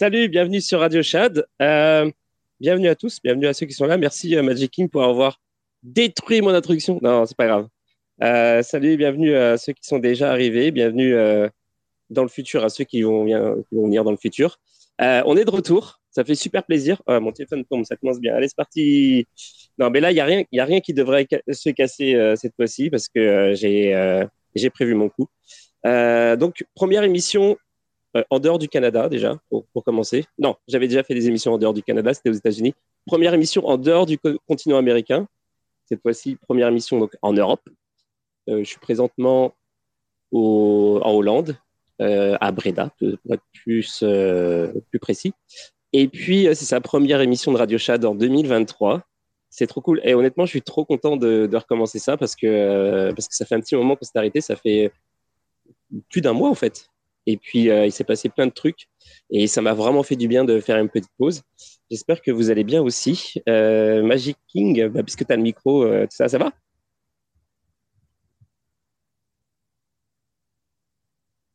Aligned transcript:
Salut, 0.00 0.30
bienvenue 0.30 0.62
sur 0.62 0.80
Radio 0.80 1.02
Chad. 1.02 1.44
Euh, 1.60 2.10
bienvenue 2.58 2.88
à 2.88 2.94
tous, 2.94 3.18
bienvenue 3.22 3.46
à 3.48 3.52
ceux 3.52 3.66
qui 3.66 3.74
sont 3.74 3.84
là. 3.84 3.98
Merci 3.98 4.34
euh, 4.34 4.42
Magic 4.42 4.70
King 4.70 4.88
pour 4.88 5.04
avoir 5.04 5.42
détruit 5.82 6.40
mon 6.40 6.54
introduction. 6.54 6.98
Non, 7.02 7.26
c'est 7.26 7.36
pas 7.36 7.46
grave. 7.46 7.68
Euh, 8.22 8.62
salut, 8.62 8.96
bienvenue 8.96 9.36
à 9.36 9.58
ceux 9.58 9.74
qui 9.74 9.86
sont 9.86 9.98
déjà 9.98 10.30
arrivés. 10.30 10.70
Bienvenue 10.70 11.14
dans 12.08 12.22
le 12.22 12.30
futur 12.30 12.64
à 12.64 12.70
ceux 12.70 12.84
qui 12.84 13.02
vont, 13.02 13.24
venir 13.70 14.02
dans 14.02 14.10
le 14.10 14.16
futur. 14.16 14.58
on 14.98 15.36
est 15.36 15.44
de 15.44 15.50
retour. 15.50 16.00
Ça 16.10 16.24
fait 16.24 16.34
super 16.34 16.64
plaisir. 16.64 17.02
Mon 17.06 17.30
téléphone 17.32 17.66
tombe, 17.66 17.84
ça 17.84 17.96
commence 17.96 18.20
bien. 18.20 18.34
Allez, 18.34 18.48
c'est 18.48 18.56
parti. 18.56 19.26
Non, 19.78 19.90
mais 19.90 20.00
là, 20.00 20.12
il 20.12 20.14
n'y 20.14 20.20
a, 20.20 20.24
rien, 20.24 20.44
a 20.58 20.64
rien 20.64 20.80
qui 20.80 20.94
devrait 20.94 21.28
se 21.52 21.68
casser 21.68 22.16
cette 22.36 22.56
fois-ci 22.56 22.88
parce 22.88 23.06
que 23.06 23.52
j'ai 23.54 24.70
prévu 24.70 24.94
mon 24.94 25.10
coup. 25.10 25.28
donc, 25.84 26.64
première 26.74 27.02
émission 27.02 27.58
euh, 28.16 28.24
en 28.30 28.40
dehors 28.40 28.58
du 28.58 28.68
Canada 28.68 29.08
déjà, 29.08 29.38
pour, 29.48 29.84
commencer. 29.84 30.24
Non, 30.38 30.56
j'avais 30.66 30.88
déjà 30.88 31.02
fait 31.02 31.14
des 31.14 31.28
émissions 31.28 31.54
en 31.54 31.58
dehors 31.58 31.74
du 31.74 31.82
Canada, 31.82 32.12
c'était 32.12 32.30
aux 32.30 32.34
États-Unis. 32.34 32.74
Première 33.06 33.34
émission 33.34 33.66
en 33.66 33.78
dehors 33.78 34.06
du 34.06 34.18
continent 34.48 34.76
américain. 34.76 35.28
Cette 35.86 36.02
fois-ci, 36.02 36.36
première 36.36 36.68
émission 36.68 36.98
donc 36.98 37.16
en 37.22 37.32
Europe. 37.32 37.62
Euh, 38.48 38.58
je 38.60 38.64
suis 38.64 38.80
présentement 38.80 39.54
en 40.32 41.12
Hollande, 41.12 41.56
euh, 42.00 42.36
à 42.40 42.52
Breda, 42.52 42.92
pour 42.98 43.32
être 43.32 43.42
plus, 43.64 44.04
plus 44.90 44.98
précis. 45.00 45.32
Et 45.92 46.06
puis, 46.08 46.44
c'est 46.54 46.64
sa 46.64 46.80
première 46.80 47.20
émission 47.20 47.52
de 47.52 47.58
Radio 47.58 47.78
Chad 47.78 48.04
en 48.04 48.14
2023. 48.14 49.02
C'est 49.50 49.66
trop 49.66 49.80
cool. 49.80 50.00
Et 50.04 50.14
honnêtement, 50.14 50.46
je 50.46 50.50
suis 50.50 50.62
trop 50.62 50.84
content 50.84 51.16
de, 51.16 51.48
de 51.50 51.56
recommencer 51.56 51.98
ça 51.98 52.16
parce 52.16 52.36
que, 52.36 53.10
parce 53.10 53.26
que 53.26 53.34
ça 53.34 53.44
fait 53.44 53.56
un 53.56 53.60
petit 53.60 53.74
moment 53.74 53.96
qu'on 53.96 54.04
s'est 54.04 54.16
arrêté. 54.16 54.40
Ça 54.40 54.54
fait 54.54 54.92
plus 56.08 56.20
d'un 56.20 56.32
mois, 56.32 56.48
en 56.48 56.54
fait. 56.54 56.88
Et 57.30 57.36
puis, 57.36 57.70
euh, 57.70 57.86
il 57.86 57.92
s'est 57.92 58.04
passé 58.04 58.28
plein 58.28 58.46
de 58.46 58.52
trucs. 58.52 58.88
Et 59.30 59.46
ça 59.46 59.62
m'a 59.62 59.72
vraiment 59.72 60.02
fait 60.02 60.16
du 60.16 60.26
bien 60.26 60.44
de 60.44 60.58
faire 60.58 60.76
une 60.78 60.88
petite 60.88 61.12
pause. 61.16 61.42
J'espère 61.88 62.20
que 62.22 62.32
vous 62.32 62.50
allez 62.50 62.64
bien 62.64 62.82
aussi. 62.82 63.34
Euh, 63.48 64.02
Magic 64.02 64.36
King, 64.48 64.88
bah, 64.88 65.04
puisque 65.04 65.24
tu 65.24 65.32
as 65.32 65.36
le 65.36 65.42
micro, 65.42 65.84
euh, 65.84 66.06
ça, 66.10 66.28
ça 66.28 66.38
va? 66.38 66.52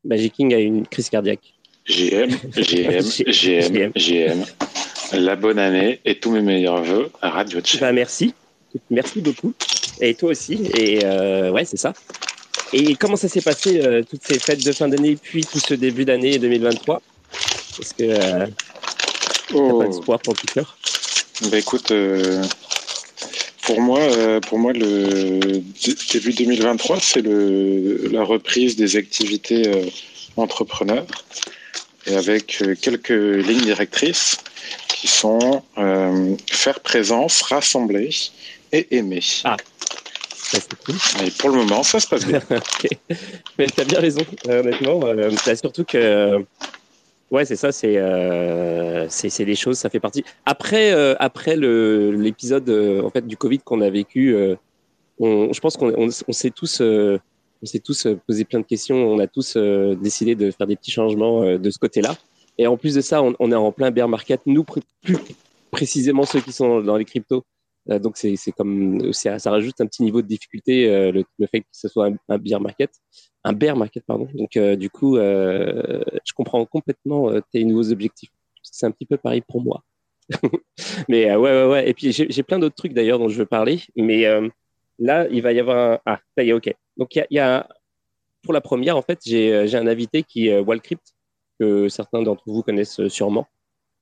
Magic 0.05 0.33
King 0.33 0.53
a 0.53 0.59
une 0.59 0.87
crise 0.87 1.09
cardiaque. 1.09 1.53
JM, 1.85 2.29
JM, 2.55 3.01
JM, 3.27 3.91
JM. 3.95 4.45
La 5.13 5.35
bonne 5.35 5.59
année 5.59 5.99
et 6.05 6.19
tous 6.19 6.31
mes 6.31 6.41
meilleurs 6.41 6.81
voeux 6.81 7.11
à 7.21 7.29
Radio 7.29 7.59
Chat. 7.63 7.79
Bah, 7.79 7.91
merci. 7.91 8.33
Merci 8.89 9.21
beaucoup. 9.21 9.53
Et 9.99 10.15
toi 10.15 10.31
aussi. 10.31 10.69
Et 10.77 11.05
ouais, 11.49 11.65
c'est 11.65 11.77
ça. 11.77 11.93
Et 12.77 12.95
comment 12.95 13.15
ça 13.15 13.29
s'est 13.29 13.41
passé, 13.41 13.79
euh, 13.79 14.03
toutes 14.03 14.27
ces 14.27 14.37
fêtes 14.37 14.65
de 14.65 14.73
fin 14.73 14.89
d'année, 14.89 15.15
puis 15.15 15.45
tout 15.45 15.59
ce 15.59 15.75
début 15.75 16.03
d'année 16.03 16.37
2023 16.37 17.01
Est-ce 17.79 17.93
que 17.93 18.03
euh, 18.03 18.47
oh. 19.53 19.79
pas 19.79 19.87
d'espoir 19.87 20.19
pour 20.19 20.33
le 20.33 20.39
futur 20.39 20.77
bah, 21.49 21.57
Écoute, 21.57 21.91
euh, 21.91 22.43
pour, 23.61 23.79
moi, 23.79 24.01
euh, 24.01 24.41
pour 24.41 24.59
moi, 24.59 24.73
le 24.73 25.61
début 26.11 26.33
2023, 26.33 26.99
c'est 26.99 27.21
la 27.21 28.25
reprise 28.25 28.75
des 28.75 28.97
activités 28.97 29.71
entrepreneurs, 30.35 31.07
et 32.07 32.15
avec 32.15 32.61
quelques 32.81 33.07
lignes 33.09 33.61
directrices 33.61 34.35
qui 34.89 35.07
sont 35.07 35.63
faire 36.51 36.81
présence, 36.81 37.41
rassembler 37.41 38.09
et 38.73 38.97
aimer. 38.97 39.23
Ah, 39.45 39.55
pour 41.39 41.49
le 41.49 41.57
moment, 41.57 41.83
ça 41.83 41.99
se 41.99 42.07
passe 42.07 42.25
bien. 42.25 42.41
Mais 43.57 43.67
tu 43.67 43.81
as 43.81 43.85
bien 43.85 43.99
raison, 43.99 44.21
euh, 44.47 44.61
honnêtement. 44.61 45.01
Euh, 45.05 45.31
surtout 45.55 45.83
que, 45.83 46.43
ouais, 47.31 47.45
c'est 47.45 47.55
ça, 47.55 47.71
c'est 47.71 47.97
euh, 47.97 49.07
c'est 49.09 49.45
des 49.45 49.55
choses, 49.55 49.77
ça 49.77 49.89
fait 49.89 49.99
partie. 49.99 50.23
Après, 50.45 50.91
euh, 50.91 51.15
après 51.19 51.55
l'épisode 51.55 52.69
en 53.03 53.09
fait, 53.09 53.25
du 53.25 53.37
Covid 53.37 53.59
qu'on 53.59 53.81
a 53.81 53.89
vécu, 53.89 54.35
on, 55.19 55.53
je 55.53 55.59
pense 55.59 55.77
qu'on 55.77 55.93
on, 55.97 56.33
s'est 56.33 56.51
tous, 56.51 56.81
on 56.81 57.65
s'est 57.65 57.79
tous 57.79 58.07
posé 58.27 58.45
plein 58.45 58.59
de 58.59 58.65
questions. 58.65 58.95
On 58.95 59.19
a 59.19 59.27
tous 59.27 59.57
décidé 59.57 60.35
de 60.35 60.51
faire 60.51 60.67
des 60.67 60.75
petits 60.75 60.91
changements 60.91 61.57
de 61.57 61.69
ce 61.69 61.79
côté-là. 61.79 62.15
Et 62.57 62.67
en 62.67 62.77
plus 62.77 62.95
de 62.95 63.01
ça, 63.01 63.21
on, 63.21 63.35
on, 63.39 63.51
est 63.51 63.55
en 63.55 63.71
plein 63.71 63.91
bear 63.91 64.07
market. 64.07 64.39
Nous, 64.45 64.63
plus 64.63 64.81
précisément 65.71 66.23
ceux 66.23 66.39
qui 66.39 66.53
sont 66.53 66.79
dans 66.79 66.95
les 66.95 67.03
cryptos, 67.03 67.37
euh, 67.37 67.54
donc 67.87 68.17
c'est 68.17 68.35
comme 68.57 69.13
ça, 69.13 69.37
rajoute 69.45 69.79
un 69.79 69.85
petit 69.85 70.03
niveau 70.03 70.21
de 70.21 70.27
difficulté 70.27 70.89
euh, 70.89 71.11
le, 71.11 71.47
fait 71.47 71.61
que 71.61 71.67
ce 71.71 71.87
soit 71.87 72.07
un, 72.07 72.15
un, 72.29 72.37
bear 72.37 72.59
market, 72.59 72.91
un 73.43 73.53
bear 73.53 73.75
market 73.77 74.03
pardon. 74.05 74.27
Donc 74.33 74.57
euh, 74.57 74.75
du 74.75 74.89
coup, 74.89 75.17
je 75.17 76.33
comprends 76.35 76.65
complètement 76.65 77.29
tes 77.51 77.63
nouveaux 77.63 77.91
objectifs. 77.91 78.31
C'est 78.63 78.87
un 78.87 78.91
petit 78.91 79.05
peu 79.05 79.17
pareil 79.17 79.41
pour 79.41 79.61
moi. 79.61 79.83
mais 81.07 81.35
ouais 81.35 81.35
ouais 81.35 81.67
ouais. 81.67 81.89
Et 81.89 81.93
puis 81.93 82.11
j'ai 82.11 82.43
plein 82.43 82.57
d'autres 82.57 82.75
trucs 82.75 82.93
d'ailleurs 82.93 83.19
dont 83.19 83.29
je 83.29 83.37
veux 83.37 83.45
parler. 83.45 83.81
Mais 83.95 84.25
là, 84.97 85.27
il 85.29 85.41
va 85.41 85.53
y 85.53 85.59
avoir 85.59 85.77
un 85.77 85.99
ah 86.05 86.19
ça 86.35 86.43
y 86.43 86.49
est 86.49 86.53
ok. 86.53 86.73
Donc 86.97 87.15
il 87.15 87.25
y 87.29 87.39
a, 87.39 87.67
pour 88.41 88.53
la 88.53 88.61
première 88.61 88.97
en 88.97 89.03
fait 89.03 89.19
j'ai 89.23 89.75
un 89.75 89.87
invité 89.87 90.23
qui 90.23 90.47
est 90.47 90.59
Wallcrypt 90.59 91.13
que 91.59 91.87
certains 91.87 92.23
d'entre 92.23 92.43
vous 92.47 92.63
connaissent 92.63 93.07
sûrement 93.07 93.47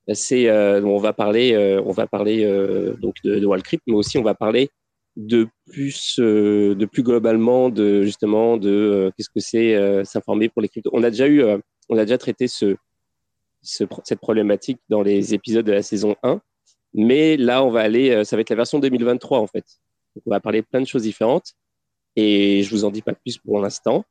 euh, 0.09 0.81
on 0.83 0.97
va 0.97 1.13
parler 1.13 1.53
euh, 1.53 1.81
euh, 1.81 2.93
donc 2.95 3.15
de, 3.23 3.39
de 3.39 3.45
Wallcrypt, 3.45 3.83
mais 3.87 3.93
aussi 3.93 4.17
on 4.17 4.23
va 4.23 4.35
parler 4.35 4.69
de 5.15 5.47
plus 5.67 7.03
globalement 7.03 7.69
de 7.69 8.01
justement 8.03 8.57
de 8.57 9.11
qu'est-ce 9.15 9.29
que 9.29 9.39
c'est 9.39 10.05
s'informer 10.05 10.49
pour 10.49 10.61
les 10.61 10.69
cryptos. 10.69 10.89
On 10.91 11.03
a 11.03 11.11
déjà 11.11 11.27
eu 11.27 11.43
on 11.89 11.97
a 11.97 12.05
déjà 12.05 12.17
traité 12.17 12.47
ce, 12.47 12.75
ce, 13.61 13.83
cette 14.03 14.19
problématique 14.19 14.79
dans 14.89 15.03
les 15.03 15.35
épisodes 15.35 15.65
de 15.65 15.71
la 15.71 15.83
saison 15.83 16.15
1, 16.23 16.41
mais 16.95 17.37
là 17.37 17.63
on 17.63 17.69
va 17.69 17.81
aller 17.81 18.25
ça 18.25 18.35
va 18.35 18.41
être 18.41 18.49
la 18.49 18.55
version 18.55 18.79
2023 18.79 19.37
en 19.37 19.45
fait. 19.45 19.65
On 20.25 20.31
va 20.31 20.39
parler 20.39 20.63
plein 20.63 20.81
de 20.81 20.87
choses 20.87 21.03
différentes 21.03 21.53
et 22.15 22.63
je 22.63 22.69
vous 22.71 22.83
en 22.83 22.89
dis 22.89 23.03
pas 23.03 23.13
plus 23.13 23.37
pour 23.37 23.59
l'instant. 23.59 24.03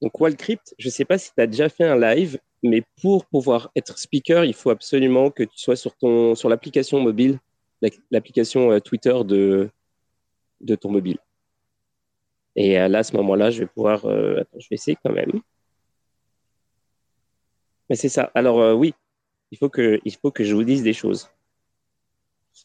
Donc 0.00 0.20
Wallcrypt, 0.20 0.74
je 0.78 0.90
sais 0.90 1.04
pas 1.04 1.18
si 1.18 1.32
tu 1.34 1.42
as 1.42 1.48
déjà 1.48 1.68
fait 1.68 1.84
un 1.84 1.98
live 1.98 2.38
mais 2.64 2.82
pour 3.02 3.26
pouvoir 3.26 3.70
être 3.76 3.98
speaker, 3.98 4.44
il 4.44 4.54
faut 4.54 4.70
absolument 4.70 5.30
que 5.30 5.42
tu 5.42 5.58
sois 5.58 5.76
sur, 5.76 5.94
ton, 5.94 6.34
sur 6.34 6.48
l'application 6.48 6.98
mobile, 6.98 7.38
l'application 8.10 8.72
euh, 8.72 8.80
Twitter 8.80 9.14
de, 9.22 9.68
de 10.62 10.74
ton 10.74 10.90
mobile. 10.90 11.18
Et 12.56 12.80
euh, 12.80 12.88
là, 12.88 13.00
à 13.00 13.02
ce 13.02 13.14
moment-là, 13.16 13.50
je 13.50 13.60
vais 13.60 13.66
pouvoir. 13.66 14.06
Euh, 14.06 14.40
attends, 14.40 14.58
je 14.58 14.66
vais 14.70 14.76
essayer 14.76 14.96
quand 15.04 15.12
même. 15.12 15.42
Mais 17.90 17.96
c'est 17.96 18.08
ça. 18.08 18.30
Alors, 18.34 18.74
oui, 18.78 18.94
il 19.50 19.58
faut, 19.58 19.68
que, 19.68 20.00
il 20.02 20.16
faut 20.16 20.30
que 20.30 20.42
je 20.42 20.54
vous 20.54 20.64
dise 20.64 20.82
des 20.82 20.94
choses. 20.94 21.28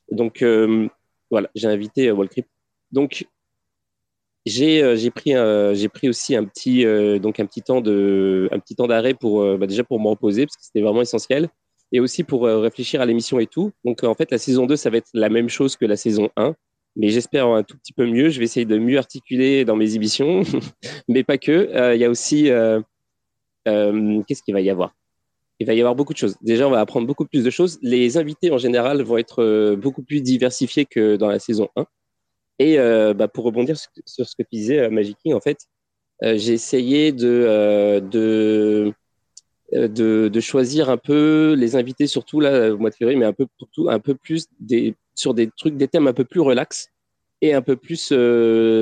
Donc, 0.10 0.42
voilà, 1.30 1.50
j'ai 1.56 1.68
invité 1.68 2.10
Wallcrypt. 2.10 2.48
Donc, 2.94 3.28
j'ai 4.46 4.84
euh, 4.84 4.96
j'ai 4.96 5.90
pris 5.90 6.10
aussi 6.10 6.36
un 6.36 6.46
petit 6.46 6.86
euh, 6.86 7.20
temps 7.20 8.88
d'arrêt 8.88 9.14
pour 9.14 9.42
euh, 9.42 9.58
bah, 9.58 9.68
déjà 9.68 9.84
pour 9.84 10.00
me 10.00 10.08
reposer 10.08 10.46
parce 10.46 10.56
que 10.56 10.64
c'était 10.64 10.82
vraiment 10.82 11.02
essentiel 11.02 11.50
et 11.92 12.00
aussi 12.00 12.24
pour 12.24 12.44
réfléchir 12.44 13.02
à 13.02 13.06
l'émission 13.06 13.40
et 13.40 13.48
tout. 13.48 13.72
Donc 13.84 14.04
en 14.04 14.14
fait 14.14 14.32
la 14.32 14.38
saison 14.38 14.66
2 14.68 14.76
ça 14.76 14.90
va 14.90 14.98
être 14.98 15.10
la 15.14 15.30
même 15.30 15.50
chose 15.50 15.76
que 15.76 15.86
la 15.86 15.98
saison 15.98 16.30
1. 16.38 16.54
mais 16.96 17.10
j'espère 17.10 17.48
un 17.48 17.64
tout 17.64 17.78
petit 17.78 17.94
peu 17.94 18.06
mieux. 18.06 18.30
Je 18.30 18.40
vais 18.40 18.46
essayer 18.46 18.66
de 18.66 18.78
mieux 18.78 18.98
articuler 19.00 19.66
dans 19.66 19.76
mes 19.76 19.96
émissions, 19.96 20.44
mais 21.08 21.24
pas 21.24 21.40
que. 21.40 21.94
Il 21.96 22.00
y 22.00 22.06
a 22.06 22.10
aussi, 22.10 22.44
qu'est-ce 23.66 24.44
qu'il 24.44 24.54
va 24.54 24.62
y 24.62 24.70
avoir? 24.70 24.94
Il 25.60 25.66
va 25.66 25.74
y 25.74 25.80
avoir 25.80 25.96
beaucoup 25.96 26.14
de 26.14 26.20
choses. 26.20 26.38
Déjà, 26.42 26.68
on 26.68 26.72
va 26.72 26.80
apprendre 26.80 27.08
beaucoup 27.08 27.26
plus 27.26 27.44
de 27.44 27.50
choses. 27.50 27.80
Les 27.82 28.18
invités, 28.18 28.52
en 28.52 28.60
général, 28.60 29.02
vont 29.02 29.18
être 29.18 29.76
beaucoup 29.76 30.04
plus 30.04 30.22
diversifiés 30.22 30.86
que 30.86 31.16
dans 31.16 31.28
la 31.28 31.40
saison 31.40 31.70
1. 31.76 31.86
Et 32.60 32.78
euh, 32.80 33.14
bah, 33.14 33.28
pour 33.28 33.46
rebondir 33.46 33.78
sur 33.78 34.28
ce 34.28 34.36
que 34.36 34.44
tu 34.44 34.50
disais, 34.52 34.80
euh, 34.80 34.90
Magic 34.90 35.18
King, 35.24 35.34
en 35.34 35.42
fait, 35.42 35.60
j'ai 36.22 36.54
essayé 36.54 37.14
de, 37.14 38.02
de, 38.12 38.94
de, 39.72 40.40
choisir 40.42 40.90
un 40.90 40.98
peu 40.98 41.56
les 41.58 41.78
invités, 41.78 42.08
surtout 42.08 42.42
là, 42.42 42.74
au 42.74 42.78
mois 42.78 42.90
de 42.90 42.96
février, 42.96 43.18
mais 43.18 43.26
un 43.26 43.32
peu, 43.32 43.48
un 43.88 44.00
peu 44.00 44.16
plus 44.16 44.48
des, 44.60 44.96
sur 45.16 45.34
des 45.34 45.50
trucs, 45.58 45.78
des 45.78 45.88
thèmes 45.88 46.08
un 46.08 46.14
peu 46.14 46.26
plus 46.26 46.42
relax 46.42 46.90
et 47.42 47.54
un 47.54 47.62
peu 47.62 47.78
plus 47.78 48.14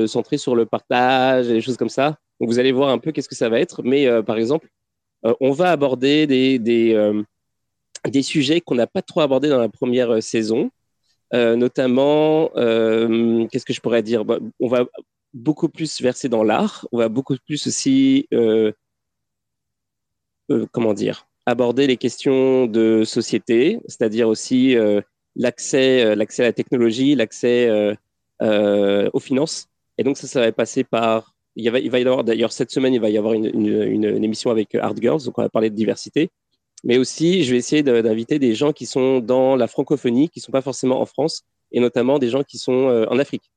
centrés 0.07 0.39
sur 0.39 0.55
le 0.55 0.65
partage 0.65 1.47
et 1.47 1.53
des 1.53 1.61
choses 1.61 1.77
comme 1.77 1.89
ça. 1.89 2.17
Donc, 2.39 2.49
vous 2.49 2.57
allez 2.57 2.71
voir 2.71 2.89
un 2.89 2.97
peu 2.97 3.11
qu'est-ce 3.11 3.29
que 3.29 3.35
ça 3.35 3.49
va 3.49 3.59
être. 3.59 3.83
Mais 3.83 4.07
par 4.23 4.37
exemple, 4.37 4.67
euh, 5.25 5.33
on 5.41 5.51
va 5.51 5.71
aborder 5.71 6.27
des, 6.27 6.59
des, 6.59 6.93
euh, 6.93 7.23
des 8.05 8.21
sujets 8.21 8.61
qu'on 8.61 8.75
n'a 8.75 8.87
pas 8.87 9.01
trop 9.01 9.21
abordés 9.21 9.49
dans 9.49 9.59
la 9.59 9.69
première 9.69 10.11
euh, 10.11 10.21
saison, 10.21 10.69
notamment, 11.33 12.49
qu'est-ce 12.49 13.65
que 13.65 13.73
je 13.73 13.81
pourrais 13.81 14.03
dire? 14.03 14.25
Bah, 14.25 14.39
On 14.59 14.67
va 14.67 14.85
beaucoup 15.33 15.69
plus 15.69 16.01
verser 16.01 16.29
dans 16.29 16.43
l'art, 16.43 16.87
on 16.91 16.97
va 16.97 17.09
beaucoup 17.09 17.35
plus 17.45 17.67
aussi, 17.67 18.27
comment 20.71 20.93
dire, 20.93 21.27
aborder 21.45 21.87
les 21.87 21.97
questions 21.97 22.65
de 22.65 23.03
société, 23.03 23.79
c'est-à-dire 23.87 24.27
aussi 24.27 24.75
l'accès, 25.35 26.15
l'accès 26.15 26.43
à 26.43 26.47
la 26.47 26.53
technologie, 26.53 27.15
l'accès 27.15 27.69
aux 28.41 29.19
finances. 29.19 29.67
Et 29.97 30.03
donc 30.03 30.17
ça, 30.17 30.27
ça 30.27 30.41
va 30.41 30.51
passer 30.51 30.83
par 30.83 31.37
il, 31.57 31.71
va, 31.71 31.79
y 31.79 32.07
avoir 32.07 32.23
d'ailleurs 32.23 32.51
cette 32.51 32.71
semaine, 32.71 32.93
il 32.93 33.01
va 33.01 33.09
y 33.09 33.17
avoir 33.17 33.33
une, 33.33 33.45
une, 33.47 34.03
une, 34.03 34.23
émission 34.23 34.51
avec 34.51 34.75
Hard 34.75 34.99
Girls, 35.01 35.23
donc 35.25 35.37
on 35.39 35.41
va 35.41 35.49
parler 35.49 35.71
de 35.71 35.75
diversité. 35.75 36.29
Mais 36.83 36.97
aussi, 36.97 37.43
je 37.43 37.51
vais 37.51 37.57
essayer 37.57 37.83
d'inviter 37.83 38.39
des 38.39 38.53
gens 38.53 38.71
qui 38.71 38.85
sont 38.85 39.19
dans 39.19 39.55
la 39.55 39.67
francophonie, 39.67 40.29
qui 40.29 40.39
sont 40.39 40.51
pas 40.51 40.61
forcément 40.61 41.01
en 41.01 41.05
France, 41.05 41.43
et 41.71 41.79
notamment 41.79 42.19
des 42.19 42.29
gens 42.29 42.43
qui 42.43 42.57
sont 42.57 42.89
euh, 42.89 43.05
en 43.09 43.19
Afrique. 43.19 43.51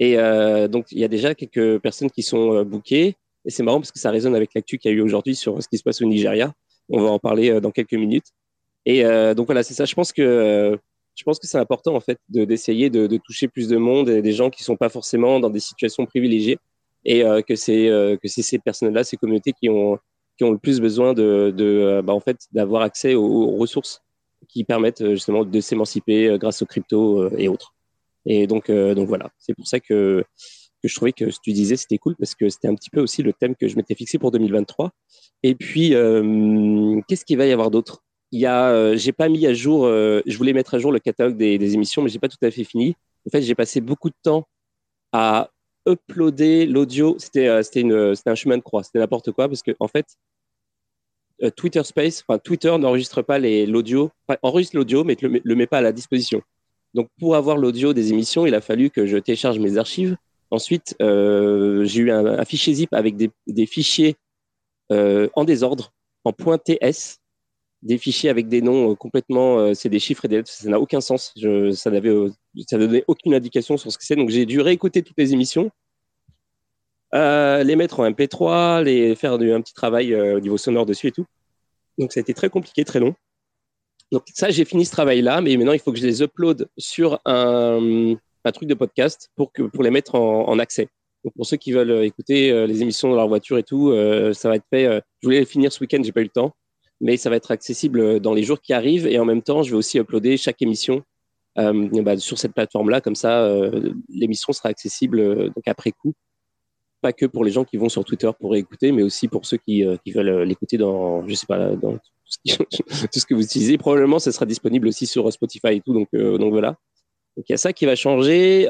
Et 0.00 0.18
euh, 0.18 0.68
donc, 0.68 0.86
il 0.90 0.98
y 0.98 1.04
a 1.04 1.08
déjà 1.08 1.34
quelques 1.34 1.78
personnes 1.78 2.10
qui 2.10 2.22
sont 2.22 2.54
euh, 2.54 2.64
bookées. 2.64 3.16
Et 3.44 3.50
c'est 3.50 3.62
marrant 3.62 3.78
parce 3.78 3.92
que 3.92 3.98
ça 3.98 4.10
résonne 4.10 4.34
avec 4.34 4.54
l'actu 4.54 4.78
qu'il 4.78 4.90
y 4.90 4.94
a 4.94 4.96
eu 4.96 5.00
aujourd'hui 5.00 5.36
sur 5.36 5.62
ce 5.62 5.68
qui 5.68 5.78
se 5.78 5.82
passe 5.82 6.00
au 6.02 6.06
Nigeria. 6.06 6.52
On 6.88 7.00
va 7.00 7.10
en 7.10 7.18
parler 7.18 7.50
euh, 7.50 7.60
dans 7.60 7.70
quelques 7.70 7.94
minutes. 7.94 8.26
Et 8.86 9.02
donc 9.34 9.46
voilà, 9.46 9.62
c'est 9.62 9.72
ça. 9.72 9.86
Je 9.86 9.94
pense 9.94 10.12
que 10.12 10.78
je 11.14 11.22
pense 11.22 11.38
que 11.38 11.46
c'est 11.46 11.56
important 11.56 11.94
en 11.94 12.00
fait 12.00 12.18
d'essayer 12.28 12.90
de, 12.90 13.16
toucher 13.16 13.48
plus 13.48 13.66
de 13.66 13.78
monde 13.78 14.10
et 14.10 14.20
des 14.20 14.32
gens 14.32 14.50
qui 14.50 14.62
sont 14.62 14.76
pas 14.76 14.90
forcément 14.90 15.40
dans 15.40 15.48
des 15.48 15.58
situations 15.60 16.04
privilégiées 16.04 16.58
et 17.06 17.22
que 17.48 17.56
c'est 17.56 17.88
que 18.22 18.28
c'est 18.28 18.42
ces 18.42 18.58
personnes-là, 18.58 19.02
ces 19.02 19.16
communautés 19.16 19.54
qui 19.58 19.70
ont 19.70 19.98
qui 20.36 20.44
ont 20.44 20.50
le 20.50 20.58
plus 20.58 20.80
besoin 20.80 21.14
de, 21.14 21.54
euh, 21.58 22.02
bah, 22.02 22.12
en 22.12 22.20
fait 22.20 22.38
d'avoir 22.52 22.82
accès 22.82 23.14
aux, 23.14 23.56
ressources 23.56 24.02
qui 24.48 24.64
permettent 24.64 25.10
justement 25.10 25.44
de 25.44 25.60
s'émanciper 25.60 26.36
grâce 26.38 26.60
aux 26.62 26.66
crypto 26.66 27.30
et 27.36 27.48
autres. 27.48 27.74
Et 28.26 28.46
donc 28.46 28.70
donc 28.70 29.08
voilà, 29.08 29.30
c'est 29.38 29.54
pour 29.54 29.66
ça 29.66 29.80
que 29.80 30.24
que 30.82 30.88
je 30.88 30.94
trouvais 30.94 31.12
que 31.12 31.30
ce 31.30 31.38
que 31.38 31.44
tu 31.44 31.52
disais 31.52 31.76
c'était 31.76 31.96
cool 31.96 32.14
parce 32.16 32.34
que 32.34 32.50
c'était 32.50 32.68
un 32.68 32.74
petit 32.74 32.90
peu 32.90 33.00
aussi 33.00 33.22
le 33.22 33.32
thème 33.32 33.54
que 33.56 33.68
je 33.68 33.76
m'étais 33.76 33.94
fixé 33.94 34.18
pour 34.18 34.30
2023. 34.32 34.90
Et 35.42 35.54
puis 35.54 35.90
qu'est-ce 37.08 37.24
qu'il 37.24 37.38
va 37.38 37.46
y 37.46 37.52
avoir 37.52 37.70
d'autre? 37.70 38.02
Il 38.32 38.40
y 38.40 38.46
a, 38.46 38.94
j'ai 38.96 39.12
pas 39.12 39.30
mis 39.30 39.46
à 39.46 39.54
jour, 39.54 39.86
je 39.86 40.36
voulais 40.36 40.52
mettre 40.52 40.74
à 40.74 40.78
jour 40.78 40.92
le 40.92 40.98
catalogue 40.98 41.38
des, 41.38 41.56
des 41.56 41.74
émissions, 41.74 42.02
mais 42.02 42.10
j'ai 42.10 42.18
pas 42.18 42.28
tout 42.28 42.42
à 42.42 42.50
fait 42.50 42.64
fini. 42.64 42.96
En 43.26 43.30
fait, 43.30 43.40
j'ai 43.40 43.54
passé 43.54 43.80
beaucoup 43.80 44.10
de 44.10 44.16
temps 44.22 44.46
à 45.12 45.50
uploader 45.86 46.66
l'audio. 46.66 47.16
C'était 47.18 47.48
euh, 47.48 48.14
un 48.26 48.34
chemin 48.34 48.56
de 48.56 48.62
croix, 48.62 48.82
c'était 48.82 48.98
n'importe 48.98 49.32
quoi 49.32 49.48
parce 49.48 49.62
que 49.62 49.72
en 49.80 49.88
fait, 49.88 50.06
euh, 51.42 51.50
Twitter 51.50 51.82
Space, 51.84 52.24
enfin 52.26 52.38
Twitter 52.38 52.76
n'enregistre 52.78 53.22
pas 53.22 53.38
l'audio, 53.38 54.10
enregistre 54.42 54.76
l'audio 54.76 55.04
mais 55.04 55.16
ne 55.20 55.40
le, 55.42 55.54
met 55.54 55.66
pas 55.66 55.78
à 55.78 55.82
la 55.82 55.92
disposition. 55.92 56.42
Donc 56.94 57.08
pour 57.18 57.36
avoir 57.36 57.56
l'audio 57.56 57.92
des 57.92 58.12
émissions, 58.12 58.46
il 58.46 58.54
a 58.54 58.60
fallu 58.60 58.90
que 58.90 59.06
je 59.06 59.18
télécharge 59.18 59.58
mes 59.58 59.78
archives. 59.78 60.16
Ensuite, 60.50 60.94
euh, 61.02 61.84
j'ai 61.84 62.02
eu 62.02 62.10
un, 62.12 62.44
fichier 62.44 62.74
zip 62.74 62.92
avec 62.92 63.16
des, 63.16 63.30
des 63.46 63.66
fichiers 63.66 64.16
en 64.90 65.44
désordre, 65.44 65.92
en 66.24 66.32
.ts, 66.32 67.18
des 67.84 67.98
fichiers 67.98 68.30
avec 68.30 68.48
des 68.48 68.62
noms 68.62 68.92
euh, 68.92 68.94
complètement, 68.94 69.58
euh, 69.58 69.74
c'est 69.74 69.90
des 69.90 69.98
chiffres 69.98 70.24
et 70.24 70.28
des 70.28 70.36
lettres, 70.36 70.50
ça 70.50 70.68
n'a 70.68 70.80
aucun 70.80 71.00
sens. 71.00 71.32
Ça 71.74 71.90
n'avait, 71.90 72.08
euh, 72.08 72.30
ça 72.66 72.78
donnait 72.78 73.04
aucune 73.06 73.34
indication 73.34 73.76
sur 73.76 73.92
ce 73.92 73.98
que 73.98 74.04
c'est. 74.04 74.16
Donc 74.16 74.30
j'ai 74.30 74.46
dû 74.46 74.60
réécouter 74.60 75.02
toutes 75.02 75.18
les 75.18 75.32
émissions, 75.34 75.70
les 77.12 77.76
mettre 77.76 78.00
en 78.00 78.10
MP3, 78.10 78.82
les 78.82 79.14
faire 79.14 79.34
un 79.34 79.60
petit 79.60 79.74
travail 79.74 80.14
au 80.14 80.40
niveau 80.40 80.56
sonore 80.56 80.86
dessus 80.86 81.08
et 81.08 81.12
tout. 81.12 81.26
Donc 81.98 82.12
ça 82.12 82.20
a 82.20 82.22
été 82.22 82.34
très 82.34 82.48
compliqué, 82.48 82.84
très 82.84 82.98
long. 82.98 83.14
Donc 84.10 84.24
ça, 84.34 84.50
j'ai 84.50 84.64
fini 84.64 84.84
ce 84.84 84.90
travail-là, 84.90 85.40
mais 85.40 85.56
maintenant 85.56 85.72
il 85.72 85.78
faut 85.78 85.92
que 85.92 85.98
je 85.98 86.06
les 86.06 86.22
upload 86.22 86.68
sur 86.76 87.20
un, 87.24 88.16
truc 88.52 88.68
de 88.68 88.74
podcast 88.74 89.30
pour 89.36 89.52
pour 89.52 89.84
les 89.84 89.90
mettre 89.90 90.16
en, 90.16 90.58
accès. 90.58 90.88
Donc 91.22 91.34
pour 91.34 91.46
ceux 91.46 91.56
qui 91.56 91.72
veulent 91.72 92.04
écouter 92.04 92.66
les 92.66 92.82
émissions 92.82 93.10
dans 93.10 93.16
leur 93.16 93.28
voiture 93.28 93.58
et 93.58 93.62
tout, 93.62 93.92
ça 94.32 94.48
va 94.48 94.56
être 94.56 94.66
fait. 94.70 94.86
je 95.22 95.26
voulais 95.26 95.44
finir 95.44 95.70
ce 95.70 95.80
week-end, 95.80 96.02
j'ai 96.02 96.12
pas 96.12 96.20
eu 96.20 96.24
le 96.24 96.30
temps 96.30 96.54
mais 97.04 97.18
ça 97.18 97.28
va 97.28 97.36
être 97.36 97.50
accessible 97.50 98.18
dans 98.18 98.32
les 98.32 98.42
jours 98.42 98.62
qui 98.62 98.72
arrivent. 98.72 99.06
Et 99.06 99.18
en 99.18 99.26
même 99.26 99.42
temps, 99.42 99.62
je 99.62 99.70
vais 99.70 99.76
aussi 99.76 99.98
uploader 99.98 100.38
chaque 100.38 100.62
émission 100.62 101.02
euh, 101.58 102.02
bah, 102.02 102.16
sur 102.16 102.38
cette 102.38 102.54
plateforme-là. 102.54 103.02
Comme 103.02 103.14
ça, 103.14 103.44
euh, 103.44 103.92
l'émission 104.08 104.54
sera 104.54 104.70
accessible 104.70 105.20
euh, 105.20 105.50
après 105.66 105.92
coup. 105.92 106.14
Pas 107.02 107.12
que 107.12 107.26
pour 107.26 107.44
les 107.44 107.50
gens 107.50 107.64
qui 107.64 107.76
vont 107.76 107.90
sur 107.90 108.06
Twitter 108.06 108.30
pour 108.40 108.56
écouter, 108.56 108.90
mais 108.90 109.02
aussi 109.02 109.28
pour 109.28 109.44
ceux 109.44 109.58
qui, 109.58 109.84
qui 110.02 110.12
veulent 110.12 110.44
l'écouter 110.44 110.78
dans, 110.78 111.28
je 111.28 111.34
sais 111.34 111.44
pas, 111.46 111.76
dans 111.76 111.92
tout 112.46 113.18
ce, 113.20 113.26
que 113.26 113.34
vous 113.34 113.44
utilisez. 113.44 113.76
Probablement, 113.76 114.18
ça 114.18 114.32
sera 114.32 114.46
disponible 114.46 114.88
aussi 114.88 115.06
sur 115.06 115.30
Spotify 115.30 115.74
et 115.74 115.80
tout. 115.82 115.92
Donc, 115.92 116.08
donc 116.14 116.50
voilà. 116.52 116.78
Donc 117.36 117.44
il 117.50 117.52
y 117.52 117.54
a 117.54 117.58
ça 117.58 117.74
qui 117.74 117.84
va 117.84 117.96
changer. 117.96 118.66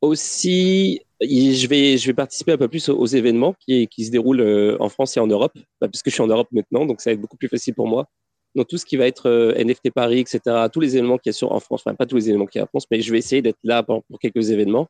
aussi, 0.00 1.05
je 1.20 1.66
vais, 2.06 2.14
participer 2.14 2.52
un 2.52 2.58
peu 2.58 2.68
plus 2.68 2.88
aux, 2.88 3.06
événements 3.06 3.54
qui, 3.54 3.88
se 3.98 4.10
déroulent 4.10 4.40
euh, 4.40 4.76
en 4.80 4.88
France 4.88 5.16
et 5.16 5.20
en 5.20 5.26
Europe, 5.26 5.52
bah, 5.80 5.88
puisque 5.88 6.08
je 6.08 6.14
suis 6.14 6.22
en 6.22 6.26
Europe 6.26 6.48
maintenant, 6.52 6.86
donc 6.86 7.00
ça 7.00 7.10
va 7.10 7.14
être 7.14 7.20
beaucoup 7.20 7.36
plus 7.36 7.48
facile 7.48 7.74
pour 7.74 7.88
moi. 7.88 8.08
Donc 8.54 8.68
tout 8.68 8.78
ce 8.78 8.86
qui 8.86 8.96
va 8.96 9.06
être 9.06 9.28
euh, 9.28 9.54
NFT 9.62 9.90
Paris, 9.92 10.20
etc., 10.20 10.40
tous 10.72 10.80
les 10.80 10.96
événements 10.96 11.18
qu'il 11.18 11.32
y 11.32 11.44
a 11.44 11.46
en 11.48 11.60
France, 11.60 11.82
enfin 11.84 11.94
pas 11.94 12.06
tous 12.06 12.16
les 12.16 12.28
événements 12.28 12.46
qu'il 12.46 12.58
y 12.58 12.62
a 12.62 12.64
en 12.64 12.68
France, 12.68 12.86
mais 12.90 13.00
je 13.00 13.12
vais 13.12 13.18
essayer 13.18 13.42
d'être 13.42 13.58
là 13.64 13.82
pour, 13.82 14.02
quelques 14.20 14.50
événements. 14.50 14.88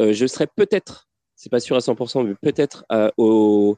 Euh, 0.00 0.12
je 0.12 0.26
serai 0.26 0.46
peut-être, 0.46 1.08
c'est 1.34 1.50
pas 1.50 1.60
sûr 1.60 1.76
à 1.76 1.80
100%, 1.80 2.26
mais 2.26 2.34
peut-être 2.40 2.84
au, 3.16 3.76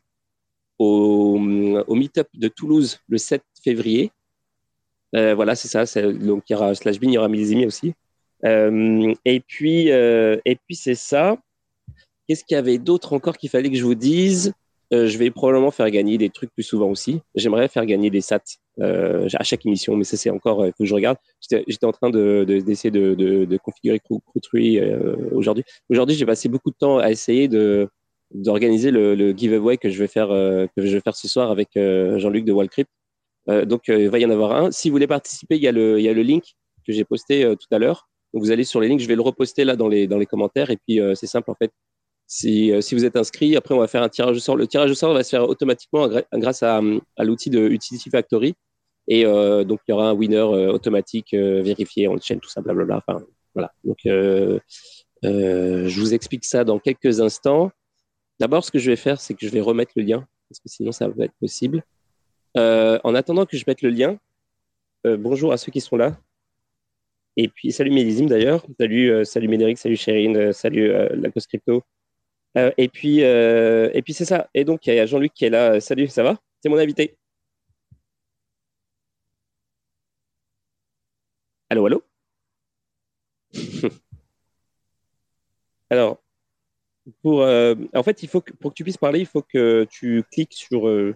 au, 0.79 1.39
meet-up 1.39 2.29
de 2.35 2.49
Toulouse 2.49 2.99
le 3.09 3.19
7 3.19 3.43
février. 3.63 4.13
voilà, 5.13 5.55
c'est 5.55 5.69
ça. 5.69 5.85
Donc 6.13 6.45
il 6.49 6.53
y 6.53 6.57
aura 6.57 6.75
Slash 6.75 6.97
il 7.03 7.11
y 7.11 7.19
aura 7.19 7.29
Millésimi 7.29 7.67
aussi. 7.67 7.95
et 8.45 9.41
puis, 9.47 9.89
et 9.89 10.57
puis 10.67 10.77
c'est 10.77 10.95
ça. 10.95 11.37
Qu'est-ce 12.31 12.45
qu'il 12.45 12.55
y 12.55 12.59
avait 12.59 12.79
d'autre 12.79 13.13
encore 13.13 13.37
qu'il 13.37 13.51
fallait 13.51 13.71
que 13.71 13.77
je 13.77 13.83
vous 13.83 13.97
dise? 13.97 14.53
Euh, 14.93 15.09
Je 15.09 15.19
vais 15.19 15.33
probablement 15.33 15.73
faire 15.73 15.91
gagner 15.91 16.17
des 16.17 16.31
trucs 16.31 16.53
plus 16.53 16.63
souvent 16.63 16.89
aussi. 16.89 17.19
J'aimerais 17.35 17.67
faire 17.67 17.85
gagner 17.85 18.09
des 18.09 18.21
sats 18.21 18.39
euh, 18.79 19.27
à 19.35 19.43
chaque 19.43 19.67
émission, 19.67 19.97
mais 19.97 20.05
ça 20.05 20.17
c'est 20.17 20.31
encore, 20.31 20.65
il 20.65 20.71
faut 20.71 20.85
que 20.85 20.85
je 20.85 20.95
regarde. 20.95 21.19
J'étais 21.41 21.87
en 21.87 21.91
train 21.91 22.09
d'essayer 22.09 22.93
de, 22.93 23.17
de, 23.17 23.57
configurer 23.57 24.01
euh, 24.79 25.17
aujourd'hui. 25.33 25.65
Aujourd'hui, 25.89 26.15
j'ai 26.15 26.25
passé 26.25 26.49
beaucoup 26.49 26.71
de 26.71 26.77
temps 26.79 26.99
à 26.99 27.11
essayer 27.11 27.49
de 27.49 27.89
d'organiser 28.33 28.93
le, 28.93 29.33
giveaway 29.37 29.77
que 29.77 29.91
je 29.91 29.99
vais 29.99 30.07
faire 30.07 30.29
que 30.29 30.87
je 30.87 30.93
vais 30.97 31.01
faire 31.01 31.17
ce 31.17 31.27
soir 31.27 31.51
avec 31.51 31.71
Jean-Luc 31.75 32.45
de 32.45 32.53
Wallcrypt. 32.53 32.91
donc 33.65 33.89
il 33.89 34.09
va 34.09 34.21
y 34.21 34.25
en 34.25 34.31
avoir 34.31 34.53
un. 34.53 34.71
Si 34.71 34.89
vous 34.89 34.95
voulez 34.95 35.09
participer, 35.09 35.57
il 35.57 35.63
y 35.63 35.67
a 35.67 35.73
le 35.73 35.99
il 35.99 36.09
link 36.13 36.45
que 36.87 36.93
j'ai 36.93 37.05
posté 37.05 37.43
tout 37.59 37.75
à 37.75 37.81
l'heure. 37.81 38.09
Vous 38.35 38.53
allez 38.53 38.63
sur 38.63 38.79
les 38.81 38.87
links, 38.87 39.01
je 39.01 39.09
vais 39.09 39.17
le 39.17 39.23
reposter 39.23 39.65
là 39.65 39.75
dans 39.75 39.89
les 39.89 40.27
commentaires 40.27 40.71
et 40.71 40.77
puis 40.77 41.01
c'est 41.17 41.27
simple 41.27 41.51
en 41.51 41.57
fait. 41.57 41.73
Si, 42.33 42.71
euh, 42.71 42.81
si, 42.81 42.95
vous 42.95 43.05
êtes 43.05 43.17
inscrit, 43.17 43.57
après, 43.57 43.75
on 43.75 43.81
va 43.81 43.89
faire 43.89 44.05
un 44.05 44.09
tirage 44.09 44.37
au 44.37 44.39
sort. 44.39 44.55
Le 44.55 44.69
tirage 44.69 44.89
au 44.89 44.95
sort 44.95 45.13
va 45.13 45.25
se 45.25 45.31
faire 45.31 45.49
automatiquement 45.49 46.09
grâce 46.33 46.63
à, 46.63 46.81
l'outil 47.19 47.51
de 47.51 47.59
Utility 47.69 48.09
Factory. 48.09 48.55
Et 49.09 49.27
euh, 49.27 49.65
donc, 49.65 49.81
il 49.89 49.91
y 49.91 49.95
aura 49.95 50.11
un 50.11 50.13
winner 50.13 50.37
euh, 50.37 50.71
automatique 50.71 51.35
vérifié 51.35 52.07
en 52.07 52.17
chaîne, 52.21 52.39
tout 52.39 52.49
ça, 52.49 52.61
blablabla. 52.61 53.03
Enfin, 53.05 53.27
voilà. 53.53 53.73
Donc, 53.83 53.99
je 54.05 56.01
vous 56.01 56.15
explique 56.15 56.45
ça 56.45 56.63
dans 56.63 56.79
quelques 56.79 57.21
instants. 57.21 57.73
D'abord, 58.39 58.65
ce 58.65 58.71
que 58.71 58.79
je 58.79 58.93
vais 58.93 58.97
faire, 58.97 59.21
c'est 59.21 59.35
que 59.35 59.45
je 59.45 59.51
vais 59.51 59.61
remettre 59.61 59.91
le 59.97 60.05
lien, 60.05 60.25
parce 60.49 60.61
que 60.61 60.69
sinon, 60.69 60.93
ça 60.93 61.09
va 61.09 61.25
être 61.25 61.35
possible. 61.41 61.83
en 62.55 63.15
attendant 63.17 63.45
que 63.45 63.57
je 63.57 63.65
mette 63.67 63.83
le 63.83 63.91
lien, 63.91 64.19
bonjour 65.05 65.53
à 65.53 65.57
ceux 65.57 65.73
qui 65.73 65.81
sont 65.81 65.97
là. 65.97 66.17
Et 67.37 67.49
puis, 67.49 67.73
salut 67.73 67.91
Mélizim 67.91 68.27
d'ailleurs. 68.27 68.65
Salut, 68.79 69.25
salut 69.25 69.49
Médéric, 69.49 69.79
salut 69.79 69.97
Chérine, 69.97 70.53
salut 70.53 70.93
la 70.93 71.31
Crypto. 71.33 71.83
Euh, 72.59 72.73
et 72.77 72.89
puis, 72.89 73.23
euh, 73.25 73.91
puis 74.03 74.15
c'est 74.15 74.25
ça. 74.25 74.49
Et 74.55 74.65
donc, 74.65 74.87
il 74.87 74.95
y 74.95 74.99
a 74.99 75.07
Jean-Luc 75.07 75.33
qui 75.35 75.45
est 75.45 75.51
là. 75.51 75.81
Salut, 75.81 76.09
ça 76.09 76.23
va? 76.23 76.39
C'est 76.63 76.69
mon 76.69 76.79
invité. 76.79 77.17
Allô, 81.71 81.87
allô? 81.87 82.03
Alors, 85.91 86.21
pour, 87.23 87.43
euh, 87.43 87.75
en 87.95 88.03
fait, 88.03 88.23
il 88.23 88.29
faut 88.29 88.41
que, 88.41 88.53
pour 88.53 88.71
que 88.73 88.77
tu 88.77 88.85
puisses 88.85 88.97
parler, 88.99 89.21
il 89.21 89.27
faut 89.27 89.43
que 89.43 89.87
tu 89.91 90.23
cliques 90.31 90.55
sur 90.55 90.89
euh, 90.89 91.15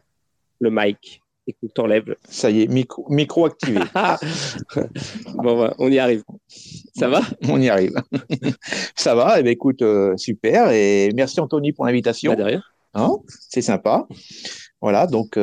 le 0.61 0.71
mic 0.71 1.23
et 1.47 1.53
que 1.53 1.59
tu 1.67 1.69
t'enlèves. 1.69 2.17
Ça 2.29 2.51
y 2.51 2.63
est, 2.63 2.67
micro, 2.69 3.07
micro 3.09 3.47
activé. 3.47 3.81
bon, 5.35 5.59
bah, 5.59 5.75
on 5.79 5.91
y 5.91 5.99
arrive. 5.99 6.23
Ça 6.97 7.09
va? 7.09 7.21
On 7.49 7.61
y 7.61 7.69
arrive. 7.69 7.95
Ça 8.95 9.15
va, 9.15 9.39
eh 9.39 9.43
bien, 9.43 9.53
écoute, 9.53 9.83
euh, 9.83 10.17
super. 10.17 10.71
Et 10.71 11.11
merci 11.15 11.41
Anthony 11.41 11.73
pour 11.73 11.85
l'invitation. 11.87 12.35
Derrière. 12.35 12.75
Hein? 12.95 13.11
C'est 13.49 13.63
sympa. 13.63 14.07
Voilà, 14.81 15.07
donc 15.07 15.39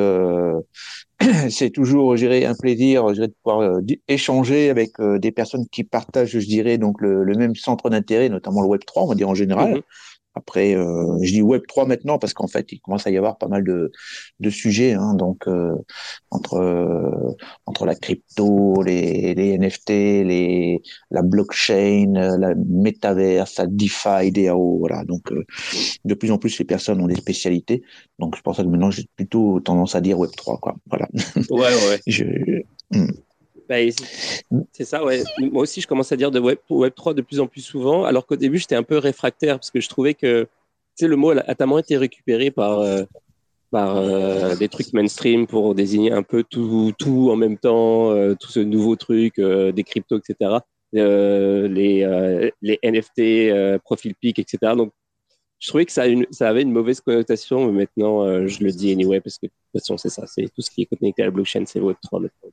c'est 1.50 1.70
toujours, 1.72 2.16
je 2.16 2.46
un 2.46 2.56
plaisir, 2.56 3.14
je 3.14 3.22
de 3.22 3.34
pouvoir 3.44 3.80
échanger 4.08 4.70
avec 4.70 4.92
des 5.02 5.32
personnes 5.32 5.66
qui 5.72 5.84
partagent, 5.84 6.38
je 6.40 6.46
dirais, 6.46 6.78
donc 6.78 7.02
le, 7.02 7.24
le 7.24 7.34
même 7.34 7.56
centre 7.56 7.90
d'intérêt, 7.90 8.30
notamment 8.30 8.62
le 8.62 8.68
Web 8.68 8.82
3, 8.86 9.04
on 9.04 9.08
va 9.08 9.16
dire 9.16 9.30
en 9.30 9.36
général. 9.36 9.76
Mhm. 9.76 9.82
Après, 10.34 10.76
euh, 10.76 11.18
je 11.22 11.32
dis 11.32 11.42
Web 11.42 11.64
3 11.68 11.86
maintenant 11.86 12.18
parce 12.18 12.34
qu'en 12.34 12.48
fait, 12.48 12.72
il 12.72 12.80
commence 12.80 13.06
à 13.06 13.12
y 13.12 13.18
avoir 13.18 13.38
pas 13.38 13.48
mal 13.48 13.64
de, 13.64 13.92
de 14.40 14.50
sujets, 14.50 14.94
hein, 14.94 15.14
donc 15.14 15.48
euh, 15.48 15.76
entre 16.30 16.56
euh, 16.56 17.36
entre 17.66 17.86
la 17.86 17.96
crypto, 17.96 18.82
les, 18.82 19.34
les 19.36 19.58
NFT, 19.58 19.90
les 19.90 20.82
la 21.10 21.22
blockchain, 21.22 22.14
la 22.14 22.56
métaverse, 22.56 23.58
la 23.58 23.68
DeFi, 23.68 24.32
DAO, 24.32 24.80
voilà. 24.80 25.04
Donc 25.04 25.32
euh, 25.32 25.46
de 26.06 26.14
plus 26.14 26.32
en 26.32 26.38
plus, 26.38 26.58
les 26.60 26.66
personnes 26.66 27.02
ont 27.02 27.08
des 27.08 27.16
spécialités. 27.16 27.84
Donc 28.18 28.38
je 28.38 28.42
pense 28.42 28.58
que 28.58 28.64
maintenant, 28.64 28.92
j'ai 28.92 29.06
plutôt 29.18 29.60
tendance 29.60 29.96
à 29.96 30.02
dire 30.02 30.18
Web 30.18 30.32
3, 30.36 30.58
quoi. 30.60 30.76
Voilà. 30.90 31.08
Ouais, 31.50 31.74
ouais. 31.90 32.00
je, 32.08 32.24
hmm. 32.92 33.12
Bah, 33.72 33.78
c'est 34.74 34.84
ça, 34.84 35.02
ouais. 35.02 35.24
Moi 35.40 35.62
aussi, 35.64 35.80
je 35.80 35.88
commence 35.88 36.12
à 36.12 36.18
dire 36.18 36.30
de 36.30 36.42
Web, 36.42 36.58
Web 36.70 36.94
3 36.94 37.14
de 37.14 37.22
plus 37.22 37.40
en 37.40 37.48
plus 37.48 37.62
souvent, 37.62 38.04
alors 38.04 38.26
qu'au 38.26 38.36
début, 38.36 38.58
j'étais 38.58 38.76
un 38.76 38.84
peu 38.84 38.98
réfractaire 38.98 39.56
parce 39.56 39.72
que 39.72 39.80
je 39.80 39.88
trouvais 39.88 40.14
que 40.14 40.46
le 41.00 41.16
mot 41.16 41.32
a 41.32 41.56
tellement 41.56 41.80
été 41.80 41.96
récupéré 41.96 42.52
par, 42.52 42.82
euh, 42.82 43.04
par 43.72 43.96
euh, 43.96 44.58
des 44.58 44.68
trucs 44.68 44.92
mainstream 44.92 45.48
pour 45.48 45.74
désigner 45.74 46.12
un 46.12 46.22
peu 46.22 46.44
tout, 46.44 46.92
tout 47.00 47.30
en 47.32 47.38
même 47.38 47.58
temps, 47.58 48.12
euh, 48.12 48.36
tout 48.38 48.52
ce 48.52 48.60
nouveau 48.60 48.98
truc, 48.98 49.40
des 49.40 49.84
cryptos, 49.86 50.18
etc. 50.20 50.60
Les, 50.92 52.52
les 52.62 52.80
NFT, 52.84 53.80
profil 53.86 54.16
pic, 54.16 54.38
etc. 54.38 54.74
Donc, 54.76 54.92
je 55.60 55.70
trouvais 55.70 55.86
que 55.86 55.94
ça, 55.94 56.04
avait 56.42 56.62
une 56.62 56.74
mauvaise 56.74 57.00
connotation, 57.00 57.68
mais 57.68 57.84
maintenant, 57.84 58.46
je 58.48 58.62
le 58.66 58.72
dis 58.74 58.92
anyway 58.92 59.22
parce 59.22 59.38
que 59.38 59.46
de 59.46 59.52
toute 59.52 59.82
façon, 59.82 59.96
c'est 59.98 60.10
ça, 60.10 60.28
c'est 60.28 60.50
tout 60.54 60.62
ce 60.62 60.70
qui 60.70 60.82
est 60.82 60.88
connecté 60.88 61.22
à 61.22 61.26
la 61.26 61.32
blockchain, 61.32 61.64
c'est 61.66 61.80
Web 61.80 61.96
3 62.04 62.20
maintenant. 62.20 62.50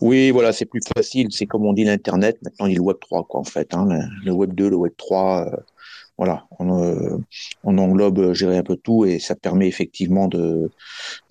Oui, 0.00 0.30
voilà, 0.30 0.52
c'est 0.52 0.64
plus 0.64 0.80
facile. 0.96 1.28
C'est 1.30 1.46
comme 1.46 1.64
on 1.64 1.72
dit 1.72 1.84
l'Internet. 1.84 2.38
Maintenant, 2.42 2.66
il 2.66 2.70
dit 2.70 2.76
le 2.76 2.82
Web 2.82 2.98
3, 3.00 3.24
quoi, 3.24 3.40
en 3.40 3.44
fait. 3.44 3.74
Hein, 3.74 3.88
le 4.24 4.32
Web 4.32 4.54
2, 4.54 4.68
le 4.70 4.76
Web 4.76 4.92
3. 4.96 5.46
Euh, 5.46 5.56
voilà, 6.16 6.46
on, 6.60 6.80
euh, 6.80 7.16
on 7.64 7.76
englobe, 7.78 8.34
gérer 8.34 8.56
un 8.56 8.62
peu 8.62 8.76
tout 8.76 9.04
et 9.04 9.18
ça 9.18 9.34
permet 9.34 9.66
effectivement 9.66 10.28
de, 10.28 10.70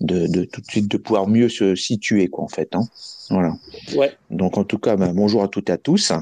de, 0.02 0.26
de, 0.26 0.44
tout 0.44 0.60
de 0.60 0.66
suite 0.66 0.90
de 0.90 0.98
pouvoir 0.98 1.26
mieux 1.26 1.48
se 1.48 1.74
situer, 1.74 2.28
quoi, 2.28 2.44
en 2.44 2.48
fait. 2.48 2.74
Hein, 2.74 2.82
voilà. 3.30 3.54
Ouais. 3.96 4.12
Donc, 4.30 4.58
en 4.58 4.64
tout 4.64 4.78
cas, 4.78 4.96
ben, 4.96 5.14
bonjour 5.14 5.42
à 5.42 5.48
toutes 5.48 5.70
et 5.70 5.72
à 5.72 5.78
tous. 5.78 6.12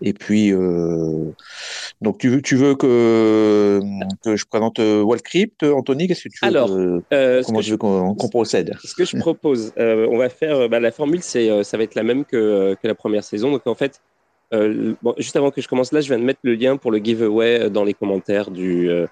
Et 0.00 0.12
puis, 0.12 0.52
euh, 0.52 1.32
donc 2.00 2.18
tu 2.18 2.28
veux, 2.28 2.42
tu 2.42 2.56
veux 2.56 2.74
que, 2.74 3.80
que 4.22 4.36
je 4.36 4.44
présente 4.44 4.78
euh, 4.78 5.02
Wallcrypt, 5.02 5.62
Anthony 5.64 6.06
Qu'est-ce 6.06 6.24
que 6.24 6.28
tu 6.28 6.38
veux 6.44 6.48
Alors, 6.48 6.68
que- 6.68 7.02
euh, 7.12 7.42
comment 7.44 7.60
tu 7.60 7.70
veux 7.70 7.76
qu'on 7.78 8.14
procède? 8.28 8.74
Ce 8.82 8.94
que 8.94 9.04
je 9.04 9.16
propose, 9.16 9.72
euh, 9.78 10.06
on 10.10 10.18
va 10.18 10.28
faire 10.28 10.56
euh, 10.56 10.68
bah, 10.68 10.78
la 10.80 10.92
formule, 10.92 11.22
c'est 11.22 11.50
euh, 11.50 11.62
ça 11.62 11.76
va 11.76 11.84
être 11.84 11.94
la 11.94 12.02
même 12.02 12.24
que, 12.24 12.36
euh, 12.36 12.74
que 12.74 12.86
la 12.86 12.94
première 12.94 13.24
saison. 13.24 13.50
Donc 13.50 13.66
en 13.66 13.74
fait, 13.74 14.00
euh, 14.54 14.94
bon, 15.02 15.14
juste 15.18 15.34
avant 15.36 15.50
que 15.50 15.60
je 15.60 15.66
commence 15.68 15.90
là, 15.92 16.00
je 16.00 16.08
viens 16.08 16.18
de 16.18 16.24
mettre 16.24 16.40
le 16.42 16.54
lien 16.54 16.76
pour 16.76 16.92
le 16.92 16.98
giveaway 16.98 17.62
euh, 17.62 17.68
dans 17.70 17.82
les 17.84 17.94
commentaires 17.94 18.50
du 18.50 18.88
euh, 18.90 19.06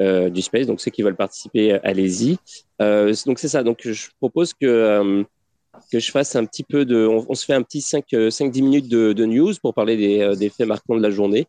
euh, 0.00 0.30
du 0.30 0.40
space. 0.40 0.66
Donc 0.66 0.80
ceux 0.80 0.90
qui 0.90 1.02
veulent 1.02 1.16
participer, 1.16 1.74
euh, 1.74 1.78
allez-y. 1.82 2.38
Euh, 2.80 3.12
donc 3.26 3.38
c'est 3.38 3.48
ça. 3.48 3.62
Donc 3.62 3.80
je 3.84 4.08
propose 4.18 4.54
que 4.54 4.64
euh, 4.66 5.24
que 5.92 5.98
je 5.98 6.10
fasse 6.10 6.36
un 6.36 6.44
petit 6.44 6.64
peu 6.64 6.84
de, 6.84 7.06
on, 7.06 7.24
on 7.28 7.34
se 7.34 7.44
fait 7.44 7.54
un 7.54 7.62
petit 7.62 7.80
5 7.80 8.04
5-10 8.12 8.62
minutes 8.62 8.88
de, 8.88 9.12
de 9.12 9.24
news 9.24 9.52
pour 9.62 9.74
parler 9.74 9.96
des, 9.96 10.20
euh, 10.20 10.34
des 10.34 10.48
faits 10.48 10.66
marquants 10.66 10.96
de 10.96 11.02
la 11.02 11.10
journée. 11.10 11.46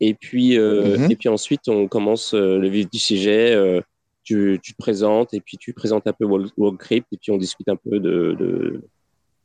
Et 0.00 0.14
puis 0.14 0.58
euh, 0.58 0.98
Mhm. 0.98 1.10
et 1.10 1.16
puis 1.16 1.28
ensuite 1.28 1.68
on 1.68 1.86
commence 1.88 2.34
euh, 2.34 2.58
le 2.58 2.68
vif 2.68 2.90
du 2.90 2.98
sujet. 2.98 3.54
euh, 3.54 3.80
tu, 4.24 4.60
tu 4.62 4.72
te 4.72 4.78
présentes 4.78 5.34
et 5.34 5.40
puis 5.40 5.56
tu 5.58 5.72
présentes 5.72 6.06
un 6.06 6.12
peu 6.12 6.24
Wallcrypt 6.24 7.06
et 7.12 7.16
puis 7.16 7.32
on 7.32 7.38
discute 7.38 7.68
un 7.68 7.74
peu 7.76 7.98
de, 7.98 8.36
de, 8.38 8.80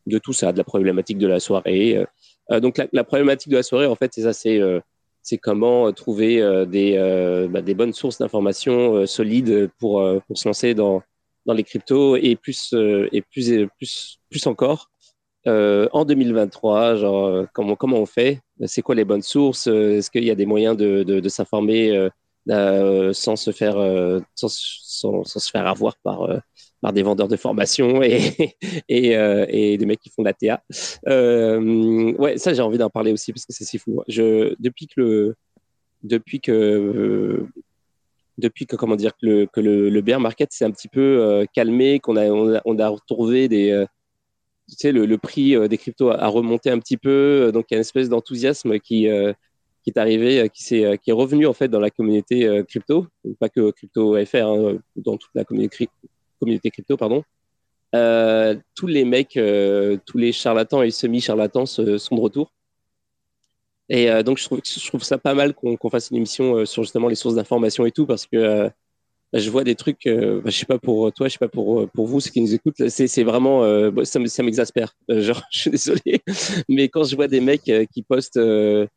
de 0.06 0.18
tout 0.20 0.34
ça, 0.34 0.52
de 0.52 0.58
la 0.60 0.64
problématique 0.64 1.18
de 1.18 1.26
la 1.26 1.40
soirée. 1.40 2.06
Euh, 2.52 2.60
donc 2.60 2.78
la, 2.78 2.88
la 2.94 3.04
problématique 3.04 3.50
de 3.52 3.58
la 3.58 3.64
soirée, 3.64 3.88
en 3.88 3.96
fait, 3.96 4.12
c'est 4.14 4.22
ça, 4.22 4.34
c'est 4.34 4.60
euh, 4.62 4.80
c'est 5.24 5.38
comment 5.40 5.88
euh, 5.88 5.92
trouver 5.94 6.42
euh, 6.44 6.66
des, 6.66 6.94
euh, 6.96 7.48
bah, 7.48 7.62
des 7.64 7.74
bonnes 7.74 7.92
sources 7.92 8.20
d'informations 8.20 8.98
euh, 8.98 9.06
solides 9.08 9.70
pour, 9.80 10.00
euh, 10.02 10.20
pour 10.28 10.38
se 10.38 10.48
lancer 10.48 10.74
dans, 10.76 11.02
dans 11.48 11.54
les 11.54 11.64
cryptos 11.64 12.18
et 12.18 12.36
plus 12.36 12.74
euh, 12.74 13.08
et 13.12 13.22
plus 13.22 13.50
et 13.52 13.68
plus 13.78 14.20
plus 14.30 14.46
encore 14.46 14.92
euh, 15.48 15.88
en 15.94 16.06
2023. 16.06 16.98
Genre 16.98 17.26
euh, 17.26 17.46
comment 17.54 17.76
comment 17.76 17.98
on 17.98 18.06
fait? 18.06 18.42
C'est 18.66 18.82
quoi 18.82 18.94
les 18.94 19.06
bonnes 19.06 19.24
sources? 19.24 19.68
Est-ce 19.68 20.12
qu'il 20.12 20.26
y 20.26 20.32
a 20.32 20.36
des 20.36 20.46
moyens 20.46 20.78
de, 20.78 21.04
de, 21.04 21.30
s'informer 21.30 22.10
sans 22.48 23.36
se 23.36 23.52
faire 23.52 23.76
sans, 24.36 24.50
sans, 24.50 25.24
se 25.24 25.52
faire 25.52 25.68
avoir 25.68 25.96
par 26.04 26.28
par 26.82 26.94
des 26.94 27.04
vendeurs 27.04 27.28
de 27.28 27.38
formation 27.38 28.02
et 28.04 28.56
et, 28.90 29.12
et 29.12 29.78
des 29.78 29.86
mecs 29.86 30.00
qui 30.00 30.10
font 30.10 30.24
de 30.24 30.28
la 30.28 30.34
TA. 30.34 30.64
Ouais, 32.20 32.38
ça 32.38 32.54
j'ai 32.54 32.62
envie 32.62 32.80
d'en 32.80 32.90
parler 32.90 33.12
aussi 33.14 33.32
parce 33.32 33.46
que 33.46 33.54
c'est 33.54 33.64
si 33.64 33.78
fou. 33.78 34.02
Je 34.08 34.56
depuis 34.60 34.88
que 34.88 35.02
le 35.02 35.36
depuis 36.04 36.42
que 36.42 37.48
depuis 38.38 38.66
que 38.68 38.76
comment 38.76 38.96
dire 38.96 39.14
que 39.14 39.26
le 39.26 39.46
que 39.48 39.60
le, 39.60 39.90
le 39.90 40.02
bear 40.02 40.20
market 40.20 40.52
s'est 40.52 40.66
un 40.66 40.72
petit 40.72 40.88
peu 40.88 41.02
euh, 41.02 41.46
calmé, 41.54 42.00
qu'on 42.00 42.16
a 42.18 42.26
on 42.28 42.56
a, 42.56 42.62
on 42.66 42.78
a 42.80 42.88
retrouvé 42.88 43.48
des 43.48 43.72
euh, 43.72 43.86
tu 44.70 44.76
sais 44.78 44.92
le, 44.92 45.06
le 45.06 45.18
prix 45.18 45.56
euh, 45.56 45.68
des 45.68 45.78
cryptos 45.78 46.10
a, 46.12 46.28
remonté 46.28 46.70
un 46.70 46.80
petit 46.80 46.98
peu, 46.98 47.52
donc 47.54 47.68
il 47.70 47.74
y 47.74 47.76
a 47.76 47.78
une 47.78 47.82
espèce 47.82 48.10
d'enthousiasme 48.10 48.80
qui 48.80 49.08
qui 49.84 49.90
est 49.92 49.98
arrivé, 49.98 50.50
qui 50.54 50.86
euh, 50.86 50.98
qui 50.98 51.10
est 51.10 51.14
revenu 51.14 51.48
en 51.48 51.54
fait 51.54 51.70
dans 51.70 51.80
la 51.80 51.90
communauté 51.90 52.64
crypto, 52.68 53.08
pas 53.40 53.50
que 53.50 53.72
crypto 53.72 54.14
FR, 54.26 54.36
hein, 54.38 54.78
dans 54.96 55.18
toute 55.18 55.32
la 55.34 55.44
communauté 55.44 55.90
crypto 56.72 56.98
pardon. 56.98 57.24
Tous 58.76 58.88
les 58.88 59.06
mecs, 59.06 59.40
tous 60.06 60.18
les 60.18 60.32
charlatans 60.32 60.84
et 60.84 60.92
semi-charlatans 60.92 61.66
se- 61.66 61.98
sont 61.98 62.16
de 62.16 62.22
retour. 62.22 62.52
Et 63.90 64.10
euh, 64.12 64.24
donc, 64.24 64.38
je 64.38 64.46
trouve, 64.46 64.62
je 64.66 64.88
trouve 64.88 65.04
ça 65.04 65.18
pas 65.18 65.34
mal 65.34 65.54
qu'on 65.54 65.78
qu'on 65.78 65.90
fasse 65.90 66.10
une 66.12 66.18
émission 66.18 66.56
euh, 66.58 66.66
sur 66.66 66.84
justement 66.84 67.08
les 67.08 67.16
sources 67.16 67.36
d'information 67.36 67.86
et 67.86 67.92
tout, 67.92 68.06
parce 68.06 68.26
que 68.26 68.38
euh, 68.38 68.70
bah, 69.34 69.40
je 69.40 69.50
vois 69.50 69.64
des 69.66 69.76
trucs, 69.76 70.08
euh, 70.08 70.42
bah, 70.44 70.50
je 70.52 70.58
sais 70.58 70.66
pas 70.66 70.80
pour 70.80 71.12
toi, 71.14 71.28
je 71.28 71.34
sais 71.34 71.40
pas 71.40 71.50
pour, 71.50 71.90
pour 71.92 72.08
vous, 72.08 72.20
ceux 72.22 72.32
qui 72.32 72.42
nous 72.42 72.54
écoutent, 72.56 72.90
c'est 72.90 73.24
vraiment, 73.24 73.64
euh, 73.64 73.92
bah, 73.92 74.06
ça 74.06 74.20
me- 74.20 74.44
m'exaspère. 74.44 74.94
Euh, 75.12 75.22
genre, 75.22 75.42
je 75.52 75.60
suis 75.60 75.72
désolé, 75.72 76.22
mais 76.70 76.90
quand 76.90 77.04
je 77.06 77.16
vois 77.16 77.28
des 77.28 77.42
mecs 77.42 77.70
euh, 77.70 77.86
qui 77.94 78.04
postent, 78.04 78.38
euh, 78.38 78.88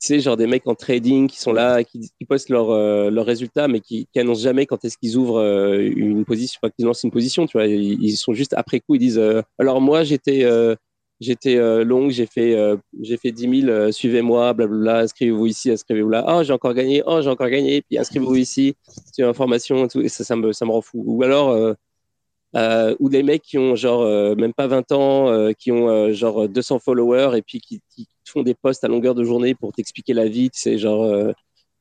tu 0.00 0.06
sais, 0.08 0.20
genre 0.20 0.36
des 0.38 0.46
mecs 0.46 0.66
en 0.66 0.74
trading 0.74 1.28
qui 1.28 1.38
sont 1.38 1.52
là, 1.52 1.84
qui, 1.84 2.00
qui 2.18 2.24
postent 2.26 2.48
leurs 2.48 2.70
euh, 2.70 3.10
leurs 3.10 3.26
résultats, 3.26 3.68
mais 3.68 3.80
qui, 3.80 4.06
qui 4.12 4.20
annoncent 4.20 4.40
jamais 4.42 4.64
quand 4.66 4.82
est-ce 4.84 4.96
qu'ils 4.98 5.16
ouvrent 5.16 5.38
euh, 5.40 5.78
une 5.94 6.24
position, 6.24 6.60
qu'ils 6.76 6.86
lancent 6.86 7.02
une 7.04 7.10
position, 7.10 7.46
tu 7.46 7.58
vois. 7.58 7.66
Ils, 7.66 8.02
ils 8.02 8.16
sont 8.16 8.32
juste 8.32 8.54
après 8.54 8.80
coup, 8.80 8.94
ils 8.94 8.98
disent, 9.00 9.18
euh, 9.18 9.42
alors 9.58 9.80
moi 9.82 10.02
j'étais 10.04 10.44
euh, 10.44 10.74
j'étais 11.20 11.56
euh, 11.56 11.84
long, 11.84 12.08
j'ai 12.10 12.26
fait 12.26 12.54
euh, 12.56 12.76
j'ai 13.02 13.16
fait 13.16 13.32
10 13.32 13.60
000, 13.62 13.70
euh, 13.70 13.92
suivez-moi, 13.92 14.52
blablabla, 14.54 15.00
inscrivez-vous 15.00 15.46
ici, 15.46 15.70
inscrivez-vous 15.70 16.10
là. 16.10 16.24
Oh 16.28 16.42
j'ai 16.42 16.52
encore 16.52 16.74
gagné, 16.74 17.02
oh 17.06 17.20
j'ai 17.22 17.30
encore 17.30 17.48
gagné, 17.48 17.82
puis 17.82 17.98
inscrivez-vous 17.98 18.36
ici, 18.36 18.74
c'est 19.12 19.22
une 19.22 19.28
information 19.28 19.84
et 19.84 19.88
tout, 19.88 20.00
et 20.00 20.08
ça 20.08 20.24
ça 20.24 20.36
me 20.36 20.52
ça 20.52 20.64
me 20.66 20.70
rend 20.72 20.82
fou. 20.82 21.02
Ou 21.06 21.22
alors 21.22 21.50
euh, 21.50 21.74
euh, 22.56 22.96
ou 22.98 23.08
des 23.08 23.22
mecs 23.22 23.42
qui 23.42 23.58
ont 23.58 23.76
genre 23.76 24.02
euh, 24.02 24.34
même 24.34 24.52
pas 24.52 24.66
20 24.66 24.90
ans, 24.92 25.28
euh, 25.28 25.52
qui 25.52 25.70
ont 25.72 25.88
euh, 25.88 26.12
genre 26.12 26.48
200 26.48 26.80
followers 26.80 27.36
et 27.36 27.42
puis 27.42 27.60
qui, 27.60 27.80
qui 27.90 28.08
font 28.26 28.42
des 28.42 28.54
posts 28.54 28.82
à 28.84 28.88
longueur 28.88 29.14
de 29.14 29.22
journée 29.24 29.54
pour 29.54 29.72
t'expliquer 29.72 30.14
la 30.14 30.26
vie. 30.26 30.50
Tu 30.50 30.60
sais, 30.60 30.78
genre 30.78 31.04
euh, 31.04 31.32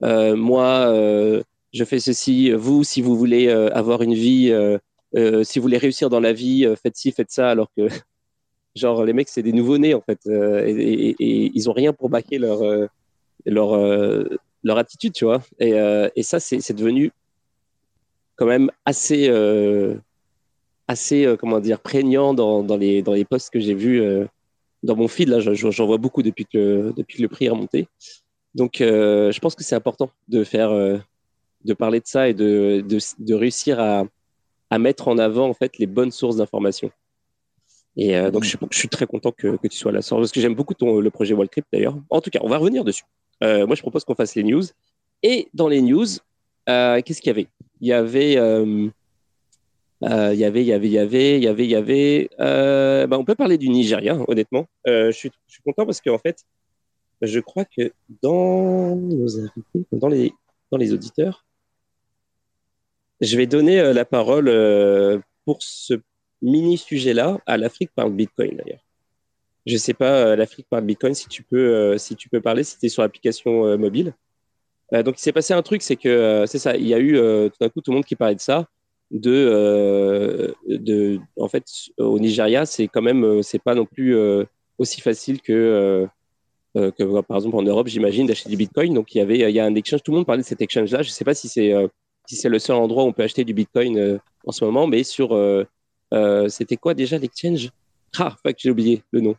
euh, 0.04 0.36
moi, 0.36 0.88
euh, 0.90 1.44
je 1.74 1.84
fais 1.86 2.00
ceci. 2.00 2.52
Vous, 2.52 2.84
si 2.84 3.02
vous 3.02 3.18
voulez 3.18 3.48
euh, 3.48 3.70
avoir 3.74 4.02
une 4.04 4.14
vie, 4.14 4.52
euh, 4.52 4.78
euh, 5.16 5.44
si 5.44 5.60
vous 5.60 5.64
voulez 5.64 5.78
réussir 5.78 6.10
dans 6.10 6.20
la 6.20 6.34
vie, 6.34 6.66
euh, 6.66 6.76
faites 6.76 6.96
ci, 6.98 7.12
faites 7.12 7.32
ça. 7.32 7.50
Alors 7.50 7.70
que 7.76 7.88
genre 8.76 9.04
les 9.04 9.14
mecs, 9.14 9.30
c'est 9.30 9.44
des 9.44 9.54
nouveaux-nés 9.54 9.94
en 9.94 10.02
fait, 10.02 10.20
euh, 10.28 10.64
et, 10.68 11.16
ils 11.54 11.70
ont 11.70 11.74
rien 11.74 11.94
pour 11.94 12.10
baquer 12.10 12.38
leur 12.38 12.62
euh, 12.64 12.88
leur 13.46 13.74
euh, 13.74 14.26
leur 14.64 14.78
attitude, 14.78 15.14
tu 15.14 15.26
vois. 15.26 15.42
Et, 15.60 15.72
et 16.16 16.24
ça, 16.24 16.40
c'est 16.40 16.74
devenu 16.74 17.12
quand 18.36 18.46
même 18.46 18.72
assez 18.86 19.30
assez 20.88 21.36
comment 21.40 21.60
dire 21.60 21.80
prégnant 21.80 22.34
dans, 22.34 22.64
dans 22.64 22.78
les 22.78 23.02
dans 23.02 23.14
les 23.14 23.26
posts 23.26 23.52
que 23.52 23.60
j'ai 23.60 23.74
vus 23.76 24.02
dans 24.84 24.96
mon 24.96 25.08
feed 25.08 25.30
là. 25.30 25.40
Je- 25.40 25.54
je- 25.54 25.72
j'en 25.72 25.86
vois 25.86 25.98
beaucoup 25.98 26.24
depuis 26.24 26.46
que 26.46 26.94
depuis 26.98 27.18
que 27.18 27.22
le 27.24 27.30
prix 27.30 27.46
est 27.46 27.50
remonté. 27.50 27.88
Donc 28.56 28.78
je 28.80 29.40
pense 29.40 29.56
que 29.56 29.64
c'est 29.64 29.76
important 29.76 30.12
de 30.28 30.44
faire 30.44 30.72
de 30.72 31.74
parler 31.74 32.00
de 32.00 32.08
ça 32.08 32.30
et 32.30 32.34
de 32.34 32.84
de, 32.86 33.34
réussir 33.34 33.80
à 33.80 34.04
à 34.70 34.80
mettre 34.80 35.08
en 35.08 35.18
avant 35.18 35.48
en 35.50 35.54
fait 35.54 35.78
les 35.78 35.88
bonnes 35.88 36.12
sources 36.12 36.38
d'information 36.38 36.92
Et 38.02 38.32
donc, 38.32 38.46
je, 38.46 38.56
suis 38.72 38.88
très 38.88 39.06
content 39.06 39.34
que, 39.34 39.58
tu 39.68 39.78
sois 39.78 39.92
là. 39.92 40.00
Parce 40.08 40.32
que 40.32 40.40
j'aime 40.40 40.56
beaucoup 40.56 40.74
le 40.80 41.10
projet 41.10 41.34
Wallcrypt 41.34 41.68
d'ailleurs. 41.74 41.98
En 42.10 42.22
tout 42.22 42.30
cas, 42.30 42.40
on 42.42 42.48
va 42.48 42.58
revenir 42.58 42.86
dessus. 42.86 43.04
moi, 43.42 43.76
je 43.76 43.82
propose 43.82 44.06
qu'on 44.06 44.16
fasse 44.16 44.36
les 44.36 44.44
news. 44.44 44.64
Et 45.22 45.50
dans 45.54 45.68
les 45.68 45.82
news, 45.82 46.08
qu'est-ce 46.66 47.22
qu'il 47.22 47.28
y 47.28 47.32
avait? 47.32 47.48
Il 47.82 47.88
y 47.88 47.94
avait 47.94 48.34
il 50.02 50.40
y 50.40 50.46
avait, 50.46 50.62
il 50.62 50.68
y 50.68 50.74
avait, 50.74 50.88
il 50.88 50.94
y 50.94 50.98
avait, 50.98 51.66
il 51.66 51.70
y 51.70 51.76
avait, 51.76 52.30
bah, 52.38 53.18
on 53.20 53.26
peut 53.26 53.36
parler 53.36 53.58
du 53.58 53.68
Nigeria, 53.68 54.18
honnêtement. 54.30 54.66
je, 54.86 55.12
suis, 55.12 55.32
content 55.66 55.86
parce 55.86 56.00
qu'en 56.00 56.20
fait, 56.20 56.46
je 57.22 57.42
crois 57.42 57.66
que 57.66 57.92
dans 58.24 58.98
les 60.78 60.94
auditeurs, 60.94 61.46
je 63.20 63.36
vais 63.36 63.46
donner 63.46 63.92
la 63.92 64.06
parole 64.06 65.22
pour 65.44 65.62
ce 65.62 65.96
mini 66.42 66.78
sujet-là 66.78 67.40
à 67.46 67.58
l'Afrique 67.58 67.92
par 67.96 68.08
le 68.08 68.14
Bitcoin 68.14 68.58
d'ailleurs. 68.58 68.86
Je 69.66 69.78
sais 69.78 69.94
pas, 69.94 70.36
l'Afrique 70.36 70.68
par 70.70 70.80
le 70.80 70.86
Bitcoin, 70.86 71.14
si 71.14 71.28
tu 71.28 71.44
peux, 71.44 71.98
si 71.98 72.16
tu 72.16 72.30
peux 72.30 72.42
parler, 72.42 72.64
c'était 72.64 72.90
sur 72.90 73.02
l'application 73.02 73.78
mobile. 73.78 74.14
donc 74.92 75.20
il 75.20 75.22
s'est 75.22 75.34
passé 75.34 75.54
un 75.54 75.62
truc, 75.62 75.82
c'est 75.82 75.96
que 75.96 76.46
c'est 76.48 76.60
ça, 76.60 76.76
il 76.76 76.88
y 76.88 76.94
a 76.94 77.00
eu 77.00 77.14
tout 77.14 77.58
d'un 77.60 77.70
coup 77.70 77.82
tout 77.82 77.92
le 77.92 77.96
monde 77.96 78.06
qui 78.06 78.16
parlait 78.16 78.36
de 78.36 78.42
ça 78.42 78.68
de, 79.12 79.32
euh, 79.32 80.54
de 80.68 81.20
en 81.38 81.48
fait, 81.48 81.66
au 81.98 82.20
Nigeria, 82.20 82.66
c'est 82.66 82.88
quand 82.88 83.02
même, 83.02 83.24
euh, 83.24 83.42
c'est 83.42 83.62
pas 83.62 83.76
non 83.76 83.86
plus 83.86 84.16
euh, 84.16 84.46
aussi 84.78 85.02
facile 85.02 85.42
que, 85.42 86.08
que 86.76 87.22
par 87.22 87.38
exemple 87.38 87.58
en 87.58 87.64
Europe, 87.64 87.88
j'imagine, 87.88 88.28
d'acheter 88.28 88.50
du 88.50 88.58
Bitcoin. 88.58 88.94
Donc 88.94 89.14
il 89.16 89.18
y 89.18 89.22
avait, 89.22 89.40
il 89.40 89.56
y 89.56 89.60
a 89.60 89.66
un 89.66 89.76
exchange. 89.76 90.04
Tout 90.04 90.12
le 90.12 90.18
monde 90.18 90.26
parlait 90.26 90.44
de 90.44 90.48
cet 90.48 90.62
exchange-là. 90.62 91.02
Je 91.02 91.10
sais 91.10 91.26
pas 91.26 91.34
si 91.34 91.50
c'est 91.50 91.74
si 92.28 92.36
c'est 92.36 92.50
le 92.50 92.60
seul 92.60 92.76
endroit 92.76 93.04
où 93.04 93.08
on 93.08 93.14
peut 93.14 93.24
acheter 93.24 93.44
du 93.44 93.54
Bitcoin 93.54 94.20
en 94.46 94.52
ce 94.52 94.64
moment, 94.64 94.88
mais 94.88 95.04
sur 95.04 95.30
c'était 96.48 96.78
quoi 96.78 96.94
déjà 96.94 97.18
l'exchange? 97.18 97.70
Ah, 98.18 98.36
que 98.44 98.54
j'ai 98.58 98.72
oublié 98.72 99.04
le 99.12 99.22
nom. 99.22 99.36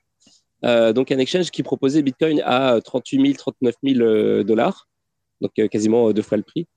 donc 0.92 1.10
un 1.10 1.18
exchange 1.18 1.50
qui 1.50 1.64
proposait 1.64 2.02
Bitcoin 2.02 2.40
à 2.44 2.80
38 2.80 3.20
000, 3.20 3.34
39 3.36 3.74
000 3.82 4.42
dollars, 4.44 4.88
donc 5.40 5.52
quasiment 5.68 6.12
deux 6.12 6.22
fois 6.22 6.36
le 6.36 6.44
prix. 6.44 6.68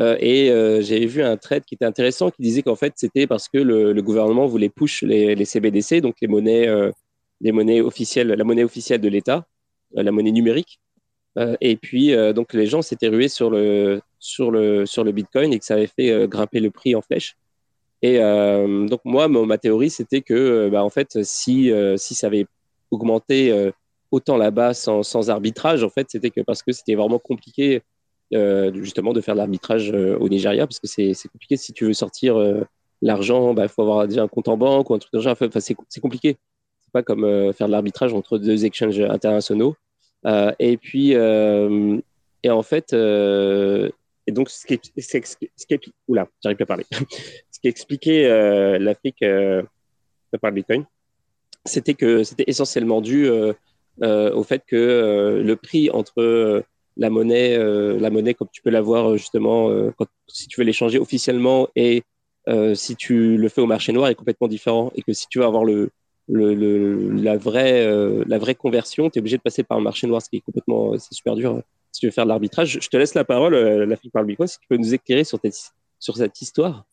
Euh, 0.00 0.16
et 0.20 0.50
euh, 0.50 0.80
j'ai 0.80 1.04
vu 1.06 1.22
un 1.22 1.36
trade 1.36 1.64
qui 1.64 1.74
était 1.74 1.84
intéressant 1.84 2.30
qui 2.30 2.42
disait 2.42 2.62
qu'en 2.62 2.76
fait, 2.76 2.92
c'était 2.96 3.26
parce 3.26 3.48
que 3.48 3.58
le, 3.58 4.00
gouvernement 4.02 4.46
voulait 4.46 4.68
push 4.68 5.02
les, 5.02 5.44
CBDC, 5.44 6.00
donc 6.00 6.16
les 6.20 6.28
monnaies, 6.28 6.68
euh, 6.68 6.92
les 7.40 7.52
monnaies 7.52 7.80
officielles, 7.80 8.28
la 8.28 8.44
monnaie 8.44 8.64
officielle 8.64 9.00
de 9.00 9.08
l'État, 9.08 9.46
la 9.92 10.12
monnaie 10.12 10.32
numérique. 10.32 10.80
et 11.60 11.76
puis, 11.76 12.14
donc, 12.34 12.52
les 12.52 12.66
gens 12.66 12.82
s'étaient 12.82 13.08
rués 13.08 13.28
sur 13.28 13.48
le, 13.50 14.00
sur, 14.18 14.50
le, 14.50 14.86
sur 14.86 15.04
le 15.04 15.12
Bitcoin 15.12 15.52
et 15.52 15.58
que 15.58 15.64
ça 15.64 15.74
avait 15.74 15.86
fait 15.86 16.28
grimper 16.28 16.60
le 16.60 16.70
prix 16.70 16.94
en 16.94 17.00
flèche. 17.00 17.36
Et 18.02 18.18
donc, 18.18 19.00
moi, 19.04 19.28
ma 19.28 19.58
théorie, 19.58 19.90
c'était 19.90 20.22
que, 20.22 20.68
bah, 20.70 20.84
en 20.84 20.90
fait, 20.90 21.22
si, 21.24 21.72
si 21.96 22.14
ça 22.14 22.28
avait 22.28 22.46
augmenté 22.90 23.72
autant 24.10 24.36
là-bas 24.36 24.74
sans, 24.74 25.30
arbitrage, 25.30 25.84
en 25.84 25.90
fait, 25.90 26.08
c'était 26.10 26.30
parce 26.44 26.62
que 26.62 26.72
c'était 26.72 26.94
vraiment 26.94 27.18
compliqué 27.18 27.82
euh, 28.34 28.72
justement 28.74 29.12
de 29.12 29.20
faire 29.20 29.34
de 29.34 29.38
l'arbitrage 29.38 29.90
euh, 29.90 30.18
au 30.18 30.28
Nigeria 30.28 30.66
parce 30.66 30.78
que 30.78 30.86
c'est 30.86 31.14
compliqué 31.32 31.56
si 31.56 31.72
tu 31.72 31.86
veux 31.86 31.94
sortir 31.94 32.38
euh, 32.38 32.60
l'argent, 33.00 33.50
il 33.50 33.54
bah, 33.54 33.68
faut 33.68 33.80
avoir 33.80 34.06
déjà 34.06 34.22
un 34.22 34.28
compte 34.28 34.48
en 34.48 34.58
banque 34.58 34.90
ou 34.90 34.94
un 34.94 34.98
truc 34.98 35.12
d'argent. 35.12 35.30
Enfin, 35.32 35.48
c'est 35.60 36.00
compliqué. 36.00 36.36
C'est 36.82 36.92
pas 36.92 37.02
comme 37.02 37.52
faire 37.52 37.66
de 37.66 37.72
l'arbitrage 37.72 38.14
entre 38.14 38.38
deux 38.38 38.64
exchanges 38.64 39.00
internationaux. 39.00 39.76
et 40.58 40.76
puis, 40.78 41.10
et 41.12 42.50
en 42.50 42.62
fait, 42.62 42.92
et 42.94 44.32
donc, 44.32 44.50
ce 44.50 44.66
qui, 44.66 44.78
oula, 46.06 46.28
j'arrive 46.42 46.56
pas 46.56 46.64
à 46.64 46.66
parler. 46.66 46.84
Ce 47.58 47.60
qui 47.60 47.68
expliquait 47.68 48.78
l'Afrique 48.78 49.20
par 49.20 50.50
le 50.50 50.54
Bitcoin, 50.54 50.84
c'était 51.64 51.94
que 51.94 52.22
c'était 52.22 52.44
essentiellement 52.46 53.00
dû 53.00 53.28
au 54.00 54.42
fait 54.44 54.62
que 54.64 55.42
le 55.44 55.56
prix 55.56 55.90
entre 55.90 56.62
la 56.98 57.10
monnaie, 57.10 57.56
euh, 57.56 57.98
la 57.98 58.10
monnaie 58.10 58.34
comme 58.34 58.48
tu 58.52 58.60
peux 58.60 58.70
l'avoir 58.70 59.10
euh, 59.10 59.16
justement 59.16 59.70
euh, 59.70 59.92
si 60.26 60.48
tu 60.48 60.60
veux 60.60 60.66
l'échanger 60.66 60.98
officiellement 60.98 61.68
et 61.74 62.02
si 62.72 62.96
tu 62.96 63.36
le 63.36 63.48
fais 63.50 63.60
au 63.60 63.66
marché 63.66 63.92
noir 63.92 64.08
est 64.08 64.14
complètement 64.14 64.48
différent 64.48 64.90
et 64.94 65.02
que 65.02 65.12
si 65.12 65.26
tu 65.28 65.38
veux 65.38 65.44
avoir 65.44 65.66
le, 65.66 65.90
le, 66.28 67.12
la 67.12 67.36
vraie 67.36 68.54
conversion, 68.54 69.10
tu 69.10 69.18
es 69.18 69.20
obligé 69.20 69.36
de 69.36 69.42
passer 69.42 69.64
par 69.64 69.76
un 69.76 69.82
marché 69.82 70.06
noir, 70.06 70.22
ce 70.22 70.30
qui 70.30 70.36
est 70.36 70.40
complètement 70.40 70.98
super 70.98 71.34
dur 71.34 71.60
si 71.92 72.00
tu 72.00 72.06
veux 72.06 72.10
faire 72.10 72.24
de 72.24 72.30
l'arbitrage. 72.30 72.78
Je 72.80 72.88
te 72.88 72.96
laisse 72.96 73.12
la 73.12 73.24
parole, 73.24 73.54
la 73.54 73.96
fille 73.96 74.10
par 74.10 74.22
le 74.22 74.28
micro, 74.28 74.46
si 74.46 74.58
tu 74.58 74.66
peux 74.66 74.78
nous 74.78 74.94
éclairer 74.94 75.24
sur 75.24 75.38
cette 76.16 76.40
histoire. 76.40 76.86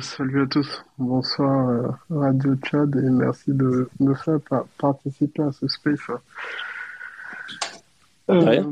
Salut 0.00 0.42
à 0.42 0.46
tous. 0.46 0.84
Bonsoir 0.96 1.68
euh, 1.68 1.88
Radio 2.08 2.54
Tchad 2.56 2.94
et 2.94 3.10
merci 3.10 3.52
de 3.52 3.88
me 3.98 4.14
faire 4.14 4.38
participer 4.78 5.42
à 5.42 5.50
ce 5.50 5.66
space. 5.66 5.98
Euh, 8.30 8.62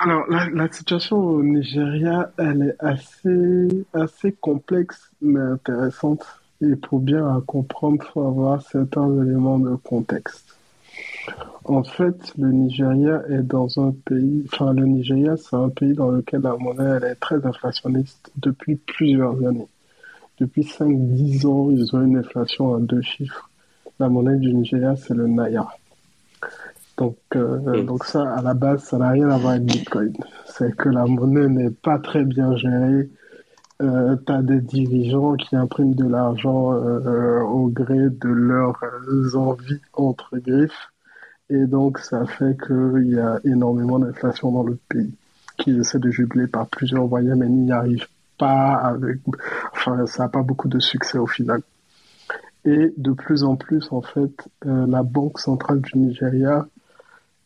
alors 0.00 0.26
la, 0.28 0.72
situation 0.72 1.18
au 1.18 1.42
Nigeria, 1.44 2.32
elle 2.36 2.62
est 2.62 2.84
assez 2.84 3.86
assez 3.92 4.32
complexe 4.32 5.10
mais 5.20 5.40
intéressante 5.40 6.24
et 6.60 6.74
pour 6.74 6.98
bien 6.98 7.40
comprendre, 7.46 8.02
faut 8.12 8.26
avoir 8.26 8.60
certains 8.62 9.08
éléments 9.22 9.60
de 9.60 9.76
contexte. 9.76 10.56
En 11.64 11.84
fait, 11.84 12.32
le 12.36 12.50
Nigeria 12.50 13.22
est 13.28 13.42
dans 13.42 13.68
un 13.78 13.94
pays, 14.04 14.48
enfin 14.52 14.72
le 14.72 14.84
Nigeria, 14.84 15.36
c'est 15.36 15.54
un 15.54 15.68
pays 15.68 15.92
dans 15.92 16.10
lequel 16.10 16.40
la 16.40 16.56
monnaie 16.56 16.96
elle 16.96 17.04
est 17.04 17.14
très 17.14 17.44
inflationniste 17.46 18.32
depuis 18.36 18.74
plusieurs 18.74 19.36
années. 19.46 19.68
Depuis 20.42 20.62
5-10 20.62 21.46
ans, 21.46 21.70
ils 21.70 21.94
ont 21.94 22.02
une 22.02 22.16
inflation 22.16 22.74
à 22.74 22.80
deux 22.80 23.00
chiffres. 23.00 23.48
La 24.00 24.08
monnaie 24.08 24.38
du 24.38 24.52
Nigeria, 24.52 24.96
c'est 24.96 25.14
le 25.14 25.28
Naira. 25.28 25.72
Donc, 26.98 27.16
euh, 27.36 27.84
donc 27.84 28.02
ça, 28.02 28.28
à 28.34 28.42
la 28.42 28.52
base, 28.52 28.82
ça 28.82 28.98
n'a 28.98 29.10
rien 29.10 29.28
à 29.28 29.38
voir 29.38 29.52
avec 29.52 29.66
Bitcoin. 29.66 30.12
C'est 30.46 30.74
que 30.74 30.88
la 30.88 31.06
monnaie 31.06 31.46
n'est 31.46 31.70
pas 31.70 32.00
très 32.00 32.24
bien 32.24 32.56
gérée. 32.56 33.08
Euh, 33.82 34.16
tu 34.26 34.32
as 34.32 34.42
des 34.42 34.60
dirigeants 34.60 35.34
qui 35.34 35.54
impriment 35.54 35.94
de 35.94 36.08
l'argent 36.08 36.72
euh, 36.72 37.38
au 37.42 37.68
gré 37.68 38.10
de 38.10 38.28
leurs 38.28 38.80
envies 39.36 39.80
entre 39.92 40.38
griffes. 40.38 40.90
Et 41.50 41.66
donc, 41.66 42.00
ça 42.00 42.26
fait 42.26 42.56
qu'il 42.66 43.12
y 43.12 43.18
a 43.20 43.38
énormément 43.44 44.00
d'inflation 44.00 44.50
dans 44.50 44.64
le 44.64 44.76
pays, 44.88 45.14
qu'ils 45.58 45.78
essaient 45.78 46.00
de 46.00 46.10
juguler 46.10 46.48
par 46.48 46.66
plusieurs 46.66 47.06
moyens, 47.06 47.38
mais 47.38 47.48
n'y 47.48 47.70
arrivent 48.42 49.04
avec, 49.04 49.18
enfin, 49.72 50.06
ça 50.06 50.24
n'a 50.24 50.28
pas 50.28 50.42
beaucoup 50.42 50.68
de 50.68 50.78
succès 50.78 51.18
au 51.18 51.26
final. 51.26 51.62
Et 52.64 52.92
de 52.96 53.12
plus 53.12 53.42
en 53.44 53.56
plus, 53.56 53.90
en 53.90 54.02
fait, 54.02 54.48
euh, 54.66 54.86
la 54.86 55.02
Banque 55.02 55.38
centrale 55.38 55.80
du 55.80 55.98
Nigeria 55.98 56.66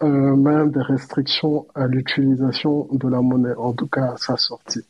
euh, 0.03 0.37
met 0.37 0.69
des 0.69 0.83
restrictions 0.83 1.67
à 1.75 1.87
l'utilisation 1.87 2.89
de 2.93 3.09
la 3.09 3.23
monnaie, 3.23 3.55
en 3.55 3.73
tout 3.73 3.87
cas 3.87 4.13
à 4.13 4.17
sa 4.17 4.37
sortie. 4.37 4.85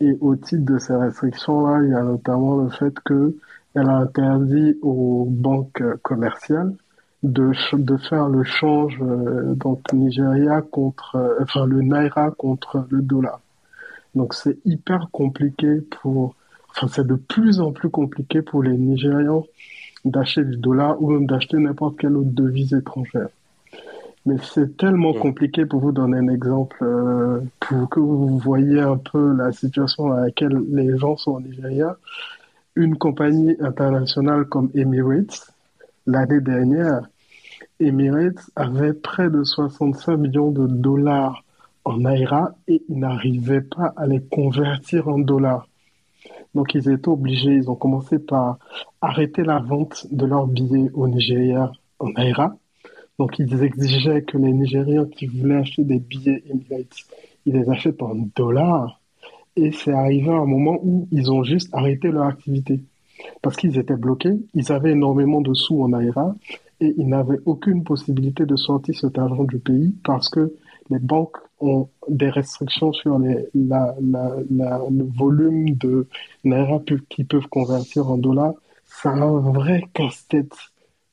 Et 0.00 0.16
au 0.20 0.36
titre 0.36 0.64
de 0.64 0.78
ces 0.78 0.94
restrictions-là, 0.94 1.82
il 1.82 1.90
y 1.90 1.94
a 1.94 2.02
notamment 2.02 2.56
le 2.56 2.70
fait 2.70 2.94
qu'elle 3.00 3.88
a 3.88 3.96
interdit 3.96 4.78
aux 4.80 5.26
banques 5.28 5.82
commerciales 6.02 6.72
de, 7.22 7.52
de 7.76 7.96
faire 7.96 8.28
le 8.28 8.44
change 8.44 8.98
euh, 9.02 9.54
donc 9.54 9.92
Nigeria 9.92 10.62
contre, 10.62 11.16
euh, 11.16 11.42
enfin 11.42 11.66
le 11.66 11.82
naira 11.82 12.30
contre 12.30 12.86
le 12.90 13.02
dollar. 13.02 13.40
Donc 14.14 14.34
c'est 14.34 14.58
hyper 14.64 15.08
compliqué 15.12 15.80
pour, 16.02 16.34
enfin 16.70 16.88
c'est 16.88 17.06
de 17.06 17.14
plus 17.14 17.60
en 17.60 17.72
plus 17.72 17.90
compliqué 17.90 18.42
pour 18.42 18.62
les 18.62 18.76
Nigérians 18.76 19.44
d'acheter 20.04 20.44
du 20.44 20.56
dollar 20.56 21.00
ou 21.02 21.10
même 21.10 21.26
d'acheter 21.26 21.56
n'importe 21.58 21.98
quelle 21.98 22.16
autre 22.16 22.30
devise 22.30 22.72
étrangère. 22.72 23.28
Mais 24.26 24.36
c'est 24.42 24.76
tellement 24.76 25.14
compliqué 25.14 25.64
pour 25.64 25.80
vous 25.80 25.92
donner 25.92 26.18
un 26.18 26.28
exemple, 26.28 26.76
euh, 26.82 27.40
pour 27.60 27.88
que 27.88 28.00
vous 28.00 28.38
voyez 28.38 28.80
un 28.80 28.98
peu 28.98 29.32
la 29.34 29.52
situation 29.52 30.08
dans 30.08 30.16
laquelle 30.16 30.60
les 30.70 30.98
gens 30.98 31.16
sont 31.16 31.32
au 31.32 31.40
Nigeria. 31.40 31.96
Une 32.76 32.96
compagnie 32.98 33.56
internationale 33.60 34.44
comme 34.44 34.70
Emirates, 34.74 35.52
l'année 36.06 36.40
dernière, 36.40 37.08
Emirates 37.80 38.50
avait 38.54 38.92
près 38.92 39.30
de 39.30 39.44
65 39.44 40.16
millions 40.16 40.50
de 40.50 40.66
dollars 40.66 41.42
en 41.88 41.96
Naira 41.96 42.54
et 42.66 42.82
ils 42.88 42.98
n'arrivaient 42.98 43.62
pas 43.62 43.94
à 43.96 44.06
les 44.06 44.20
convertir 44.20 45.08
en 45.08 45.18
dollars. 45.18 45.66
Donc 46.54 46.74
ils 46.74 46.88
étaient 46.90 47.08
obligés, 47.08 47.54
ils 47.54 47.70
ont 47.70 47.76
commencé 47.76 48.18
par 48.18 48.58
arrêter 49.00 49.42
la 49.42 49.58
vente 49.58 50.06
de 50.10 50.26
leurs 50.26 50.46
billets 50.46 50.90
au 50.92 51.08
Nigeria 51.08 51.72
en 51.98 52.10
Naira. 52.10 52.54
Donc 53.18 53.38
ils 53.38 53.62
exigeaient 53.62 54.22
que 54.22 54.36
les 54.36 54.52
Nigériens 54.52 55.06
qui 55.06 55.26
voulaient 55.26 55.56
acheter 55.56 55.84
des 55.84 55.98
billets 55.98 56.44
Emirates, 56.50 57.06
ils 57.46 57.54
les 57.54 57.68
achètent 57.70 58.02
en 58.02 58.14
dollars. 58.36 59.00
Et 59.56 59.72
c'est 59.72 59.92
arrivé 59.92 60.28
à 60.28 60.34
un 60.36 60.46
moment 60.46 60.78
où 60.82 61.08
ils 61.10 61.32
ont 61.32 61.42
juste 61.42 61.70
arrêté 61.72 62.10
leur 62.10 62.26
activité. 62.26 62.80
Parce 63.40 63.56
qu'ils 63.56 63.78
étaient 63.78 63.96
bloqués, 63.96 64.38
ils 64.54 64.70
avaient 64.72 64.92
énormément 64.92 65.40
de 65.40 65.54
sous 65.54 65.82
en 65.82 65.88
Naira 65.88 66.34
et 66.80 66.94
ils 66.98 67.08
n'avaient 67.08 67.40
aucune 67.46 67.82
possibilité 67.82 68.44
de 68.44 68.56
sortir 68.56 68.94
cet 68.94 69.18
argent 69.18 69.44
du 69.44 69.58
pays 69.58 69.94
parce 70.04 70.28
que 70.28 70.52
les 70.90 70.98
banques 70.98 71.38
ont 71.60 71.88
des 72.08 72.30
restrictions 72.30 72.92
sur 72.92 73.18
le 73.18 73.48
volume 75.16 75.74
de 75.74 76.06
naira 76.44 76.80
qu'ils 77.08 77.26
peuvent 77.26 77.48
convertir 77.48 78.10
en 78.10 78.18
dollars, 78.18 78.54
a 79.04 79.08
un 79.08 79.40
vrai 79.52 79.84
casse-tête 79.92 80.54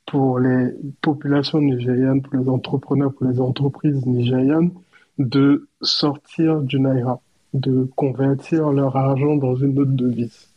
pour 0.05 0.39
les 0.39 0.71
populations 1.01 1.59
nigériennes, 1.59 2.21
pour 2.21 2.35
les 2.35 2.47
entrepreneurs, 2.49 3.13
pour 3.13 3.27
les 3.27 3.39
entreprises 3.39 4.05
nigériennes, 4.05 4.71
de 5.17 5.67
sortir 5.81 6.61
du 6.61 6.79
naira, 6.79 7.19
de 7.53 7.89
convertir 7.95 8.71
leur 8.71 8.95
argent 8.95 9.35
dans 9.35 9.55
une 9.55 9.79
autre 9.79 9.91
devise. 9.91 10.47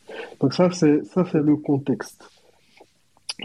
Donc 0.40 0.54
ça, 0.54 0.70
c'est 0.70 1.04
ça, 1.04 1.24
c'est 1.30 1.42
le 1.42 1.56
contexte. 1.56 2.28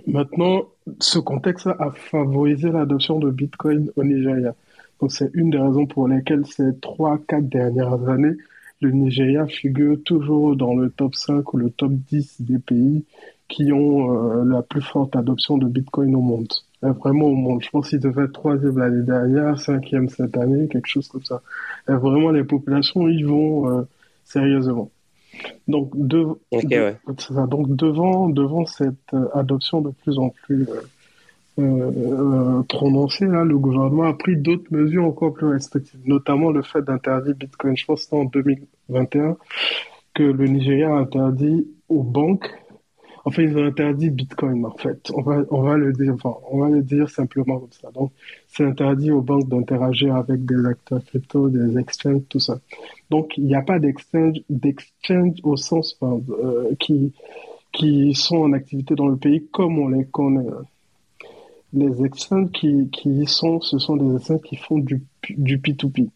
Maintenant, 0.08 0.64
ce 1.00 1.20
contexte 1.20 1.68
a 1.68 1.92
favorisé 1.92 2.72
l'adoption 2.72 3.20
de 3.20 3.30
Bitcoin 3.30 3.92
au 3.96 4.04
Nigeria. 4.04 4.56
Donc 5.00 5.12
c'est 5.12 5.30
une 5.34 5.50
des 5.50 5.58
raisons 5.58 5.86
pour 5.86 6.08
lesquelles 6.08 6.46
ces 6.46 6.78
trois, 6.80 7.20
quatre 7.28 7.48
dernières 7.50 8.08
années, 8.10 8.38
le 8.82 8.92
Nigeria 8.92 9.48
figure 9.48 9.98
toujours 10.04 10.56
dans 10.56 10.76
le 10.76 10.90
top 10.90 11.16
5 11.16 11.54
ou 11.54 11.58
le 11.58 11.70
top 11.70 11.92
10 11.94 12.42
des 12.42 12.60
pays 12.60 13.06
qui 13.48 13.72
ont 13.72 14.42
euh, 14.42 14.44
la 14.46 14.62
plus 14.62 14.82
forte 14.82 15.16
adoption 15.16 15.58
de 15.58 15.68
Bitcoin 15.68 16.16
au 16.16 16.22
monde. 16.22 16.48
vraiment 16.82 17.28
au 17.28 17.36
monde. 17.36 17.64
Je 17.64 17.70
pense 17.70 17.90
qu'il 17.90 18.00
devait 18.00 18.24
être 18.24 18.34
troisième 18.34 18.78
l'année 18.78 19.04
dernière, 19.04 19.60
cinquième 19.60 20.10
cette 20.10 20.38
année, 20.38 20.68
quelque 20.68 20.88
chose 20.88 21.08
comme 21.08 21.24
ça. 21.24 21.42
vraiment, 21.88 22.32
les 22.32 22.44
populations 22.44 23.08
y 23.08 23.24
vont 23.24 23.70
euh, 23.70 23.84
sérieusement. 24.24 24.90
Donc, 25.68 25.92
de, 25.96 26.26
donc 27.48 27.76
devant, 27.76 28.30
devant 28.30 28.66
cette 28.66 29.14
euh, 29.14 29.28
adoption 29.34 29.82
de 29.82 29.92
plus 29.92 30.18
en 30.20 30.30
plus 30.30 30.68
prononcée, 32.68 33.26
là, 33.26 33.44
le 33.44 33.58
gouvernement 33.58 34.04
a 34.04 34.14
pris 34.14 34.36
d'autres 34.38 34.72
mesures 34.72 35.06
encore 35.06 35.34
plus 35.34 35.48
restrictives, 35.48 36.00
notamment 36.06 36.52
le 36.52 36.64
fait 36.64 36.82
d'interdire 36.82 37.36
Bitcoin. 37.36 37.78
Je 37.78 37.86
pense 37.86 38.06
que 38.06 38.16
en 38.16 38.26
2021 38.26 39.38
que 40.14 40.24
le 40.24 40.48
Nigeria 40.48 40.90
a 40.90 41.00
interdit 41.00 41.68
aux 41.90 42.04
banques 42.04 42.50
en 43.26 43.32
fait, 43.32 43.44
ils 43.46 43.58
ont 43.58 43.64
interdit 43.66 44.10
Bitcoin, 44.10 44.66
en 44.66 44.76
fait. 44.76 45.10
On 45.16 45.22
va, 45.22 45.44
on 45.50 45.62
va 45.62 45.78
le 45.78 45.94
dire, 45.94 46.14
enfin, 46.14 46.36
on 46.52 46.60
va 46.60 46.70
le 46.70 46.84
dire 46.84 47.10
simplement 47.10 47.60
comme 47.60 47.72
ça. 47.72 47.90
Donc, 47.92 48.12
c'est 48.48 48.66
interdit 48.66 49.12
aux 49.12 49.22
banques 49.22 49.48
d'interagir 49.48 50.16
avec 50.16 50.46
des 50.46 50.66
acteurs 50.66 51.04
crypto, 51.06 51.50
des 51.50 51.78
exchanges, 51.78 52.24
tout 52.28 52.40
ça. 52.40 52.60
Donc, 53.10 53.38
il 53.38 53.46
n'y 53.46 53.56
a 53.56 53.62
pas 53.62 53.80
d'exchange, 53.80 54.42
au 55.44 55.56
sens 55.56 55.98
euh, 56.04 56.76
qui, 56.80 57.14
qui 57.72 58.14
sont 58.14 58.38
en 58.38 58.54
activité 58.54 58.94
dans 58.96 59.08
le 59.08 59.18
pays 59.18 59.48
comme 59.52 59.80
on 59.80 59.88
les 59.88 60.06
connaît. 60.06 60.50
Les 61.74 62.06
exchanges 62.06 62.52
qui, 62.52 62.90
qui 62.92 63.26
sont, 63.26 63.60
ce 63.62 63.80
sont 63.80 63.98
des 63.98 64.16
exchanges 64.16 64.42
qui 64.42 64.56
font 64.56 64.78
du, 64.78 65.04
du 65.30 65.58
P2P. 65.58 66.10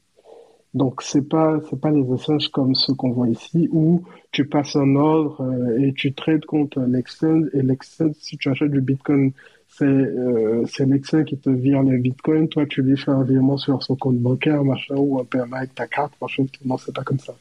Donc 0.78 1.02
c'est 1.02 1.28
pas 1.28 1.60
c'est 1.70 1.80
pas 1.80 1.89
les 1.89 2.06
échanges 2.13 2.50
comme 2.50 2.76
ceux 2.76 2.93
qu'on 2.93 3.12
voit 3.12 3.30
ici 3.30 3.67
où 3.72 4.04
tu 4.32 4.46
passes 4.46 4.76
un 4.76 4.96
ordre 4.96 5.41
euh, 5.41 5.80
et 5.80 5.93
tu 5.93 6.13
trades 6.13 6.46
contre 6.46 6.82
l'exchange 6.82 7.46
et 7.54 7.63
l'exchange 7.63 8.12
si 8.20 8.38
tu 8.38 8.50
achètes 8.50 8.72
du 8.72 8.82
Bitcoin 8.82 9.32
c'est 9.70 9.86
euh, 9.86 10.65
c'est 10.67 10.86
l'exchange 10.86 11.26
qui 11.26 11.38
te 11.38 11.50
vire 11.50 11.82
les 11.82 11.98
Bitcoins. 11.98 12.48
Toi 12.50 12.65
tu 12.67 12.84
lui 12.84 12.98
fais 12.98 13.12
un 13.12 13.24
virement 13.24 13.58
sur 13.58 13.82
son 13.82 13.96
compte 13.96 14.17
bancaire 14.17 14.63
machin 14.63 14.96
ou 14.98 15.20
un 15.20 15.24
paiement 15.24 15.56
avec 15.56 15.74
ta 15.74 15.88
carte 15.88 16.13
machin 16.22 16.46
non 16.65 16.78
c'est 16.78 16.93
pas 16.93 17.04
comme 17.04 17.20
ça. 17.20 17.36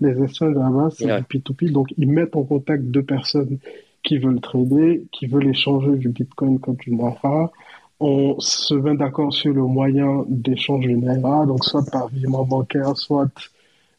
Les 0.00 0.22
échanges 0.22 0.54
là-bas 0.54 0.88
c'est 0.96 1.06
du 1.06 1.22
P2P 1.24 1.72
donc 1.72 1.88
ils 1.98 2.08
mettent 2.08 2.36
en 2.36 2.44
contact 2.44 2.84
deux 2.84 3.02
personnes 3.02 3.58
qui 4.02 4.18
veulent 4.18 4.40
trader 4.40 5.04
qui 5.12 5.26
veulent 5.26 5.48
échanger 5.48 5.96
du 5.96 6.08
Bitcoin 6.08 6.58
contre 6.58 6.80
du 6.84 6.94
Naira 6.94 7.52
on 8.00 8.38
se 8.38 8.74
met 8.74 8.96
d'accord 8.96 9.32
sur 9.32 9.52
le 9.52 9.62
moyen 9.62 10.24
d'échange 10.28 10.86
du 10.86 10.96
Naira, 10.96 11.46
donc 11.46 11.64
soit 11.64 11.84
par 11.90 12.08
virement 12.08 12.44
bancaire, 12.44 12.96
soit 12.96 13.28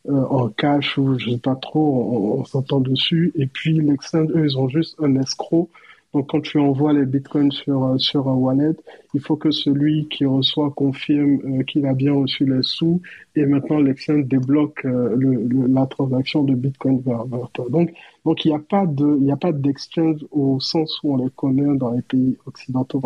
euh, 0.08 0.26
en 0.30 0.48
cash 0.50 0.98
ou 0.98 1.20
je 1.20 1.32
sais 1.32 1.38
pas 1.38 1.56
trop, 1.56 2.38
on, 2.40 2.46
s'entend 2.46 2.80
dessus. 2.80 3.34
Et 3.36 3.48
puis 3.48 3.74
l'exchange, 3.82 4.30
eux, 4.30 4.46
ils 4.46 4.58
ont 4.58 4.70
juste 4.70 4.96
un 5.02 5.16
escroc 5.18 5.70
donc, 6.14 6.32
quand 6.32 6.42
tu 6.42 6.58
envoies 6.58 6.94
les 6.94 7.06
bitcoins 7.06 7.52
sur, 7.52 7.84
euh, 7.84 7.98
sur 8.00 8.28
un 8.28 8.34
wallet, 8.34 8.76
il 9.14 9.22
faut 9.22 9.36
que 9.36 9.52
celui 9.52 10.08
qui 10.08 10.26
reçoit 10.26 10.72
confirme 10.72 11.40
euh, 11.46 11.64
qu'il 11.64 11.86
a 11.86 11.94
bien 11.94 12.14
reçu 12.14 12.46
les 12.46 12.64
sous 12.64 13.00
et 13.36 13.46
maintenant 13.46 13.78
l'exchange 13.78 14.26
débloque 14.26 14.86
euh, 14.86 15.16
le, 15.16 15.68
la 15.68 15.86
transaction 15.86 16.44
de 16.44 16.56
bitcoin 16.56 17.00
vers, 17.02 17.26
toi. 17.54 17.66
Donc, 17.70 17.94
donc 18.26 18.44
il 18.44 18.48
n'y 18.50 18.56
a 18.56 18.60
pas 18.60 18.88
de, 18.88 19.20
il 19.22 19.32
a 19.32 19.38
pas 19.38 19.52
d'exchange 19.52 20.26
au 20.32 20.60
sens 20.60 21.00
où 21.04 21.14
on 21.14 21.18
les 21.18 21.30
connaît 21.30 21.78
dans 21.78 21.92
les 21.92 22.02
pays 22.02 22.38
occidentaux. 22.48 23.00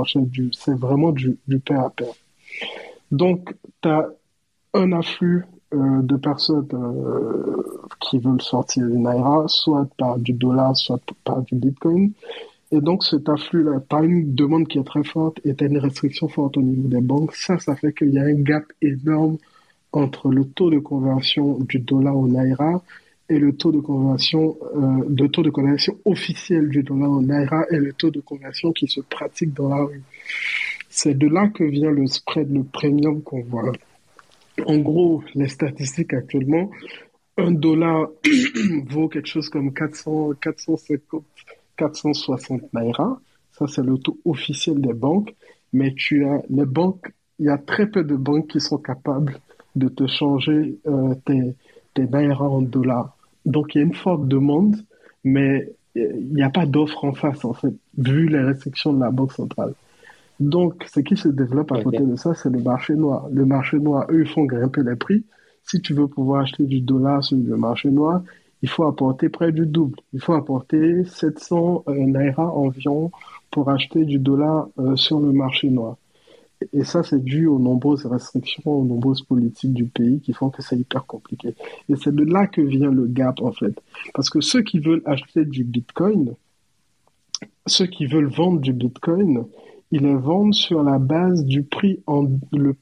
C'est 0.53 0.75
vraiment 0.77 1.11
du, 1.11 1.37
du 1.45 1.59
pair 1.59 1.81
à 1.81 1.89
pair. 1.89 2.13
Donc, 3.11 3.53
tu 3.81 3.89
as 3.89 4.09
un 4.73 4.91
afflux 4.93 5.45
de 5.71 6.15
personnes 6.17 6.67
qui 7.99 8.19
veulent 8.19 8.41
sortir 8.41 8.85
du 8.87 8.97
Naira, 8.97 9.45
soit 9.47 9.87
par 9.97 10.19
du 10.19 10.33
dollar, 10.33 10.77
soit 10.77 10.99
par 11.23 11.41
du 11.41 11.55
Bitcoin. 11.55 12.11
Et 12.73 12.81
donc 12.81 13.03
cet 13.03 13.29
afflux-là, 13.29 13.83
as 13.91 14.03
une 14.03 14.33
demande 14.33 14.67
qui 14.67 14.79
est 14.79 14.83
très 14.83 15.03
forte 15.03 15.39
et 15.45 15.51
as 15.51 15.65
une 15.65 15.77
restriction 15.77 16.27
forte 16.27 16.57
au 16.57 16.63
niveau 16.63 16.87
des 16.87 17.01
banques. 17.01 17.35
Ça, 17.35 17.59
ça 17.59 17.75
fait 17.75 17.93
qu'il 17.93 18.09
y 18.09 18.17
a 18.17 18.23
un 18.23 18.33
gap 18.33 18.63
énorme 18.81 19.37
entre 19.91 20.29
le 20.29 20.43
taux 20.45 20.71
de 20.71 20.79
conversion 20.79 21.59
du 21.59 21.77
dollar 21.77 22.17
au 22.17 22.27
naira 22.27 22.81
et 23.29 23.37
le 23.37 23.55
taux 23.55 23.71
de 23.71 23.79
conversion, 23.79 24.57
euh, 24.75 25.05
le 25.07 25.27
taux 25.29 25.43
de 25.43 25.51
conversion 25.51 25.95
officiel 26.05 26.69
du 26.69 26.81
dollar 26.81 27.11
au 27.11 27.21
naira 27.21 27.63
et 27.69 27.77
le 27.77 27.93
taux 27.93 28.09
de 28.09 28.21
conversion 28.21 28.71
qui 28.71 28.87
se 28.87 29.01
pratique 29.01 29.53
dans 29.53 29.69
la 29.69 29.83
rue. 29.83 30.01
C'est 30.89 31.15
de 31.15 31.27
là 31.27 31.49
que 31.49 31.63
vient 31.63 31.91
le 31.91 32.07
spread, 32.07 32.51
le 32.51 32.63
premium 32.63 33.21
qu'on 33.21 33.43
voit. 33.43 33.71
En 34.65 34.79
gros, 34.79 35.23
les 35.35 35.47
statistiques 35.47 36.15
actuellement, 36.15 36.71
un 37.37 37.51
dollar 37.51 38.09
vaut 38.87 39.09
quelque 39.09 39.27
chose 39.27 39.49
comme 39.49 39.71
400, 39.71 40.31
450 40.41 41.23
460 41.77 42.73
naira. 42.73 43.19
Ça, 43.51 43.67
c'est 43.67 43.83
le 43.83 43.97
taux 43.97 44.17
officiel 44.25 44.81
des 44.81 44.93
banques. 44.93 45.35
Mais 45.71 45.93
tu 45.93 46.25
as 46.25 46.41
les 46.49 46.65
banques, 46.65 47.11
il 47.39 47.47
y 47.47 47.49
a 47.49 47.57
très 47.57 47.87
peu 47.87 48.03
de 48.03 48.15
banques 48.15 48.47
qui 48.47 48.59
sont 48.59 48.77
capables 48.77 49.39
de 49.75 49.87
te 49.87 50.05
changer 50.05 50.77
euh, 50.87 51.15
tes, 51.25 51.55
tes 51.93 52.05
naira 52.05 52.47
en 52.47 52.61
dollars. 52.61 53.15
Donc, 53.45 53.73
il 53.73 53.79
y 53.79 53.81
a 53.81 53.85
une 53.85 53.95
forte 53.95 54.27
demande, 54.27 54.75
mais 55.23 55.73
il 55.95 56.33
n'y 56.33 56.43
a 56.43 56.49
pas 56.49 56.65
d'offre 56.65 57.05
en 57.05 57.13
face, 57.13 57.43
en 57.45 57.53
fait, 57.53 57.73
vu 57.97 58.27
les 58.27 58.39
restrictions 58.39 58.93
de 58.93 58.99
la 58.99 59.11
Banque 59.11 59.33
centrale. 59.33 59.73
Donc, 60.39 60.83
ce 60.91 60.99
qui 60.99 61.15
se 61.15 61.27
développe 61.27 61.71
à 61.71 61.81
côté 61.81 61.99
de 61.99 62.15
ça, 62.15 62.33
c'est 62.33 62.49
le 62.49 62.59
marché 62.59 62.95
noir. 62.95 63.27
Le 63.31 63.45
marché 63.45 63.79
noir, 63.79 64.07
eux, 64.09 64.21
ils 64.21 64.27
font 64.27 64.45
grimper 64.45 64.81
les 64.83 64.95
prix. 64.95 65.23
Si 65.63 65.81
tu 65.81 65.93
veux 65.93 66.07
pouvoir 66.07 66.41
acheter 66.41 66.65
du 66.65 66.81
dollar 66.81 67.23
sur 67.23 67.37
le 67.37 67.55
marché 67.55 67.89
noir, 67.89 68.23
il 68.63 68.69
faut 68.69 68.85
apporter 68.85 69.27
près 69.27 69.51
du 69.51 69.65
double. 69.67 69.99
Il 70.13 70.21
faut 70.21 70.33
apporter 70.33 71.03
700 71.03 71.83
euh, 71.87 71.93
naira 72.05 72.49
environ 72.49 73.11
pour 73.51 73.69
acheter 73.69 74.05
du 74.05 74.19
dollar 74.19 74.69
euh, 74.79 74.95
sur 74.95 75.19
le 75.19 75.33
marché 75.33 75.69
noir. 75.69 75.97
Et 76.71 76.85
ça, 76.85 77.03
c'est 77.03 77.21
dû 77.21 77.45
aux 77.45 77.59
nombreuses 77.59 78.05
restrictions, 78.05 78.71
aux 78.71 78.85
nombreuses 78.85 79.21
politiques 79.21 79.73
du 79.73 79.83
pays 79.83 80.21
qui 80.21 80.31
font 80.31 80.49
que 80.49 80.61
c'est 80.61 80.77
hyper 80.77 81.05
compliqué. 81.05 81.55
Et 81.89 81.97
c'est 81.97 82.15
de 82.15 82.23
là 82.23 82.47
que 82.47 82.61
vient 82.61 82.89
le 82.89 83.05
gap, 83.05 83.41
en 83.41 83.51
fait. 83.51 83.77
Parce 84.13 84.29
que 84.29 84.39
ceux 84.39 84.61
qui 84.61 84.79
veulent 84.79 85.03
acheter 85.05 85.43
du 85.43 85.65
Bitcoin, 85.65 86.33
ceux 87.67 87.87
qui 87.87 88.05
veulent 88.05 88.31
vendre 88.31 88.61
du 88.61 88.71
Bitcoin, 88.71 89.43
ils 89.91 90.03
les 90.03 90.15
vendent 90.15 90.53
sur 90.53 90.83
la 90.83 90.99
base 90.99 91.43
du 91.43 91.63
prix 91.63 91.99
en 92.07 92.27
euh, 92.53 92.73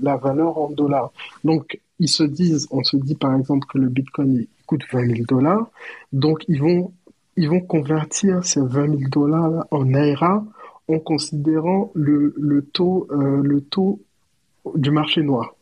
la 0.00 0.16
valeur 0.16 0.56
en 0.56 0.70
dollars. 0.70 1.12
Donc 1.44 1.78
ils 1.98 2.08
se 2.08 2.24
disent, 2.24 2.66
on 2.70 2.82
se 2.82 2.96
dit 2.96 3.14
par 3.14 3.36
exemple 3.36 3.66
que 3.70 3.78
le 3.78 3.88
Bitcoin 3.88 4.46
coûte 4.66 4.82
20 4.90 5.06
000 5.06 5.18
dollars, 5.28 5.70
donc 6.12 6.44
ils 6.48 6.60
vont 6.60 6.92
ils 7.36 7.48
vont 7.48 7.60
convertir 7.60 8.44
ces 8.44 8.60
20 8.60 8.98
000 8.98 9.10
dollars 9.10 9.66
en 9.70 9.84
naira 9.84 10.44
en 10.88 10.98
considérant 10.98 11.90
le, 11.94 12.34
le 12.36 12.62
taux 12.62 13.06
euh, 13.10 13.42
le 13.42 13.60
taux 13.60 14.00
du 14.74 14.90
marché 14.90 15.22
noir. 15.22 15.54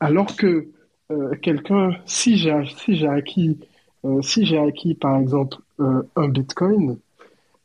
Alors 0.00 0.34
que 0.36 0.68
euh, 1.10 1.34
quelqu'un, 1.42 1.90
si 2.06 2.36
j'ai 2.36 2.62
si 2.78 2.96
j'ai 2.96 3.08
acquis 3.08 3.58
si 4.22 4.46
j'ai 4.46 4.58
acquis 4.58 4.94
par 4.94 5.16
exemple 5.16 5.56
un 5.80 6.28
Bitcoin, 6.28 6.96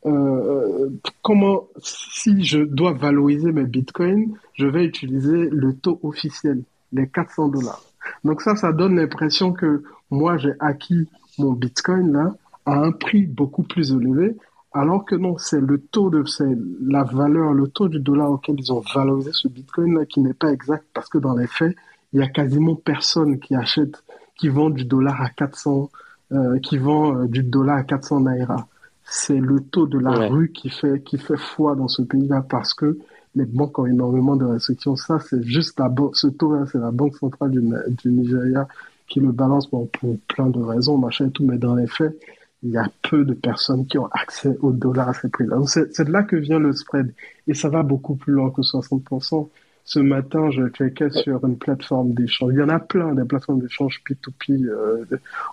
euh, 0.04 0.88
comment, 1.22 1.68
si 1.78 2.44
je 2.44 2.58
dois 2.58 2.92
valoriser 2.92 3.52
mes 3.52 3.64
bitcoins, 3.64 4.36
je 4.54 4.66
vais 4.66 4.84
utiliser 4.84 5.48
le 5.50 5.76
taux 5.76 6.00
officiel, 6.02 6.62
les 6.92 7.08
400 7.08 7.48
dollars. 7.48 7.82
Donc 8.24 8.42
ça, 8.42 8.56
ça 8.56 8.72
donne 8.72 8.96
l'impression 8.96 9.52
que 9.52 9.82
moi, 10.10 10.36
j'ai 10.36 10.54
acquis 10.60 11.08
mon 11.38 11.52
bitcoin 11.52 12.12
là 12.12 12.34
à 12.66 12.74
un 12.78 12.92
prix 12.92 13.26
beaucoup 13.26 13.62
plus 13.62 13.92
élevé, 13.92 14.36
alors 14.72 15.04
que 15.04 15.14
non, 15.14 15.36
c'est 15.36 15.60
le 15.60 15.78
taux 15.78 16.10
de, 16.10 16.24
c'est 16.24 16.56
la 16.80 17.04
valeur, 17.04 17.52
le 17.52 17.68
taux 17.68 17.88
du 17.88 17.98
dollar 17.98 18.30
auquel 18.30 18.56
ils 18.58 18.72
ont 18.72 18.82
valorisé 18.94 19.30
ce 19.32 19.48
bitcoin 19.48 19.98
là 19.98 20.06
qui 20.06 20.20
n'est 20.20 20.32
pas 20.32 20.50
exact. 20.52 20.84
Parce 20.94 21.08
que 21.08 21.18
dans 21.18 21.36
les 21.36 21.46
faits, 21.46 21.76
il 22.12 22.20
y 22.20 22.22
a 22.22 22.28
quasiment 22.28 22.74
personne 22.74 23.38
qui 23.38 23.54
achète, 23.54 24.02
qui 24.36 24.48
vend 24.48 24.70
du 24.70 24.84
dollar 24.84 25.20
à 25.20 25.28
400, 25.28 25.90
euh, 26.32 26.58
qui 26.60 26.78
vend 26.78 27.16
euh, 27.16 27.26
du 27.26 27.42
dollar 27.42 27.78
à 27.78 27.82
400 27.82 28.20
naira. 28.20 28.66
C'est 29.04 29.38
le 29.38 29.60
taux 29.60 29.86
de 29.86 29.98
la 29.98 30.28
rue 30.28 30.52
qui 30.52 30.70
fait, 30.70 31.02
qui 31.02 31.18
fait 31.18 31.36
foi 31.36 31.74
dans 31.74 31.88
ce 31.88 32.02
pays-là 32.02 32.42
parce 32.48 32.72
que 32.72 32.98
les 33.34 33.44
banques 33.44 33.78
ont 33.78 33.86
énormément 33.86 34.36
de 34.36 34.44
restrictions. 34.44 34.96
Ça, 34.96 35.18
c'est 35.18 35.42
juste 35.42 35.78
la 35.78 35.92
ce 36.12 36.26
taux-là, 36.26 36.66
c'est 36.70 36.78
la 36.78 36.90
Banque 36.90 37.16
centrale 37.16 37.50
du, 37.50 38.10
Nigeria 38.10 38.68
qui 39.08 39.20
le 39.20 39.32
balance 39.32 39.66
pour 39.66 39.88
plein 40.28 40.48
de 40.48 40.60
raisons, 40.60 40.98
machin 40.98 41.28
et 41.28 41.30
tout, 41.30 41.44
mais 41.44 41.58
dans 41.58 41.74
les 41.74 41.86
faits, 41.86 42.18
il 42.62 42.70
y 42.70 42.76
a 42.76 42.86
peu 43.02 43.24
de 43.24 43.34
personnes 43.34 43.86
qui 43.86 43.98
ont 43.98 44.08
accès 44.12 44.56
au 44.62 44.72
dollar 44.72 45.08
à 45.08 45.14
ces 45.14 45.28
prix-là. 45.28 45.56
C'est 45.66 46.04
de 46.04 46.12
là 46.12 46.22
que 46.22 46.36
vient 46.36 46.58
le 46.58 46.72
spread. 46.72 47.12
Et 47.48 47.54
ça 47.54 47.68
va 47.68 47.82
beaucoup 47.82 48.14
plus 48.14 48.32
loin 48.32 48.50
que 48.50 48.62
60%. 48.62 49.48
Ce 49.84 49.98
matin, 49.98 50.50
je 50.50 50.68
checkais 50.68 51.10
sur 51.10 51.44
une 51.44 51.58
plateforme 51.58 52.14
d'échange. 52.14 52.52
Il 52.54 52.60
y 52.60 52.62
en 52.62 52.68
a 52.68 52.78
plein 52.78 53.14
des 53.14 53.24
plateformes 53.24 53.60
d'échange 53.60 54.00
P2P 54.08 54.64
euh, 54.64 55.04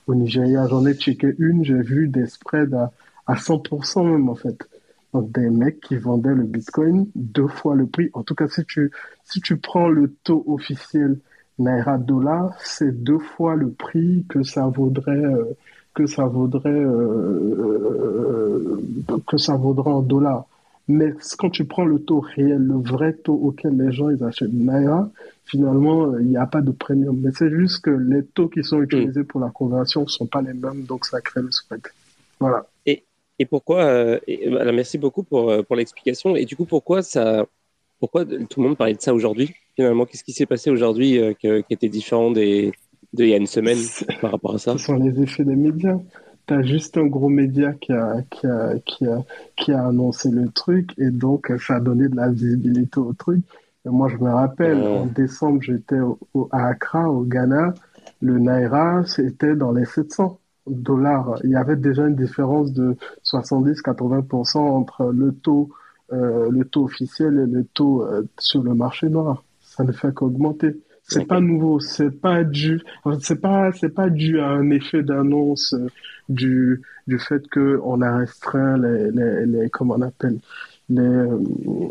au 0.06 0.14
Nigeria. 0.14 0.68
J'en 0.68 0.86
ai 0.86 0.94
checké 0.94 1.34
une, 1.40 1.66
j'ai 1.66 1.82
vu 1.82 2.08
des 2.08 2.28
spreads 2.28 2.92
à 3.26 3.36
100% 3.36 4.06
même 4.06 4.30
en 4.30 4.36
fait. 4.36 4.70
Donc 5.14 5.32
des 5.32 5.50
mecs 5.50 5.80
qui 5.82 5.98
vendaient 5.98 6.36
le 6.36 6.44
Bitcoin 6.44 7.08
deux 7.16 7.48
fois 7.48 7.76
le 7.76 7.88
prix. 7.88 8.10
En 8.14 8.24
tout 8.24 8.36
cas, 8.36 8.48
si 8.48 8.64
tu, 8.66 8.92
si 9.24 9.42
tu 9.42 9.58
prends 9.58 9.90
le 9.90 10.14
taux 10.24 10.44
officiel 10.48 11.20
Naira 11.58 11.98
dollar, 11.98 12.54
c'est 12.60 13.04
deux 13.04 13.20
fois 13.20 13.56
le 13.56 13.72
prix 13.72 14.26
que 14.30 14.44
ça 14.44 14.68
vaudrait 14.68 15.12
euh, 15.12 15.58
que 15.94 16.06
ça 16.06 16.26
vaudrait 16.26 16.70
euh, 16.70 18.00
que 19.28 19.38
ça 19.38 19.56
vaudrait 19.56 19.92
en 19.92 20.02
dollars. 20.02 20.46
Mais 20.88 21.14
quand 21.38 21.50
tu 21.52 21.66
prends 21.66 21.86
le 21.86 22.00
taux 22.00 22.20
réel, 22.20 22.64
le 22.64 22.76
vrai 22.76 23.14
taux 23.14 23.36
auquel 23.36 23.78
les 23.78 23.92
gens 23.92 24.10
ils 24.10 24.24
achètent 24.24 24.54
Naira, 24.54 25.10
finalement, 25.46 26.18
il 26.18 26.28
n'y 26.28 26.38
a 26.38 26.48
pas 26.48 26.62
de 26.62 26.72
premium. 26.72 27.16
Mais 27.22 27.32
c'est 27.32 27.52
juste 27.52 27.84
que 27.84 27.92
les 27.92 28.26
taux 28.26 28.48
qui 28.48 28.64
sont 28.64 28.82
utilisés 28.82 29.24
pour 29.24 29.40
la 29.40 29.50
conversion 29.50 30.02
ne 30.02 30.08
sont 30.08 30.26
pas 30.26 30.42
les 30.42 30.54
mêmes, 30.54 30.86
donc 30.86 31.06
ça 31.06 31.22
crée 31.22 31.42
le 31.42 31.52
spread. 31.52 31.82
Voilà. 32.40 32.66
Et, 33.40 33.46
pourquoi, 33.46 33.84
euh, 33.84 34.20
merci 34.74 34.98
beaucoup 34.98 35.24
pour, 35.24 35.50
euh, 35.50 35.64
pour 35.64 35.76
l'explication. 35.76 36.36
Et 36.36 36.46
du 36.46 36.56
coup, 36.56 36.66
pourquoi, 36.66 37.02
ça, 37.02 37.46
pourquoi 38.00 38.26
tout 38.26 38.62
le 38.62 38.68
monde 38.68 38.78
parlait 38.78 38.94
de 38.94 39.02
ça 39.02 39.14
aujourd'hui 39.14 39.54
Finalement, 39.76 40.06
qu'est-ce 40.06 40.24
qui 40.24 40.34
s'est 40.34 40.46
passé 40.46 40.70
aujourd'hui 40.70 41.18
euh, 41.18 41.34
qui 41.34 41.64
était 41.70 41.90
différent 41.90 42.32
des, 42.32 42.74
de 43.14 43.24
il 43.24 43.30
y 43.30 43.34
a 43.34 43.38
une 43.38 43.48
semaine 43.48 43.78
par 44.22 44.32
rapport 44.32 44.56
à 44.56 44.60
ça? 44.60 44.74
Ce 44.74 44.86
sont 44.86 44.98
les 44.98 45.22
effets 45.22 45.46
des 45.46 45.56
médias 45.56 45.98
tu 46.48 46.56
as 46.56 46.64
juste 46.64 46.98
un 46.98 47.06
gros 47.06 47.30
média 47.30 47.74
qui 47.74 47.94
a, 47.94 48.24
qui, 48.32 48.48
a, 48.48 48.74
qui, 48.84 49.06
a, 49.06 49.24
qui 49.56 49.72
a 49.72 49.86
annoncé 49.86 50.32
le 50.32 50.50
truc 50.50 50.96
et 50.98 51.12
donc 51.12 51.52
ça 51.60 51.76
a 51.76 51.80
donné 51.80 52.10
de 52.10 52.16
la 52.16 52.30
visibilité 52.32 53.00
au 53.00 53.14
truc. 53.14 53.44
Et 53.86 53.90
moi, 53.90 54.10
je 54.10 54.18
me 54.18 54.32
rappelle, 54.32 54.82
en 54.84 55.06
décembre, 55.06 55.62
j'étais 55.62 56.00
à 56.52 56.68
Accra, 56.68 57.10
au 57.10 57.22
Ghana. 57.22 57.76
Le 58.22 58.40
Naira, 58.40 59.06
c'était 59.06 59.56
dans 59.56 59.72
les 59.72 59.86
700 59.86 60.40
dollars. 60.70 61.40
Il 61.44 61.52
y 61.52 61.56
avait 61.56 61.76
déjà 61.76 62.08
une 62.08 62.16
différence 62.16 62.74
de 62.74 62.96
70-80% 63.26 64.58
entre 64.58 65.12
le 65.12 65.32
taux, 65.34 65.70
euh, 66.14 66.50
le 66.50 66.66
taux 66.66 66.86
officiel 66.86 67.40
et 67.40 67.52
le 67.52 67.66
taux 67.66 68.04
euh, 68.04 68.24
sur 68.40 68.64
le 68.64 68.74
marché 68.74 69.10
noir. 69.10 69.44
Ça 69.62 69.84
ne 69.84 69.92
fait 69.92 70.14
qu'augmenter. 70.14 70.76
C'est 71.04 71.26
pas 71.26 71.40
nouveau, 71.40 71.80
c'est 71.80 72.12
pas 72.12 72.44
dû, 72.44 72.82
c'est 73.22 73.42
pas, 73.42 73.72
c'est 73.72 73.90
pas 73.90 74.10
dû 74.12 74.40
à 74.40 74.50
un 74.50 74.70
effet 74.70 75.02
d'annonce 75.02 75.74
euh, 75.74 75.88
du, 76.30 76.84
du 77.08 77.18
fait 77.18 77.48
que 77.48 77.80
on 77.84 78.02
a 78.02 78.18
restreint 78.18 78.78
les, 78.78 79.10
les, 79.10 79.46
les 79.48 79.70
comment 79.72 79.96
on 79.98 80.02
appelle, 80.04 80.38
les, 80.90 81.28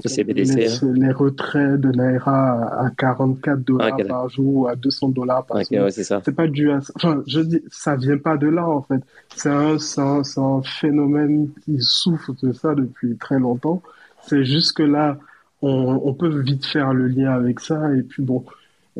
les, 0.04 0.82
hein. 0.82 0.92
les, 0.94 1.12
retraits 1.12 1.80
de 1.80 1.90
Naira 1.90 2.86
à 2.86 2.90
44 2.90 3.60
dollars 3.60 3.96
ah, 4.00 4.04
par 4.04 4.28
jour, 4.28 4.68
à 4.68 4.74
200 4.74 5.10
dollars 5.10 5.46
par 5.46 5.62
jour. 5.62 5.84
Ouais, 5.84 5.90
c'est 5.90 6.02
ça. 6.02 6.20
Pas 6.20 6.48
dû 6.48 6.70
à, 6.70 6.80
enfin, 6.96 7.22
je 7.26 7.40
dis, 7.40 7.62
ça 7.70 7.96
vient 7.96 8.18
pas 8.18 8.36
de 8.36 8.48
là, 8.48 8.68
en 8.68 8.82
fait. 8.82 9.00
C'est 9.36 9.50
un, 9.50 9.78
c'est 9.78 10.00
un, 10.00 10.22
un, 10.36 10.62
phénomène 10.62 11.50
qui 11.64 11.76
souffre 11.80 12.32
de 12.42 12.52
ça 12.52 12.74
depuis 12.74 13.16
très 13.16 13.38
longtemps. 13.38 13.82
C'est 14.22 14.44
juste 14.44 14.76
que 14.76 14.82
là, 14.82 15.18
on, 15.62 16.00
on 16.04 16.14
peut 16.14 16.40
vite 16.40 16.66
faire 16.66 16.92
le 16.92 17.06
lien 17.06 17.30
avec 17.30 17.60
ça, 17.60 17.94
et 17.94 18.02
puis 18.02 18.22
bon, 18.22 18.44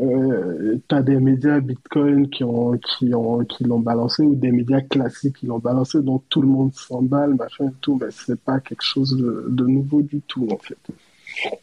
euh, 0.00 0.78
tu 0.88 0.94
as 0.94 1.02
des 1.02 1.18
médias 1.18 1.58
Bitcoin 1.60 2.30
qui 2.30 2.44
ont 2.44 2.76
qui 2.78 3.12
ont 3.14 3.44
qui 3.44 3.64
l'ont 3.64 3.80
balancé 3.80 4.22
ou 4.22 4.34
des 4.36 4.52
médias 4.52 4.80
classiques 4.80 5.36
qui 5.38 5.46
l'ont 5.46 5.58
balancé 5.58 6.02
donc 6.02 6.22
tout 6.28 6.40
le 6.40 6.46
monde 6.46 6.72
s'emballe 6.72 7.34
machin 7.34 7.66
et 7.66 7.74
tout 7.80 7.98
mais 8.00 8.10
c'est 8.10 8.40
pas 8.40 8.60
quelque 8.60 8.82
chose 8.82 9.16
de, 9.16 9.66
nouveau 9.66 10.02
du 10.02 10.20
tout 10.20 10.48
en 10.52 10.58
fait. 10.58 10.78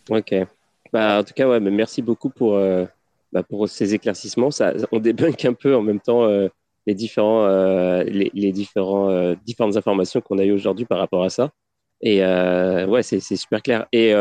Ok. 0.10 0.48
Bah 0.91 1.19
en 1.19 1.24
tout 1.24 1.34
cas 1.34 1.48
ouais 1.48 1.62
mais 1.62 1.71
merci 1.71 2.02
beaucoup 2.02 2.30
pour 2.30 2.56
euh, 2.56 2.86
bah, 3.32 3.43
pour 3.43 3.69
ces 3.69 3.93
éclaircissements. 3.93 4.52
Ça 4.52 4.74
on 4.91 5.00
débunk 5.00 5.45
un 5.45 5.54
peu 5.54 5.74
en 5.74 5.82
même 5.82 6.02
temps 6.02 6.26
euh, 6.26 6.50
les 6.88 6.93
différents 6.93 7.45
euh, 7.45 8.04
les, 8.04 8.32
les, 8.34 8.52
différents 8.52 9.34
différentes 9.45 9.78
informations 9.78 10.19
qu'on 10.19 10.39
a 10.39 10.43
eues 10.43 10.52
aujourd'hui 10.52 10.86
par 10.86 11.00
rapport 11.00 11.24
à 11.24 11.30
ça. 11.30 11.52
Et 12.02 12.19
ouais 12.19 13.02
c'est 13.02 13.21
super 13.21 13.62
clair. 13.62 13.88
Et 13.93 14.13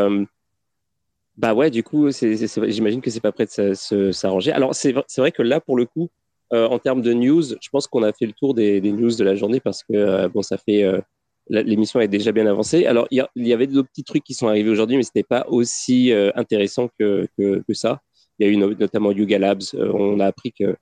bah 1.37 1.53
ouais, 1.53 1.69
du 1.69 1.83
coup, 1.83 2.09
j'imagine 2.11 3.01
que 3.01 3.09
c'est 3.09 3.19
pas 3.19 3.31
prêt 3.31 3.45
de 3.45 4.11
s'arranger. 4.11 4.51
Alors, 4.51 4.73
c'est 4.73 4.93
vrai 5.17 5.31
que 5.31 5.41
là, 5.41 5.59
pour 5.59 5.75
le 5.77 5.85
coup, 5.85 6.09
euh, 6.53 6.67
en 6.67 6.79
termes 6.79 7.01
de 7.01 7.13
news, 7.13 7.43
je 7.43 7.69
pense 7.71 7.87
qu'on 7.87 8.03
a 8.03 8.13
fait 8.13 8.25
le 8.25 8.33
tour 8.33 8.53
des, 8.53 8.79
news 8.81 9.15
de 9.15 9.23
la 9.23 9.35
journée 9.35 9.59
parce 9.59 9.83
que, 9.83 9.93
euh, 9.93 10.29
bon, 10.29 10.41
ça 10.41 10.57
fait. 10.57 10.83
Euh, 10.83 11.01
l'émission 11.49 11.99
est 11.99 12.07
déjà 12.07 12.31
bien 12.31 12.47
avancée. 12.47 12.85
Alors, 12.85 13.07
il 13.11 13.23
y, 13.35 13.53
avait 13.53 13.67
d'autres 13.67 13.89
petits 13.89 14.03
trucs 14.03 14.23
qui 14.23 14.33
sont 14.33 14.47
arrivés 14.47 14.69
aujourd'hui, 14.69 14.97
mais 14.97 15.03
c'était 15.03 15.23
pas 15.23 15.45
aussi 15.47 16.11
intéressant 16.33 16.89
que, 16.97 17.27
ça. 17.73 18.01
Il 18.39 18.47
y 18.47 18.49
a 18.49 18.51
eu 18.51 18.57
notamment 18.57 19.11
Yuga 19.11 19.37
Labs. 19.37 19.61
on 19.75 20.19
a 20.19 20.25
appris 20.25 20.51
que 20.53 20.75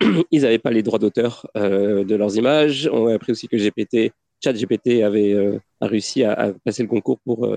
ils 0.32 0.42
n'avaient 0.42 0.58
pas 0.58 0.72
les 0.72 0.82
droits 0.82 0.98
d'auteur 0.98 1.48
de 1.54 2.14
leurs 2.16 2.36
images. 2.36 2.90
On 2.92 3.06
a 3.06 3.14
appris 3.14 3.30
aussi 3.30 3.46
que 3.46 3.56
GPT, 3.56 4.12
ChatGPT 4.42 5.04
avait 5.04 5.60
réussi 5.80 6.24
à, 6.24 6.52
passer 6.64 6.82
le 6.82 6.88
concours 6.88 7.20
pour 7.20 7.48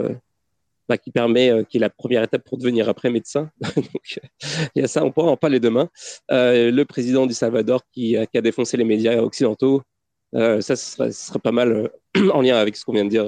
bah, 0.92 0.98
qui 0.98 1.10
permet, 1.10 1.50
euh, 1.50 1.64
qui 1.64 1.78
est 1.78 1.80
la 1.80 1.90
première 1.90 2.22
étape 2.22 2.44
pour 2.44 2.58
devenir 2.58 2.90
après 2.90 3.10
médecin. 3.10 3.50
Il 4.76 4.82
y 4.82 4.84
a 4.84 4.90
ça, 4.90 5.06
on 5.06 5.12
pourra 5.14 5.32
en 5.32 5.38
parler 5.38 5.62
demain. 5.62 5.88
Euh, 6.32 6.70
le 6.70 6.84
président 6.84 7.26
du 7.26 7.34
Salvador 7.34 7.82
qui, 7.94 8.18
a 8.18 8.42
défoncé 8.42 8.76
les 8.76 8.84
médias 8.84 9.22
occidentaux. 9.22 9.84
Euh, 10.36 10.60
ça, 10.60 10.76
ce 10.76 10.92
sera, 10.92 11.10
ce 11.10 11.28
sera, 11.28 11.40
pas 11.40 11.54
mal 11.54 11.90
en 12.34 12.42
lien 12.42 12.58
avec 12.58 12.76
ce 12.76 12.84
qu'on 12.84 12.92
vient 12.92 13.06
de 13.06 13.10
dire. 13.10 13.26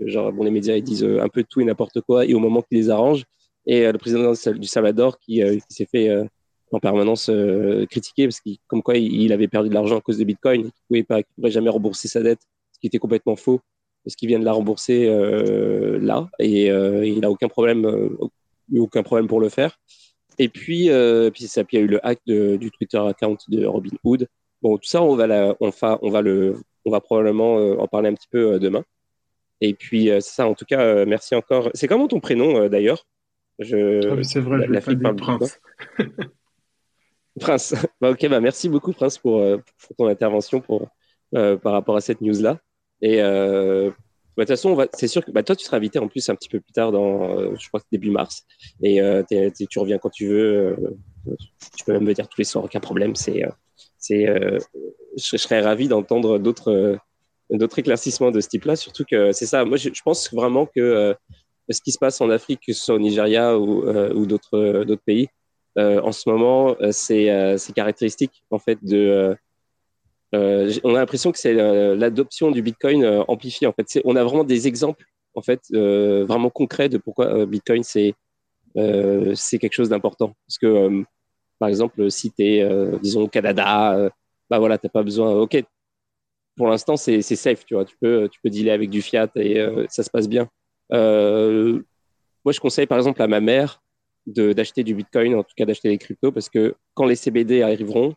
Genre, 0.00 0.32
bon, 0.34 0.44
les 0.44 0.50
médias, 0.50 0.76
ils 0.76 0.82
disent 0.82 1.02
un 1.02 1.28
peu 1.30 1.44
tout 1.48 1.62
et 1.62 1.64
n'importe 1.64 2.02
quoi, 2.02 2.26
et 2.26 2.34
au 2.34 2.40
moment 2.40 2.60
qu'ils 2.60 2.76
les 2.76 2.90
arrangent. 2.90 3.24
Et 3.64 3.90
le 3.90 3.96
président 3.96 4.32
du 4.32 4.66
Salvador 4.66 5.18
qui, 5.18 5.42
s'est 5.70 5.88
fait 5.90 6.10
en 6.72 6.78
permanence 6.78 7.30
critiquer 7.90 8.26
parce 8.26 8.40
qu'il, 8.40 8.58
comme 8.66 8.82
quoi 8.82 8.98
il, 8.98 9.32
avait 9.32 9.48
perdu 9.48 9.70
de 9.70 9.74
l'argent 9.74 9.96
à 9.96 10.02
cause 10.02 10.18
de 10.18 10.24
Bitcoin, 10.24 10.64
qu'il 10.64 10.72
pouvait 10.88 11.04
pas, 11.04 11.22
qu'il 11.22 11.34
pourrait 11.36 11.52
jamais 11.52 11.70
rembourser 11.70 12.06
sa 12.06 12.22
dette, 12.22 12.40
ce 12.72 12.80
qui 12.80 12.86
était 12.86 12.98
complètement 12.98 13.36
faux 13.36 13.62
parce 14.04 14.16
qu'il 14.16 14.28
vient 14.28 14.38
de 14.38 14.44
la 14.44 14.52
rembourser 14.52 15.06
euh, 15.06 15.98
là 16.00 16.28
et 16.38 16.70
euh, 16.70 17.04
il 17.06 17.20
n'a 17.20 17.30
aucun 17.30 17.48
problème, 17.48 17.84
euh, 17.84 18.08
aucun 18.78 19.02
problème 19.02 19.28
pour 19.28 19.40
le 19.40 19.48
faire. 19.48 19.78
Et 20.38 20.48
puis, 20.48 20.88
puis 21.34 21.48
ça, 21.48 21.64
puis 21.64 21.76
il 21.76 21.80
y 21.80 21.82
a 21.82 21.84
eu 21.84 21.88
le 21.88 22.06
hack 22.06 22.20
de, 22.26 22.56
du 22.56 22.70
Twitter 22.70 22.98
account 22.98 23.36
de 23.48 23.66
Robin 23.66 23.90
Hood. 24.04 24.28
Bon, 24.62 24.76
tout 24.76 24.88
ça, 24.88 25.02
on 25.02 25.16
va, 25.16 25.26
la, 25.26 25.56
on, 25.60 25.72
fa, 25.72 25.98
on 26.00 26.10
va 26.10 26.22
le, 26.22 26.56
on 26.84 26.92
va 26.92 27.00
probablement 27.00 27.56
en 27.56 27.88
parler 27.88 28.08
un 28.08 28.14
petit 28.14 28.28
peu 28.30 28.60
demain. 28.60 28.84
Et 29.60 29.74
puis, 29.74 30.06
c'est 30.06 30.20
ça, 30.20 30.46
en 30.46 30.54
tout 30.54 30.64
cas, 30.64 31.04
merci 31.06 31.34
encore. 31.34 31.70
C'est 31.74 31.88
comment 31.88 32.06
ton 32.06 32.20
prénom 32.20 32.68
d'ailleurs? 32.68 33.04
Je... 33.58 34.08
Ah, 34.08 34.22
c'est 34.22 34.38
vrai, 34.38 34.58
la, 34.58 34.66
je 34.66 34.72
l'ai 34.72 34.80
pas 34.80 34.94
dit 34.94 35.20
Prince. 35.20 35.60
Prince. 37.40 37.74
Bah, 38.00 38.10
ok, 38.10 38.28
bah, 38.28 38.40
merci 38.40 38.68
beaucoup, 38.68 38.92
Prince, 38.92 39.18
pour, 39.18 39.42
pour 39.42 39.96
ton 39.96 40.06
intervention 40.06 40.60
pour, 40.60 40.88
par 41.32 41.72
rapport 41.72 41.96
à 41.96 42.00
cette 42.00 42.20
news-là. 42.20 42.60
Et 43.02 43.22
euh, 43.22 43.90
bah, 44.38 44.44
de 44.44 44.52
toute 44.52 44.56
façon, 44.56 44.88
c'est 44.92 45.08
sûr 45.08 45.24
que 45.24 45.32
bah, 45.32 45.42
toi, 45.42 45.56
tu 45.56 45.64
seras 45.64 45.78
invité 45.78 45.98
en 45.98 46.06
plus 46.06 46.28
un 46.28 46.36
petit 46.36 46.48
peu 46.48 46.60
plus 46.60 46.72
tard, 46.72 46.92
dans, 46.92 47.36
euh, 47.36 47.56
je 47.58 47.66
crois 47.66 47.80
que 47.80 47.86
début 47.90 48.12
mars. 48.12 48.46
Et 48.80 49.02
euh, 49.02 49.24
tu 49.28 49.78
reviens 49.80 49.98
quand 49.98 50.10
tu 50.10 50.28
veux. 50.28 50.76
Euh, 50.78 51.36
tu 51.76 51.84
peux 51.84 51.92
même 51.92 52.04
me 52.04 52.14
dire 52.14 52.28
tous 52.28 52.38
les 52.38 52.44
soirs, 52.44 52.64
aucun 52.64 52.78
problème. 52.78 53.16
C'est, 53.16 53.44
euh, 53.44 53.50
c'est, 53.98 54.26
je, 55.16 55.36
serais 55.36 55.60
ravi 55.60 55.88
d'entendre 55.88 56.38
d'autres, 56.38 57.00
d'autres 57.50 57.80
éclaircissements 57.80 58.30
de 58.30 58.40
ce 58.40 58.46
type-là. 58.46 58.76
Surtout 58.76 59.04
que 59.04 59.32
c'est 59.32 59.44
ça. 59.44 59.64
Moi, 59.64 59.76
je, 59.76 59.88
je, 59.92 60.02
pense 60.02 60.32
vraiment 60.32 60.66
que 60.66 61.16
ce 61.68 61.80
qui 61.80 61.90
se 61.90 61.98
passe 61.98 62.20
en 62.20 62.30
Afrique, 62.30 62.60
que 62.64 62.72
ce 62.72 62.84
soit 62.84 62.94
au 62.94 63.00
Nigeria 63.00 63.58
ou, 63.58 63.88
ou 63.88 64.24
d'autres, 64.24 64.84
d'autres 64.84 65.02
pays, 65.04 65.26
en 65.76 66.12
ce 66.12 66.30
moment, 66.30 66.76
c'est, 66.92 67.58
c'est 67.58 67.72
caractéristique 67.72 68.44
en 68.52 68.60
fait 68.60 68.78
de 68.84 69.36
euh, 70.34 70.72
on 70.84 70.94
a 70.94 70.98
l'impression 70.98 71.32
que 71.32 71.38
c'est 71.38 71.58
euh, 71.58 71.94
l'adoption 71.96 72.50
du 72.50 72.60
Bitcoin 72.62 73.02
euh, 73.04 73.22
amplifiée. 73.28 73.66
En 73.66 73.72
fait, 73.72 74.00
on 74.04 74.16
a 74.16 74.24
vraiment 74.24 74.44
des 74.44 74.68
exemples 74.68 75.04
en 75.34 75.42
fait 75.42 75.60
vraiment 75.70 76.50
concrets 76.50 76.88
de 76.88 76.98
pourquoi 76.98 77.46
Bitcoin 77.46 77.84
c'est 77.84 78.14
c'est 78.74 79.58
quelque 79.58 79.72
chose 79.72 79.88
d'important. 79.88 80.34
Parce 80.46 80.58
que 80.58 81.04
par 81.58 81.68
exemple, 81.68 82.10
si 82.10 82.32
tu 82.32 82.42
es 82.42 82.98
disons 83.00 83.22
au 83.22 83.28
Canada, 83.28 84.10
bah 84.50 84.58
voilà, 84.58 84.78
t'as 84.78 84.88
pas 84.88 85.02
besoin. 85.02 85.32
Ok, 85.34 85.62
pour 86.56 86.68
l'instant 86.68 86.96
c'est 86.96 87.22
safe, 87.22 87.64
tu 87.64 87.74
vois. 87.74 87.84
Tu 87.84 87.96
peux 88.00 88.28
tu 88.28 88.40
peux 88.42 88.50
dealer 88.50 88.72
avec 88.72 88.90
du 88.90 89.00
fiat 89.00 89.28
et 89.36 89.64
ça 89.88 90.02
se 90.02 90.10
passe 90.10 90.28
bien. 90.28 90.48
moi, 90.90 92.52
je 92.52 92.60
conseille 92.60 92.86
par 92.86 92.98
exemple 92.98 93.22
à 93.22 93.28
ma 93.28 93.40
mère 93.40 93.80
d'acheter 94.26 94.82
du 94.82 94.94
Bitcoin, 94.94 95.36
en 95.36 95.44
tout 95.44 95.54
cas 95.56 95.66
d'acheter 95.66 95.88
des 95.88 95.98
cryptos, 95.98 96.32
parce 96.32 96.48
que 96.48 96.74
quand 96.94 97.06
les 97.06 97.16
CBD 97.16 97.62
arriveront, 97.62 98.14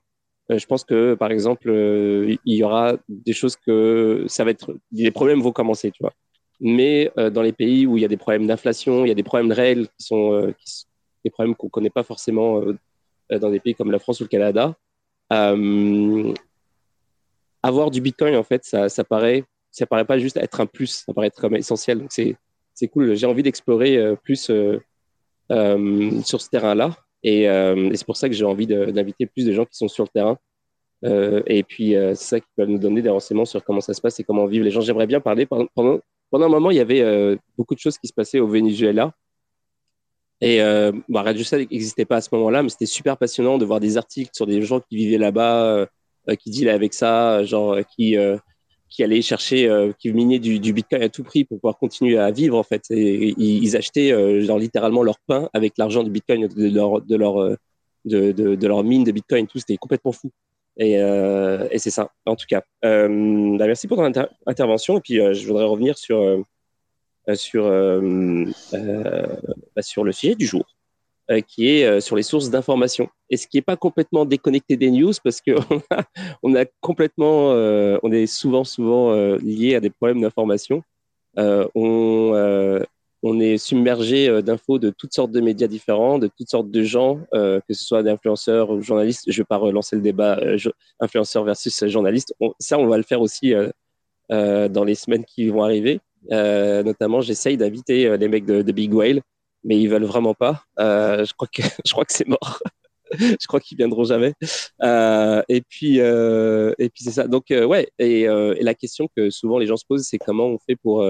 je 0.49 0.65
pense 0.65 0.84
que, 0.84 1.13
par 1.15 1.32
exemple, 1.32 1.69
euh, 1.69 2.36
il 2.45 2.56
y 2.56 2.63
aura 2.63 2.97
des 3.08 3.34
choses 3.34 3.56
que 3.56 4.25
ça 4.27 4.43
va 4.43 4.51
être, 4.51 4.75
les 4.91 5.12
problèmes 5.12 5.41
vont 5.41 5.51
commencer, 5.51 5.91
tu 5.91 6.04
vois. 6.04 6.13
mais 6.60 7.12
dans 7.34 7.41
les 7.41 7.54
pays 7.54 7.86
où 7.88 7.97
il 7.97 8.01
y 8.01 8.06
a 8.06 8.10
des 8.10 8.17
problèmes 8.17 8.47
d'inflation, 8.47 9.06
il 9.06 9.08
y 9.08 9.12
a 9.12 9.15
des 9.15 9.23
problèmes 9.23 9.51
réels 9.51 9.88
qui 9.88 10.06
sont, 10.06 10.54
des 11.23 11.32
problèmes 11.32 11.56
qu'on 11.56 11.67
ne 11.67 11.71
connaît 11.71 11.89
pas 11.89 12.04
forcément 12.04 12.62
dans 13.30 13.49
des 13.49 13.60
pays 13.60 13.75
comme 13.75 13.91
la 13.91 13.99
France 13.99 14.19
ou 14.19 14.23
le 14.23 14.30
Canada, 14.30 14.75
avoir 17.63 17.91
du 17.91 18.01
Bitcoin, 18.01 18.36
en 18.36 18.43
fait, 18.43 18.63
ça, 18.65 18.89
ça 18.89 19.04
paraît, 19.04 19.43
ça 19.71 19.86
paraît 19.86 20.06
pas 20.06 20.19
juste 20.19 20.38
être 20.38 20.60
un 20.60 20.65
plus, 20.65 21.04
ça 21.06 21.13
paraît 21.13 21.27
être 21.27 21.39
comme 21.39 21.56
essentiel. 21.56 21.99
Donc 21.99 22.12
c'est, 22.12 22.36
c'est 22.73 22.88
cool. 22.88 23.15
J'ai 23.15 23.27
envie 23.27 23.43
d'explorer 23.43 24.15
plus 24.23 24.41
sur 24.45 24.82
ce 25.49 26.49
terrain-là. 26.49 26.95
Et, 27.24 27.44
et 27.44 27.96
c'est 27.96 28.06
pour 28.06 28.18
ça 28.18 28.28
que 28.28 28.36
j'ai 28.36 28.46
envie 28.46 28.68
d'inviter 28.68 29.26
plus 29.28 29.46
de 29.46 29.54
gens 29.54 29.66
qui 29.66 29.78
sont 29.78 29.88
sur 29.88 30.04
le 30.04 30.10
terrain 30.10 30.38
euh, 31.04 31.42
et 31.48 31.64
puis, 31.64 31.96
euh, 31.96 32.14
c'est 32.16 32.26
ça 32.26 32.40
qui 32.40 32.48
va 32.58 32.66
nous 32.66 32.78
donner 32.78 33.02
des 33.02 33.10
renseignements 33.10 33.46
sur 33.46 33.64
comment 33.64 33.82
ça 33.82 33.94
se 33.94 34.02
passe 34.02 34.20
et 34.20 34.24
comment 34.24 34.46
vivent 34.46 34.64
les 34.64 34.72
gens. 34.72 34.82
J'aimerais 34.82 35.08
bien 35.08 35.20
parler. 35.20 35.46
Pendant, 35.46 35.68
pendant 36.30 36.46
un 36.46 36.50
moment, 36.50 36.72
il 36.72 36.78
y 36.78 36.80
avait 36.80 37.02
euh, 37.02 37.36
beaucoup 37.58 37.76
de 37.76 37.80
choses 37.80 37.98
qui 37.98 38.08
se 38.08 38.14
passaient 38.14 38.40
au 38.40 38.48
Venezuela. 38.48 39.14
Et 40.42 40.62
euh, 40.62 40.92
bah, 41.08 41.22
Radio 41.22 41.44
n'existait 41.58 42.06
pas 42.06 42.18
à 42.18 42.22
ce 42.22 42.30
moment-là, 42.34 42.64
mais 42.64 42.70
c'était 42.70 42.88
super 42.88 43.18
passionnant 43.18 43.58
de 43.58 43.66
voir 43.66 43.80
des 43.80 43.98
articles 43.98 44.32
sur 44.34 44.48
des 44.48 44.62
gens 44.62 44.80
qui 44.80 44.98
vivaient 44.98 45.20
là-bas, 45.20 45.88
qui 46.40 46.50
dealaient 46.50 46.72
avec 46.72 46.94
ça, 46.94 47.44
genre 47.44 47.78
qui 47.96 48.16
qui 48.91 49.04
allaient 49.04 49.21
chercher, 49.21 49.69
qui 49.97 50.12
minaient 50.12 50.38
du, 50.38 50.73
Bitcoin 50.73 51.01
à 51.01 51.10
tout 51.10 51.23
prix 51.23 51.45
pour 51.45 51.60
pouvoir 51.60 51.80
continuer 51.80 52.19
à 52.19 52.30
vivre 52.30 52.58
en 52.58 52.63
fait. 52.63 52.84
Ils, 52.89 53.75
achetaient 53.75 54.41
genre 54.41 54.60
littéralement 54.60 55.01
leur 55.01 55.17
pain 55.25 55.49
avec 55.54 55.77
l'argent 55.77 56.04
du 56.04 56.12
Bitcoin 56.12 56.47
de 56.47 56.69
leur 56.77 57.01
de 57.01 58.67
leur 58.67 58.84
mine 58.84 59.04
de 59.04 59.12
Bitcoin. 59.12 59.47
Tout 59.47 59.60
c'était 59.60 59.77
complètement 59.77 60.12
fou. 60.12 60.30
Et, 60.77 60.99
euh, 60.99 61.67
c'est 61.77 61.89
ça, 61.89 62.12
en 62.25 62.36
tout 62.36 62.45
cas. 62.47 62.63
Euh, 62.86 63.58
bah, 63.58 63.67
merci 63.67 63.88
pour 63.88 63.97
ton 63.97 64.12
intervention. 64.45 64.97
Et 64.97 65.01
puis, 65.01 65.19
euh, 65.19 65.34
je 65.34 65.45
voudrais 65.47 65.65
revenir 65.65 65.97
sur, 65.97 66.17
euh, 66.19 66.41
euh, 67.54 69.25
bah, 69.75 69.82
sur 69.82 70.04
le 70.04 70.12
sujet 70.12 70.36
du 70.36 70.45
jour, 70.45 70.65
qui 71.48 71.70
est 71.70 72.02
sur 72.02 72.15
les 72.15 72.24
sources 72.24 72.50
d'information. 72.50 73.08
Et 73.30 73.38
ce 73.38 73.48
qui 73.48 73.58
n'est 73.58 73.62
pas 73.62 73.78
complètement 73.78 74.26
déconnecté 74.26 74.76
des 74.76 74.91
news, 74.91 75.13
parce 75.24 75.41
qu'on 75.41 75.54
on 76.44 76.56
a 76.56 76.65
on 78.04 78.12
est 78.12 78.26
souvent, 78.28 78.63
souvent 78.63 79.13
lié 79.38 79.76
à 79.76 79.80
des 79.80 79.89
problèmes 79.89 80.22
d'information. 80.22 80.84
on, 81.38 82.82
on 83.24 83.39
est 83.39 83.58
submergé 83.58 84.28
euh, 84.28 84.41
d'infos 84.41 84.80
de 84.80 84.89
toutes 84.89 85.13
sortes 85.13 85.32
de 85.32 85.41
médias 85.41 85.67
différents, 85.67 86.20
de 86.20 86.28
toutes 86.28 86.50
sortes 86.50 86.72
de 86.72 86.84
gens, 86.84 87.20
euh, 87.34 87.60
que 87.67 87.74
ce 87.74 87.84
soit 87.84 88.04
d'influenceurs 88.04 88.70
ou 88.72 88.82
journalistes. 88.82 89.24
Je 89.28 89.32
ne 89.32 89.44
vais 89.44 89.48
pas 89.48 89.58
relancer 89.58 89.96
le 89.96 90.02
débat 90.02 90.38
euh, 90.39 90.58
influenceurs 91.00 91.44
versus 91.44 91.86
journalistes. 91.88 92.34
ça, 92.60 92.80
on 92.80 92.88
va 92.88 92.98
le 92.98 93.04
faire 93.04 93.22
aussi 93.22 93.54
dans 94.30 94.84
les 94.86 94.96
semaines 94.96 95.26
qui 95.26 95.50
vont 95.50 95.63
arriver. 95.63 96.00
notamment, 96.30 97.22
j'essaye 97.22 97.58
d'inviter 97.58 98.17
les 98.17 98.28
mecs 98.30 98.46
de, 98.46 98.72
Big 98.72 98.94
Whale, 98.94 99.22
mais 99.63 99.80
ils 99.80 99.88
veulent 99.88 100.06
vraiment 100.06 100.34
pas. 100.34 100.63
je 100.78 101.34
crois 101.34 101.47
que 101.47 101.62
je 101.86 101.91
crois 101.91 102.06
que 102.06 102.13
c'est 102.13 102.28
mort. 102.28 102.62
je 103.19 103.45
crois 103.47 103.60
qu'ils 103.60 103.78
viendront 103.78 104.06
jamais. 104.06 104.34
et 104.82 105.62
puis 105.69 105.97
et 105.97 106.89
puis 106.89 107.04
c'est 107.04 107.12
ça. 107.12 107.28
Donc 107.28 107.45
ouais. 107.50 107.89
Et, 108.00 108.21
et, 108.21 108.63
la 108.63 108.74
question 108.74 109.08
que 109.15 109.30
souvent 109.30 109.58
les 109.58 109.67
gens 109.67 109.78
se 109.78 109.86
posent, 109.86 110.06
c'est 110.06 110.19
comment 110.19 110.47
on 110.47 110.60
fait 110.60 110.76
pour 110.76 111.06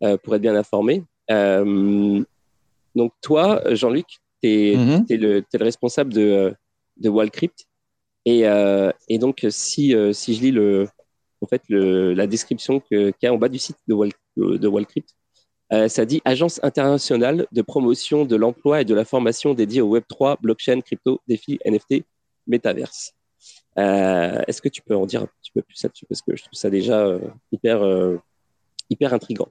pour 0.00 0.34
être 0.34 0.42
bien 0.42 0.56
informé. 0.56 1.04
Euh, 1.30 2.22
donc 2.94 3.12
toi, 3.20 3.62
Jean-Luc, 3.74 4.06
tu 4.42 4.48
es, 4.48 4.76
mhm. 4.76 5.06
le, 5.10 5.44
responsable 5.54 6.12
de, 6.12 6.54
de 6.96 7.08
Wallcrypt. 7.08 7.66
Et, 8.24 8.46
euh, 8.46 8.90
et 9.08 9.18
donc, 9.18 9.46
si, 9.50 9.94
euh, 9.94 10.12
si 10.12 10.34
je 10.34 10.42
lis 10.42 10.50
le, 10.50 10.88
en 11.40 11.46
fait, 11.46 11.62
le, 11.68 12.12
la 12.14 12.26
description 12.26 12.80
qu'il 12.80 13.14
y 13.22 13.26
a 13.26 13.32
en 13.32 13.38
bas 13.38 13.48
du 13.48 13.58
site 13.58 13.76
de, 13.86 13.94
Wall, 13.94 14.10
de 14.36 14.68
Wallcrypt, 14.68 15.10
ça 15.70 16.04
dit 16.04 16.22
Agence 16.24 16.60
internationale 16.62 17.46
de 17.52 17.62
promotion 17.62 18.24
de 18.24 18.36
l'emploi 18.36 18.80
et 18.80 18.84
de 18.84 18.94
la 18.94 19.04
formation 19.04 19.54
dédiée 19.54 19.80
au 19.80 19.96
Web3, 19.96 20.40
blockchain, 20.40 20.80
crypto, 20.80 21.20
défis, 21.28 21.58
NFT, 21.66 22.04
métaverse. 22.46 23.12
Est-ce 23.76 24.62
que 24.62 24.68
tu 24.68 24.82
peux 24.82 24.96
en 24.96 25.06
dire 25.06 25.22
un 25.22 25.28
petit 25.40 25.50
peu 25.52 25.62
plus 25.62 25.82
là-dessus? 25.82 26.06
Parce 26.06 26.22
que 26.22 26.34
je 26.36 26.42
trouve 26.42 26.58
ça 26.58 26.70
déjà 26.70 27.18
hyper, 27.52 27.82
hyper 28.90 29.12
intriguant. 29.12 29.48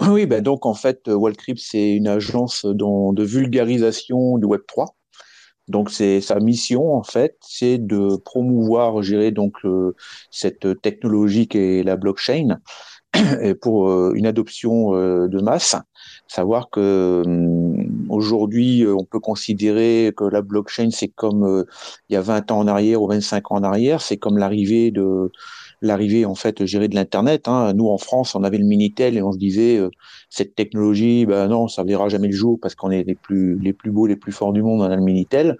Oui, 0.00 0.26
ben 0.26 0.42
donc 0.42 0.66
en 0.66 0.74
fait, 0.74 1.06
euh, 1.08 1.14
Wallcrypt, 1.14 1.60
c'est 1.60 1.92
une 1.92 2.08
agence 2.08 2.64
de 2.64 3.22
vulgarisation 3.22 4.38
du 4.38 4.46
Web3. 4.46 4.88
Donc 5.68 5.90
c'est 5.90 6.20
sa 6.20 6.40
mission 6.40 6.94
en 6.94 7.04
fait, 7.04 7.36
c'est 7.40 7.78
de 7.78 8.16
promouvoir, 8.16 9.02
gérer 9.02 9.30
donc 9.30 9.58
cette 10.30 10.82
technologie 10.82 11.46
qui 11.46 11.58
est 11.58 11.82
la 11.84 11.96
blockchain 11.96 12.58
pour 13.60 13.90
euh, 13.90 14.12
une 14.14 14.26
adoption 14.26 14.94
euh, 14.94 15.28
de 15.28 15.40
masse. 15.40 15.76
Savoir 16.28 16.70
que 16.70 17.22
hum, 17.24 18.06
aujourd'hui, 18.08 18.86
on 18.86 19.04
peut 19.04 19.20
considérer 19.20 20.12
que 20.16 20.24
la 20.24 20.42
blockchain 20.42 20.90
c'est 20.90 21.08
comme 21.08 21.64
il 22.08 22.14
y 22.14 22.16
a 22.16 22.22
20 22.22 22.50
ans 22.50 22.58
en 22.60 22.66
arrière 22.66 23.02
ou 23.02 23.08
25 23.08 23.52
ans 23.52 23.56
en 23.56 23.62
arrière, 23.62 24.00
c'est 24.00 24.16
comme 24.16 24.38
l'arrivée 24.38 24.90
de 24.90 25.30
l'arrivée 25.82 26.24
en 26.24 26.34
fait 26.34 26.64
gérée 26.64 26.88
de 26.88 26.94
l'internet. 26.94 27.48
Hein. 27.48 27.74
Nous 27.74 27.88
en 27.88 27.98
France, 27.98 28.34
on 28.34 28.44
avait 28.44 28.58
le 28.58 28.64
minitel 28.64 29.16
et 29.16 29.22
on 29.22 29.32
se 29.32 29.38
disait 29.38 29.76
euh, 29.76 29.90
cette 30.30 30.54
technologie, 30.54 31.26
ben 31.26 31.48
non, 31.48 31.68
ça 31.68 31.82
verra 31.82 32.08
jamais 32.08 32.28
le 32.28 32.34
jour 32.34 32.58
parce 32.62 32.74
qu'on 32.74 32.90
est 32.90 33.02
les 33.02 33.16
plus 33.16 33.58
les 33.58 33.72
plus 33.72 33.90
beaux, 33.90 34.06
les 34.06 34.16
plus 34.16 34.32
forts 34.32 34.52
du 34.52 34.62
monde, 34.62 34.80
on 34.80 34.84
a 34.84 34.96
le 34.96 35.02
minitel. 35.02 35.58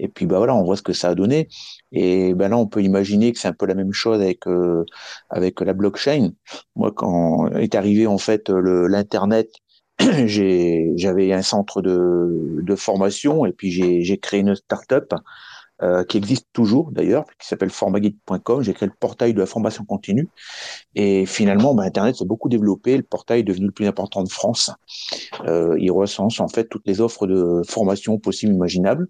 Et 0.00 0.08
puis 0.08 0.26
bah 0.26 0.38
voilà, 0.38 0.54
on 0.54 0.64
voit 0.64 0.76
ce 0.76 0.82
que 0.82 0.92
ça 0.92 1.10
a 1.10 1.14
donné. 1.14 1.48
Et 1.92 2.34
ben 2.34 2.48
là, 2.48 2.56
on 2.56 2.66
peut 2.66 2.82
imaginer 2.82 3.32
que 3.32 3.38
c'est 3.38 3.48
un 3.48 3.52
peu 3.52 3.66
la 3.66 3.74
même 3.74 3.92
chose 3.92 4.20
avec 4.20 4.46
euh, 4.46 4.84
avec 5.28 5.60
la 5.60 5.74
blockchain. 5.74 6.30
Moi, 6.74 6.92
quand 6.94 7.48
est 7.56 7.74
arrivé 7.74 8.06
en 8.06 8.18
fait 8.18 8.48
l'internet, 8.48 9.50
j'avais 10.00 11.32
un 11.32 11.42
centre 11.42 11.82
de, 11.82 12.60
de 12.62 12.76
formation 12.76 13.44
et 13.46 13.52
puis 13.52 13.70
j'ai 13.70 14.18
créé 14.18 14.40
une 14.40 14.54
start-up 14.56 15.12
euh, 15.82 16.04
qui 16.04 16.18
existe 16.18 16.46
toujours 16.52 16.90
d'ailleurs, 16.92 17.24
qui 17.38 17.48
s'appelle 17.48 17.70
formaguide.com. 17.70 18.62
J'ai 18.62 18.74
créé 18.74 18.86
le 18.86 18.94
portail 19.00 19.32
de 19.32 19.38
la 19.38 19.46
formation 19.46 19.82
continue. 19.86 20.28
Et 20.94 21.24
finalement, 21.24 21.74
bah, 21.74 21.84
Internet 21.84 22.16
s'est 22.16 22.26
beaucoup 22.26 22.50
développé. 22.50 22.98
Le 22.98 23.02
portail 23.02 23.40
est 23.40 23.44
devenu 23.44 23.66
le 23.66 23.72
plus 23.72 23.86
important 23.86 24.22
de 24.22 24.28
France. 24.28 24.70
Euh, 25.46 25.76
il 25.78 25.90
recense 25.90 26.38
en 26.38 26.48
fait 26.48 26.64
toutes 26.68 26.86
les 26.86 27.00
offres 27.00 27.26
de 27.26 27.62
formation 27.66 28.18
possibles, 28.18 28.52
imaginables. 28.52 29.08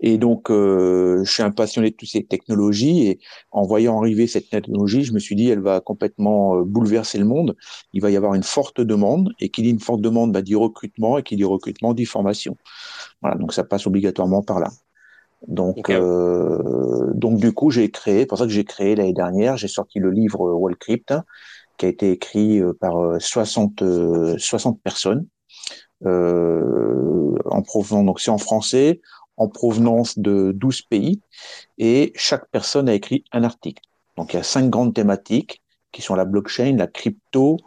Et 0.00 0.18
donc, 0.18 0.50
euh, 0.50 1.22
je 1.24 1.30
suis 1.30 1.42
un 1.42 1.50
passionné 1.50 1.90
de 1.90 1.96
toutes 1.96 2.08
ces 2.08 2.24
technologies 2.24 3.06
et 3.06 3.20
en 3.50 3.62
voyant 3.62 3.98
arriver 3.98 4.26
cette 4.26 4.50
technologie, 4.50 5.04
je 5.04 5.12
me 5.12 5.18
suis 5.18 5.36
dit, 5.36 5.48
elle 5.48 5.60
va 5.60 5.80
complètement 5.80 6.56
euh, 6.56 6.64
bouleverser 6.64 7.18
le 7.18 7.24
monde. 7.24 7.56
Il 7.92 8.02
va 8.02 8.10
y 8.10 8.16
avoir 8.16 8.34
une 8.34 8.42
forte 8.42 8.80
demande 8.80 9.32
et 9.40 9.48
qui 9.48 9.62
dit 9.62 9.70
une 9.70 9.80
forte 9.80 10.00
demande, 10.00 10.32
bah, 10.32 10.42
dit 10.42 10.54
recrutement 10.54 11.18
et 11.18 11.22
qui 11.22 11.36
dit 11.36 11.44
recrutement 11.44 11.94
dit 11.94 12.04
formation. 12.04 12.56
Voilà, 13.22 13.36
donc 13.36 13.52
ça 13.52 13.64
passe 13.64 13.86
obligatoirement 13.86 14.42
par 14.42 14.60
là. 14.60 14.70
Donc, 15.46 15.90
euh, 15.90 17.12
donc 17.14 17.38
du 17.38 17.52
coup, 17.52 17.70
j'ai 17.70 17.90
créé, 17.90 18.26
pour 18.26 18.38
ça 18.38 18.44
que 18.44 18.50
j'ai 18.50 18.64
créé 18.64 18.96
l'année 18.96 19.12
dernière, 19.12 19.56
j'ai 19.56 19.68
sorti 19.68 19.98
le 19.98 20.10
livre 20.10 20.40
Wallcrypt, 20.40 21.14
qui 21.76 21.86
a 21.86 21.88
été 21.88 22.10
écrit 22.10 22.60
par 22.80 23.20
60, 23.20 23.82
euh, 23.82 24.38
60 24.38 24.80
personnes, 24.80 25.26
euh, 26.04 27.34
en 27.46 27.62
provenance, 27.62 28.04
donc 28.04 28.20
c'est 28.20 28.30
en 28.30 28.38
français, 28.38 29.00
en 29.36 29.48
provenance 29.48 30.18
de 30.18 30.52
12 30.52 30.82
pays, 30.82 31.20
et 31.78 32.12
chaque 32.14 32.48
personne 32.50 32.88
a 32.88 32.94
écrit 32.94 33.24
un 33.32 33.44
article. 33.44 33.82
Donc 34.16 34.32
il 34.32 34.36
y 34.36 34.40
a 34.40 34.42
cinq 34.42 34.70
grandes 34.70 34.94
thématiques 34.94 35.62
qui 35.92 36.02
sont 36.02 36.14
la 36.14 36.24
blockchain, 36.24 36.76
la 36.76 36.86
crypto, 36.86 37.58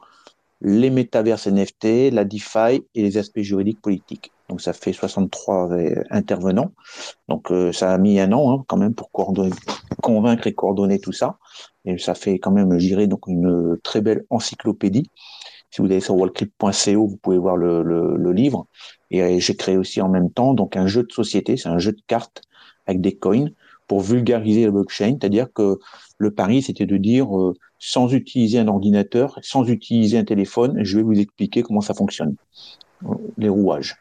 les 0.62 0.89
métaverses 0.89 1.47
NFT, 1.47 2.12
la 2.12 2.25
DeFi 2.25 2.84
et 2.95 3.01
les 3.01 3.17
aspects 3.17 3.39
juridiques 3.39 3.82
politiques. 3.82 4.32
Donc 4.49 4.62
ça 4.62 4.73
fait 4.73 4.93
63 4.93 5.71
euh, 5.71 6.03
intervenants. 6.10 6.71
Donc 7.29 7.51
euh, 7.51 7.71
ça 7.71 7.93
a 7.93 7.97
mis 7.97 8.19
un 8.19 8.34
an 8.34 8.51
hein, 8.51 8.63
quand 8.67 8.77
même 8.77 8.95
pour 8.95 9.12
convaincre 9.12 10.47
et 10.47 10.53
coordonner 10.53 10.99
tout 10.99 11.13
ça. 11.13 11.38
Et 11.86 11.97
ça 11.97 12.15
fait 12.15 12.39
quand 12.39 12.51
même, 12.51 12.77
je 12.77 13.05
donc 13.05 13.27
une 13.27 13.77
très 13.84 14.01
belle 14.01 14.25
encyclopédie. 14.29 15.10
Si 15.71 15.82
vous 15.82 15.88
allez 15.88 15.99
sur 15.99 16.15
wallcrypt.co, 16.15 17.08
vous 17.08 17.17
pouvez 17.17 17.38
voir 17.38 17.58
le, 17.58 17.84
le, 17.84 18.32
livre. 18.32 18.65
Et 19.12 19.21
euh, 19.21 19.39
j'ai 19.39 19.55
créé 19.55 19.77
aussi 19.77 20.01
en 20.01 20.10
même 20.10 20.32
temps 20.32 20.53
donc 20.53 20.75
un 20.75 20.88
jeu 20.88 21.03
de 21.03 21.12
société, 21.12 21.58
c'est 21.58 21.69
un 21.69 21.79
jeu 21.79 21.91
de 21.91 22.01
cartes 22.08 22.41
avec 22.88 23.01
des 23.01 23.15
coins 23.15 23.49
pour 23.88 24.01
vulgariser 24.01 24.65
la 24.65 24.71
blockchain, 24.71 25.17
c'est-à-dire 25.19 25.51
que 25.51 25.79
le 26.17 26.32
pari 26.32 26.62
c'était 26.62 26.86
de 26.86 26.98
dire 26.98 27.27
sans 27.79 28.13
utiliser 28.13 28.60
un 28.60 28.67
ordinateur, 28.67 29.39
sans 29.41 29.67
utiliser 29.67 30.17
un 30.17 30.25
téléphone, 30.25 30.83
je 30.83 30.98
vais 30.98 31.04
vous 31.04 31.19
expliquer 31.19 31.63
comment 31.63 31.81
ça 31.81 31.94
fonctionne, 31.94 32.35
les 33.37 33.50
rouages. 33.50 33.96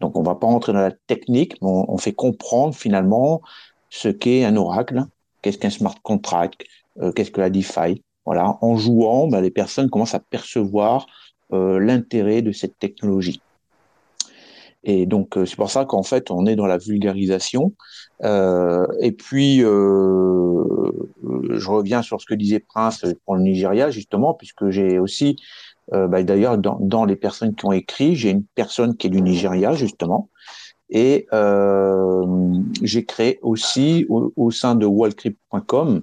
Donc 0.00 0.16
on 0.16 0.20
ne 0.20 0.26
va 0.26 0.34
pas 0.34 0.46
rentrer 0.46 0.72
dans 0.72 0.80
la 0.80 0.92
technique, 0.92 1.54
mais 1.62 1.68
on, 1.70 1.96
fait 1.98 2.12
comprendre 2.12 2.74
finalement 2.74 3.40
ce 3.88 4.08
qu'est 4.08 4.44
un 4.44 4.56
oracle, 4.56 5.04
qu'est-ce 5.42 5.58
qu'un 5.58 5.70
smart 5.70 5.96
contract, 6.02 6.62
euh, 7.00 7.12
qu'est-ce 7.12 7.30
que 7.30 7.40
la 7.40 7.50
DeFi. 7.50 8.02
Voilà, 8.26 8.58
en 8.60 8.76
jouant, 8.76 9.28
ben, 9.28 9.40
les 9.40 9.50
personnes 9.50 9.88
commencent 9.88 10.14
à 10.14 10.20
percevoir 10.20 11.06
euh, 11.52 11.78
l'intérêt 11.78 12.42
de 12.42 12.52
cette 12.52 12.78
technologie. 12.78 13.40
Et 14.84 15.06
donc, 15.06 15.34
c'est 15.46 15.56
pour 15.56 15.70
ça 15.70 15.84
qu'en 15.84 16.04
fait, 16.04 16.30
on 16.30 16.46
est 16.46 16.54
dans 16.54 16.66
la 16.66 16.78
vulgarisation. 16.78 17.72
et 18.22 19.12
puis, 19.12 19.58
je 19.58 19.66
reviens 21.68 22.02
sur 22.02 22.20
ce 22.20 22.26
que 22.26 22.34
disait 22.34 22.60
Prince 22.60 23.04
pour 23.24 23.34
le 23.34 23.42
Nigeria, 23.42 23.90
justement, 23.90 24.34
puisque 24.34 24.70
j'ai 24.70 25.00
aussi, 25.00 25.40
bah, 25.90 26.22
d'ailleurs, 26.22 26.56
dans, 26.56 26.78
dans, 26.80 27.04
les 27.04 27.16
personnes 27.16 27.56
qui 27.56 27.66
ont 27.66 27.72
écrit, 27.72 28.14
j'ai 28.14 28.30
une 28.30 28.44
personne 28.44 28.96
qui 28.96 29.08
est 29.08 29.10
du 29.10 29.22
Nigeria, 29.22 29.72
justement, 29.72 30.30
et 30.90 31.26
euh, 31.32 32.24
j'ai 32.82 33.04
créé 33.04 33.38
aussi 33.42 34.06
au, 34.08 34.50
sein 34.50 34.74
de 34.74 34.86
wallcrypt.com 34.86 36.02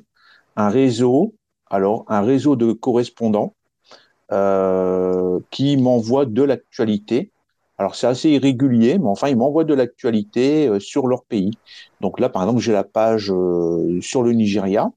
un 0.56 0.70
réseau, 0.70 1.34
alors 1.74 2.06
un 2.08 2.22
réseau 2.22 2.56
de 2.56 2.72
correspondants 2.72 3.56
euh, 4.32 5.40
qui 5.50 5.76
m'envoient 5.76 6.26
de 6.26 6.44
l'actualité. 6.44 7.32
Alors 7.80 7.96
c'est 7.96 8.08
assez 8.08 8.30
irrégulier, 8.30 9.00
mais 9.00 9.08
enfin 9.08 9.30
ils 9.30 9.36
m'envoient 9.36 9.64
de 9.64 9.74
l'actualité 9.74 10.68
euh, 10.68 10.80
sur 10.80 11.08
leur 11.08 11.26
pays. 11.26 11.52
Donc 12.00 12.20
là, 12.20 12.30
par 12.30 12.44
exemple, 12.44 12.62
j'ai 12.62 12.74
la 12.74 12.84
page 12.84 13.32
euh, 13.32 14.00
sur 14.02 14.22
le 14.22 14.34
Nigeria. 14.34 14.92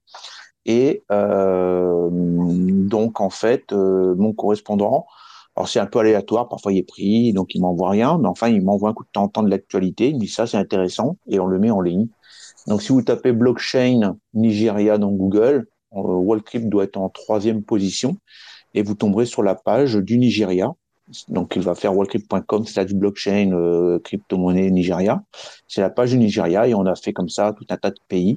Et 0.66 1.04
donc 1.08 3.20
en 3.20 3.30
fait, 3.30 3.72
mon 3.72 4.32
correspondant 4.32 5.06
alors 5.54 5.68
c'est 5.68 5.78
un 5.78 5.86
peu 5.86 6.00
aléatoire, 6.00 6.48
parfois 6.48 6.72
il 6.72 6.78
est 6.78 6.82
pris, 6.82 7.32
donc 7.32 7.54
il 7.54 7.60
m'envoie 7.60 7.90
rien, 7.90 8.18
mais 8.18 8.28
enfin 8.28 8.48
il 8.48 8.62
m'envoie 8.62 8.90
un 8.90 8.92
coup 8.92 9.04
de 9.04 9.08
temps 9.10 9.22
en 9.22 9.28
temps 9.28 9.42
de 9.42 9.48
l'actualité, 9.48 10.08
il 10.08 10.16
me 10.16 10.20
dit 10.20 10.28
ça 10.28 10.46
c'est 10.46 10.58
intéressant 10.58 11.16
et 11.28 11.40
on 11.40 11.46
le 11.46 11.58
met 11.58 11.70
en 11.70 11.80
ligne. 11.80 12.08
Donc 12.66 12.82
si 12.82 12.92
vous 12.92 13.02
tapez 13.02 13.32
blockchain 13.32 14.16
Nigeria 14.34 14.98
dans 14.98 15.12
Google, 15.12 15.66
euh, 15.96 16.14
Wallcrypt 16.14 16.68
doit 16.68 16.84
être 16.84 16.96
en 16.96 17.08
troisième 17.08 17.62
position 17.62 18.16
et 18.74 18.82
vous 18.82 18.94
tomberez 18.94 19.26
sur 19.26 19.42
la 19.42 19.54
page 19.54 19.94
du 19.94 20.18
Nigeria. 20.18 20.72
Donc 21.28 21.54
il 21.54 21.62
va 21.62 21.74
faire 21.74 21.96
wallcrypt.com 21.96 22.64
slash 22.64 22.92
blockchain 22.92 23.52
euh, 23.52 23.98
crypto-monnaie 24.00 24.70
Nigeria. 24.70 25.22
C'est 25.68 25.80
la 25.80 25.90
page 25.90 26.10
du 26.10 26.18
Nigeria 26.18 26.66
et 26.66 26.74
on 26.74 26.84
a 26.86 26.94
fait 26.96 27.12
comme 27.12 27.28
ça 27.28 27.52
tout 27.52 27.66
un 27.70 27.76
tas 27.76 27.90
de 27.90 28.00
pays 28.08 28.36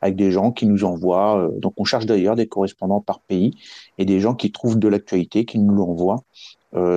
avec 0.00 0.16
des 0.16 0.30
gens 0.30 0.52
qui 0.52 0.66
nous 0.66 0.84
envoient. 0.84 1.40
Euh, 1.40 1.58
donc 1.58 1.74
on 1.76 1.84
cherche 1.84 2.06
d'ailleurs 2.06 2.36
des 2.36 2.46
correspondants 2.46 3.00
par 3.00 3.20
pays 3.20 3.52
et 3.98 4.04
des 4.04 4.20
gens 4.20 4.34
qui 4.34 4.52
trouvent 4.52 4.78
de 4.78 4.88
l'actualité, 4.88 5.44
qui 5.44 5.58
nous 5.58 5.74
l'envoient 5.74 6.22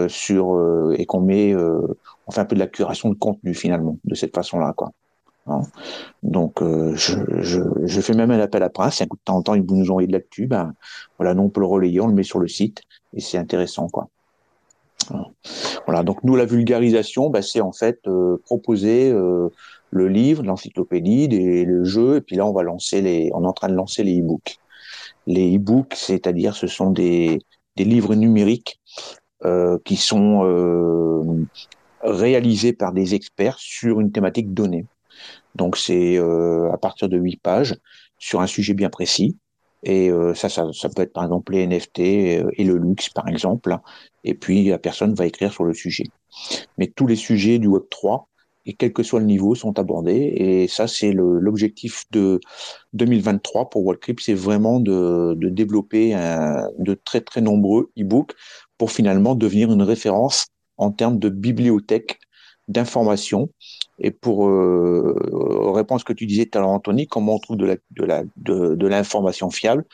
sur 0.08 0.94
et 0.98 1.06
qu'on 1.06 1.22
met, 1.22 1.54
on 1.56 2.32
fait 2.32 2.42
un 2.42 2.46
peu 2.46 2.56
de 2.56 2.60
la 2.60 2.66
curation 2.66 3.10
de 3.10 3.14
contenu 3.14 3.54
finalement 3.54 4.00
de 4.06 4.16
cette 4.16 4.34
façon-là, 4.34 4.74
quoi. 4.76 4.92
Hein. 5.48 5.62
Donc 6.24 6.62
je, 6.62 7.18
je, 7.86 8.02
fais 8.02 8.14
même 8.14 8.32
un 8.32 8.40
appel 8.40 8.64
à 8.64 8.70
presse. 8.70 9.02
Un 9.02 9.08
coup 9.08 9.18
de 9.18 9.22
temps 9.24 9.38
en 9.38 9.42
temps, 9.42 9.54
ils 9.56 9.64
nous 9.64 9.92
envoient 9.92 10.06
de 10.06 10.12
l'actu. 10.12 10.48
Ben 10.48 10.74
voilà, 11.18 11.34
nous 11.34 11.44
on 11.44 11.50
peut 11.50 11.62
le 11.62 11.68
relayer, 11.68 12.02
on 12.02 12.08
le 12.08 12.14
met 12.14 12.24
sur 12.24 12.40
le 12.40 12.48
site 12.48 12.82
et 13.14 13.22
c'est 13.22 13.38
intéressant, 13.38 13.88
quoi. 13.88 14.10
Voilà. 15.86 16.04
Donc 16.04 16.24
nous 16.24 16.36
la 16.36 16.46
vulgarisation, 16.46 17.30
ben, 17.30 17.42
c'est 17.42 17.62
en 17.62 17.72
fait 17.72 18.02
proposer 18.46 19.14
le 19.92 20.08
livre, 20.08 20.44
l'encyclopédie, 20.44 21.28
le 21.28 21.84
jeu, 21.84 22.18
et 22.18 22.22
puis 22.22 22.36
là 22.36 22.46
on 22.46 22.54
va 22.54 22.64
lancer 22.64 23.02
les, 23.02 23.32
on 23.34 23.44
est 23.44 23.48
en 23.48 23.54
train 23.54 23.70
de 23.70 23.76
lancer 23.76 24.04
les 24.04 24.20
e-books. 24.20 24.58
Les 25.26 25.56
e-books, 25.56 25.94
c'est-à-dire 25.96 26.56
ce 26.56 26.68
sont 26.68 26.92
des, 26.92 27.40
livres 27.78 28.16
numériques 28.16 28.80
euh, 29.46 29.78
qui 29.86 29.98
sont 29.98 30.44
euh, 30.46 31.46
réalisés 32.02 32.74
par 32.74 32.92
des 32.92 33.14
experts 33.14 33.60
sur 33.60 34.00
une 34.00 34.12
thématique 34.12 34.54
donnée. 34.54 34.86
Donc 35.56 35.78
c'est 35.78 36.18
euh, 36.18 36.72
à 36.72 36.78
partir 36.78 37.10
de 37.10 37.18
huit 37.18 37.42
pages 37.42 37.76
sur 38.20 38.42
un 38.42 38.48
sujet 38.48 38.74
bien 38.74 38.90
précis. 38.90 39.38
Et 39.84 40.10
euh, 40.10 40.34
ça, 40.34 40.50
ça, 40.50 40.66
ça, 40.74 40.90
peut 40.90 41.04
être 41.04 41.14
par 41.14 41.24
exemple 41.24 41.54
les 41.54 41.68
NFT 41.68 42.00
euh, 42.00 42.50
et 42.54 42.64
le 42.64 42.78
luxe, 42.78 43.10
par 43.10 43.28
exemple. 43.28 43.78
Et 44.24 44.34
puis 44.34 44.66
la 44.66 44.80
personne 44.80 45.14
va 45.14 45.26
écrire 45.26 45.54
sur 45.54 45.64
le 45.64 45.74
sujet. 45.74 46.06
Mais 46.78 46.88
tous 46.88 47.08
les 47.08 47.16
sujets 47.16 47.60
du 47.60 47.68
Web 47.68 47.84
3 47.90 48.28
et 48.68 48.74
quel 48.74 48.94
que 48.94 49.02
soit 49.02 49.22
le 49.22 49.26
niveau, 49.26 49.56
sont 49.56 49.80
abordés. 49.80 50.34
Et 50.36 50.68
ça, 50.68 50.88
c'est 50.88 51.14
l'objectif 51.14 52.04
de 52.12 52.40
2023 52.94 53.70
pour 53.70 53.86
Wallcrypt, 53.86 54.20
c'est 54.20 54.34
vraiment 54.34 54.82
de, 54.82 55.36
de 55.36 55.50
développer 55.50 56.14
un, 56.14 56.68
de 56.78 56.94
très 56.94 57.22
très 57.22 57.40
nombreux 57.40 57.90
e-books 57.98 58.34
pour 58.78 58.92
finalement 58.92 59.36
devenir 59.36 59.72
une 59.72 59.82
référence 59.82 60.48
en 60.76 60.92
termes 60.92 61.18
de 61.18 61.30
bibliothèque 61.30 62.20
d'information. 62.68 63.50
Et 64.00 64.12
pour 64.12 64.48
euh, 64.48 65.16
répondre 65.74 65.98
à 65.98 66.00
ce 66.00 66.06
que 66.06 66.14
tu 66.14 66.26
disais 66.26 66.46
tout 66.46 66.58
à 66.58 66.62
l'heure, 66.62 66.70
Anthony, 66.70 67.08
comment 67.08 67.36
on 67.36 67.40
trouve 67.40 67.58
de 67.58 68.88
l'information 68.88 69.50
fiable? 69.50 69.86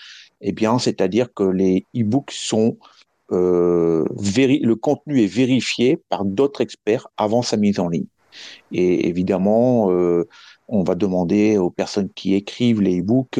Eh 0.42 0.52
bien, 0.52 0.78
c'est-à-dire 0.80 1.34
que 1.34 1.44
les 1.44 1.86
e-books 1.96 2.32
sont 2.32 2.78
euh, 3.32 4.06
le 4.12 4.74
contenu 4.74 5.24
est 5.24 5.28
vérifié 5.28 5.98
par 6.10 6.26
d'autres 6.26 6.62
experts 6.62 7.08
avant 7.18 7.42
sa 7.42 7.58
mise 7.58 7.80
en 7.80 7.88
ligne. 7.88 8.06
Et 8.72 9.08
évidemment, 9.08 9.92
euh, 9.92 10.28
on 10.68 10.84
va 10.84 10.96
demander 10.96 11.58
aux 11.58 11.70
personnes 11.70 12.10
qui 12.10 12.34
écrivent 12.36 12.82
les 12.82 13.00
e-books 13.00 13.40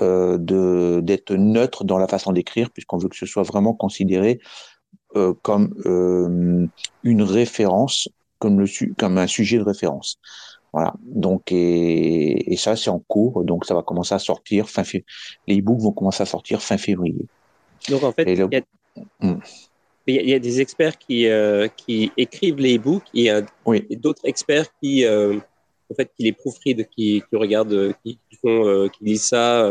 euh, 0.00 0.38
d'être 1.00 1.34
neutres 1.34 1.84
dans 1.84 1.98
la 1.98 2.08
façon 2.08 2.32
d'écrire, 2.32 2.70
puisqu'on 2.70 2.98
veut 2.98 3.08
que 3.08 3.16
ce 3.16 3.26
soit 3.26 3.42
vraiment 3.42 3.74
considéré 3.74 4.40
euh, 5.16 5.34
comme 5.42 5.74
euh, 5.86 6.66
une 7.02 7.22
référence, 7.22 8.08
comme, 8.42 8.60
le, 8.60 8.66
comme 8.98 9.18
un 9.18 9.26
sujet 9.26 9.58
de 9.58 9.62
référence. 9.62 10.18
Voilà. 10.72 10.94
Donc 11.02 11.52
et, 11.52 12.52
et 12.52 12.56
ça 12.56 12.76
c'est 12.76 12.90
en 12.90 12.98
cours, 12.98 13.44
donc 13.44 13.64
ça 13.66 13.74
va 13.74 13.82
commencer 13.82 14.14
à 14.14 14.18
sortir 14.18 14.68
fin 14.68 14.84
février. 14.84 15.06
Les 15.46 15.58
e-books 15.60 15.80
vont 15.80 15.92
commencer 15.92 16.22
à 16.22 16.26
sortir 16.26 16.60
fin 16.60 16.78
février. 16.78 17.26
Donc 17.88 18.02
en 18.02 18.12
fait, 18.12 18.24
il 18.26 18.38
y 18.38 18.56
a... 18.56 18.62
Hmm 19.20 19.38
il 20.06 20.28
y, 20.28 20.34
a 20.34 20.38
des 20.38 20.60
experts 20.60 20.98
qui, 20.98 21.28
euh, 21.28 21.68
qui 21.68 22.10
écrivent 22.16 22.58
les 22.58 22.76
e-books 22.76 23.04
et, 23.14 23.30
euh, 23.30 23.42
oui. 23.64 23.86
d'autres 23.90 24.22
experts 24.24 24.66
qui, 24.82 25.04
euh, 25.04 25.38
en 25.90 25.94
fait, 25.94 26.10
qui 26.16 26.24
les 26.24 26.32
proofread, 26.32 26.88
qui, 26.88 27.22
qui 27.28 27.36
regardent, 27.36 27.94
qui, 28.04 28.18
font, 28.40 28.88
qui 28.88 29.04
lisent 29.04 29.26
ça, 29.26 29.70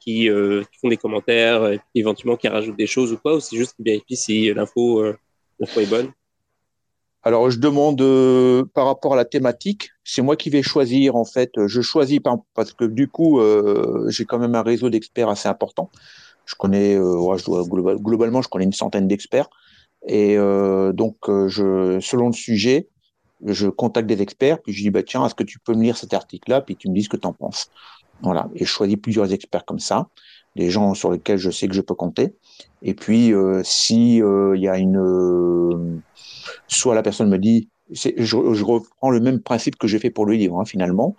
qui, 0.00 0.28
font 0.28 0.88
des 0.88 0.96
commentaires, 0.96 1.66
et 1.72 1.80
éventuellement 1.94 2.36
qui 2.36 2.48
rajoutent 2.48 2.76
des 2.76 2.86
choses 2.86 3.12
ou 3.12 3.16
quoi, 3.16 3.36
ou 3.36 3.40
c'est 3.40 3.56
juste 3.56 3.74
qu'ils 3.76 3.86
vérifient 3.86 4.16
si 4.16 4.52
l'info, 4.52 5.02
l'info 5.58 5.80
est 5.80 5.86
bonne. 5.86 6.12
Alors, 7.26 7.50
je 7.50 7.58
demande 7.58 8.00
euh, 8.02 8.64
par 8.72 8.86
rapport 8.86 9.14
à 9.14 9.16
la 9.16 9.24
thématique, 9.24 9.90
c'est 10.04 10.22
moi 10.22 10.36
qui 10.36 10.48
vais 10.48 10.62
choisir 10.62 11.16
en 11.16 11.24
fait. 11.24 11.50
Je 11.66 11.80
choisis 11.80 12.20
parce 12.54 12.72
que 12.72 12.84
du 12.84 13.08
coup, 13.08 13.40
euh, 13.40 14.08
j'ai 14.10 14.24
quand 14.24 14.38
même 14.38 14.54
un 14.54 14.62
réseau 14.62 14.90
d'experts 14.90 15.28
assez 15.28 15.48
important. 15.48 15.90
Je 16.44 16.54
connais, 16.54 16.94
euh, 16.94 17.18
ouais, 17.18 17.36
je 17.36 17.44
dois, 17.44 17.64
globalement, 17.64 18.42
je 18.42 18.48
connais 18.48 18.64
une 18.64 18.72
centaine 18.72 19.08
d'experts. 19.08 19.48
Et 20.06 20.38
euh, 20.38 20.92
donc, 20.92 21.16
euh, 21.28 21.48
je, 21.48 21.98
selon 21.98 22.28
le 22.28 22.32
sujet, 22.32 22.86
je 23.44 23.66
contacte 23.66 24.06
des 24.06 24.22
experts, 24.22 24.62
puis 24.62 24.72
je 24.72 24.82
dis, 24.82 24.90
bah, 24.90 25.02
tiens, 25.02 25.26
est-ce 25.26 25.34
que 25.34 25.42
tu 25.42 25.58
peux 25.58 25.74
me 25.74 25.82
lire 25.82 25.96
cet 25.96 26.14
article-là, 26.14 26.60
puis 26.60 26.76
tu 26.76 26.88
me 26.88 26.94
dis 26.94 27.02
ce 27.02 27.08
que 27.08 27.16
tu 27.16 27.26
en 27.26 27.32
penses. 27.32 27.72
Voilà. 28.22 28.48
Et 28.54 28.60
je 28.60 28.70
choisis 28.70 28.98
plusieurs 29.02 29.32
experts 29.32 29.64
comme 29.64 29.80
ça, 29.80 30.06
des 30.54 30.70
gens 30.70 30.94
sur 30.94 31.10
lesquels 31.10 31.38
je 31.38 31.50
sais 31.50 31.66
que 31.66 31.74
je 31.74 31.80
peux 31.80 31.96
compter. 31.96 32.36
Et 32.82 32.94
puis, 32.94 33.34
euh, 33.34 33.62
si 33.64 34.18
il 34.18 34.60
y 34.60 34.68
a 34.68 34.78
une, 34.78 36.02
soit 36.68 36.94
la 36.94 37.02
personne 37.02 37.28
me 37.28 37.38
dit, 37.38 37.68
je, 37.90 38.10
je, 38.18 38.64
reprends 38.64 39.10
le 39.10 39.20
même 39.20 39.40
principe 39.40 39.76
que 39.76 39.86
j'ai 39.86 39.98
fait 39.98 40.10
pour 40.10 40.26
le 40.26 40.34
livre, 40.34 40.60
hein, 40.60 40.64
finalement. 40.64 41.16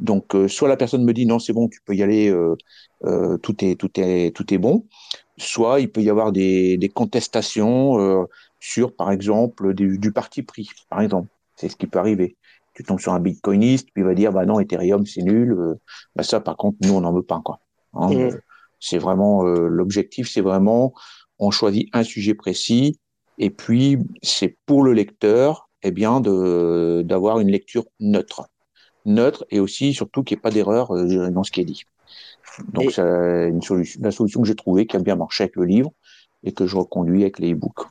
Donc, 0.00 0.34
euh, 0.34 0.48
soit 0.48 0.68
la 0.68 0.76
personne 0.76 1.04
me 1.04 1.12
dit 1.12 1.26
non, 1.26 1.38
c'est 1.38 1.52
bon, 1.52 1.68
tu 1.68 1.80
peux 1.84 1.94
y 1.94 2.02
aller, 2.02 2.30
euh, 2.30 2.56
euh, 3.04 3.36
tout 3.38 3.64
est 3.64 3.76
tout 3.76 3.90
est 4.00 4.34
tout 4.34 4.52
est 4.52 4.58
bon. 4.58 4.86
Soit 5.36 5.80
il 5.80 5.90
peut 5.90 6.02
y 6.02 6.10
avoir 6.10 6.32
des, 6.32 6.76
des 6.76 6.88
contestations 6.88 8.26
sur, 8.58 8.94
par 8.94 9.10
exemple, 9.10 9.72
du, 9.74 9.98
du, 9.98 10.12
parti 10.12 10.42
pris, 10.42 10.68
par 10.90 11.00
exemple. 11.00 11.28
C'est 11.56 11.68
ce 11.68 11.76
qui 11.76 11.86
peut 11.86 11.98
arriver. 11.98 12.36
Tu 12.74 12.84
tombes 12.84 13.00
sur 13.00 13.12
un 13.12 13.20
bitcoiniste, 13.20 13.88
puis 13.92 14.02
il 14.02 14.06
va 14.06 14.14
dire 14.14 14.32
bah 14.32 14.46
non, 14.46 14.60
Ethereum 14.60 15.06
c'est 15.06 15.22
nul. 15.22 15.56
bah 16.14 16.22
ça, 16.22 16.40
par 16.40 16.56
contre, 16.56 16.78
nous 16.82 16.94
on 16.94 17.00
n'en 17.00 17.12
veut 17.12 17.22
pas 17.22 17.40
quoi. 17.44 17.60
Hein, 17.94 18.10
mmh. 18.10 18.40
C'est 18.80 18.98
vraiment 18.98 19.42
l'objectif, 19.42 20.30
c'est 20.30 20.40
vraiment 20.40 20.94
on 21.38 21.50
choisit 21.50 21.88
un 21.92 22.04
sujet 22.04 22.34
précis 22.34 22.99
et 23.40 23.50
puis 23.50 23.98
c'est 24.22 24.56
pour 24.66 24.84
le 24.84 24.92
lecteur, 24.92 25.68
eh 25.82 25.90
bien, 25.90 26.20
de 26.20 27.02
d'avoir 27.04 27.40
une 27.40 27.48
lecture 27.48 27.86
neutre 27.98 28.48
neutre 29.06 29.46
et 29.50 29.60
aussi 29.60 29.94
surtout 29.94 30.22
qu'il 30.22 30.36
n'y 30.36 30.40
ait 30.40 30.42
pas 30.42 30.50
d'erreur 30.50 30.94
euh, 30.94 31.30
dans 31.30 31.42
ce 31.42 31.50
qui 31.50 31.62
est 31.62 31.64
dit. 31.64 31.84
Donc 32.72 32.92
c'est 32.92 33.00
une 33.00 33.62
solution, 33.62 34.00
la 34.02 34.10
solution 34.10 34.42
que 34.42 34.46
j'ai 34.46 34.54
trouvée 34.54 34.86
qui 34.86 34.94
a 34.96 35.00
bien 35.00 35.16
marché 35.16 35.44
avec 35.44 35.56
le 35.56 35.64
livre 35.64 35.90
et 36.44 36.52
que 36.52 36.66
je 36.66 36.76
reconduis 36.76 37.22
avec 37.22 37.38
les 37.38 37.52
e-books. 37.52 37.86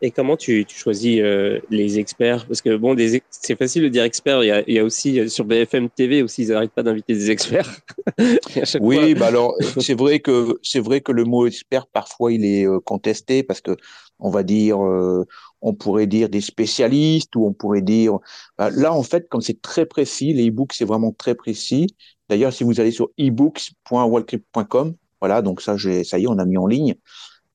Et 0.00 0.12
comment 0.12 0.36
tu, 0.36 0.64
tu 0.64 0.76
choisis 0.76 1.20
euh, 1.20 1.60
les 1.70 1.98
experts? 1.98 2.46
Parce 2.46 2.62
que 2.62 2.76
bon, 2.76 2.96
c'est 3.30 3.56
facile 3.56 3.82
de 3.82 3.88
dire 3.88 4.04
experts. 4.04 4.44
Il 4.44 4.46
y, 4.46 4.50
a, 4.52 4.62
il 4.68 4.74
y 4.74 4.78
a 4.78 4.84
aussi 4.84 5.18
euh, 5.18 5.28
sur 5.28 5.44
BFM 5.44 5.88
TV 5.88 6.22
aussi, 6.22 6.42
ils 6.42 6.48
n'arrêtent 6.50 6.72
pas 6.72 6.84
d'inviter 6.84 7.14
des 7.14 7.30
experts. 7.30 7.80
oui, 8.80 9.14
bah 9.14 9.26
alors 9.26 9.56
c'est 9.80 9.98
vrai 9.98 10.20
que 10.20 10.58
c'est 10.62 10.80
vrai 10.80 11.00
que 11.00 11.12
le 11.12 11.24
mot 11.24 11.46
expert 11.46 11.86
parfois 11.86 12.32
il 12.32 12.44
est 12.44 12.66
contesté 12.84 13.42
parce 13.42 13.60
que 13.60 13.76
on 14.20 14.30
va 14.30 14.42
dire 14.42 14.78
on 14.78 15.74
pourrait 15.74 16.06
dire 16.06 16.28
des 16.28 16.40
spécialistes 16.40 17.34
ou 17.36 17.46
on 17.46 17.52
pourrait 17.52 17.82
dire 17.82 18.18
bah, 18.56 18.70
là 18.70 18.92
en 18.92 19.02
fait 19.02 19.28
comme 19.28 19.40
c'est 19.40 19.60
très 19.62 19.86
précis 19.86 20.32
les 20.32 20.48
e-books 20.48 20.72
c'est 20.72 20.84
vraiment 20.84 21.12
très 21.12 21.34
précis 21.34 21.94
d'ailleurs 22.28 22.52
si 22.52 22.64
vous 22.64 22.80
allez 22.80 22.90
sur 22.90 23.10
ebooks.wallcrypt.com 23.18 24.94
voilà 25.20 25.42
donc 25.42 25.60
ça 25.60 25.76
ça 25.78 26.18
y 26.18 26.24
est 26.24 26.28
on 26.28 26.38
a 26.38 26.44
mis 26.44 26.58
en 26.58 26.66
ligne 26.66 26.94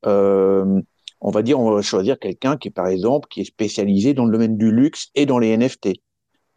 euh, 0.05 0.81
on 1.23 1.31
va 1.31 1.41
dire, 1.41 1.59
on 1.59 1.71
va 1.71 1.81
choisir 1.81 2.19
quelqu'un 2.19 2.57
qui 2.57 2.67
est, 2.67 2.71
par 2.71 2.87
exemple, 2.87 3.29
qui 3.29 3.41
est 3.41 3.45
spécialisé 3.45 4.13
dans 4.13 4.25
le 4.25 4.31
domaine 4.31 4.57
du 4.57 4.71
luxe 4.71 5.07
et 5.15 5.25
dans 5.25 5.39
les 5.39 5.55
NFT. 5.57 5.87
Et 5.87 6.01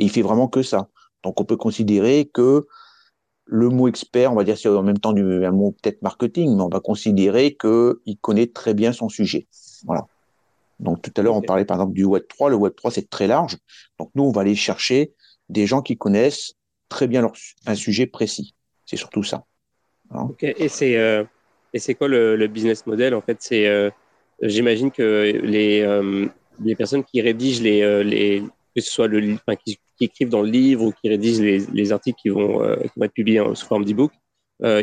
il 0.01 0.11
fait 0.11 0.23
vraiment 0.23 0.49
que 0.49 0.63
ça. 0.63 0.89
Donc, 1.23 1.41
on 1.41 1.45
peut 1.45 1.57
considérer 1.57 2.29
que 2.33 2.67
le 3.45 3.69
mot 3.69 3.87
expert, 3.87 4.33
on 4.33 4.35
va 4.35 4.43
dire, 4.43 4.59
c'est 4.59 4.69
en 4.69 4.83
même 4.83 4.99
temps 4.99 5.13
du, 5.13 5.45
un 5.45 5.53
mot 5.53 5.71
peut-être 5.81 6.03
marketing, 6.03 6.57
mais 6.57 6.63
on 6.63 6.69
va 6.69 6.81
considérer 6.81 7.57
qu'il 7.57 8.19
connaît 8.21 8.49
très 8.49 8.75
bien 8.75 8.93
son 8.93 9.09
sujet. 9.09 9.47
Voilà. 9.87 10.07
Donc, 10.79 11.01
tout 11.01 11.13
à 11.17 11.23
l'heure, 11.23 11.37
on 11.37 11.43
parlait 11.43 11.65
par 11.65 11.79
exemple 11.79 11.95
du 11.95 12.05
Web3. 12.05 12.51
Le 12.51 12.57
Web3, 12.57 12.91
c'est 12.91 13.09
très 13.09 13.27
large. 13.27 13.57
Donc, 13.99 14.11
nous, 14.15 14.25
on 14.25 14.33
va 14.33 14.43
aller 14.43 14.55
chercher 14.55 15.13
des 15.49 15.67
gens 15.67 15.81
qui 15.81 15.97
connaissent 15.97 16.55
très 16.89 17.07
bien 17.07 17.23
leur, 17.23 17.33
un 17.67 17.75
sujet 17.75 18.07
précis. 18.07 18.55
C'est 18.85 18.97
surtout 18.97 19.23
ça. 19.23 19.45
Hein. 20.11 20.29
Et 20.41 20.69
c'est 20.69 20.97
euh, 20.97 21.25
et 21.73 21.79
c'est 21.79 21.95
quoi 21.95 22.09
le, 22.09 22.37
le, 22.37 22.47
business 22.47 22.87
model 22.87 23.15
En 23.15 23.21
fait, 23.21 23.39
c'est 23.41 23.67
euh, 23.67 23.91
j'imagine 24.41 24.91
que 24.91 25.41
les, 25.43 25.81
euh, 25.81 26.27
les 26.63 26.75
personnes 26.77 27.05
qui 27.05 27.21
rédigent 27.21 27.63
les, 27.63 28.05
les 28.05 28.43
que 28.75 28.81
ce 28.81 28.91
soit 28.91 29.09
le, 29.09 29.35
enfin, 29.35 29.57
qui, 29.57 29.79
qui, 29.99 30.05
écrivent 30.05 30.29
dans 30.29 30.43
le 30.43 30.51
livre 30.51 30.85
ou 30.85 30.93
qui 30.93 31.09
rédigent 31.09 31.43
les, 31.43 31.59
les 31.73 31.93
articles 31.93 32.19
qui 32.21 32.29
vont, 32.29 32.59
qui 32.83 32.91
vont 32.97 33.05
être 33.05 33.13
publiés 33.13 33.43
sous 33.55 33.67
forme 33.67 33.85
d'e-book, 33.85 34.13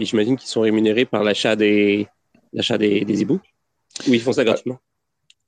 j'imagine 0.01 0.35
qu'ils 0.35 0.49
sont 0.49 0.61
rémunérés 0.61 1.05
par 1.05 1.23
l'achat 1.23 1.55
des 1.55 2.07
l'achat 2.51 2.77
des, 2.77 3.05
des 3.05 3.23
e-books? 3.23 3.43
Ou 4.07 4.13
ils 4.13 4.21
font 4.21 4.33
ça 4.33 4.43
gratuitement? 4.43 4.79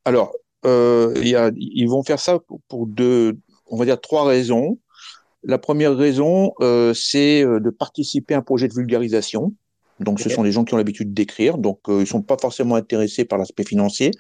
Alors, 0.06 0.34
il 0.64 1.28
y 1.28 1.36
a, 1.36 1.51
ils 1.56 1.88
vont 1.88 2.03
faire 2.03 2.20
ça 2.20 2.39
pour, 2.39 2.62
pour, 2.68 2.88
deux, 2.88 3.38
on 3.68 3.78
va 3.78 3.86
dire 3.86 3.99
trois 3.99 4.26
raisons. 4.26 4.80
La 5.43 5.58
première 5.58 5.95
raison, 5.95 6.53
c'est 6.93 7.43
de 7.43 7.70
participer 7.70 8.34
à 8.34 8.39
un 8.39 8.41
projet 8.41 8.68
de 8.68 8.74
vulgarisation. 8.74 9.53
Donc, 9.99 10.20
ce 10.20 10.30
sont 10.30 10.43
des 10.43 10.51
gens 10.51 10.66
qui 10.66 10.74
ont 10.74 10.78
l'habitude 10.78 11.14
d'écrire. 11.14 11.58
Donc, 11.58 11.80
euh, 11.88 12.01
ils 12.01 12.08
sont 12.08 12.22
pas 12.22 12.38
forcément 12.38 12.76
intéressés 12.76 13.26
par 13.26 13.39
l'aspect 13.39 13.64
financier. 13.64 14.12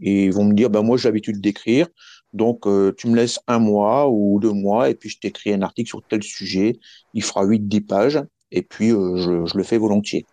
Et 0.00 0.24
ils 0.24 0.32
vont 0.32 0.44
me 0.44 0.54
dire, 0.54 0.68
bah, 0.70 0.82
moi, 0.82 0.96
j'ai 0.96 1.08
l'habitude 1.08 1.40
d'écrire. 1.40 1.86
Donc, 2.32 2.66
euh, 2.66 2.92
tu 2.96 3.08
me 3.08 3.14
laisses 3.14 3.38
un 3.46 3.58
mois 3.58 4.08
ou 4.10 4.40
deux 4.40 4.52
mois 4.52 4.88
et 4.88 4.94
puis 4.94 5.10
je 5.10 5.18
t'écris 5.18 5.52
un 5.52 5.62
article 5.62 5.88
sur 5.88 6.02
tel 6.02 6.22
sujet. 6.22 6.78
Il 7.14 7.22
fera 7.22 7.44
8-10 7.44 7.80
pages 7.82 8.20
et 8.50 8.62
puis 8.62 8.90
euh, 8.90 9.16
je, 9.16 9.44
je, 9.46 9.56
le 9.56 9.62
fais 9.62 9.78
volontiers. 9.78 10.26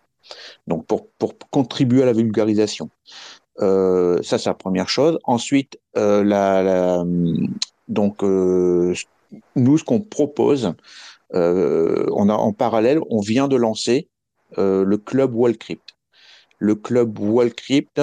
Donc, 0.66 0.86
pour, 0.86 1.10
pour 1.12 1.38
contribuer 1.50 2.02
à 2.02 2.06
la 2.06 2.12
vulgarisation. 2.12 2.90
Euh, 3.60 4.22
ça, 4.22 4.38
c'est 4.38 4.48
la 4.48 4.54
première 4.54 4.88
chose. 4.88 5.18
Ensuite, 5.24 5.78
la, 5.94 7.04
donc, 7.88 8.22
nous, 8.22 9.78
ce 9.78 9.84
qu'on 9.84 10.00
propose, 10.00 10.72
on 11.32 12.28
a 12.28 12.34
en 12.34 12.52
parallèle, 12.52 13.00
on 13.08 13.20
vient 13.20 13.48
de 13.48 13.56
lancer 13.56 14.08
euh, 14.58 14.84
le 14.84 14.98
club 14.98 15.34
Wallcrypt. 15.34 15.96
Le 16.58 16.74
club 16.74 17.18
Wallcrypt, 17.18 18.00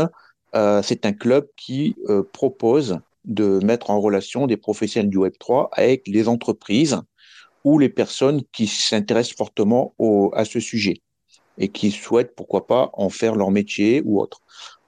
euh, 0.55 0.81
c'est 0.81 1.05
un 1.05 1.13
club 1.13 1.47
qui 1.57 1.95
euh, 2.09 2.23
propose 2.23 2.99
de 3.25 3.59
mettre 3.63 3.89
en 3.89 3.99
relation 3.99 4.47
des 4.47 4.57
professionnels 4.57 5.09
du 5.09 5.17
Web3 5.17 5.69
avec 5.73 6.07
les 6.07 6.27
entreprises 6.27 7.01
ou 7.63 7.79
les 7.79 7.89
personnes 7.89 8.41
qui 8.53 8.67
s'intéressent 8.67 9.35
fortement 9.35 9.93
à 10.33 10.45
ce 10.45 10.61
sujet 10.61 11.01
et 11.57 11.67
qui 11.67 11.91
souhaitent, 11.91 12.35
pourquoi 12.35 12.67
pas, 12.67 12.89
en 12.93 13.09
faire 13.09 13.35
leur 13.35 13.51
métier 13.51 14.01
ou 14.05 14.21
autre. 14.21 14.39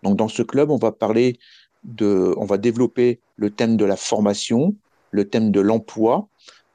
Donc, 0.04 0.18
dans 0.18 0.28
ce 0.28 0.41
club, 0.41 0.70
on 0.72 0.78
va 0.78 0.91
parler 0.91 1.38
de, 1.84 2.34
on 2.38 2.45
va 2.45 2.58
développer 2.58 3.20
le 3.36 3.50
thème 3.50 3.78
de 3.78 3.86
la 3.86 3.95
formation, 3.95 4.76
le 5.12 5.28
thème 5.28 5.52
de 5.52 5.60
l'emploi, 5.60 6.28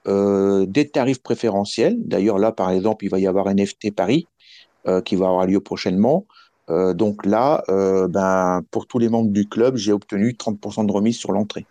euh, 0.06 0.66
des 0.66 0.88
tarifs 0.88 1.22
préférentiels. 1.22 1.96
D'ailleurs, 1.98 2.38
là, 2.38 2.52
par 2.52 2.70
exemple, 2.70 3.04
il 3.04 3.08
va 3.08 3.18
y 3.18 3.26
avoir 3.26 3.48
NFT 3.48 3.94
Paris 3.94 4.26
euh, 4.86 5.00
qui 5.00 5.16
va 5.16 5.26
avoir 5.28 5.46
lieu 5.46 5.60
prochainement. 5.60 6.26
Euh, 6.70 6.92
donc 6.92 7.24
là, 7.24 7.62
ben, 7.68 8.62
pour 8.70 8.86
tous 8.86 8.98
les 8.98 9.08
membres 9.08 9.30
du 9.30 9.48
club, 9.48 9.76
j'ai 9.76 9.92
obtenu 9.92 10.32
30% 10.32 10.86
de 10.86 10.92
remise 10.92 11.16
sur 11.16 11.32
l'entrée. 11.32 11.66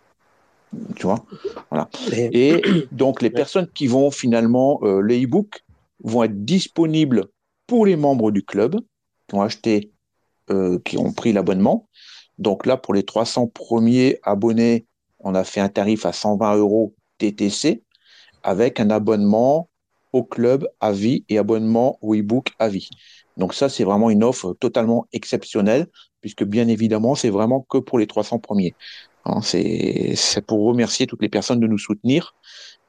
Tu 0.96 1.06
vois? 1.06 1.24
Voilà. 1.70 1.88
Et 2.10 2.60
donc, 2.90 3.22
les 3.22 3.30
personnes 3.30 3.68
qui 3.72 3.86
vont 3.86 4.10
finalement, 4.10 4.80
les 5.02 5.24
e-books 5.24 5.62
vont 6.02 6.24
être 6.24 6.44
disponibles 6.44 7.26
pour 7.68 7.86
les 7.86 7.96
membres 7.96 8.32
du 8.32 8.42
club 8.42 8.80
qui 9.28 9.36
ont 9.36 9.42
acheté, 9.42 9.92
euh, 10.50 10.78
qui 10.84 10.98
ont 10.98 11.12
pris 11.12 11.32
l'abonnement. 11.32 11.88
Donc 12.38 12.66
là, 12.66 12.76
pour 12.76 12.94
les 12.94 13.04
300 13.04 13.46
premiers 13.48 14.18
abonnés, 14.22 14.86
on 15.20 15.34
a 15.34 15.44
fait 15.44 15.60
un 15.60 15.68
tarif 15.68 16.04
à 16.06 16.12
120 16.12 16.56
euros 16.56 16.94
TTC 17.18 17.82
avec 18.42 18.80
un 18.80 18.90
abonnement 18.90 19.68
au 20.12 20.22
club 20.22 20.68
à 20.80 20.92
vie 20.92 21.24
et 21.28 21.38
abonnement 21.38 21.98
au 22.02 22.14
e-book 22.14 22.52
à 22.58 22.68
vie. 22.68 22.88
Donc 23.36 23.54
ça, 23.54 23.68
c'est 23.68 23.84
vraiment 23.84 24.10
une 24.10 24.22
offre 24.22 24.54
totalement 24.54 25.06
exceptionnelle, 25.12 25.88
puisque 26.20 26.44
bien 26.44 26.68
évidemment, 26.68 27.14
c'est 27.14 27.30
vraiment 27.30 27.66
que 27.68 27.78
pour 27.78 27.98
les 27.98 28.06
300 28.06 28.38
premiers. 28.38 28.74
Hein, 29.24 29.40
c'est 29.42 30.14
pour 30.46 30.64
remercier 30.66 31.06
toutes 31.06 31.22
les 31.22 31.28
personnes 31.28 31.58
de 31.58 31.66
nous 31.66 31.78
soutenir, 31.78 32.34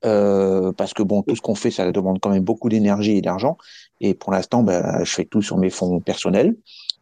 euh, 0.03 0.71
parce 0.73 0.93
que 0.93 1.01
bon, 1.01 1.23
tout 1.23 1.35
ce 1.35 1.41
qu'on 1.41 1.55
fait, 1.55 1.71
ça 1.71 1.91
demande 1.91 2.19
quand 2.21 2.29
même 2.29 2.43
beaucoup 2.43 2.69
d'énergie 2.69 3.17
et 3.17 3.21
d'argent. 3.21 3.57
Et 4.01 4.13
pour 4.13 4.31
l'instant, 4.31 4.61
ben, 4.61 5.03
je 5.03 5.11
fais 5.11 5.25
tout 5.25 5.41
sur 5.41 5.57
mes 5.57 5.69
fonds 5.69 5.99
personnels 6.01 6.55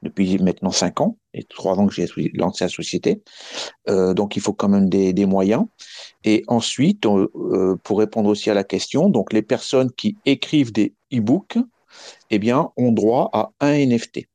depuis 0.03 0.37
maintenant 0.37 0.71
cinq 0.71 1.01
ans 1.01 1.17
et 1.33 1.43
trois 1.43 1.79
ans 1.79 1.87
que 1.87 1.93
j'ai 1.93 2.07
lancé 2.33 2.65
la 2.65 2.69
société. 2.69 3.23
Euh, 3.89 4.13
donc 4.13 4.35
il 4.35 4.41
faut 4.41 4.53
quand 4.53 4.69
même 4.69 4.89
des, 4.89 5.13
des 5.13 5.25
moyens. 5.25 5.65
Et 6.23 6.43
ensuite, 6.47 7.05
euh, 7.05 7.77
pour 7.83 7.99
répondre 7.99 8.29
aussi 8.29 8.49
à 8.49 8.53
la 8.53 8.63
question, 8.63 9.09
donc 9.09 9.33
les 9.33 9.41
personnes 9.41 9.91
qui 9.91 10.17
écrivent 10.25 10.71
des 10.71 10.93
e-books, 11.11 11.57
eh 12.29 12.39
bien, 12.39 12.71
ont 12.77 12.91
droit 12.91 13.29
à 13.33 13.51
un 13.61 13.73
NFT. 13.73 14.27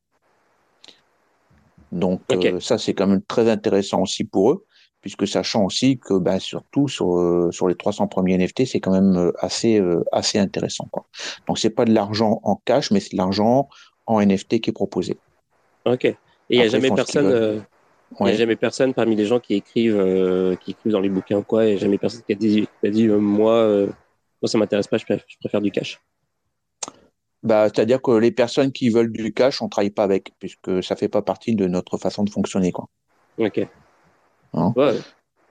Donc 1.92 2.20
okay. 2.30 2.54
euh, 2.54 2.60
ça, 2.60 2.78
c'est 2.78 2.94
quand 2.94 3.06
même 3.06 3.22
très 3.22 3.48
intéressant 3.48 4.02
aussi 4.02 4.24
pour 4.24 4.50
eux, 4.52 4.64
puisque 5.00 5.26
sachant 5.26 5.64
aussi 5.64 5.98
que 5.98 6.18
ben, 6.18 6.38
surtout 6.38 6.88
sur, 6.88 7.48
sur 7.52 7.68
les 7.68 7.76
300 7.76 8.08
premiers 8.08 8.38
NFT, 8.38 8.64
c'est 8.64 8.80
quand 8.80 8.92
même 8.92 9.32
assez, 9.38 9.80
assez 10.12 10.38
intéressant. 10.38 10.88
Quoi. 10.90 11.06
Donc 11.46 11.58
c'est 11.58 11.70
pas 11.70 11.84
de 11.84 11.92
l'argent 11.92 12.40
en 12.42 12.56
cash, 12.64 12.90
mais 12.90 13.00
c'est 13.00 13.12
de 13.12 13.16
l'argent 13.16 13.68
en 14.06 14.20
NFT 14.20 14.60
qui 14.60 14.70
est 14.70 14.72
proposé. 14.72 15.18
Ok. 15.84 16.04
Et 16.04 16.16
il 16.50 16.58
n'y 16.58 16.64
a 16.64 16.68
jamais 16.68 16.90
personne 16.90 17.62
il 18.20 18.24
n'y 18.24 18.32
a 18.32 18.36
jamais 18.36 18.56
personne 18.56 18.94
parmi 18.94 19.16
les 19.16 19.26
gens 19.26 19.38
qui 19.38 19.54
écrivent, 19.54 19.98
euh, 19.98 20.56
qui 20.56 20.72
écrivent 20.72 20.92
dans 20.92 21.00
les 21.00 21.08
bouquins 21.08 21.42
quoi. 21.42 21.64
Il 21.64 21.70
n'y 21.70 21.74
a 21.74 21.78
jamais 21.78 21.98
personne 21.98 22.22
qui 22.22 22.32
a 22.32 22.36
dit, 22.36 22.68
qui 22.80 22.86
a 22.86 22.90
dit 22.90 23.06
euh, 23.06 23.18
moi, 23.18 23.52
euh, 23.52 23.86
moi 24.40 24.48
ça 24.48 24.58
m'intéresse 24.58 24.86
pas, 24.86 24.96
je 24.96 25.04
préfère, 25.04 25.24
je 25.28 25.36
préfère, 25.38 25.60
du 25.60 25.70
cash. 25.70 26.00
Bah, 27.42 27.64
c'est-à-dire 27.66 28.02
que 28.02 28.10
les 28.12 28.32
personnes 28.32 28.72
qui 28.72 28.88
veulent 28.88 29.12
du 29.12 29.32
cash, 29.32 29.62
on 29.62 29.68
travaille 29.68 29.90
pas 29.90 30.04
avec, 30.04 30.32
puisque 30.38 30.82
ça 30.82 30.96
fait 30.96 31.08
pas 31.08 31.22
partie 31.22 31.54
de 31.54 31.66
notre 31.66 31.98
façon 31.98 32.24
de 32.24 32.30
fonctionner 32.30 32.72
quoi. 32.72 32.88
Ok. 33.38 33.60
Hein 34.54 34.72
ouais. 34.76 34.98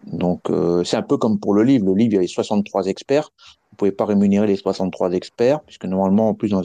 Donc 0.06 0.52
c'est 0.84 0.98
un 0.98 1.04
peu 1.04 1.18
comme 1.18 1.40
pour 1.40 1.54
le 1.54 1.64
livre. 1.64 1.86
Le 1.86 1.96
livre, 1.96 2.14
il 2.14 2.16
y 2.16 2.20
a 2.20 2.22
les 2.22 2.28
63 2.28 2.88
experts. 2.88 3.30
Vous 3.72 3.78
pouvez 3.78 3.92
pas 3.92 4.06
rémunérer 4.06 4.48
les 4.48 4.56
63 4.56 5.14
experts, 5.14 5.62
puisque 5.62 5.86
normalement, 5.86 6.30
en 6.30 6.34
plus 6.34 6.50
dans, 6.50 6.64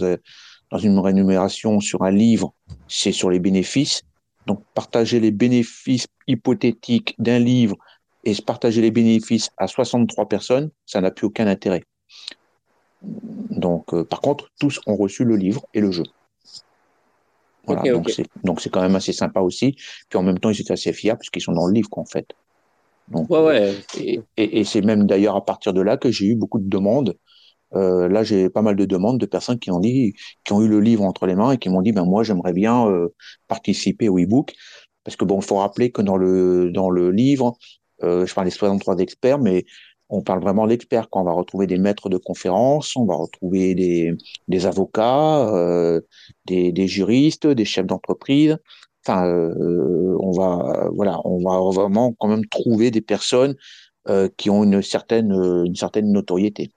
dans 0.72 0.78
une 0.78 0.98
rémunération 0.98 1.80
sur 1.80 2.02
un 2.02 2.10
livre, 2.10 2.54
c'est 2.88 3.12
sur 3.12 3.28
les 3.28 3.38
bénéfices. 3.38 4.02
Donc, 4.46 4.64
partager 4.74 5.20
les 5.20 5.30
bénéfices 5.30 6.06
hypothétiques 6.26 7.14
d'un 7.18 7.38
livre 7.38 7.76
et 8.24 8.32
se 8.32 8.40
partager 8.40 8.80
les 8.80 8.90
bénéfices 8.90 9.50
à 9.58 9.66
63 9.66 10.28
personnes, 10.28 10.70
ça 10.86 11.02
n'a 11.02 11.10
plus 11.10 11.26
aucun 11.26 11.46
intérêt. 11.46 11.82
Donc, 13.02 13.92
euh, 13.92 14.02
par 14.02 14.22
contre, 14.22 14.48
tous 14.58 14.80
ont 14.86 14.96
reçu 14.96 15.24
le 15.24 15.36
livre 15.36 15.66
et 15.74 15.80
le 15.80 15.92
jeu. 15.92 16.04
Voilà, 17.66 17.82
okay, 17.82 17.90
donc 17.90 18.06
okay. 18.06 18.12
c'est 18.14 18.26
donc 18.42 18.60
c'est 18.60 18.70
quand 18.70 18.80
même 18.80 18.96
assez 18.96 19.12
sympa 19.12 19.40
aussi. 19.40 19.76
Puis 20.08 20.18
en 20.18 20.22
même 20.22 20.38
temps, 20.38 20.50
ils 20.50 20.60
étaient 20.60 20.72
assez 20.72 20.92
fiers 20.94 21.16
puisqu'ils 21.16 21.42
sont 21.42 21.52
dans 21.52 21.66
le 21.66 21.74
livre, 21.74 21.90
quoi, 21.90 22.02
en 22.02 22.06
fait. 22.06 22.26
Donc, 23.08 23.28
ouais, 23.28 23.44
ouais. 23.44 23.74
Et, 23.98 24.20
et, 24.38 24.60
et 24.60 24.64
c'est 24.64 24.80
même 24.80 25.06
d'ailleurs 25.06 25.36
à 25.36 25.44
partir 25.44 25.74
de 25.74 25.82
là 25.82 25.98
que 25.98 26.10
j'ai 26.10 26.26
eu 26.26 26.34
beaucoup 26.34 26.60
de 26.60 26.68
demandes. 26.68 27.14
Euh, 27.74 28.08
là, 28.08 28.22
j'ai 28.22 28.50
pas 28.50 28.62
mal 28.62 28.76
de 28.76 28.84
demandes 28.84 29.18
de 29.18 29.26
personnes 29.26 29.58
qui 29.58 29.70
ont 29.70 29.80
dit, 29.80 30.14
qui 30.44 30.52
ont 30.52 30.62
eu 30.62 30.68
le 30.68 30.80
livre 30.80 31.04
entre 31.04 31.26
les 31.26 31.34
mains 31.34 31.52
et 31.52 31.58
qui 31.58 31.68
m'ont 31.68 31.82
dit, 31.82 31.92
ben 31.92 32.04
moi, 32.04 32.22
j'aimerais 32.22 32.52
bien 32.52 32.86
euh, 32.88 33.08
participer 33.48 34.08
au 34.08 34.18
e-book, 34.18 34.54
parce 35.04 35.16
que 35.16 35.24
bon, 35.24 35.40
il 35.40 35.44
faut 35.44 35.56
rappeler 35.56 35.90
que 35.90 36.02
dans 36.02 36.16
le 36.16 36.70
dans 36.70 36.90
le 36.90 37.10
livre, 37.10 37.56
euh, 38.02 38.26
je 38.26 38.34
parle 38.34 38.46
des 38.46 38.50
63 38.50 38.98
experts, 38.98 39.38
mais 39.38 39.64
on 40.08 40.22
parle 40.22 40.40
vraiment 40.42 40.66
d'experts. 40.66 41.08
On 41.12 41.24
va 41.24 41.32
retrouver 41.32 41.66
des 41.66 41.78
maîtres 41.78 42.08
de 42.10 42.18
conférences, 42.18 42.96
on 42.96 43.06
va 43.06 43.14
retrouver 43.16 43.74
des 43.74 44.14
des 44.48 44.66
avocats, 44.66 45.50
des, 46.46 46.72
des 46.72 46.86
juristes, 46.88 47.46
des 47.46 47.64
chefs 47.64 47.86
d'entreprise. 47.86 48.58
Enfin, 49.06 49.26
on 49.26 50.30
va 50.32 50.90
voilà, 50.94 51.20
on 51.24 51.42
va 51.42 51.58
vraiment 51.72 52.12
quand 52.18 52.28
même 52.28 52.46
trouver 52.46 52.90
des 52.90 53.00
personnes 53.00 53.56
qui 54.36 54.50
ont 54.50 54.64
une 54.64 54.82
certaine 54.82 55.32
une 55.32 55.74
certaine 55.76 56.12
notoriété. 56.12 56.72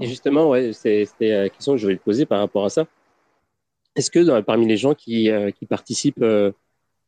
Et 0.00 0.06
justement, 0.06 0.48
ouais, 0.48 0.72
c'est 0.72 1.06
la 1.20 1.48
question 1.48 1.72
que 1.72 1.78
je 1.78 1.84
voulais 1.84 1.98
te 1.98 2.02
poser 2.02 2.26
par 2.26 2.38
rapport 2.38 2.64
à 2.64 2.70
ça. 2.70 2.86
Est-ce 3.94 4.10
que 4.10 4.40
parmi 4.40 4.66
les 4.66 4.78
gens 4.78 4.94
qui, 4.94 5.30
euh, 5.30 5.50
qui 5.50 5.66
participent 5.66 6.22
euh, 6.22 6.50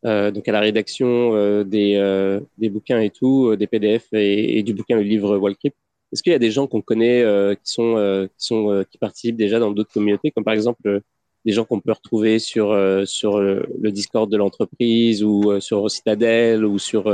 euh, 0.07 0.31
donc 0.31 0.47
à 0.49 0.53
la 0.53 0.61
rédaction 0.61 1.35
euh, 1.35 1.65
des, 1.65 1.95
euh, 1.97 2.39
des 2.59 2.69
bouquins 2.69 3.01
et 3.01 3.09
tout, 3.09 3.57
des 3.57 3.67
PDF 3.67 4.07
et, 4.13 4.59
et, 4.59 4.63
du 4.63 4.75
bouquin, 4.75 4.97
le 4.97 5.03
livre 5.03 5.39
Wallcrypt, 5.39 5.77
est-ce 6.13 6.23
qu'il 6.23 6.33
y 6.33 6.37
a 6.37 6.39
des 6.39 6.51
gens 6.51 6.67
qu'on 6.67 6.83
connaît 6.83 7.25
qui 7.57 7.73
sont 7.73 8.29
qui 8.39 8.47
sont 8.47 8.85
qui 8.89 8.99
participent 8.99 9.37
déjà 9.37 9.59
dans 9.59 9.73
d'autres 9.73 9.93
communautés, 9.93 10.31
comme 10.31 10.45
par 10.45 10.55
exemple 10.55 11.01
des 11.45 11.53
gens 11.53 11.65
qu'on 11.65 11.81
peut 11.81 11.91
retrouver 11.93 12.39
sur 12.39 12.69
sur 13.05 13.41
le 13.41 13.91
Discord 13.91 14.31
de 14.31 14.37
l'entreprise 14.37 15.25
ou 15.25 15.59
sur 15.61 15.91
Citadel 15.91 16.65
ou 16.65 16.79
sur 16.79 17.13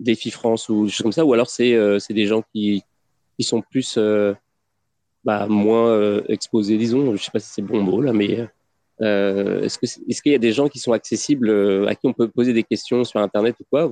Défi 0.00 0.30
France 0.30 0.68
ou 0.68 0.84
des 0.84 0.90
choses 0.90 1.04
comme 1.04 1.12
ça, 1.12 1.24
ou 1.24 1.32
alors 1.32 1.48
c'est 1.48 1.98
c'est 1.98 2.12
des 2.12 2.26
gens 2.26 2.42
qui 2.52 2.82
qui 3.38 3.44
sont 3.44 3.62
plus 3.62 3.98
bah, 5.26 5.46
moins 5.48 6.22
exposés, 6.28 6.78
disons. 6.78 7.14
Je 7.14 7.22
sais 7.22 7.30
pas 7.30 7.40
si 7.40 7.50
c'est 7.50 7.62
bon 7.62 7.82
mot 7.82 8.00
là, 8.00 8.14
mais 8.14 8.48
euh, 9.02 9.62
est-ce 9.62 9.78
que 9.78 9.84
est-ce 9.84 10.22
qu'il 10.22 10.32
y 10.32 10.34
a 10.34 10.38
des 10.38 10.52
gens 10.52 10.68
qui 10.68 10.78
sont 10.78 10.92
accessibles 10.92 11.50
euh, 11.50 11.86
à 11.86 11.94
qui 11.94 12.06
on 12.06 12.14
peut 12.14 12.28
poser 12.28 12.54
des 12.54 12.62
questions 12.62 13.04
sur 13.04 13.20
internet 13.20 13.54
ou 13.60 13.64
quoi 13.70 13.90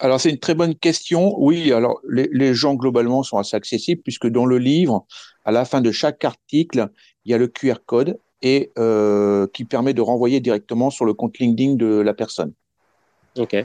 Alors 0.00 0.20
c'est 0.20 0.30
une 0.30 0.38
très 0.38 0.54
bonne 0.54 0.74
question. 0.74 1.34
Oui, 1.38 1.72
alors 1.72 2.00
les, 2.08 2.28
les, 2.32 2.54
gens 2.54 2.74
globalement 2.74 3.22
sont 3.22 3.38
assez 3.38 3.56
accessibles 3.56 4.02
puisque 4.02 4.26
dans 4.26 4.46
le 4.46 4.58
livre, 4.58 5.06
à 5.44 5.52
la 5.52 5.64
fin 5.64 5.80
de 5.80 5.92
chaque 5.92 6.24
article, 6.24 6.88
il 7.24 7.30
y 7.30 7.34
a 7.34 7.38
le 7.38 7.46
QR 7.46 7.76
code 7.86 8.18
et 8.42 8.72
euh, 8.78 9.46
qui 9.52 9.64
permet 9.64 9.94
de 9.94 10.02
renvoyer 10.02 10.40
directement 10.40 10.90
sur 10.90 11.04
le 11.04 11.14
compte 11.14 11.38
LinkedIn 11.38 11.74
de 11.74 12.00
la 12.00 12.14
personne. 12.14 12.52
Ok. 13.38 13.56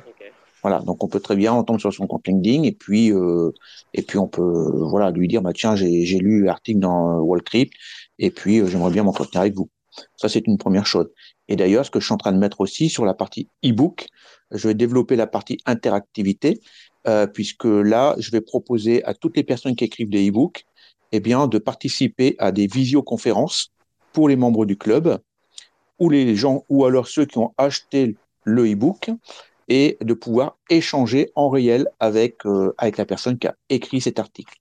Voilà, 0.62 0.80
donc 0.80 1.04
on 1.04 1.08
peut 1.08 1.20
très 1.20 1.36
bien 1.36 1.54
entendre 1.54 1.80
sur 1.80 1.94
son 1.94 2.08
compte 2.08 2.28
LinkedIn 2.28 2.64
et 2.64 2.74
puis 2.74 3.12
euh, 3.14 3.52
et 3.94 4.02
puis 4.02 4.18
on 4.18 4.28
peut 4.28 4.72
voilà 4.76 5.12
lui 5.12 5.28
dire 5.28 5.42
bah 5.42 5.54
tiens 5.54 5.76
j'ai 5.76 6.06
j'ai 6.06 6.18
lu 6.18 6.44
l'article 6.44 6.80
dans 6.80 7.20
Wallcrypt 7.20 7.74
et 8.18 8.30
puis 8.30 8.60
euh, 8.60 8.68
j'aimerais 8.68 8.92
bien 8.92 9.04
m'entretenir 9.04 9.42
avec 9.42 9.56
vous. 9.56 9.70
Ça, 10.16 10.30
c'est 10.30 10.46
une 10.48 10.58
première 10.58 10.86
chose. 10.86 11.10
Et 11.48 11.56
d'ailleurs, 11.56 11.86
ce 11.86 11.92
que 11.92 12.00
je 12.00 12.06
suis 12.06 12.14
en 12.14 12.18
train 12.18 12.32
de 12.32 12.38
mettre 12.38 12.62
aussi 12.62 12.90
sur 12.90 13.06
la 13.06 13.14
partie 13.14 13.48
e-book, 13.66 14.08
je 14.52 14.68
vais 14.68 14.74
développer 14.74 15.16
la 15.16 15.28
partie 15.28 15.58
interactivité, 15.66 16.60
euh, 17.08 17.28
puisque 17.28 17.66
là, 17.66 18.16
je 18.20 18.32
vais 18.32 18.42
proposer 18.42 19.04
à 19.04 19.14
toutes 19.14 19.36
les 19.36 19.44
personnes 19.44 19.76
qui 19.76 19.86
écrivent 19.86 20.10
des 20.10 20.30
e-books, 20.30 20.66
eh 21.12 21.20
bien, 21.20 21.48
de 21.48 21.58
participer 21.58 22.36
à 22.40 22.52
des 22.52 22.68
visioconférences 22.68 23.72
pour 24.14 24.30
les 24.30 24.36
membres 24.36 24.66
du 24.66 24.78
club, 24.78 25.20
ou 26.00 26.10
les 26.10 26.36
gens, 26.36 26.64
ou 26.70 26.86
alors 26.86 27.08
ceux 27.08 27.26
qui 27.26 27.38
ont 27.38 27.54
acheté 27.58 28.16
le 28.44 28.72
e-book, 28.72 29.10
et 29.70 29.98
de 30.02 30.14
pouvoir 30.14 30.58
échanger 30.70 31.32
en 31.36 31.50
réel 31.50 31.88
avec 32.00 32.46
euh, 32.46 32.74
avec 32.78 32.98
la 32.98 33.06
personne 33.06 33.38
qui 33.38 33.48
a 33.48 33.56
écrit 33.70 34.02
cet 34.02 34.20
article. 34.20 34.58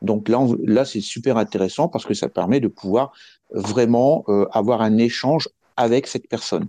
Donc 0.00 0.28
là, 0.28 0.46
là 0.64 0.84
c'est 0.84 1.00
super 1.00 1.36
intéressant 1.36 1.88
parce 1.88 2.06
que 2.06 2.14
ça 2.14 2.28
permet 2.28 2.60
de 2.60 2.68
pouvoir 2.68 3.12
vraiment 3.50 4.24
euh, 4.28 4.46
avoir 4.52 4.80
un 4.80 4.96
échange 4.98 5.48
avec 5.76 6.06
cette 6.06 6.28
personne. 6.28 6.68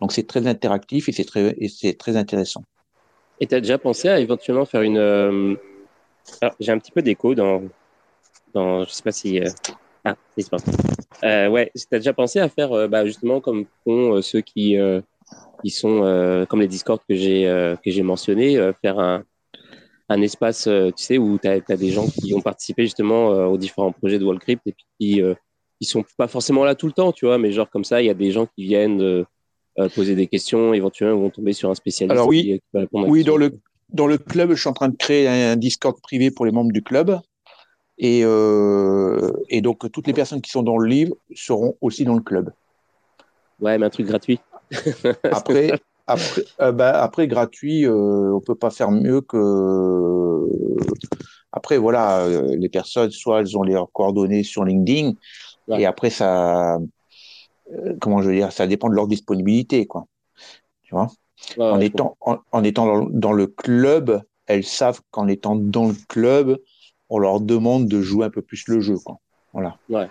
Donc 0.00 0.12
c'est 0.12 0.26
très 0.26 0.46
interactif 0.46 1.08
et 1.08 1.12
c'est 1.12 1.24
très, 1.24 1.54
très 1.98 2.16
intéressant. 2.16 2.64
Et 3.38 3.46
tu 3.46 3.54
as 3.54 3.60
déjà 3.60 3.78
pensé 3.78 4.08
à 4.08 4.18
éventuellement 4.18 4.64
faire 4.64 4.82
une... 4.82 4.98
Euh... 4.98 5.54
j'ai 6.58 6.72
un 6.72 6.78
petit 6.78 6.92
peu 6.92 7.02
d'écho 7.02 7.34
dans, 7.34 7.62
dans... 8.54 8.84
Je 8.84 8.90
sais 8.90 9.02
pas 9.02 9.12
si... 9.12 9.40
Ah, 10.04 10.16
c'est 10.36 10.48
pas. 10.48 10.58
Ouais, 11.48 11.70
tu 11.74 11.94
as 11.94 11.98
déjà 11.98 12.14
pensé 12.14 12.38
à 12.38 12.48
faire 12.48 12.88
bah, 12.88 13.04
justement 13.04 13.40
comme 13.40 13.66
font 13.84 14.22
ceux 14.22 14.40
qui, 14.40 14.78
qui 15.62 15.70
sont 15.70 16.46
comme 16.48 16.60
les 16.60 16.68
Discord 16.68 17.00
que 17.08 17.14
j'ai 17.14 17.44
que 17.84 17.90
j'ai 17.90 18.02
mentionné, 18.02 18.72
faire 18.82 18.98
un, 18.98 19.24
un 20.08 20.22
espace, 20.22 20.64
tu 20.64 21.04
sais, 21.04 21.18
où 21.18 21.38
tu 21.38 21.48
as, 21.48 21.60
as, 21.68 21.76
des 21.76 21.90
gens 21.90 22.06
qui 22.06 22.34
ont 22.34 22.40
participé 22.40 22.84
justement 22.84 23.28
aux 23.46 23.58
différents 23.58 23.92
projets 23.92 24.18
de 24.18 24.24
Wallcrypt 24.24 24.66
et 24.66 24.72
puis 24.72 24.86
qui 24.98 25.22
ils 25.80 25.86
sont 25.86 26.04
pas 26.16 26.28
forcément 26.28 26.64
là 26.64 26.74
tout 26.74 26.86
le 26.86 26.92
temps, 26.92 27.12
tu 27.12 27.26
vois, 27.26 27.38
mais 27.38 27.52
genre 27.52 27.68
comme 27.68 27.84
ça, 27.84 28.02
il 28.02 28.06
y 28.06 28.10
a 28.10 28.14
des 28.14 28.30
gens 28.30 28.46
qui 28.46 28.64
viennent 28.64 29.02
euh, 29.02 29.24
euh 29.78 29.88
poser 29.88 30.14
des 30.14 30.26
questions, 30.26 30.74
éventuellement 30.74 31.18
vont 31.18 31.30
tomber 31.30 31.52
sur 31.52 31.70
un 31.70 31.74
spécialiste. 31.74 32.12
Alors 32.12 32.28
oui, 32.28 32.42
qui, 32.42 32.62
va 32.72 32.80
répondre 32.80 33.08
oui, 33.08 33.24
dans 33.24 33.36
le 33.36 33.50
dans 33.92 34.06
le 34.06 34.18
club, 34.18 34.50
je 34.50 34.60
suis 34.60 34.68
en 34.68 34.72
train 34.72 34.88
de 34.88 34.96
créer 34.96 35.26
un 35.26 35.56
Discord 35.56 36.00
privé 36.00 36.30
pour 36.30 36.46
les 36.46 36.52
membres 36.52 36.70
du 36.70 36.82
club. 36.82 37.18
Et, 37.98 38.20
euh, 38.24 39.32
et 39.48 39.60
donc, 39.60 39.90
toutes 39.90 40.06
les 40.06 40.12
personnes 40.12 40.40
qui 40.40 40.50
sont 40.50 40.62
dans 40.62 40.78
le 40.78 40.88
livre 40.88 41.16
seront 41.34 41.76
aussi 41.80 42.04
dans 42.04 42.14
le 42.14 42.22
club. 42.22 42.52
Ouais, 43.60 43.76
mais 43.78 43.86
un 43.86 43.90
truc 43.90 44.06
gratuit. 44.06 44.38
après, 45.32 45.72
après, 46.06 46.42
euh, 46.60 46.72
bah, 46.72 47.02
après, 47.02 47.28
gratuit, 47.28 47.86
euh, 47.86 48.32
on 48.34 48.40
peut 48.40 48.54
pas 48.54 48.70
faire 48.70 48.90
mieux 48.90 49.20
que. 49.20 50.46
Après, 51.52 51.78
voilà, 51.78 52.20
euh, 52.20 52.56
les 52.56 52.68
personnes, 52.68 53.10
soit 53.10 53.40
elles 53.40 53.56
ont 53.56 53.62
leurs 53.62 53.90
coordonnées 53.92 54.44
sur 54.44 54.64
LinkedIn, 54.64 55.12
et 55.68 55.86
après, 55.86 56.10
ça, 56.10 56.76
euh, 56.76 57.94
comment 58.00 58.22
je 58.22 58.28
veux 58.28 58.34
dire, 58.34 58.52
ça 58.52 58.66
dépend 58.66 58.88
de 58.88 58.94
leur 58.94 59.08
disponibilité, 59.08 59.86
quoi. 59.86 60.06
Tu 60.82 60.94
vois? 60.94 61.08
Ouais, 61.56 61.64
en, 61.64 61.80
étant, 61.80 62.16
en, 62.20 62.38
en, 62.52 62.64
étant 62.64 62.86
dans, 62.86 63.06
dans, 63.08 63.32
le 63.32 63.46
club, 63.46 64.20
elles 64.46 64.64
savent 64.64 65.00
qu'en 65.10 65.26
étant 65.28 65.56
dans 65.56 65.88
le 65.88 65.94
club, 66.08 66.58
on 67.08 67.18
leur 67.18 67.40
demande 67.40 67.88
de 67.88 68.02
jouer 68.02 68.26
un 68.26 68.30
peu 68.30 68.42
plus 68.42 68.66
le 68.68 68.80
jeu, 68.80 68.96
quoi. 69.04 69.18
Voilà. 69.52 69.76
Ouais. 69.88 70.08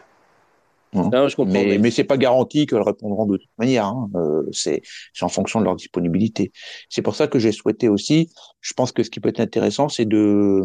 Hein 0.93 1.09
non, 1.13 1.27
je 1.27 1.35
comprends, 1.35 1.53
mais, 1.53 1.77
mais 1.77 1.91
c'est 1.91 2.03
pas 2.03 2.17
garanti 2.17 2.65
qu'elles 2.65 2.81
répondront 2.81 3.25
de 3.25 3.37
toute 3.37 3.49
manière. 3.57 3.85
Hein. 3.85 4.09
Euh, 4.15 4.43
c'est 4.51 4.81
en 5.21 5.29
fonction 5.29 5.59
de 5.59 5.65
leur 5.65 5.75
disponibilité. 5.75 6.51
C'est 6.89 7.01
pour 7.01 7.15
ça 7.15 7.27
que 7.27 7.37
j'ai 7.37 7.51
souhaité 7.51 7.89
aussi. 7.89 8.31
Je 8.61 8.73
pense 8.73 8.91
que 8.91 9.03
ce 9.03 9.09
qui 9.09 9.19
peut 9.19 9.29
être 9.29 9.39
intéressant, 9.39 9.89
c'est 9.89 10.05
de 10.05 10.63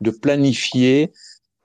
de 0.00 0.10
planifier 0.10 1.12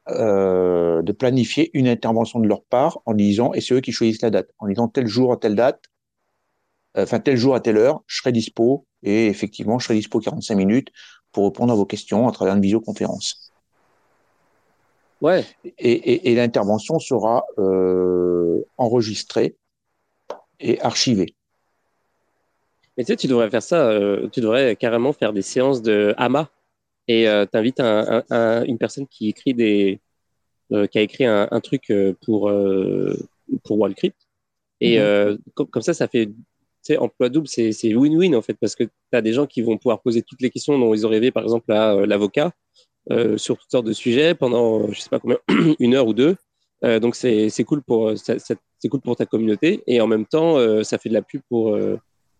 euh, 0.09 1.01
de 1.01 1.11
planifier 1.11 1.71
une 1.73 1.87
intervention 1.87 2.39
de 2.39 2.47
leur 2.47 2.63
part 2.63 2.99
en 3.07 3.15
disant, 3.15 3.53
et 3.53 3.61
c'est 3.61 3.73
eux 3.73 3.81
qui 3.81 3.91
choisissent 3.91 4.21
la 4.21 4.29
date, 4.29 4.51
en 4.59 4.67
disant 4.67 4.87
tel 4.87 5.07
jour 5.07 5.33
à 5.33 5.37
telle 5.37 5.55
date, 5.55 5.81
euh, 6.95 7.03
enfin 7.03 7.19
tel 7.19 7.37
jour 7.37 7.55
à 7.55 7.59
telle 7.59 7.77
heure, 7.77 8.03
je 8.05 8.17
serai 8.17 8.31
dispo, 8.31 8.85
et 9.01 9.25
effectivement, 9.27 9.79
je 9.79 9.85
serai 9.85 9.95
dispo 9.95 10.19
45 10.19 10.55
minutes 10.55 10.89
pour 11.31 11.45
répondre 11.45 11.73
à 11.73 11.75
vos 11.75 11.87
questions 11.87 12.27
à 12.27 12.31
travers 12.31 12.53
une 12.55 12.61
visioconférence. 12.61 13.44
Ouais. 15.22 15.43
Et, 15.63 15.91
et, 15.91 16.32
et 16.32 16.36
l'intervention 16.36 16.99
sera 16.99 17.45
euh, 17.57 18.61
enregistrée 18.78 19.55
et 20.59 20.80
archivée. 20.82 21.34
Mais 22.97 23.03
tu 23.03 23.11
sais, 23.11 23.18
tu 23.18 23.28
devrais 23.28 23.49
faire 23.49 23.63
ça, 23.63 23.89
euh, 23.89 24.28
tu 24.30 24.41
devrais 24.41 24.76
carrément 24.76 25.13
faire 25.13 25.34
des 25.34 25.41
séances 25.41 25.82
de 25.82 26.13
AMA 26.18 26.49
et 27.07 27.28
euh, 27.28 27.45
tu 27.45 27.57
invites 27.57 27.80
un, 27.80 28.24
un, 28.30 28.36
un, 28.36 28.63
une 28.63 28.78
personne 28.78 29.07
qui 29.07 29.30
écrit 29.30 29.53
des 29.53 29.99
euh, 30.72 30.88
qui 30.88 30.97
a 30.97 31.01
écrit 31.01 31.26
un, 31.26 31.47
truc 31.59 31.93
pour 32.26 32.51
pour 33.63 33.80
Wallcrypt 33.80 34.16
et 34.82 34.97
mm-hmm. 34.97 35.38
comme, 35.53 35.68
comme, 35.68 35.82
ça 35.84 35.93
ça 35.93 36.07
fait 36.07 36.30
sais 36.82 36.97
emploi 36.97 37.30
double 37.30 37.47
c'est 37.47 37.72
c'est 37.72 37.93
win-win 37.93 38.36
en 38.36 38.41
fait 38.41 38.55
parce 38.55 38.76
que 38.76 38.86
tu 38.86 38.91
as 39.11 39.22
des 39.22 39.34
gens 39.34 39.45
qui 39.45 39.61
vont 39.61 39.78
pouvoir 39.78 40.01
poser 40.01 40.24
toutes 40.24 40.41
les 40.41 40.49
questions 40.49 40.80
dont 40.80 40.93
ils 40.93 41.05
ont 41.05 41.09
rêvé 41.09 41.32
par 41.32 41.43
exemple 41.43 41.72
à 41.72 42.05
l'avocat 42.05 42.51
sur 43.37 43.57
toutes 43.57 43.71
sortes 43.71 43.85
de 43.85 43.93
sujets 43.93 44.35
pendant 44.35 44.91
je 44.91 44.99
sais 44.99 45.09
pas 45.09 45.19
combien 45.19 45.37
une 45.79 45.95
heure 45.95 46.07
ou 46.07 46.13
deux. 46.13 46.35
Donc 46.83 47.15
c'est 47.15 47.63
cool 47.65 47.81
pour 47.81 48.13
c'est 48.15 48.89
cool 48.89 49.01
pour 49.01 49.15
ta 49.15 49.25
communauté. 49.25 49.83
Et 49.87 50.01
en 50.01 50.07
même 50.07 50.25
temps 50.25 50.83
ça 50.83 50.97
fait 50.97 51.09
de 51.09 51.13
la 51.13 51.21
pub 51.21 51.41
pour 51.49 51.77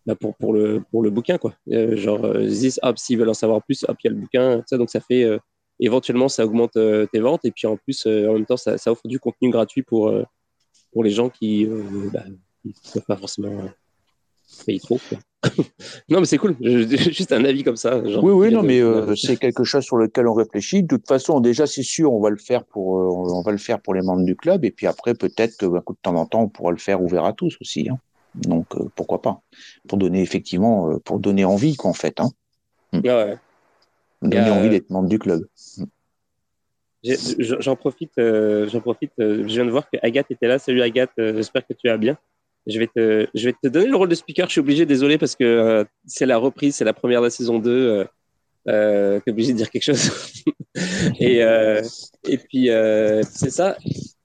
bah 0.06 0.16
pour, 0.16 0.36
pour, 0.36 0.54
le, 0.54 0.84
pour 0.92 1.02
le 1.02 1.10
bouquin, 1.10 1.38
quoi. 1.38 1.56
Euh, 1.72 1.96
genre, 1.96 2.24
euh, 2.26 2.48
hop, 2.84 2.98
s'ils 3.00 3.18
veulent 3.18 3.30
en 3.30 3.34
savoir 3.34 3.64
plus, 3.64 3.84
hop, 3.88 3.98
il 4.04 4.08
y 4.08 4.10
a 4.10 4.14
le 4.14 4.20
bouquin, 4.20 4.64
ça, 4.68 4.78
donc 4.78 4.92
ça 4.92 5.00
fait, 5.00 5.24
euh, 5.24 5.40
éventuellement, 5.80 6.30
ça 6.30 6.46
augmente 6.46 6.78
euh, 6.78 7.08
tes 7.12 7.20
ventes, 7.20 7.44
et 7.44 7.52
puis 7.52 7.66
en 7.66 7.76
plus, 7.76 8.06
en 8.06 8.34
même 8.34 8.46
temps, 8.46 8.58
ça, 8.58 8.76
offre 8.86 9.08
du 9.08 9.20
contenu 9.20 9.50
gratuit 9.50 9.82
pour, 9.82 10.14
pour 10.92 11.04
les 11.04 11.10
gens 11.10 11.30
qui 11.30 11.66
ne 11.66 12.10
bah, 12.12 12.24
peuvent 12.94 13.06
pas 13.08 13.18
forcément 13.18 13.68
trop. 14.84 15.00
non, 16.10 16.20
mais 16.20 16.26
c'est 16.26 16.38
cool, 16.38 16.56
juste 16.60 17.32
un 17.32 17.46
avis 17.46 17.64
comme 17.64 17.76
ça. 17.76 18.04
Genre, 18.04 18.24
oui, 18.24 18.32
oui, 18.32 18.52
non, 18.52 18.64
mais 18.64 18.82
c'est 19.16 19.38
quelque 19.38 19.64
chose 19.64 19.84
sur 19.84 19.98
lequel 19.98 20.28
on 20.28 20.34
réfléchit. 20.34 20.82
De 20.82 20.88
toute 20.88 21.08
façon, 21.08 21.40
déjà, 21.40 21.68
c'est 21.68 21.84
sûr, 21.84 22.12
on 22.12 22.20
va 22.20 22.30
le 22.30 22.38
faire 22.38 22.66
pour, 22.66 22.88
on 22.88 23.42
va 23.42 23.52
le 23.52 23.58
faire 23.58 23.80
pour 23.80 23.94
les 23.94 24.02
membres 24.02 24.24
du 24.24 24.36
club, 24.36 24.66
et 24.66 24.72
puis 24.72 24.88
après, 24.88 25.14
peut-être 25.14 25.58
que, 25.58 25.66
coup 25.80 25.94
de 25.94 26.00
temps 26.02 26.16
en 26.16 26.26
temps, 26.26 26.42
on 26.42 26.50
pourra 26.50 26.72
le 26.72 26.78
faire 26.78 27.02
ouvert 27.02 27.26
à 27.26 27.34
tous 27.34 27.58
aussi. 27.62 27.88
Hein. 27.90 28.00
Donc 28.36 28.76
euh, 28.76 28.86
pourquoi 28.96 29.22
pas 29.22 29.42
Pour 29.88 29.98
donner 29.98 30.22
effectivement, 30.22 30.90
euh, 30.90 31.00
pour 31.00 31.20
donner 31.20 31.46
envie 31.46 31.76
qu'en 31.76 31.94
fait. 31.94 32.20
Hein. 32.20 32.32
Mm. 32.94 33.00
Ouais. 33.00 33.38
Donner 34.22 34.50
envie 34.50 34.70
d'être 34.70 34.90
membre 34.90 35.10
du 35.10 35.20
club. 35.20 35.46
Mm. 35.78 35.86
J'en 37.40 37.76
profite, 37.76 38.18
euh, 38.18 38.68
j'en 38.68 38.82
profite. 38.82 39.12
je 39.18 39.44
viens 39.44 39.66
de 39.66 39.70
voir 39.70 39.90
que 39.90 39.98
Agathe 40.02 40.32
était 40.32 40.48
là. 40.48 40.58
Salut 40.58 40.82
Agathe, 40.82 41.12
j'espère 41.18 41.66
que 41.66 41.74
tu 41.74 41.88
vas 41.88 41.98
bien. 41.98 42.18
Je 42.68 42.80
vais 42.80 42.88
te, 42.88 43.28
je 43.34 43.50
donner 43.64 43.88
le 43.88 43.96
rôle 43.96 44.10
de 44.10 44.16
speaker. 44.16 44.48
Je 44.48 44.54
suis 44.54 44.62
obligé, 44.62 44.86
désolé 44.86 45.18
parce 45.18 45.36
que 45.36 45.86
c'est 46.06 46.26
la 46.26 46.38
reprise, 46.38 46.76
c'est 46.76 46.86
la 46.86 46.94
première 46.94 47.22
de 47.22 47.28
la 47.28 47.30
saison 47.30 47.60
2. 47.60 48.06
Euh, 48.68 49.20
t'es 49.20 49.32
obligé 49.32 49.54
de 49.54 49.58
dire 49.58 49.70
quelque 49.70 49.84
chose. 49.84 50.10
et, 51.20 51.40
et 52.28 52.38
puis 52.38 52.70
c'est 53.24 53.52
ça. 53.52 53.78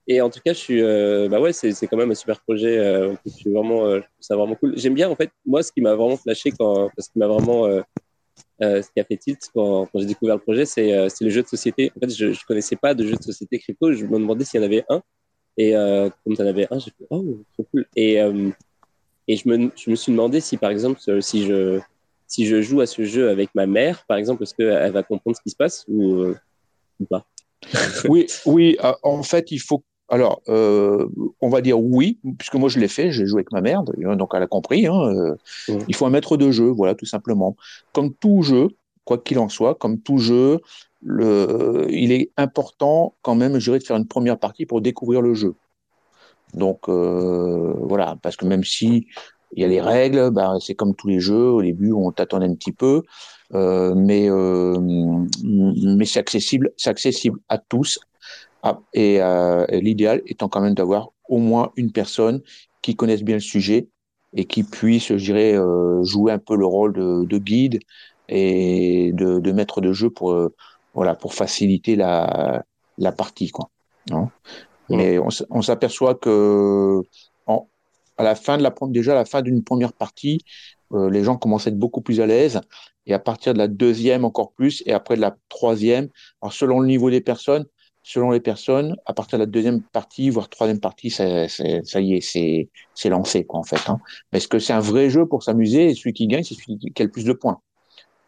Et 0.07 0.19
en 0.19 0.29
tout 0.29 0.41
cas, 0.43 0.51
je 0.51 0.57
suis, 0.57 0.81
euh, 0.81 1.29
bah 1.29 1.39
ouais, 1.39 1.53
c'est, 1.53 1.73
quand 1.87 1.95
même 1.95 2.11
un 2.11 2.15
super 2.15 2.41
projet. 2.41 2.77
Euh, 2.77 3.13
je 3.25 3.31
suis 3.31 3.49
vraiment, 3.49 3.85
euh, 3.85 4.01
ça 4.19 4.35
vraiment 4.35 4.55
cool. 4.55 4.77
J'aime 4.77 4.93
bien, 4.93 5.09
en 5.09 5.15
fait, 5.15 5.29
moi, 5.45 5.63
ce 5.63 5.71
qui 5.71 5.79
m'a 5.79 5.95
vraiment 5.95 6.17
flashé 6.17 6.51
quand, 6.51 6.89
parce 6.95 7.07
qui 7.07 7.17
m'a 7.17 7.27
vraiment, 7.27 7.65
euh, 7.65 7.81
euh, 8.61 8.81
ce 8.81 8.89
qui 8.91 8.99
a 8.99 9.05
fait 9.05 9.15
tilt 9.15 9.39
quand, 9.53 9.85
quand 9.85 9.99
j'ai 9.99 10.07
découvert 10.07 10.35
le 10.35 10.41
projet, 10.41 10.65
c'est, 10.65 10.93
euh, 10.93 11.07
le 11.21 11.29
jeu 11.29 11.43
de 11.43 11.47
société. 11.47 11.93
En 11.95 11.99
fait, 12.01 12.09
je, 12.13 12.33
je 12.33 12.45
connaissais 12.45 12.75
pas 12.75 12.93
de 12.93 13.05
jeu 13.05 13.15
de 13.15 13.23
société 13.23 13.59
crypto. 13.59 13.93
Je 13.93 14.05
me 14.05 14.19
demandais 14.19 14.43
s'il 14.43 14.59
y 14.59 14.63
en 14.63 14.65
avait 14.65 14.83
un. 14.89 15.01
Et 15.57 15.73
comme 15.73 16.35
tu 16.35 16.41
en 16.41 16.45
avais 16.45 16.67
un, 16.71 16.79
j'ai 16.79 16.91
fait, 16.91 17.05
oh, 17.09 17.39
trop 17.53 17.67
cool. 17.71 17.85
Et, 17.95 18.15
et 19.27 19.35
je 19.35 19.49
me, 19.49 19.71
je 19.75 19.89
me 19.89 19.95
suis 19.95 20.11
demandé 20.11 20.39
si, 20.39 20.57
par 20.57 20.71
exemple, 20.71 20.99
si 21.21 21.45
je, 21.45 21.79
si 22.27 22.45
je 22.45 22.61
joue 22.61 22.81
à 22.81 22.85
ce 22.85 23.03
jeu 23.03 23.29
avec 23.29 23.53
ma 23.55 23.67
mère, 23.67 24.05
par 24.07 24.17
exemple, 24.17 24.43
est-ce 24.43 24.55
qu'elle 24.55 24.91
va 24.91 25.03
comprendre 25.03 25.35
ce 25.35 25.41
qui 25.41 25.49
se 25.49 25.55
passe 25.55 25.85
ou, 25.87 26.23
ou 26.99 27.05
pas? 27.09 27.25
Oui, 28.09 28.27
oui. 28.45 28.77
en 29.03 29.23
fait, 29.23 29.51
il 29.51 29.59
faut 29.59 29.83
Alors, 30.09 30.41
euh, 30.49 31.07
on 31.39 31.49
va 31.49 31.61
dire 31.61 31.79
oui, 31.79 32.19
puisque 32.37 32.55
moi 32.55 32.67
je 32.67 32.79
l'ai 32.79 32.89
fait, 32.89 33.11
j'ai 33.11 33.25
joué 33.25 33.39
avec 33.39 33.51
ma 33.51 33.61
mère, 33.61 33.83
donc 33.83 34.31
elle 34.33 34.43
a 34.43 34.47
compris. 34.47 34.87
Hein, 34.87 34.99
euh. 35.13 35.35
Il 35.87 35.95
faut 35.95 36.05
un 36.05 36.09
maître 36.09 36.35
de 36.35 36.51
jeu, 36.51 36.67
voilà, 36.67 36.95
tout 36.95 37.05
simplement. 37.05 37.55
Comme 37.93 38.13
tout 38.13 38.41
jeu, 38.41 38.67
quoi 39.05 39.17
qu'il 39.17 39.39
en 39.39 39.47
soit, 39.47 39.75
comme 39.75 39.99
tout 39.99 40.17
jeu, 40.17 40.59
le, 41.03 41.87
il 41.89 42.11
est 42.11 42.31
important 42.37 43.15
quand 43.21 43.35
même, 43.35 43.59
je 43.59 43.65
dirais, 43.65 43.79
de 43.79 43.83
faire 43.83 43.97
une 43.97 44.07
première 44.07 44.37
partie 44.37 44.65
pour 44.65 44.81
découvrir 44.81 45.21
le 45.21 45.33
jeu. 45.33 45.55
Donc 46.53 46.89
euh, 46.89 47.73
voilà, 47.79 48.17
parce 48.21 48.35
que 48.35 48.45
même 48.45 48.63
si 48.63 49.07
il 49.53 49.61
y 49.61 49.65
a 49.65 49.67
les 49.67 49.81
règles, 49.81 50.31
bah, 50.31 50.55
c'est 50.59 50.75
comme 50.75 50.95
tous 50.95 51.07
les 51.07 51.19
jeux. 51.19 51.49
Au 51.49 51.61
début, 51.61 51.91
on 51.91 52.11
tâtonne 52.11 52.43
un 52.43 52.53
petit 52.55 52.71
peu, 52.71 53.03
euh, 53.53 53.93
mais 53.95 54.29
euh, 54.29 54.77
mais 55.43 56.05
c'est 56.05 56.19
accessible, 56.19 56.71
c'est 56.77 56.89
accessible 56.89 57.39
à 57.49 57.57
tous. 57.57 57.99
Et 58.93 59.21
euh, 59.21 59.65
l'idéal 59.71 60.21
étant 60.27 60.47
quand 60.47 60.61
même 60.61 60.75
d'avoir 60.75 61.09
au 61.27 61.37
moins 61.39 61.71
une 61.75 61.91
personne 61.91 62.41
qui 62.81 62.95
connaisse 62.95 63.23
bien 63.23 63.35
le 63.35 63.41
sujet 63.41 63.87
et 64.35 64.45
qui 64.45 64.63
puisse, 64.63 65.07
je 65.07 65.25
dirais, 65.25 65.57
euh, 65.57 66.03
jouer 66.03 66.31
un 66.31 66.39
peu 66.39 66.55
le 66.55 66.65
rôle 66.65 66.93
de, 66.93 67.25
de 67.25 67.37
guide 67.37 67.79
et 68.29 69.11
de, 69.13 69.39
de 69.39 69.51
maître 69.51 69.81
de 69.81 69.91
jeu 69.93 70.09
pour 70.09 70.31
euh, 70.31 70.53
voilà 70.93 71.15
pour 71.15 71.33
faciliter 71.33 71.95
la 71.95 72.63
la 72.97 73.11
partie 73.11 73.49
quoi. 73.49 73.71
Non 74.09 74.31
Mais 74.89 75.19
on, 75.19 75.29
s- 75.29 75.45
on 75.49 75.61
s'aperçoit 75.61 76.15
que 76.15 77.01
en, 77.45 77.69
à 78.17 78.23
la 78.23 78.35
fin 78.35 78.57
de 78.57 78.63
la 78.63 78.73
déjà 78.89 79.13
à 79.13 79.15
la 79.15 79.25
fin 79.25 79.41
d'une 79.41 79.63
première 79.63 79.93
partie, 79.93 80.43
euh, 80.93 81.09
les 81.09 81.23
gens 81.23 81.37
commencent 81.37 81.67
à 81.67 81.69
être 81.71 81.79
beaucoup 81.79 82.01
plus 82.01 82.21
à 82.21 82.25
l'aise 82.25 82.61
et 83.05 83.13
à 83.13 83.19
partir 83.19 83.53
de 83.53 83.57
la 83.57 83.67
deuxième 83.67 84.25
encore 84.25 84.53
plus 84.53 84.83
et 84.85 84.93
après 84.93 85.15
de 85.15 85.21
la 85.21 85.35
troisième, 85.49 86.09
alors 86.41 86.53
selon 86.53 86.79
le 86.81 86.87
niveau 86.87 87.09
des 87.09 87.21
personnes, 87.21 87.65
selon 88.03 88.31
les 88.31 88.39
personnes, 88.41 88.95
à 89.05 89.13
partir 89.13 89.39
de 89.39 89.43
la 89.43 89.47
deuxième 89.49 89.81
partie 89.83 90.29
voire 90.29 90.49
troisième 90.49 90.79
partie, 90.79 91.09
ça, 91.09 91.47
ça, 91.47 91.63
ça 91.83 92.01
y 92.01 92.15
est, 92.15 92.21
c'est 92.21 92.69
c'est 92.93 93.09
lancé 93.09 93.45
quoi 93.45 93.59
en 93.59 93.63
fait. 93.63 93.89
Hein. 93.89 93.99
Mais 94.31 94.37
est-ce 94.39 94.47
que 94.47 94.59
c'est 94.59 94.73
un 94.73 94.79
vrai 94.79 95.09
jeu 95.09 95.25
pour 95.27 95.43
s'amuser? 95.43 95.85
Et 95.91 95.95
celui 95.95 96.13
qui 96.13 96.27
gagne, 96.27 96.43
c'est 96.43 96.55
celui 96.55 96.77
qui 96.79 97.01
a 97.01 97.05
le 97.05 97.11
plus 97.11 97.25
de 97.25 97.33
points. 97.33 97.61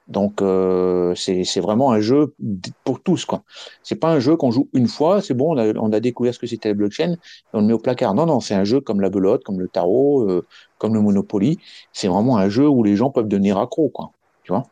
Donc 0.08 0.42
euh, 0.42 1.16
c'est 1.16 1.60
vraiment 1.62 1.92
un 1.92 2.02
jeu 2.02 2.36
pour 2.84 3.02
tous 3.02 3.26
quoi. 3.26 3.44
C'est 3.84 3.96
pas 3.96 4.12
un 4.12 4.20
jeu 4.20 4.36
qu'on 4.36 4.52
joue 4.52 4.70
une 4.74 4.88
fois, 4.88 5.22
c'est 5.22 5.34
bon, 5.34 5.56
on 5.56 5.58
a, 5.58 5.74
on 5.80 5.94
a 5.94 6.00
découvert 6.02 6.34
ce 6.34 6.40
que 6.40 6.48
c'était 6.48 6.70
la 6.70 6.76
blockchain 6.76 7.14
et 7.14 7.18
on 7.54 7.62
le 7.62 7.68
met 7.68 7.74
au 7.74 7.80
placard. 7.80 8.14
Non 8.14 8.26
non, 8.26 8.42
c'est 8.42 8.54
un 8.54 8.66
jeu 8.66 8.82
comme 8.82 9.00
la 9.00 9.10
belote, 9.10 9.44
comme 9.44 9.60
le 9.62 9.70
tarot, 9.70 10.30
euh, 10.30 10.46
comme 10.78 10.94
le 10.94 11.02
Monopoly. 11.02 11.58
C'est 11.94 12.10
vraiment 12.10 12.38
un 12.38 12.50
jeu 12.50 12.68
où 12.68 12.84
les 12.84 12.98
gens 12.98 13.12
peuvent 13.12 13.30
devenir 13.30 13.58
accros 13.58 13.90
quoi. 13.90 14.12
Tu 14.44 14.52
vois? 14.52 14.64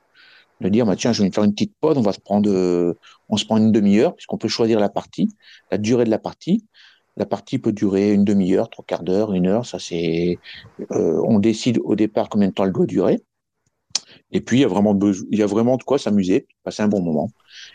De 0.59 0.69
dire 0.69 0.85
bah 0.85 0.95
tiens, 0.97 1.13
je 1.13 1.21
vais 1.23 1.29
me 1.29 1.33
faire 1.33 1.45
une 1.45 1.53
petite 1.53 1.73
pause, 1.79 1.97
on 1.97 2.01
va 2.01 2.13
se 2.13 2.19
prendre 2.19 2.49
euh, 2.51 2.97
on 3.29 3.37
se 3.37 3.45
prend 3.45 3.57
une 3.57 3.71
demi-heure 3.71 4.15
puisqu'on 4.15 4.37
peut 4.37 4.49
choisir 4.49 4.79
la 4.79 4.89
partie, 4.89 5.29
la 5.71 5.77
durée 5.77 6.03
de 6.05 6.11
la 6.11 6.19
partie. 6.19 6.65
La 7.17 7.25
partie 7.25 7.59
peut 7.59 7.73
durer 7.73 8.13
une 8.13 8.23
demi-heure, 8.25 8.69
trois 8.69 8.85
quarts 8.85 9.03
d'heure, 9.03 9.33
une 9.33 9.47
heure. 9.47 9.65
Ça 9.65 9.79
c'est, 9.79 10.39
euh, 10.91 11.21
on 11.25 11.39
décide 11.39 11.79
au 11.83 11.95
départ 11.95 12.29
combien 12.29 12.49
de 12.49 12.53
temps 12.53 12.65
elle 12.65 12.71
doit 12.73 12.85
durer. 12.85 13.21
Et 14.31 14.41
puis, 14.41 14.59
il 14.59 14.61
y 14.61 14.65
a 14.65 14.67
vraiment, 14.67 14.93
besoin, 14.93 15.25
il 15.31 15.39
y 15.39 15.43
a 15.43 15.45
vraiment 15.47 15.77
de 15.77 15.83
quoi 15.83 15.97
s'amuser, 15.97 16.47
passer 16.63 16.83
un 16.83 16.87
bon 16.87 17.01
moment. 17.01 17.29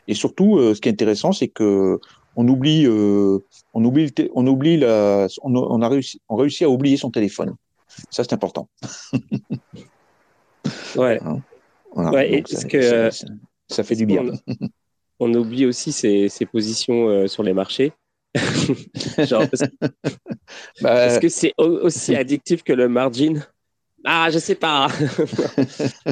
Et 0.08 0.14
surtout, 0.14 0.58
euh, 0.58 0.74
ce 0.74 0.80
qui 0.80 0.88
est 0.88 0.92
intéressant, 0.92 1.32
c'est 1.32 1.48
que 1.48 1.98
on 2.34 2.46
oublie, 2.48 2.86
euh, 2.86 3.38
on 3.72 3.84
oublie, 3.84 4.12
on 4.34 4.46
oublie 4.46 4.76
la, 4.76 5.26
on, 5.42 5.54
a- 5.54 5.58
on 5.70 5.82
a 5.82 5.88
réussi, 5.88 6.20
on 6.28 6.36
réussit 6.36 6.62
à 6.62 6.68
oublier 6.70 6.96
son 6.96 7.10
téléphone. 7.10 7.54
Ça, 8.10 8.24
c'est 8.24 8.32
important. 8.32 8.68
Ouais. 10.96 11.20
Voilà. 11.92 12.10
Ouais, 12.10 12.32
et 12.32 12.36
Donc, 12.36 12.48
ça, 12.48 12.68
que, 12.68 12.80
ça- 12.80 12.94
euh, 12.94 13.10
ça- 13.68 13.84
fait 13.84 13.96
du 13.96 14.06
bien. 14.06 14.24
On, 14.24 14.68
on 15.20 15.34
oublie 15.34 15.66
aussi 15.66 15.92
ses, 15.92 16.28
ses 16.28 16.46
positions 16.46 17.08
euh, 17.08 17.26
sur 17.26 17.42
les 17.42 17.52
marchés. 17.52 17.92
Genre, 19.18 19.42
est-ce 19.52 19.64
Bah, 20.82 21.06
est-ce 21.06 21.20
que 21.20 21.28
c'est 21.28 21.54
au- 21.58 21.84
aussi 21.86 22.14
addictif 22.14 22.62
que 22.62 22.72
le 22.72 22.88
margin? 22.88 23.46
Ah, 24.08 24.30
je 24.30 24.38
sais 24.38 24.54
pas. 24.54 24.88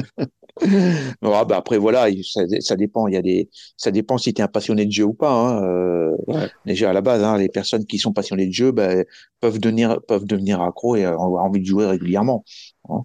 Ah, 1.21 1.43
bah 1.45 1.57
après 1.57 1.77
voilà, 1.77 2.09
il- 2.09 2.23
ça, 2.23 2.41
ça 2.61 2.75
dépend. 2.77 3.07
Il 3.07 3.13
y 3.13 3.17
a 3.17 3.21
des, 3.21 3.49
ça 3.77 3.91
dépend 3.91 4.17
si 4.17 4.33
tu 4.33 4.41
es 4.41 4.43
un 4.43 4.47
passionné 4.47 4.85
de 4.85 4.91
jeu 4.91 5.03
ou 5.03 5.13
pas. 5.13 5.31
Hein. 5.31 5.63
Euh, 5.63 5.95
Ouais. 6.27 6.49
Déjà 6.65 6.89
à 6.91 6.93
la 6.93 7.01
base, 7.01 7.23
hein, 7.23 7.37
les 7.37 7.49
personnes 7.49 7.85
qui 7.85 7.99
sont 7.99 8.13
passionnées 8.13 8.47
de 8.47 8.51
jeu 8.53 8.71
ben, 8.71 9.05
peuvent 9.41 9.59
devenir, 9.59 9.99
peuvent 10.07 10.25
devenir 10.25 10.61
accros 10.61 10.95
et 10.95 11.03
avoir 11.05 11.43
envie 11.43 11.59
de 11.61 11.65
jouer 11.65 11.85
régulièrement. 11.85 12.45
hein. 12.89 13.01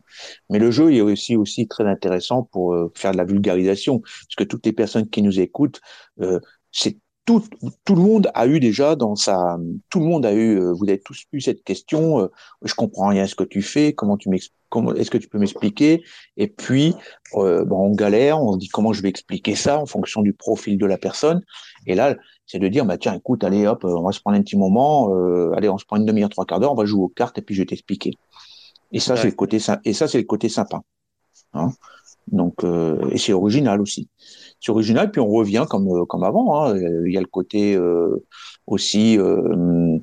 Mais 0.49 0.59
le 0.61 0.71
jeu 0.71 0.93
est 0.95 1.01
aussi 1.01 1.37
aussi 1.37 1.67
très 1.69 1.85
intéressant 1.87 2.45
pour 2.45 2.73
euh, 2.75 2.93
faire 2.97 3.13
de 3.13 3.17
la 3.19 3.25
vulgarisation, 3.25 4.01
parce 4.01 4.37
que 4.37 4.45
toutes 4.45 4.65
les 4.67 4.73
personnes 4.73 5.09
qui 5.11 5.23
nous 5.23 5.41
écoutent, 5.41 5.81
euh, 6.21 6.39
c'est 6.73 6.99
tout, 7.25 7.45
tout 7.85 7.95
le 7.95 8.03
monde 8.03 8.31
a 8.35 8.47
eu 8.47 8.59
déjà 8.61 8.97
dans 8.97 9.15
sa, 9.15 9.57
tout 9.89 10.01
le 10.01 10.07
monde 10.07 10.27
a 10.27 10.33
eu, 10.33 10.59
euh, 10.59 10.73
vous 10.73 10.85
avez 10.89 10.99
tous 11.01 11.25
eu 11.33 11.41
cette 11.41 11.63
question. 11.63 12.21
euh, 12.21 12.29
je 12.65 12.75
comprends 12.75 13.09
rien 13.09 13.25
à 13.25 13.27
ce 13.29 13.35
que 13.35 13.45
tu 13.45 13.63
fais. 13.63 13.93
Comment 13.93 14.17
tu 14.17 14.29
m'expliques 14.29 14.57
Comment 14.69 14.95
est-ce 14.95 15.11
que 15.11 15.19
tu 15.19 15.29
peux 15.29 15.39
m'expliquer? 15.39 16.05
Et 16.37 16.47
puis 16.47 16.95
euh, 17.35 17.65
bon, 17.65 17.89
on 17.89 17.95
galère, 17.95 18.41
on 18.41 18.53
se 18.53 18.59
dit 18.59 18.69
comment 18.69 18.93
je 18.93 19.03
vais 19.03 19.09
expliquer 19.09 19.57
ça 19.57 19.81
en 19.81 19.87
fonction 19.87 20.23
du 20.23 20.33
profil 20.33 20.79
de 20.79 20.87
la 20.87 20.97
personne. 20.97 21.43
Et 21.87 21.97
là, 21.97 22.15
c'est 22.47 22.61
de 22.61 22.69
dire, 22.69 22.85
bah 22.85 22.97
tiens, 22.97 23.15
écoute, 23.15 23.43
allez, 23.43 23.67
hop, 23.67 23.83
on 23.85 24.03
va 24.03 24.13
se 24.13 24.21
prendre 24.21 24.37
un 24.39 24.43
petit 24.43 24.57
moment, 24.57 25.13
euh, 25.13 25.53
allez, 25.57 25.69
on 25.69 25.77
se 25.79 25.85
prend 25.85 25.97
une 25.97 26.05
demi-heure, 26.07 26.29
trois 26.29 26.47
quarts 26.47 26.61
d'heure, 26.61 26.71
on 26.73 26.77
va 26.77 26.85
jouer 26.85 27.03
aux 27.03 27.09
cartes 27.09 27.37
et 27.39 27.43
puis 27.43 27.57
je 27.57 27.63
vais 27.63 27.67
t'expliquer. 27.67 28.13
Et 28.93 29.01
ça, 29.01 29.15
Ouais. 29.15 29.21
c'est 29.23 29.27
le 29.31 29.35
côté 29.35 29.59
et 29.85 29.93
ça, 29.93 30.07
c'est 30.09 30.19
le 30.19 30.25
côté 30.25 30.49
sympa. 30.49 30.83
Hein 31.53 31.71
Donc, 32.31 32.63
euh, 32.65 32.97
et 33.11 33.19
c'est 33.19 33.33
original 33.33 33.81
aussi. 33.81 34.09
C'est 34.61 34.71
original, 34.73 35.11
puis 35.11 35.21
on 35.21 35.29
revient 35.29 35.67
comme 35.69 35.89
euh, 35.89 36.05
comme 36.05 36.23
avant. 36.25 36.63
Hein. 36.65 36.77
Il 37.07 37.13
y 37.13 37.17
a 37.17 37.21
le 37.21 37.27
côté 37.27 37.75
euh, 37.75 38.25
aussi. 38.67 39.19
Euh, 39.19 39.99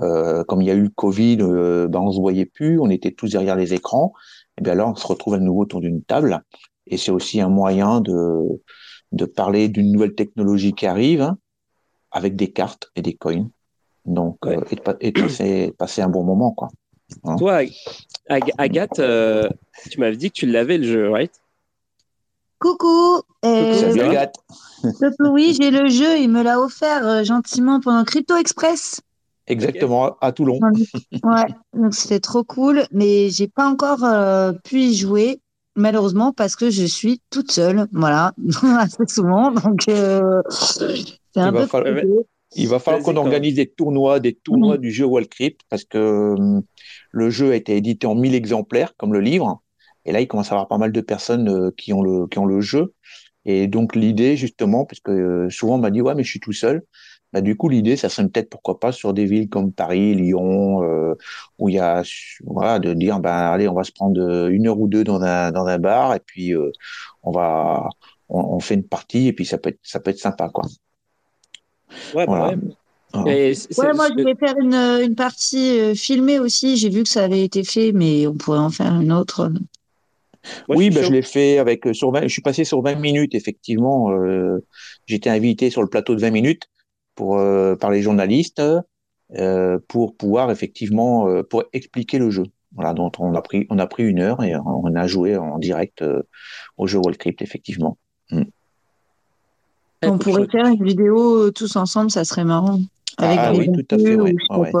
euh, 0.00 0.42
comme 0.44 0.62
il 0.62 0.68
y 0.68 0.70
a 0.70 0.74
eu 0.74 0.84
le 0.84 0.88
Covid, 0.88 1.38
euh, 1.40 1.86
ben 1.86 2.00
on 2.00 2.10
se 2.12 2.18
voyait 2.20 2.46
plus, 2.46 2.80
on 2.80 2.88
était 2.90 3.10
tous 3.12 3.30
derrière 3.32 3.56
les 3.56 3.74
écrans. 3.74 4.12
Et 4.58 4.62
bien 4.62 4.74
là, 4.74 4.88
on 4.88 4.94
se 4.94 5.06
retrouve 5.06 5.34
à 5.34 5.38
nouveau 5.38 5.62
autour 5.62 5.80
d'une 5.80 6.02
table. 6.02 6.42
Et 6.86 6.96
c'est 6.96 7.10
aussi 7.10 7.40
un 7.40 7.48
moyen 7.50 8.00
de, 8.00 8.60
de 9.12 9.24
parler 9.26 9.68
d'une 9.68 9.92
nouvelle 9.92 10.14
technologie 10.14 10.72
qui 10.72 10.86
arrive 10.86 11.20
hein, 11.20 11.38
avec 12.10 12.36
des 12.36 12.50
cartes 12.50 12.90
et 12.96 13.02
des 13.02 13.14
coins. 13.14 13.48
Donc, 14.06 14.38
Ouais. 14.44 14.56
euh, 14.56 14.62
et 14.70 14.76
de, 14.76 14.80
pa- 14.80 14.96
et 15.00 15.12
de 15.12 15.20
passer, 15.20 15.74
passer 15.78 16.02
un 16.02 16.08
bon 16.08 16.24
moment, 16.24 16.52
quoi. 16.52 16.68
Hein. 17.24 17.36
Toi, 17.36 17.60
Ag- 18.28 18.52
Agathe, 18.58 18.98
euh, 18.98 19.48
tu 19.90 20.00
m'avais 20.00 20.16
dit 20.16 20.30
que 20.30 20.34
tu 20.36 20.46
l'avais 20.46 20.78
le 20.78 20.84
jeu, 20.84 21.10
right? 21.10 21.30
Coucou. 22.62 23.22
euh, 23.44 23.74
Salut 23.74 23.98
va 23.98 24.08
Agathe. 24.10 24.36
Coucou, 24.82 25.30
oui, 25.32 25.56
j'ai 25.60 25.70
le 25.72 25.88
jeu, 25.88 26.18
il 26.18 26.30
me 26.30 26.42
l'a 26.42 26.60
offert 26.60 27.04
euh, 27.06 27.24
gentiment 27.24 27.80
pendant 27.80 28.04
Crypto 28.04 28.36
Express. 28.36 29.00
Exactement, 29.48 30.16
à 30.20 30.30
Toulon. 30.30 30.60
Ouais, 31.24 31.44
donc 31.74 31.94
c'était 31.94 32.20
trop 32.20 32.44
cool, 32.44 32.84
mais 32.92 33.28
j'ai 33.30 33.48
pas 33.48 33.66
encore 33.66 34.04
euh, 34.04 34.52
pu 34.64 34.78
y 34.80 34.94
jouer, 34.94 35.40
malheureusement, 35.74 36.32
parce 36.32 36.54
que 36.54 36.70
je 36.70 36.84
suis 36.84 37.20
toute 37.30 37.50
seule, 37.50 37.88
voilà, 37.92 38.32
assez 38.78 39.02
souvent, 39.08 39.50
donc 39.50 39.88
euh, 39.88 40.40
c'est 40.48 41.40
un 41.40 41.48
Il 41.48 41.52
va 41.52 41.60
peu 41.62 41.66
falloir- 41.66 41.94
compliqué. 41.94 42.16
Il 42.54 42.68
va 42.68 42.78
falloir 42.78 43.02
qu'on 43.02 43.16
organise 43.16 43.54
des 43.54 43.66
tournois, 43.66 44.20
des 44.20 44.34
tournois 44.34 44.76
du 44.76 44.90
jeu 44.92 45.06
World 45.06 45.28
Crypt, 45.30 45.62
parce 45.70 45.84
que 45.84 46.34
hum, 46.38 46.62
le 47.10 47.30
jeu 47.30 47.50
a 47.52 47.56
été 47.56 47.74
édité 47.76 48.06
en 48.06 48.14
1000 48.14 48.34
exemplaires, 48.34 48.94
comme 48.98 49.14
le 49.14 49.20
livre. 49.20 49.61
Et 50.04 50.12
là, 50.12 50.20
il 50.20 50.28
commence 50.28 50.48
à 50.48 50.50
y 50.50 50.54
avoir 50.54 50.68
pas 50.68 50.78
mal 50.78 50.92
de 50.92 51.00
personnes 51.00 51.48
euh, 51.48 51.70
qui 51.76 51.92
ont 51.92 52.02
le, 52.02 52.26
qui 52.26 52.38
ont 52.38 52.46
le 52.46 52.60
jeu. 52.60 52.92
Et 53.44 53.66
donc, 53.66 53.96
l'idée, 53.96 54.36
justement, 54.36 54.84
parce 54.84 55.00
que 55.00 55.10
euh, 55.10 55.50
souvent 55.50 55.74
on 55.76 55.78
m'a 55.78 55.90
dit, 55.90 56.00
ouais, 56.00 56.14
mais 56.14 56.24
je 56.24 56.30
suis 56.30 56.40
tout 56.40 56.52
seul. 56.52 56.82
Bah, 57.32 57.40
du 57.40 57.56
coup, 57.56 57.68
l'idée, 57.68 57.96
ça 57.96 58.08
serait 58.10 58.28
peut-être, 58.28 58.50
pourquoi 58.50 58.78
pas, 58.78 58.92
sur 58.92 59.14
des 59.14 59.24
villes 59.24 59.48
comme 59.48 59.72
Paris, 59.72 60.14
Lyon, 60.14 60.82
euh, 60.82 61.14
où 61.58 61.70
il 61.70 61.76
y 61.76 61.78
a, 61.78 62.02
voilà, 62.44 62.78
de 62.78 62.92
dire, 62.92 63.20
ben, 63.20 63.30
allez, 63.32 63.68
on 63.68 63.74
va 63.74 63.84
se 63.84 63.92
prendre 63.92 64.48
une 64.48 64.68
heure 64.68 64.78
ou 64.78 64.86
deux 64.86 65.02
dans 65.02 65.22
un, 65.22 65.50
dans 65.50 65.66
un 65.66 65.78
bar, 65.78 66.14
et 66.14 66.20
puis, 66.20 66.54
euh, 66.54 66.70
on 67.22 67.32
va, 67.32 67.88
on, 68.28 68.56
on 68.56 68.60
fait 68.60 68.74
une 68.74 68.86
partie, 68.86 69.28
et 69.28 69.32
puis 69.32 69.46
ça 69.46 69.56
peut 69.56 69.70
être, 69.70 69.80
ça 69.82 69.98
peut 69.98 70.10
être 70.10 70.18
sympa, 70.18 70.50
quoi. 70.50 70.64
Ouais, 72.14 72.26
bah 72.26 72.26
Voilà. 72.26 72.48
ouais. 72.48 73.50
Et 73.50 73.54
Ouais, 73.78 73.92
moi 73.94 74.08
je 74.08 74.22
vais 74.22 74.34
faire 74.34 74.54
une, 74.58 74.74
une 74.74 75.14
partie 75.14 75.78
euh, 75.78 75.94
filmée 75.94 76.38
aussi, 76.38 76.76
j'ai 76.76 76.88
vu 76.88 77.02
que 77.02 77.08
ça 77.08 77.24
avait 77.24 77.44
été 77.44 77.62
fait, 77.62 77.92
mais 77.92 78.26
on 78.26 78.34
pourrait 78.34 78.58
en 78.58 78.70
faire 78.70 78.94
une 79.00 79.12
autre. 79.12 79.52
Moi, 80.68 80.76
oui, 80.76 80.90
ben, 80.90 81.00
chaud. 81.02 81.08
je 81.08 81.12
l'ai 81.12 81.22
fait 81.22 81.58
avec 81.58 81.86
euh, 81.86 81.92
sur 81.92 82.10
20, 82.10 82.22
je 82.22 82.28
suis 82.28 82.42
passé 82.42 82.64
sur 82.64 82.82
20 82.82 82.94
minutes 82.96 83.34
effectivement. 83.34 84.10
Euh, 84.12 84.64
J'étais 85.06 85.30
invité 85.30 85.70
sur 85.70 85.82
le 85.82 85.88
plateau 85.88 86.14
de 86.14 86.20
20 86.20 86.30
minutes 86.30 86.64
pour 87.14 87.38
euh, 87.38 87.76
par 87.76 87.90
les 87.90 88.02
journalistes 88.02 88.62
euh, 89.36 89.78
pour 89.88 90.16
pouvoir 90.16 90.50
effectivement 90.50 91.28
euh, 91.28 91.42
pour 91.42 91.64
expliquer 91.72 92.18
le 92.18 92.30
jeu. 92.30 92.44
Voilà, 92.74 92.94
donc 92.94 93.14
on 93.18 93.34
a 93.34 93.42
pris 93.42 93.66
on 93.70 93.78
a 93.78 93.86
pris 93.86 94.02
une 94.04 94.20
heure 94.20 94.42
et 94.42 94.54
on 94.56 94.94
a 94.94 95.06
joué 95.06 95.36
en 95.36 95.58
direct 95.58 96.00
euh, 96.02 96.22
au 96.78 96.86
jeu 96.86 96.98
World 96.98 97.18
Crypt 97.18 97.42
effectivement. 97.42 97.98
Ouais, 98.30 98.46
on 100.04 100.18
pourrait 100.18 100.44
je- 100.44 100.50
faire 100.50 100.66
une 100.66 100.84
vidéo 100.84 101.50
tous 101.50 101.76
ensemble, 101.76 102.10
ça 102.10 102.24
serait 102.24 102.44
marrant. 102.44 102.80
Avec 103.18 103.38
Ah 103.40 103.52
oui, 103.54 103.66
tout 103.70 103.94
à 103.94 103.98
fait, 103.98 104.16
ouais. 104.16 104.32
ou 104.32 104.38
je 104.38 104.58
ouais. 104.58 104.72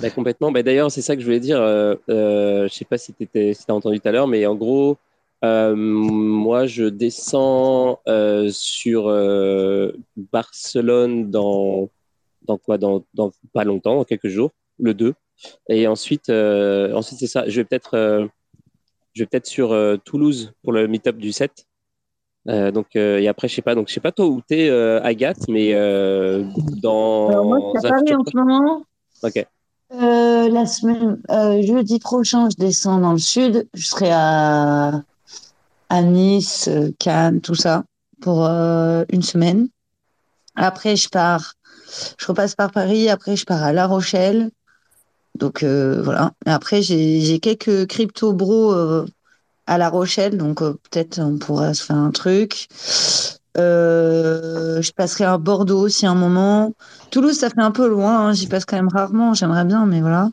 Bah, 0.00 0.10
complètement. 0.10 0.52
Bah, 0.52 0.62
D'ailleurs, 0.62 0.90
c'est 0.90 1.02
ça 1.02 1.14
que 1.16 1.20
je 1.20 1.26
voulais 1.26 1.40
dire. 1.40 1.60
Euh, 1.60 1.94
euh, 2.08 2.68
je 2.68 2.74
sais 2.74 2.84
pas 2.84 2.98
si 2.98 3.12
tu 3.14 3.26
si 3.32 3.64
as 3.68 3.74
entendu 3.74 4.00
tout 4.00 4.08
à 4.08 4.12
l'heure, 4.12 4.28
mais 4.28 4.46
en 4.46 4.54
gros, 4.54 4.96
euh, 5.44 5.74
moi, 5.74 6.66
je 6.66 6.84
descends 6.84 8.00
sur 8.50 9.04
Barcelone 10.16 11.30
dans, 11.30 11.88
dans 12.46 12.58
quoi 12.58 12.78
dans, 12.78 13.04
dans 13.14 13.32
pas 13.52 13.64
longtemps, 13.64 13.96
dans 13.96 14.04
quelques 14.04 14.28
jours, 14.28 14.50
le 14.78 14.94
2. 14.94 15.14
Et 15.68 15.86
ensuite, 15.86 16.30
ensuite 16.30 17.18
c'est 17.18 17.26
ça. 17.26 17.48
Je 17.48 17.60
vais 17.60 17.64
peut-être, 17.64 18.28
je 19.14 19.22
vais 19.22 19.26
peut-être 19.26 19.46
sur 19.46 19.76
Toulouse 20.04 20.52
pour 20.62 20.72
le 20.72 20.86
meet-up 20.86 21.16
du 21.16 21.32
7. 21.32 21.64
Euh, 22.48 22.70
donc 22.70 22.94
et 22.96 23.28
après 23.28 23.46
je 23.46 23.56
sais 23.56 23.62
pas 23.62 23.74
donc 23.74 23.88
je 23.88 23.92
sais 23.92 24.00
pas 24.00 24.12
toi 24.12 24.24
où 24.24 24.40
t'es 24.40 24.70
Agathe 24.70 25.48
mais 25.48 25.74
dans 26.80 27.28
Alors 27.28 27.44
moi, 27.44 27.58
je 27.74 27.80
suis 27.80 27.86
à 27.86 27.90
Paris 27.90 28.14
en 28.14 28.24
ce 28.24 28.36
moment. 28.36 28.82
ok 29.22 29.46
Euh, 29.92 30.50
la 30.50 30.66
semaine, 30.66 31.20
euh, 31.30 31.62
jeudi 31.62 31.98
prochain, 31.98 32.48
je 32.50 32.56
descends 32.56 32.98
dans 32.98 33.12
le 33.12 33.18
sud. 33.18 33.68
Je 33.72 33.86
serai 33.86 34.10
à, 34.12 35.02
à 35.88 36.02
Nice, 36.02 36.68
euh, 36.68 36.90
Cannes, 36.98 37.40
tout 37.40 37.54
ça, 37.54 37.84
pour 38.20 38.44
une 38.44 39.22
semaine. 39.22 39.68
Après, 40.56 40.96
je 40.96 41.08
pars, 41.08 41.54
je 42.18 42.26
repasse 42.26 42.54
par 42.54 42.70
Paris. 42.70 43.08
Après, 43.08 43.36
je 43.36 43.46
pars 43.46 43.62
à 43.62 43.72
La 43.72 43.86
Rochelle. 43.86 44.50
Donc 45.36 45.62
voilà. 45.64 46.32
Après, 46.46 46.82
j'ai 46.82 47.38
quelques 47.40 47.86
crypto 47.86 48.32
bros 48.32 48.72
à 49.66 49.78
La 49.78 49.88
Rochelle. 49.88 50.36
Donc 50.36 50.58
peut-être 50.58 51.20
on 51.20 51.38
pourra 51.38 51.74
se 51.74 51.84
faire 51.84 51.96
un 51.96 52.10
truc. 52.10 52.68
Euh, 53.58 54.80
je 54.80 54.92
passerai 54.92 55.24
à 55.24 55.36
Bordeaux 55.38 55.80
aussi 55.80 56.06
un 56.06 56.14
moment. 56.14 56.72
Toulouse, 57.10 57.36
ça 57.38 57.50
fait 57.50 57.60
un 57.60 57.70
peu 57.72 57.88
loin. 57.88 58.28
hein. 58.28 58.32
J'y 58.32 58.46
passe 58.46 58.64
quand 58.64 58.76
même 58.76 58.88
rarement. 58.88 59.34
J'aimerais 59.34 59.64
bien, 59.64 59.84
mais 59.86 60.00
voilà. 60.00 60.30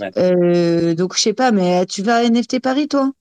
Ouais. 0.00 0.10
Euh, 0.16 0.94
donc 0.94 1.14
je 1.16 1.20
sais 1.22 1.34
pas, 1.34 1.52
mais 1.52 1.84
tu 1.86 2.02
vas 2.02 2.16
à 2.16 2.22
NFT 2.24 2.60
Paris, 2.60 2.88
toi? 2.88 3.12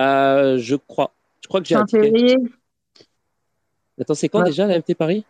Euh, 0.00 0.58
je 0.58 0.74
crois 0.76 1.12
je 1.42 1.48
crois 1.48 1.60
que 1.60 1.66
j'ai 1.68 1.74
un 1.74 1.80
Fin 1.80 1.86
ticket 1.86 2.06
février? 2.06 2.36
attends 4.00 4.14
c'est 4.14 4.28
quand 4.28 4.40
Ouais. 4.40 4.46
déjà 4.46 4.66
la 4.66 4.76
MT 4.76 4.94
Paris? 4.94 5.24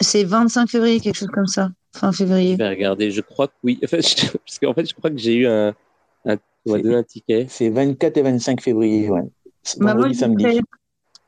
C'est 0.00 0.24
25 0.24 0.68
février, 0.68 1.00
quelque 1.00 1.16
chose 1.16 1.30
comme 1.32 1.46
ça. 1.46 1.70
Fin 1.94 2.12
je 2.12 2.16
février. 2.18 2.56
vais 2.56 2.68
regarder 2.68 3.10
je 3.10 3.20
crois 3.20 3.48
que 3.48 3.54
oui 3.64 3.78
en 3.82 3.86
fait, 3.86 4.02
je- 4.02 4.36
parce 4.36 4.58
qu'en 4.58 4.74
fait 4.74 4.86
je 4.88 4.94
crois 4.94 5.10
que 5.10 5.16
j'ai 5.16 5.34
eu 5.36 5.46
un, 5.46 5.74
un 6.26 6.36
on 6.66 6.72
m'a 6.72 6.78
donné 6.78 6.96
un 6.96 7.02
ticket 7.02 7.46
C'est 7.48 7.70
24 7.70 8.16
et 8.18 8.22
25 8.22 8.60
février, 8.60 9.08
ouais. 9.08 9.22
Bah, 9.78 9.94
Vendredi, 9.94 10.14
samedi. 10.14 10.60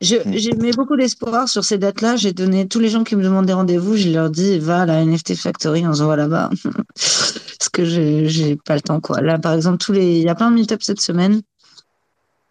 Je, 0.00 0.16
j'ai 0.32 0.52
mis 0.52 0.70
beaucoup 0.70 0.96
d'espoir 0.96 1.48
sur 1.48 1.62
ces 1.62 1.76
dates-là. 1.76 2.16
J'ai 2.16 2.32
donné 2.32 2.66
tous 2.66 2.78
les 2.78 2.88
gens 2.88 3.04
qui 3.04 3.16
me 3.16 3.22
demandent 3.22 3.46
des 3.46 3.52
rendez-vous, 3.52 3.96
je 3.96 4.08
leur 4.08 4.30
dis 4.30 4.58
va 4.58 4.82
à 4.82 4.86
la 4.86 5.04
NFT 5.04 5.34
Factory, 5.34 5.86
on 5.86 5.92
se 5.92 6.02
voit 6.02 6.16
là-bas. 6.16 6.50
Parce 6.94 7.68
que 7.70 7.84
j'ai, 7.84 8.56
pas 8.56 8.74
le 8.74 8.80
temps, 8.80 9.00
quoi. 9.00 9.20
Là, 9.20 9.38
par 9.38 9.52
exemple, 9.52 9.78
tous 9.78 9.92
les, 9.92 10.18
il 10.18 10.24
y 10.24 10.28
a 10.28 10.34
plein 10.34 10.50
de 10.50 10.56
meet-ups 10.56 10.84
cette 10.84 11.00
semaine. 11.00 11.42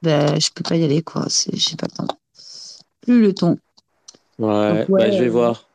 Ben, 0.03 0.39
je 0.39 0.49
peux 0.53 0.63
pas 0.63 0.75
y 0.75 0.83
aller, 0.83 1.01
quoi. 1.01 1.25
C'est, 1.27 1.55
j'ai 1.55 1.75
pas 1.75 1.87
le 1.89 2.05
temps. 2.05 2.15
Plus 3.01 3.21
le 3.21 3.33
temps. 3.33 3.57
ouais, 4.37 4.79
Donc, 4.79 4.89
ouais, 4.89 5.09
bah, 5.09 5.11
je 5.11 5.17
vais 5.17 5.27
euh, 5.27 5.31
voir 5.31 5.67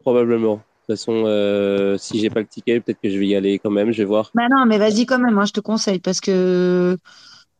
probablement 0.00 0.56
de 0.56 0.94
toute 0.94 0.98
façon 0.98 1.24
euh, 1.26 1.96
si 1.96 2.18
j'ai 2.18 2.28
pas 2.28 2.40
le 2.40 2.46
ticket 2.46 2.80
peut-être 2.80 3.00
que 3.00 3.08
je 3.08 3.16
vais 3.16 3.28
y 3.28 3.36
aller 3.36 3.60
quand 3.60 3.70
même 3.70 3.92
je 3.92 3.98
vais 3.98 4.04
voir 4.04 4.32
Bah 4.34 4.48
non, 4.50 4.66
mais 4.66 4.78
vas-y 4.78 5.06
quand 5.06 5.20
même, 5.20 5.38
hein, 5.38 5.44
je 5.44 5.52
te 5.52 5.60
conseille 5.60 6.00
parce 6.00 6.20
que 6.20 6.98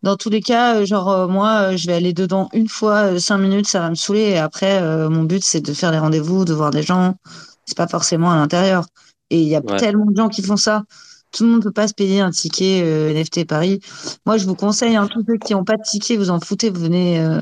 dans 0.02 0.16
tous 0.16 0.30
les 0.30 0.40
cas, 0.40 0.76
euh, 0.80 0.84
genre 0.86 1.08
euh, 1.10 1.26
moi, 1.28 1.72
euh, 1.72 1.76
je 1.76 1.86
vais 1.86 1.94
aller 1.94 2.12
dedans 2.12 2.48
une 2.52 2.68
fois, 2.68 3.18
cinq 3.20 3.38
minutes, 3.38 3.66
ça 3.68 3.80
va 3.80 3.90
me 3.90 3.94
saouler. 3.94 4.20
Et 4.30 4.38
après, 4.38 4.80
mon 5.08 5.24
but 5.24 5.44
c'est 5.44 5.60
de 5.60 5.72
faire 5.74 5.92
des 5.92 5.98
rendez-vous, 5.98 6.44
de 6.44 6.52
voir 6.54 6.70
des 6.70 6.82
gens. 6.82 7.14
C'est 7.66 7.76
pas 7.76 7.88
forcément 7.88 8.30
à 8.32 8.36
l'intérieur. 8.36 8.86
Et 9.30 9.40
il 9.40 9.48
y 9.48 9.56
a 9.56 9.62
Ouais. 9.62 9.78
tellement 9.78 10.06
de 10.06 10.16
gens 10.16 10.28
qui 10.28 10.42
font 10.42 10.56
ça. 10.56 10.82
Tout 11.30 11.44
le 11.44 11.50
monde 11.50 11.62
peut 11.62 11.72
pas 11.72 11.88
se 11.88 11.94
payer 11.94 12.20
un 12.20 12.30
ticket 12.30 12.82
euh, 12.82 13.10
NFT 13.10 13.46
Paris. 13.46 13.80
Moi, 14.26 14.36
je 14.36 14.44
vous 14.44 14.54
conseille, 14.54 14.96
hein, 14.96 15.08
tous 15.10 15.24
ceux 15.26 15.38
qui 15.38 15.54
n'ont 15.54 15.64
pas 15.64 15.78
de 15.78 15.82
ticket, 15.82 16.16
vous 16.18 16.28
en 16.28 16.38
foutez, 16.40 16.68
vous 16.68 16.80
venez, 16.82 17.20
euh, 17.20 17.40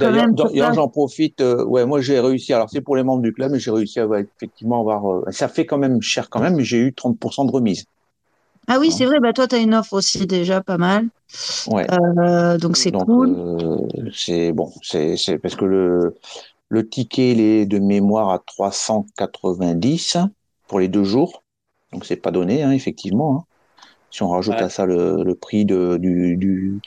quand 0.00 0.10
même. 0.10 0.34
d'ailleurs, 0.34 0.74
j'en 0.74 0.88
profite. 0.88 1.40
euh, 1.40 1.64
ouais, 1.64 1.86
moi, 1.86 2.00
j'ai 2.00 2.18
réussi. 2.18 2.52
Alors, 2.52 2.68
c'est 2.70 2.80
pour 2.80 2.96
les 2.96 3.04
membres 3.04 3.22
du 3.22 3.32
club, 3.32 3.52
mais 3.52 3.60
j'ai 3.60 3.70
réussi 3.70 4.00
à 4.00 4.06
ouais, 4.08 4.26
effectivement 4.36 4.80
avoir. 4.80 5.22
ça 5.32 5.46
fait 5.46 5.64
quand 5.64 5.78
même 5.78 6.02
cher 6.02 6.28
quand 6.28 6.40
même, 6.40 6.56
mais 6.56 6.64
j'ai 6.64 6.78
eu 6.78 6.92
30% 6.92 7.44
de 7.44 7.52
remise. 7.52 7.84
Ah 8.68 8.78
oui, 8.78 8.92
c'est 8.92 9.06
vrai. 9.06 9.20
Bah 9.20 9.32
toi, 9.32 9.48
t'as 9.48 9.60
une 9.60 9.74
offre 9.74 9.94
aussi 9.94 10.26
déjà 10.26 10.62
pas 10.62 10.78
mal. 10.78 11.08
Ouais. 11.66 11.86
Euh, 11.92 12.58
donc 12.58 12.76
c'est 12.76 12.92
Donc, 12.92 13.06
cool. 13.06 13.28
euh, 13.28 13.78
c'est 14.14 14.52
bon. 14.52 14.72
C'est 14.82 15.16
c'est 15.16 15.38
parce 15.38 15.56
que 15.56 15.64
le 15.66 16.16
le 16.70 16.88
ticket 16.88 17.32
il 17.32 17.40
est 17.40 17.66
de 17.66 17.78
mémoire 17.80 18.30
à 18.30 18.40
390 18.40 20.18
pour 20.68 20.80
les 20.80 20.88
deux 20.88 21.04
jours. 21.04 21.44
Donc, 21.92 22.04
c'est 22.06 22.16
pas 22.16 22.30
donné, 22.32 22.62
hein, 22.64 22.72
effectivement. 22.72 23.36
hein. 23.38 23.44
Si 24.10 24.22
on 24.22 24.30
rajoute 24.30 24.56
Ouais. 24.56 24.62
à 24.62 24.70
ça 24.70 24.86
le, 24.86 25.24
le 25.24 25.34
prix 25.36 25.64
de, 25.66 25.98
du, 25.98 26.36
du, 26.38 26.80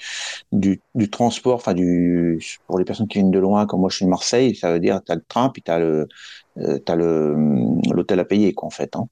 du, 0.53 0.81
du 0.95 1.09
transport, 1.11 1.55
enfin 1.55 1.73
du 1.75 2.39
pour 2.67 2.79
les 2.79 2.85
personnes 2.85 3.07
qui 3.07 3.19
viennent 3.19 3.31
de 3.31 3.39
loin, 3.39 3.65
comme 3.67 3.81
moi 3.81 3.89
je 3.89 3.97
suis 3.97 4.05
de 4.05 4.09
Marseille, 4.11 4.55
ça 4.55 4.73
veut 4.73 4.79
dire 4.81 5.01
tu 5.05 5.11
as 5.11 5.15
le 5.15 5.23
train 5.27 5.49
puis 5.49 5.61
tu 5.63 5.71
as 5.71 5.79
le 5.79 6.07
euh, 6.59 6.79
t'as 6.79 6.95
le 6.95 7.35
l'hôtel 7.93 8.19
à 8.19 8.25
payer 8.25 8.53
quoi 8.53 8.67
en 8.67 8.71
fait. 8.71 8.95
Hein. 8.95 9.07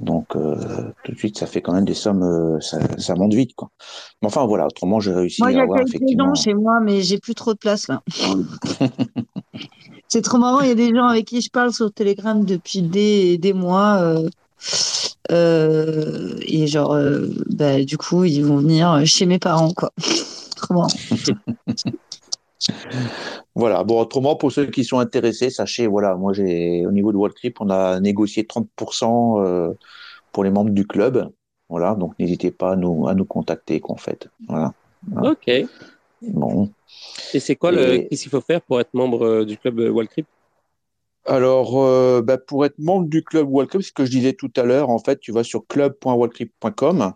Donc 0.00 0.36
euh, 0.36 0.92
tout 1.04 1.12
de 1.12 1.18
suite 1.18 1.38
ça 1.38 1.46
fait 1.46 1.60
quand 1.62 1.72
même 1.72 1.84
des 1.84 1.94
sommes, 1.94 2.22
euh, 2.22 2.60
ça, 2.60 2.78
ça 2.98 3.14
monte 3.14 3.34
vite 3.34 3.54
quoi. 3.54 3.70
Mais 4.22 4.28
enfin 4.28 4.46
voilà, 4.46 4.66
autrement 4.66 5.00
j'ai 5.00 5.12
réussi 5.12 5.42
Moi, 5.42 5.52
il 5.52 5.54
y 5.54 5.58
à 5.58 5.60
a 5.60 5.64
avoir 5.64 5.78
quelques 5.80 5.90
effectivement. 5.90 6.34
gens 6.34 6.42
chez 6.42 6.54
moi, 6.54 6.80
mais 6.82 7.02
j'ai 7.02 7.18
plus 7.18 7.34
trop 7.34 7.52
de 7.52 7.58
place 7.58 7.88
là. 7.88 8.02
C'est 10.08 10.22
trop 10.22 10.38
marrant, 10.38 10.60
il 10.60 10.68
y 10.68 10.72
a 10.72 10.74
des 10.74 10.94
gens 10.94 11.06
avec 11.06 11.26
qui 11.26 11.40
je 11.40 11.50
parle 11.50 11.72
sur 11.72 11.92
Telegram 11.92 12.44
depuis 12.44 12.82
des, 12.82 13.38
des 13.38 13.52
mois. 13.52 14.18
euh, 15.30 16.34
et 16.42 16.66
genre, 16.66 16.96
bah, 17.50 17.82
du 17.84 17.96
coup, 17.96 18.24
ils 18.24 18.44
vont 18.44 18.56
venir 18.58 19.02
chez 19.06 19.26
mes 19.26 19.38
parents, 19.38 19.72
quoi. 19.72 19.92
Trop 20.56 20.74
marrant. 20.74 20.88
Voilà, 23.54 23.84
bon 23.84 24.00
autrement 24.00 24.36
pour 24.36 24.52
ceux 24.52 24.66
qui 24.66 24.84
sont 24.84 24.98
intéressés, 24.98 25.50
sachez 25.50 25.86
voilà, 25.86 26.14
moi 26.16 26.32
j'ai 26.32 26.86
au 26.86 26.92
niveau 26.92 27.12
de 27.12 27.32
Trip, 27.32 27.60
on 27.60 27.70
a 27.70 28.00
négocié 28.00 28.44
30% 28.44 29.40
euh, 29.40 29.72
pour 30.32 30.44
les 30.44 30.50
membres 30.50 30.70
du 30.70 30.86
club. 30.86 31.30
Voilà, 31.68 31.94
donc 31.94 32.18
n'hésitez 32.18 32.50
pas 32.50 32.72
à 32.72 32.76
nous 32.76 33.08
à 33.08 33.14
nous 33.14 33.24
contacter 33.24 33.80
qu'en 33.80 33.96
fait. 33.96 34.28
Voilà. 34.48 34.72
ok 35.22 35.48
et 35.48 35.66
Bon. 36.22 36.70
c'est 37.06 37.56
quoi 37.56 37.72
le 37.72 37.94
Et- 37.94 38.08
qu'est-ce 38.08 38.22
qu'il 38.22 38.30
faut 38.30 38.40
faire 38.40 38.60
pour 38.60 38.80
être 38.80 38.92
membre 38.92 39.24
euh, 39.24 39.44
du 39.44 39.56
club 39.56 39.80
euh, 39.80 39.90
Wall 39.90 40.06
Crypt 40.08 40.28
Alors, 41.24 41.80
euh, 41.82 42.20
bah, 42.22 42.36
pour 42.36 42.66
être 42.66 42.78
membre 42.78 43.08
du 43.08 43.24
club 43.24 43.48
Wallcrypt, 43.48 43.84
ce 43.84 43.92
que 43.92 44.04
je 44.04 44.10
disais 44.10 44.34
tout 44.34 44.52
à 44.56 44.64
l'heure, 44.64 44.90
en 44.90 44.98
fait, 44.98 45.18
tu 45.18 45.32
vas 45.32 45.44
sur 45.44 45.66
club.wallcrypt.com. 45.66 47.14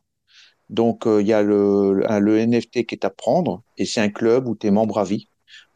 Donc, 0.70 1.07
euh, 1.07 1.20
il 1.20 1.26
y 1.26 1.34
a 1.34 1.42
le 1.42 2.38
NFT 2.38 2.86
qui 2.86 2.95
est 2.95 3.05
à 3.05 3.11
prendre 3.11 3.62
et 3.76 3.84
c'est 3.84 4.01
un 4.01 4.09
club 4.09 4.49
où 4.49 4.57
tu 4.57 4.66
es 4.66 4.70
membre 4.70 4.99
à 4.99 5.05
vie. 5.05 5.28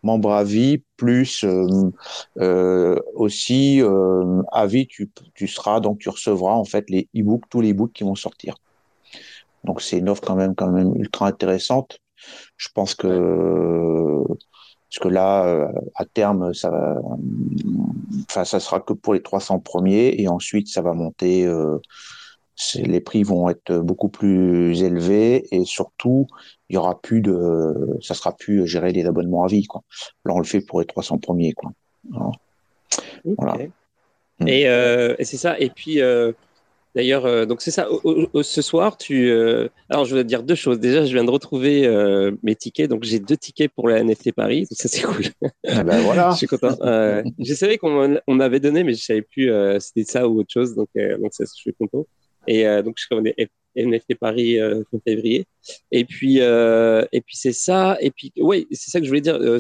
Membre 0.03 0.33
à 0.33 0.45
vie, 0.45 0.83
plus 0.97 1.45
euh, 1.45 1.91
euh, 2.39 2.99
aussi 3.15 3.83
euh, 3.83 4.43
à 4.53 4.67
vie, 4.67 4.87
tu, 4.87 5.11
tu 5.35 5.49
seras, 5.49 5.81
donc 5.81 5.99
tu 5.99 6.09
recevras 6.09 6.55
en 6.55 6.65
fait 6.65 6.89
les 6.89 7.09
e-books, 7.17 7.45
tous 7.51 7.61
les 7.61 7.73
e-books 7.73 7.93
qui 7.93 8.05
vont 8.05 8.15
sortir. 8.15 8.55
Donc, 9.65 9.83
c'est 9.83 9.99
une 9.99 10.09
offre 10.09 10.23
quand 10.23 10.37
même, 10.37 10.55
quand 10.55 10.71
même 10.71 10.95
ultra 10.97 11.27
intéressante. 11.27 11.99
Je 12.57 12.69
pense 12.75 12.95
que, 12.95 14.23
parce 14.27 14.99
que 15.01 15.09
là, 15.09 15.47
euh, 15.47 15.69
à 15.95 16.05
terme, 16.05 16.55
ça 16.55 16.97
enfin, 18.29 18.45
ça 18.45 18.61
sera 18.61 18.81
que 18.81 18.93
pour 18.93 19.15
les 19.15 19.23
300 19.23 19.61
premiers 19.61 20.15
et 20.21 20.29
ensuite 20.29 20.69
ça 20.69 20.83
va 20.83 20.95
monter. 20.95 21.47
Les 22.75 23.01
prix 23.01 23.23
vont 23.23 23.49
être 23.49 23.79
beaucoup 23.79 24.09
plus 24.09 24.83
élevés 24.83 25.47
et 25.55 25.65
surtout 25.65 26.27
il 26.69 26.75
y 26.75 26.77
aura 26.77 27.01
plus 27.01 27.21
de, 27.21 27.97
ça 28.03 28.15
sera 28.15 28.37
plus 28.37 28.67
gérer 28.67 28.93
les 28.93 29.07
abonnements 29.07 29.45
à 29.45 29.49
vie 29.49 29.65
quoi. 29.65 29.83
Là 30.25 30.35
on 30.35 30.39
le 30.39 30.45
fait 30.45 30.61
pour 30.61 30.81
les 30.81 30.87
300 30.87 31.19
premiers 31.19 31.53
quoi. 31.53 31.71
Voilà. 33.25 33.59
Mm. 34.41 34.49
Et, 34.49 34.69
euh, 34.69 35.15
et 35.19 35.25
c'est 35.25 35.37
ça. 35.37 35.59
Et 35.59 35.71
puis, 35.71 36.01
euh, 36.01 36.33
d'ailleurs, 36.95 37.27
euh, 37.27 37.47
donc 37.47 37.61
c'est 37.61 37.71
ça. 37.71 37.89
Ce 38.43 38.63
soir, 38.63 38.97
tu. 38.97 39.31
alors, 39.89 40.05
je 40.05 40.11
voulais 40.11 40.23
te 40.23 40.29
dire 40.29 40.43
deux 40.43 40.55
choses. 40.55 40.79
Déjà, 40.79 41.05
je 41.05 41.13
viens 41.13 41.25
de 41.25 41.31
retrouver 41.31 41.89
mes 42.43 42.55
tickets. 42.55 42.89
Donc, 42.89 43.05
j'ai 43.05 43.19
deux 43.19 43.37
tickets 43.37 43.73
pour 43.73 43.89
la 43.89 44.03
NFT 44.03 44.33
Paris. 44.33 44.61
Donc, 44.61 44.79
ça, 44.79 44.89
c'est 44.89 45.03
cool. 45.03 45.27
Eh 45.65 45.83
ben 45.83 46.01
voilà. 46.01 46.31
je 46.33 46.37
suis 46.39 46.47
content. 46.47 46.77
Je 47.39 47.55
savais 47.55 47.79
qu'on 47.79 48.19
on 48.27 48.41
avait 48.41 48.61
donné, 48.61 48.85
mais 48.85 48.95
je 48.95 49.03
savais 49.03 49.23
plus 49.23 49.51
euh, 49.51 49.79
c'était 49.81 50.05
ça 50.05 50.29
ou 50.29 50.41
autre 50.41 50.53
chose. 50.53 50.75
Donc, 50.75 50.89
donc 50.95 51.33
ça, 51.33 51.45
je 51.45 51.53
suis 51.55 51.75
content. 51.75 52.07
Et 52.49 52.67
euh, 52.67 52.83
donc, 52.83 52.97
je 52.99 53.07
connais 53.09 53.35
NFT 53.79 54.17
Paris 54.19 54.59
euh, 54.59 54.83
fin 54.91 54.99
février. 55.05 55.47
Et 55.91 56.05
puis, 56.05 56.41
euh, 56.41 57.05
et 57.13 57.21
puis 57.21 57.37
c'est 57.37 57.53
ça. 57.53 57.97
Et 58.01 58.11
puis, 58.11 58.33
oui, 58.39 58.67
c'est 58.73 58.91
ça 58.91 58.99
que 58.99 59.05
je 59.05 59.11
voulais 59.11 59.21
dire. 59.21 59.37
Euh, 59.37 59.59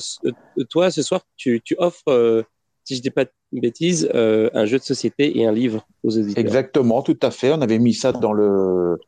toi, 0.70 0.90
ce 0.90 1.02
soir, 1.02 1.22
tu, 1.36 1.60
tu 1.64 1.74
offres, 1.78 2.44
si 2.84 2.96
je 2.96 3.02
dis 3.02 3.10
pas 3.10 3.24
de 3.24 3.30
bêtises, 3.52 4.10
un 4.14 4.64
jeu 4.64 4.78
de 4.78 4.84
société 4.84 5.38
et 5.38 5.46
un 5.46 5.52
livre 5.52 5.86
aux 6.02 6.16
auditeurs. 6.16 6.44
Exactement, 6.44 7.02
tout 7.02 7.18
à 7.22 7.30
fait. 7.30 7.52
On 7.52 7.60
avait 7.60 7.78
mis 7.78 7.94
ça 7.94 8.12
dans 8.12 8.32
le 8.32 8.98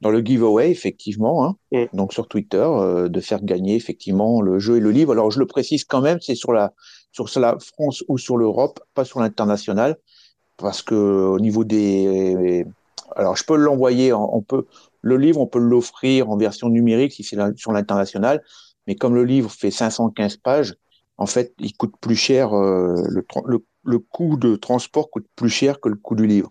dans 0.00 0.10
le 0.10 0.20
giveaway 0.20 0.70
effectivement, 0.70 1.46
hein. 1.46 1.56
Mm. 1.72 1.96
donc 1.96 2.12
sur 2.12 2.26
Twitter, 2.28 2.68
de 3.08 3.20
faire 3.20 3.42
gagner 3.42 3.76
effectivement 3.76 4.42
le 4.42 4.58
jeu 4.58 4.76
et 4.76 4.80
le 4.80 4.90
livre. 4.90 5.12
Alors 5.12 5.30
je 5.30 5.38
le 5.38 5.46
précise 5.46 5.84
quand 5.84 6.00
même, 6.00 6.20
c'est 6.20 6.34
sur 6.34 6.52
la 6.52 6.74
sur 7.12 7.28
la 7.40 7.56
France 7.60 8.02
ou 8.08 8.18
sur 8.18 8.36
l'Europe, 8.36 8.80
pas 8.94 9.04
sur 9.04 9.20
l'international, 9.20 9.96
parce 10.56 10.82
que 10.82 10.94
au 10.94 11.38
niveau 11.38 11.64
des 11.64 12.66
alors 13.16 13.36
je 13.36 13.44
peux 13.44 13.56
l'envoyer, 13.56 14.12
en- 14.12 14.30
on 14.32 14.42
peut 14.42 14.66
le 15.02 15.16
livre, 15.16 15.40
on 15.40 15.46
peut 15.46 15.58
l'offrir 15.58 16.30
en 16.30 16.36
version 16.36 16.68
numérique 16.68 17.12
si 17.12 17.24
c'est 17.24 17.36
sur 17.56 17.72
l'international, 17.72 18.42
mais 18.86 18.94
comme 18.94 19.14
le 19.14 19.24
livre 19.24 19.50
fait 19.50 19.70
515 19.70 20.36
pages, 20.36 20.74
en 21.16 21.26
fait, 21.26 21.54
il 21.58 21.76
coûte 21.76 21.94
plus 22.00 22.16
cher 22.16 22.52
euh, 22.54 22.94
le, 23.08 23.22
tra- 23.22 23.46
le 23.46 23.64
le 23.86 23.98
coût 23.98 24.38
de 24.38 24.56
transport 24.56 25.10
coûte 25.10 25.26
plus 25.36 25.50
cher 25.50 25.78
que 25.78 25.90
le 25.90 25.96
coût 25.96 26.14
du 26.14 26.26
livre. 26.26 26.48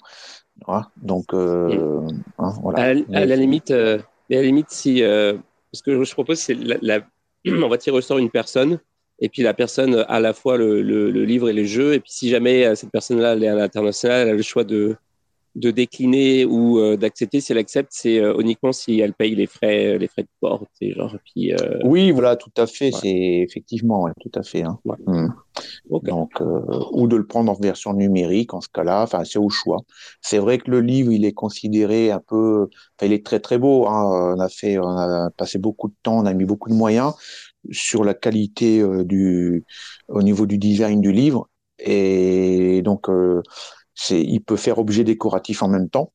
Donc, 1.01 1.33
euh, 1.33 1.99
hein, 2.37 2.53
voilà. 2.61 2.79
À, 2.79 3.25
la 3.25 3.35
limite, 3.35 3.71
à 3.71 3.97
la 4.29 4.41
limite, 4.43 4.69
si 4.69 4.99
ce 4.99 5.81
que 5.83 6.03
je 6.03 6.13
propose, 6.13 6.39
c'est 6.39 6.53
la, 6.53 6.99
on 7.47 7.67
va 7.67 7.77
tirer 7.77 7.97
au 7.97 8.01
sort 8.01 8.19
une 8.19 8.29
personne, 8.29 8.79
et 9.19 9.29
puis 9.29 9.41
la 9.41 9.53
personne 9.53 9.95
a 9.95 10.01
à 10.03 10.19
la 10.19 10.33
fois 10.33 10.57
le, 10.57 10.81
le, 10.81 11.09
livre 11.25 11.49
et 11.49 11.53
le 11.53 11.63
jeu, 11.65 11.93
et 11.93 11.99
puis 11.99 12.11
si 12.11 12.29
jamais 12.29 12.75
cette 12.75 12.91
personne-là 12.91 13.35
est 13.35 13.47
à 13.47 13.55
l'international, 13.55 14.27
elle 14.27 14.29
a 14.29 14.33
le 14.33 14.41
choix 14.43 14.63
de 14.63 14.95
de 15.55 15.69
décliner 15.71 16.45
ou 16.45 16.79
euh, 16.79 16.97
d'accepter. 16.97 17.39
Si 17.39 17.51
elle 17.51 17.57
accepte, 17.59 17.91
c'est 17.93 18.19
euh, 18.19 18.39
uniquement 18.39 18.71
si 18.71 18.99
elle 18.99 19.13
paye 19.13 19.35
les 19.35 19.45
frais, 19.45 19.97
les 19.97 20.07
frais 20.07 20.23
de 20.23 20.27
port. 20.39 20.65
Genre, 20.81 21.15
puis, 21.25 21.53
euh, 21.53 21.79
Oui, 21.83 22.11
voilà, 22.11 22.35
tout 22.35 22.51
à 22.57 22.65
fait. 22.65 22.91
C'est 22.91 23.45
effectivement, 23.47 24.07
tout 24.19 24.31
à 24.33 24.43
fait. 24.43 24.63
Hein. 24.63 24.79
Hmm. 25.05 25.27
Donc, 25.89 26.31
ou 26.91 27.07
de 27.07 27.15
le 27.15 27.25
prendre 27.25 27.51
en 27.51 27.55
version 27.55 27.93
numérique 27.93 28.53
en 28.53 28.61
ce 28.61 28.69
cas-là. 28.69 29.03
Enfin, 29.03 29.23
c'est 29.23 29.39
au 29.39 29.49
choix. 29.49 29.81
C'est 30.21 30.39
vrai 30.39 30.57
que 30.57 30.71
le 30.71 30.81
livre, 30.81 31.11
il 31.11 31.25
est 31.25 31.33
considéré 31.33 32.11
un 32.11 32.19
peu. 32.19 32.69
Enfin, 32.97 33.07
il 33.07 33.13
est 33.13 33.25
très 33.25 33.39
très 33.39 33.57
beau. 33.57 33.87
Hein. 33.87 34.35
On 34.35 34.39
a 34.39 34.49
fait, 34.49 34.79
on 34.79 34.97
a 34.97 35.29
passé 35.37 35.59
beaucoup 35.59 35.89
de 35.89 35.95
temps, 36.01 36.17
on 36.17 36.25
a 36.25 36.33
mis 36.33 36.45
beaucoup 36.45 36.69
de 36.69 36.75
moyens 36.75 37.13
sur 37.71 38.03
la 38.03 38.13
qualité 38.13 38.83
du, 39.05 39.63
au 40.07 40.23
niveau 40.23 40.45
du 40.45 40.57
design 40.57 40.99
du 40.99 41.11
livre. 41.11 41.47
Et 41.79 42.81
donc 42.83 43.07
il 44.09 44.41
peut 44.41 44.55
faire 44.55 44.79
objet 44.79 45.03
décoratif 45.03 45.63
en 45.63 45.67
même 45.67 45.89
temps. 45.89 46.11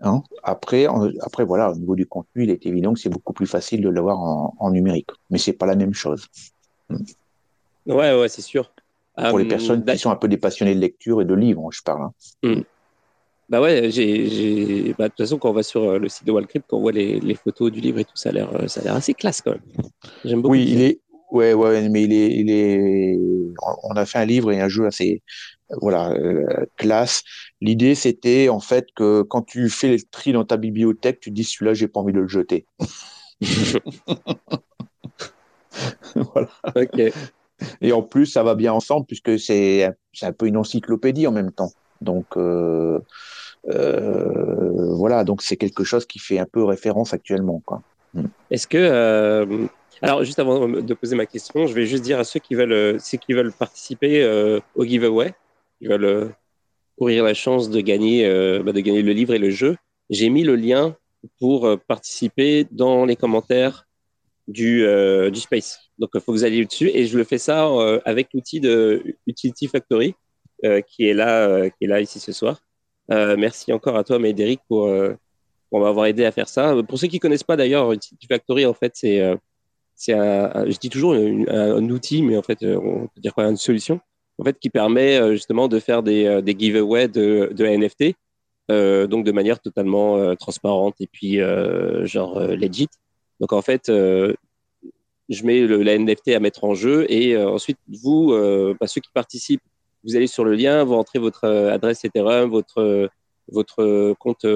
Hein. 0.00 0.22
Après, 0.42 0.86
après, 1.22 1.44
voilà, 1.44 1.70
au 1.70 1.74
niveau 1.74 1.96
du 1.96 2.06
contenu, 2.06 2.44
il 2.44 2.50
est 2.50 2.66
évident 2.66 2.92
que 2.92 3.00
c'est 3.00 3.08
beaucoup 3.08 3.32
plus 3.32 3.46
facile 3.46 3.80
de 3.82 3.88
l'avoir 3.88 4.18
en, 4.18 4.70
numérique. 4.70 5.10
Mais 5.30 5.38
c'est 5.38 5.52
pas 5.52 5.66
la 5.66 5.76
même 5.76 5.94
chose. 5.94 6.26
Hmm. 6.88 6.96
Ouais, 7.86 8.18
ouais, 8.18 8.28
c'est 8.28 8.42
sûr. 8.42 8.72
Pour 9.16 9.38
les 9.38 9.44
euh, 9.44 9.48
personnes 9.48 9.84
qui 9.84 9.98
sont 9.98 10.10
un 10.10 10.16
peu 10.16 10.28
des 10.28 10.38
passionnés 10.38 10.74
de 10.74 10.80
lecture 10.80 11.20
et 11.20 11.24
de 11.24 11.34
livres, 11.34 11.70
je 11.70 11.82
parle. 11.82 12.02
Hein. 12.02 12.12
Hmm. 12.42 12.62
Bah 13.48 13.60
ouais, 13.60 13.90
j'ai, 13.90 14.94
bah, 14.98 15.04
de 15.04 15.08
toute 15.08 15.18
façon, 15.18 15.38
quand 15.38 15.50
on 15.50 15.52
va 15.52 15.62
sur 15.62 15.82
euh, 15.82 15.98
le 15.98 16.08
site 16.08 16.26
de 16.26 16.32
Wallcrypt, 16.32 16.64
quand 16.66 16.78
on 16.78 16.80
voit 16.80 16.92
les, 16.92 17.20
les, 17.20 17.34
photos 17.34 17.70
du 17.70 17.80
livre 17.80 17.98
et 17.98 18.04
tout, 18.04 18.16
ça 18.16 18.30
a 18.30 18.32
l'air, 18.32 18.50
euh, 18.54 18.66
ça 18.66 18.80
a 18.80 18.84
l'air 18.84 18.94
assez 18.94 19.12
classe 19.12 19.42
quand 19.42 19.50
même. 19.50 19.60
J'aime 20.24 20.40
beaucoup. 20.40 20.52
Oui, 20.54 20.66
il 20.66 20.80
est, 20.80 21.00
ouais, 21.30 21.52
ouais, 21.52 21.86
mais 21.90 22.04
il 22.04 22.12
est, 22.14 22.34
il 22.34 22.50
est, 22.50 23.18
on 23.82 23.94
a 23.94 24.06
fait 24.06 24.18
un 24.18 24.24
livre 24.24 24.52
et 24.52 24.60
un 24.60 24.68
jeu 24.68 24.86
assez, 24.86 25.22
voilà, 25.80 26.10
euh, 26.12 26.66
classe. 26.76 27.22
L'idée, 27.60 27.94
c'était 27.94 28.48
en 28.48 28.60
fait 28.60 28.86
que 28.94 29.22
quand 29.22 29.42
tu 29.42 29.68
fais 29.70 29.88
le 29.88 29.98
tri 30.10 30.32
dans 30.32 30.44
ta 30.44 30.56
bibliothèque, 30.56 31.20
tu 31.20 31.30
dis 31.30 31.44
celui-là, 31.44 31.74
j'ai 31.74 31.88
pas 31.88 32.00
envie 32.00 32.12
de 32.12 32.20
le 32.20 32.28
jeter. 32.28 32.66
voilà. 36.14 36.48
Et 37.80 37.92
en 37.92 38.02
plus, 38.02 38.26
ça 38.26 38.42
va 38.42 38.54
bien 38.54 38.72
ensemble 38.72 39.06
puisque 39.06 39.38
c'est 39.38 39.90
un 40.22 40.32
peu 40.32 40.46
une 40.46 40.56
encyclopédie 40.56 41.26
en 41.26 41.32
même 41.32 41.52
temps. 41.52 41.70
Donc 42.00 42.26
euh, 42.36 42.98
euh, 43.68 44.94
voilà, 44.94 45.24
donc 45.24 45.40
c'est 45.42 45.56
quelque 45.56 45.84
chose 45.84 46.04
qui 46.04 46.18
fait 46.18 46.38
un 46.38 46.46
peu 46.50 46.64
référence 46.64 47.14
actuellement. 47.14 47.62
Hmm. 48.12 48.26
Est-ce 48.50 48.66
que 48.66 49.68
alors 50.02 50.24
juste 50.24 50.40
avant 50.40 50.68
de 50.68 50.94
poser 50.94 51.14
ma 51.14 51.26
question, 51.26 51.68
je 51.68 51.74
vais 51.74 51.86
juste 51.86 52.02
dire 52.02 52.18
à 52.18 52.24
ceux 52.24 52.40
qui 52.40 52.56
veulent 52.56 53.00
ceux 53.00 53.18
qui 53.18 53.34
veulent 53.34 53.52
participer 53.52 54.26
au 54.74 54.84
giveaway 54.84 55.32
qui 55.82 55.88
veulent 55.88 56.04
euh, 56.04 56.28
courir 56.96 57.24
la 57.24 57.34
chance 57.34 57.68
de 57.68 57.80
gagner, 57.80 58.24
euh, 58.24 58.62
bah, 58.62 58.72
de 58.72 58.80
gagner 58.80 59.02
le 59.02 59.12
livre 59.12 59.34
et 59.34 59.38
le 59.38 59.50
jeu, 59.50 59.76
j'ai 60.10 60.28
mis 60.28 60.44
le 60.44 60.54
lien 60.54 60.96
pour 61.40 61.66
euh, 61.66 61.76
participer 61.76 62.66
dans 62.70 63.04
les 63.04 63.16
commentaires 63.16 63.88
du, 64.46 64.84
du 65.30 65.40
Space. 65.40 65.78
Donc, 65.98 66.10
il 66.14 66.20
faut 66.20 66.32
que 66.32 66.38
vous 66.38 66.44
alliez 66.44 66.64
dessus. 66.64 66.90
Et 66.92 67.06
je 67.06 67.16
le 67.16 67.22
fais 67.22 67.38
ça 67.38 67.70
avec 68.04 68.28
l'outil 68.34 68.58
de 68.58 69.16
Utility 69.28 69.68
Factory, 69.68 70.14
qui, 70.88 71.06
est 71.06 71.14
là, 71.14 71.70
qui 71.70 71.84
est 71.84 71.86
là 71.86 72.00
ici 72.00 72.18
ce 72.18 72.32
soir. 72.32 72.60
merci 73.08 73.72
encore 73.72 73.96
à 73.96 74.02
toi, 74.02 74.18
Médéric, 74.18 74.60
pour, 74.66 74.92
pour 75.70 75.80
m'avoir 75.80 76.06
aidé 76.06 76.24
à 76.24 76.32
faire 76.32 76.48
ça. 76.48 76.74
Pour 76.88 76.98
ceux 76.98 77.06
qui 77.06 77.20
connaissent 77.20 77.44
pas 77.44 77.56
d'ailleurs, 77.56 77.92
Utility 77.92 78.26
Factory, 78.26 78.66
en 78.66 78.74
fait, 78.74 78.92
c'est, 78.96 79.22
c'est 79.94 80.12
je 80.12 80.76
dis 80.76 80.90
toujours 80.90 81.14
un, 81.14 81.46
un, 81.46 81.88
outil, 81.88 82.22
mais 82.22 82.36
en 82.36 82.42
fait, 82.42 82.58
on 82.64 83.06
peut 83.06 83.20
dire 83.20 83.32
quoi, 83.32 83.44
une 83.44 83.56
solution 83.56 84.00
en 84.42 84.44
fait, 84.44 84.58
qui 84.58 84.70
permet 84.70 85.20
euh, 85.20 85.32
justement 85.32 85.68
de 85.68 85.78
faire 85.78 86.02
des, 86.02 86.26
euh, 86.26 86.40
des 86.40 86.56
giveaways 86.58 87.06
de, 87.06 87.52
de 87.54 87.64
NFT, 87.64 88.16
euh, 88.72 89.06
donc 89.06 89.24
de 89.24 89.30
manière 89.30 89.60
totalement 89.60 90.34
transparente 90.34 90.96
et 90.98 91.06
puis 91.06 91.38
genre 92.04 92.40
legit. 92.40 92.88
Donc 93.38 93.52
en 93.52 93.62
fait, 93.62 93.84
je 93.86 95.44
mets 95.44 95.60
le, 95.60 95.82
la 95.82 95.96
NFT 95.96 96.30
à 96.30 96.40
mettre 96.40 96.64
en 96.64 96.74
jeu 96.74 97.06
et 97.08 97.36
ensuite 97.36 97.78
vous, 97.88 98.32
bah, 98.80 98.86
ceux 98.86 99.00
qui 99.00 99.10
participent, 99.14 99.62
vous 100.04 100.16
allez 100.16 100.26
sur 100.26 100.44
le 100.44 100.54
lien, 100.54 100.82
vous 100.84 100.94
rentrez 100.94 101.18
votre 101.18 101.46
adresse 101.46 102.04
Ethereum, 102.04 102.50
votre 102.50 103.08
votre 103.48 104.14
compte, 104.18 104.46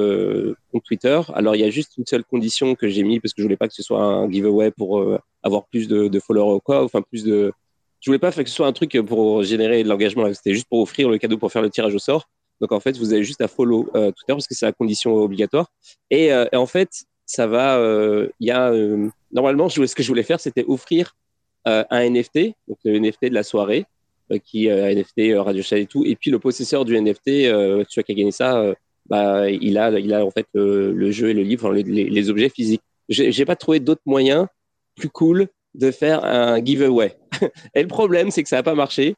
compte 0.73 0.85
Twitter. 0.85 1.21
Alors 1.35 1.57
il 1.57 1.61
y 1.61 1.65
a 1.65 1.71
juste 1.71 1.97
une 1.99 2.07
seule 2.07 2.25
condition 2.25 2.75
que 2.77 2.89
j'ai 2.89 3.03
mis 3.03 3.21
parce 3.21 3.35
que 3.35 3.43
je 3.43 3.47
voulais 3.47 3.57
pas 3.57 3.69
que 3.69 3.75
ce 3.75 3.83
soit 3.83 4.03
un 4.03 4.31
giveaway 4.31 4.71
pour 4.71 5.05
avoir 5.43 5.67
plus 5.67 5.89
de, 5.89 6.09
de 6.09 6.21
followers 6.21 6.55
ou 6.55 6.61
quoi, 6.61 6.85
enfin 6.85 7.03
plus 7.03 7.25
de 7.25 7.53
je 8.07 8.11
voulais 8.13 8.21
pas 8.21 8.31
faire 8.31 8.45
que 8.45 8.51
ce 8.51 8.55
soit 8.55 8.69
un 8.69 8.73
truc 8.73 8.97
pour 9.05 9.43
générer 9.43 9.83
de 9.83 9.89
l'engagement. 9.89 10.33
C'était 10.33 10.55
juste 10.55 10.69
pour 10.69 10.79
offrir 10.79 11.09
le 11.09 11.19
cadeau 11.19 11.39
pour 11.39 11.51
faire 11.51 11.61
le 11.61 11.71
tirage 11.71 11.93
au 11.93 11.99
sort. 11.99 12.29
Donc 12.61 12.71
en 12.71 12.79
fait, 12.79 12.97
vous 12.97 13.13
avez 13.13 13.25
juste 13.25 13.41
à 13.41 13.49
follow 13.49 13.91
euh, 13.97 14.13
Twitter 14.13 14.33
parce 14.33 14.47
que 14.47 14.55
c'est 14.55 14.65
la 14.65 14.71
condition 14.71 15.13
obligatoire. 15.17 15.73
Et, 16.09 16.33
euh, 16.33 16.47
en 16.53 16.67
fait, 16.67 16.89
ça 17.25 17.49
va. 17.49 17.79
Euh, 17.79 18.29
il 18.39 18.47
y 18.47 18.53
a 18.53 18.73
normalement, 19.33 19.69
je, 19.69 19.85
ce 19.85 19.97
que 19.97 20.05
je 20.05 20.09
voulais 20.09 20.23
faire, 20.23 20.39
c'était 20.39 20.65
offrir 20.69 21.17
un 21.65 22.09
NFT, 22.09 22.55
donc 22.69 22.79
le 22.85 22.97
NFT 23.01 23.25
de 23.25 23.35
la 23.35 23.43
soirée, 23.43 23.87
qui 24.45 24.69
NFT 24.69 25.37
Radio 25.37 25.65
Chat 25.65 25.79
et 25.79 25.87
tout. 25.87 26.05
Et 26.05 26.15
puis 26.15 26.31
le 26.31 26.39
possesseur 26.39 26.85
du 26.85 26.97
NFT, 26.97 27.25
celui 27.27 28.05
qui 28.05 28.13
a 28.13 28.15
gagné 28.15 28.31
ça, 28.31 28.73
bah 29.07 29.51
il 29.51 29.79
a, 29.79 29.91
il 29.99 30.15
a 30.15 30.25
en 30.25 30.31
fait 30.31 30.47
le 30.55 31.11
jeu 31.11 31.31
et 31.31 31.35
le 31.35 31.43
livre, 31.43 31.73
les, 31.73 31.83
les 31.83 32.31
objets 32.31 32.51
physiques. 32.51 32.83
J'ai 33.09 33.45
pas 33.45 33.57
trouvé 33.57 33.81
d'autres 33.81 34.07
moyens 34.07 34.47
plus 34.95 35.09
cool 35.09 35.49
de 35.77 35.91
faire 35.91 36.25
un 36.25 36.63
giveaway. 36.65 37.17
Et 37.75 37.83
le 37.83 37.89
problème, 37.89 38.31
c'est 38.31 38.43
que 38.43 38.49
ça 38.49 38.57
n'a 38.57 38.63
pas 38.63 38.75
marché 38.75 39.15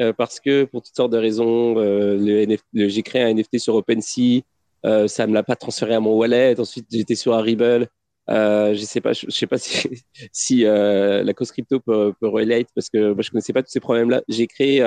euh, 0.00 0.12
parce 0.12 0.40
que 0.40 0.64
pour 0.64 0.82
toutes 0.82 0.96
sortes 0.96 1.12
de 1.12 1.18
raisons, 1.18 1.76
euh, 1.78 2.56
j'ai 2.72 3.02
créé 3.02 3.22
un 3.22 3.34
NFT 3.34 3.58
sur 3.58 3.74
OpenSea, 3.74 4.42
euh, 4.84 5.06
ça 5.06 5.26
me 5.26 5.34
l'a 5.34 5.42
pas 5.42 5.56
transféré 5.56 5.94
à 5.94 6.00
mon 6.00 6.14
wallet. 6.14 6.58
Ensuite, 6.58 6.86
j'étais 6.90 7.14
sur 7.14 7.34
Arribble. 7.34 7.88
Je 8.28 8.82
sais 8.84 9.00
pas, 9.00 9.12
je, 9.12 9.30
sais 9.30 9.46
pas 9.46 9.58
si, 10.32 10.62
la 10.62 11.34
cause 11.34 11.52
crypto 11.52 11.80
peut, 11.80 12.12
peut 12.20 12.28
relate 12.28 12.68
parce 12.74 12.88
que 12.88 13.12
moi 13.12 13.22
je 13.22 13.30
connaissais 13.30 13.52
pas 13.52 13.62
tous 13.62 13.70
ces 13.70 13.80
problèmes-là. 13.80 14.22
J'ai 14.28 14.46
créé, 14.46 14.78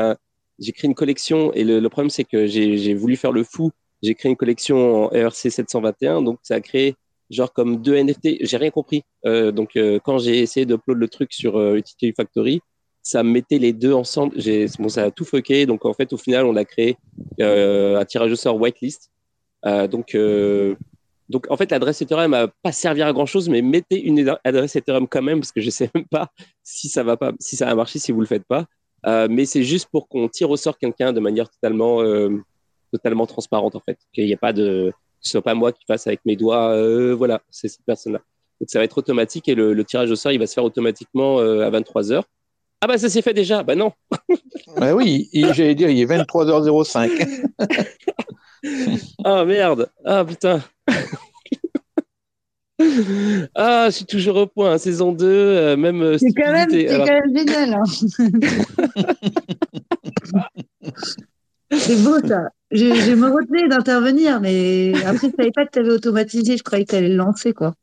créé 0.60 0.88
une 0.88 0.96
collection 0.96 1.54
et 1.54 1.64
le, 1.64 1.80
le 1.80 1.90
problème 1.90 2.10
c'est 2.10 2.24
que 2.24 2.48
j'ai 2.48 2.94
voulu 2.94 3.16
faire 3.16 3.32
le 3.32 3.44
fou. 3.44 3.72
J'ai 4.02 4.16
créé 4.16 4.30
une 4.30 4.38
collection 4.38 5.06
en 5.06 5.12
ERC 5.12 5.52
721, 5.52 6.22
donc 6.22 6.40
ça 6.44 6.56
a 6.56 6.62
créé 6.62 6.96
genre 7.30 7.52
comme 7.54 7.82
deux 7.82 7.96
NFT. 7.96 8.38
J'ai 8.42 8.58
rien 8.58 8.72
compris. 8.72 9.04
Euh, 9.26 9.52
donc 9.52 9.76
euh, 9.76 10.00
quand 10.04 10.18
j'ai 10.20 10.40
essayé 10.40 10.66
d'upload 10.66 10.98
le 10.98 11.08
truc 11.08 11.34
sur 11.34 11.58
euh, 11.58 11.76
Utility 11.76 12.14
Factory, 12.16 12.62
ça 13.02 13.24
mettait 13.24 13.60
les 13.60 13.74
deux 13.74 13.94
ensemble. 13.94 14.34
J'ai, 14.38 14.68
bon, 14.80 14.90
ça 14.90 15.04
a 15.04 15.12
tout 15.12 15.26
fucké. 15.26 15.66
Donc 15.66 15.86
en 15.86 15.94
fait, 15.94 16.12
au 16.14 16.18
final, 16.18 16.46
on 16.46 16.56
a 16.56 16.66
créé 16.66 16.98
euh, 17.42 18.00
un 18.00 18.06
tirage 18.06 18.32
au 18.32 18.36
sort 18.36 18.60
whitelist. 18.60 19.12
Donc 19.64 20.16
donc 21.28 21.48
en 21.50 21.58
fait, 21.58 21.72
l'adresse 21.72 22.00
Ethereum 22.04 22.30
n'a 22.30 22.48
pas 22.62 22.72
servi 22.72 23.02
à 23.02 23.12
grand 23.12 23.26
chose, 23.26 23.50
mais 23.50 23.64
mettez 23.64 24.00
une 24.00 24.38
adresse 24.44 24.76
Ethereum 24.76 25.08
quand 25.08 25.24
même 25.24 25.40
parce 25.40 25.52
que 25.52 25.60
je 25.60 25.72
sais 25.72 25.90
même 25.96 26.06
pas 26.06 26.30
si 26.62 26.88
ça 26.88 27.02
va 27.02 27.18
pas, 27.18 27.32
si 27.40 27.56
ça 27.56 27.66
va 27.66 27.74
marcher 27.74 27.98
si 27.98 28.12
vous 28.12 28.20
le 28.22 28.28
faites 28.28 28.44
pas. 28.44 28.68
mais 29.28 29.46
c'est 29.46 29.64
juste 29.64 29.88
pour 29.92 30.08
qu'on 30.08 30.28
tire 30.30 30.52
au 30.52 30.56
sort 30.56 30.78
quelqu'un 30.78 31.14
de 31.14 31.20
manière 31.20 31.50
totalement 31.50 32.04
totalement 32.92 33.26
transparente 33.26 33.76
en 33.76 33.80
fait, 33.80 33.98
qu'il 34.14 34.26
n'y 34.26 34.34
ait 34.34 34.38
pas 34.38 34.54
de 34.54 34.94
ce 35.26 35.32
soit 35.32 35.42
pas 35.42 35.54
moi 35.54 35.72
qui 35.72 35.86
fasse 35.86 36.08
avec 36.08 36.22
mes 36.26 36.36
doigts, 36.36 36.72
euh, 36.72 37.16
voilà, 37.16 37.42
c'est 37.50 37.68
cette 37.68 37.86
personne-là. 37.86 38.22
Donc 38.60 38.70
ça 38.70 38.80
va 38.80 38.86
être 38.86 38.98
automatique 38.98 39.50
et 39.50 39.56
le, 39.56 39.84
tirage 39.84 40.12
au 40.12 40.16
sort, 40.16 40.32
il 40.32 40.40
va 40.40 40.48
se 40.48 40.54
faire 40.54 40.64
automatiquement 40.64 41.40
euh, 41.40 41.66
à 41.66 41.70
23 41.70 42.04
h 42.04 42.22
Ah 42.82 42.88
bah 42.88 42.98
ça 42.98 43.10
s'est 43.10 43.22
fait 43.22 43.34
déjà, 43.34 43.64
bah 43.64 43.76
non. 43.76 43.92
bah 44.78 44.94
oui, 44.96 45.30
j'allais 45.34 45.76
dire, 45.76 45.90
il 45.90 46.00
est 46.00 46.06
23h05. 46.06 47.46
ah 49.26 49.44
merde, 49.46 49.90
ah 50.06 50.24
putain. 50.24 50.62
ah, 53.56 53.88
je 53.90 53.96
suis 53.96 54.06
toujours 54.06 54.38
au 54.38 54.48
point, 54.48 54.74
hein. 54.74 54.78
saison 54.78 55.12
2, 55.12 55.26
euh, 55.26 55.76
même. 55.78 56.18
C'est 56.18 56.34
quand, 56.34 56.52
même, 56.52 56.70
quand 56.70 57.06
même 57.06 57.36
génial. 57.36 57.74
Hein. 57.74 57.84
C'est 61.72 62.04
beau 62.04 62.20
ça. 62.28 62.50
Je, 62.72 63.14
me 63.14 63.30
retenais 63.30 63.68
d'intervenir, 63.68 64.42
mais 64.42 64.94
après, 65.06 65.30
je 65.30 65.36
savais 65.36 65.52
pas 65.52 65.66
que 65.66 65.72
tu 65.72 65.80
avais 65.80 65.92
automatisé. 65.92 66.58
Je 66.58 66.64
croyais 66.64 66.86
que 66.86 66.92
tu 66.92 66.96
allais 66.96 67.10
le 67.10 67.16
lancer, 67.16 67.54
quoi. 67.54 67.74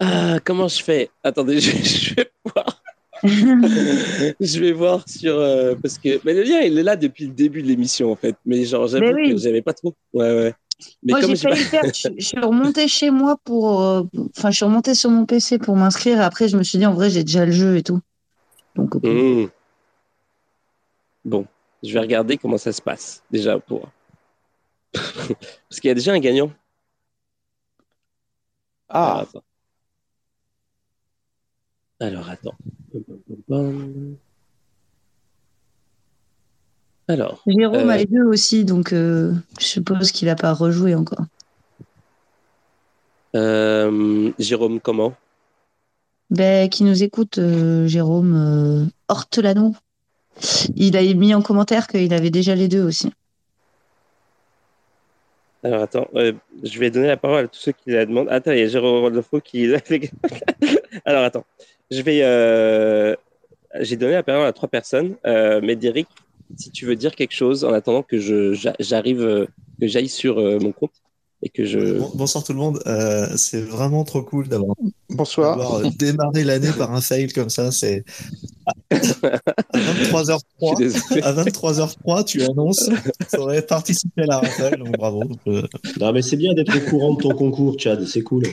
Ah, 0.00 0.38
comment 0.44 0.68
je 0.68 0.82
fais? 0.82 1.10
Attendez, 1.22 1.60
je, 1.60 2.14
vais 2.14 2.30
voir. 2.44 2.82
je 3.22 4.60
vais 4.60 4.72
voir 4.72 5.06
sur 5.06 5.34
euh, 5.34 5.74
parce 5.80 5.98
que 5.98 6.20
mais 6.24 6.32
le 6.32 6.42
lien 6.42 6.60
il 6.60 6.78
est 6.78 6.82
là 6.82 6.96
depuis 6.96 7.26
le 7.26 7.32
début 7.32 7.62
de 7.62 7.66
l'émission 7.66 8.10
en 8.10 8.16
fait 8.16 8.34
mais 8.46 8.64
genre 8.64 8.86
j'avoue 8.86 9.12
que 9.12 9.36
j'avais 9.36 9.60
pas 9.60 9.74
trop 9.74 9.94
ouais 10.14 10.34
ouais 10.34 10.54
mais 11.02 11.12
moi 11.12 11.20
j'ai 11.20 11.36
failli 11.36 11.56
faire 11.56 11.82
je, 11.84 12.24
suis 12.24 12.40
remontée 12.40 12.88
chez 12.88 13.10
moi 13.10 13.36
pour 13.44 13.82
euh, 13.82 14.04
enfin 14.38 14.50
je 14.50 14.56
suis 14.56 14.64
remontée 14.64 14.94
sur 14.94 15.10
mon 15.10 15.26
PC 15.26 15.58
pour 15.58 15.76
m'inscrire 15.76 16.22
après 16.22 16.48
je 16.48 16.56
me 16.56 16.62
suis 16.62 16.78
dit 16.78 16.86
en 16.86 16.94
vrai 16.94 17.10
j'ai 17.10 17.22
déjà 17.22 17.44
le 17.44 17.52
jeu 17.52 17.76
et 17.76 17.82
tout 17.82 18.00
donc 18.74 18.94
mmh. 18.94 19.48
bon 21.26 21.46
Je 21.82 21.92
vais 21.94 22.00
regarder 22.00 22.36
comment 22.36 22.58
ça 22.58 22.72
se 22.72 22.82
passe 22.82 23.22
déjà 23.30 23.58
pour. 23.58 23.88
Parce 24.92 25.80
qu'il 25.80 25.88
y 25.88 25.90
a 25.90 25.94
déjà 25.94 26.12
un 26.12 26.18
gagnant. 26.20 26.50
Alors, 28.88 29.16
Ah, 29.18 29.20
attends. 29.20 29.42
Alors, 32.00 32.28
attends. 32.28 32.56
Alors, 37.08 37.42
Jérôme 37.46 37.88
Euh. 37.88 37.92
a 37.92 37.96
les 37.96 38.06
deux 38.06 38.22
aussi, 38.24 38.64
donc 38.64 38.92
euh, 38.92 39.32
je 39.58 39.64
suppose 39.66 40.12
qu'il 40.12 40.26
n'a 40.28 40.36
pas 40.36 40.52
rejoué 40.52 40.94
encore. 40.94 41.24
euh, 43.36 44.32
Jérôme, 44.38 44.80
comment? 44.80 45.14
Ben, 46.30 46.68
qui 46.68 46.84
nous 46.84 47.02
écoute, 47.02 47.38
euh, 47.38 47.86
Jérôme 47.88 48.34
euh, 48.36 48.84
Hortelano. 49.08 49.74
Il 50.76 50.96
a 50.96 51.02
mis 51.14 51.34
en 51.34 51.42
commentaire 51.42 51.86
qu'il 51.86 52.12
avait 52.14 52.30
déjà 52.30 52.54
les 52.54 52.68
deux 52.68 52.82
aussi. 52.82 53.10
Alors, 55.62 55.82
attends. 55.82 56.08
je 56.14 56.78
vais 56.78 56.90
donner 56.90 57.08
la 57.08 57.18
parole 57.18 57.44
à 57.44 57.48
tous 57.48 57.60
ceux 57.60 57.72
qui 57.72 57.90
la 57.90 58.06
demandent. 58.06 58.28
Attends, 58.30 58.52
il 58.52 58.58
y 58.60 58.62
a 58.62 58.68
Jérôme 58.68 59.02
Rodolfo 59.02 59.40
qui. 59.40 59.70
Alors, 61.04 61.22
attends. 61.24 61.44
Je 61.90 62.00
vais. 62.00 62.20
euh, 62.22 63.14
J'ai 63.80 63.96
donné 63.96 64.12
la 64.14 64.22
parole 64.22 64.46
à 64.46 64.52
trois 64.52 64.68
personnes. 64.70 65.16
Euh, 65.26 65.60
Médéric, 65.60 66.08
si 66.56 66.70
tu 66.70 66.86
veux 66.86 66.96
dire 66.96 67.14
quelque 67.14 67.34
chose 67.34 67.64
en 67.64 67.72
attendant 67.74 68.02
que 68.02 68.18
j'arrive, 68.80 69.20
euh, 69.22 69.46
que 69.80 69.86
j'aille 69.86 70.08
sur 70.08 70.36
mon 70.36 70.72
compte 70.72 70.92
et 71.42 71.48
que 71.48 71.64
je. 71.64 71.98
Bon- 71.98 72.10
bonsoir 72.14 72.44
tout 72.44 72.52
le 72.52 72.58
monde. 72.58 72.80
Euh, 72.86 73.26
c'est 73.36 73.60
vraiment 73.62 74.04
trop 74.04 74.22
cool 74.22 74.48
d'avoir 74.48 74.74
bonsoir. 75.08 75.56
d'avoir, 75.56 75.80
euh, 75.86 75.88
démarré 75.98 76.44
l'année 76.44 76.70
par 76.76 76.92
un 76.94 77.00
fail 77.00 77.28
comme 77.32 77.48
ça. 77.50 77.70
C'est 77.72 78.04
à 78.66 78.72
Je 78.92 79.02
suis 79.02 79.14
23h03. 80.12 80.78
désolé. 80.78 81.22
À 81.22 81.32
23h03, 81.32 82.24
tu 82.24 82.42
annonces 82.42 82.90
tu 83.30 83.36
aurais 83.38 83.62
participé 83.62 84.22
à 84.22 84.26
la 84.26 84.38
rafale, 84.40 84.78
donc 84.78 84.96
bravo. 84.98 85.22
Euh, 85.46 85.62
Non, 85.98 86.12
mais 86.12 86.22
c'est 86.22 86.36
bien 86.36 86.52
d'être 86.54 86.76
au 86.76 86.90
courant 86.90 87.14
de 87.14 87.22
ton 87.22 87.30
concours, 87.34 87.76
Chad, 87.78 88.06
c'est 88.06 88.22
cool. 88.22 88.44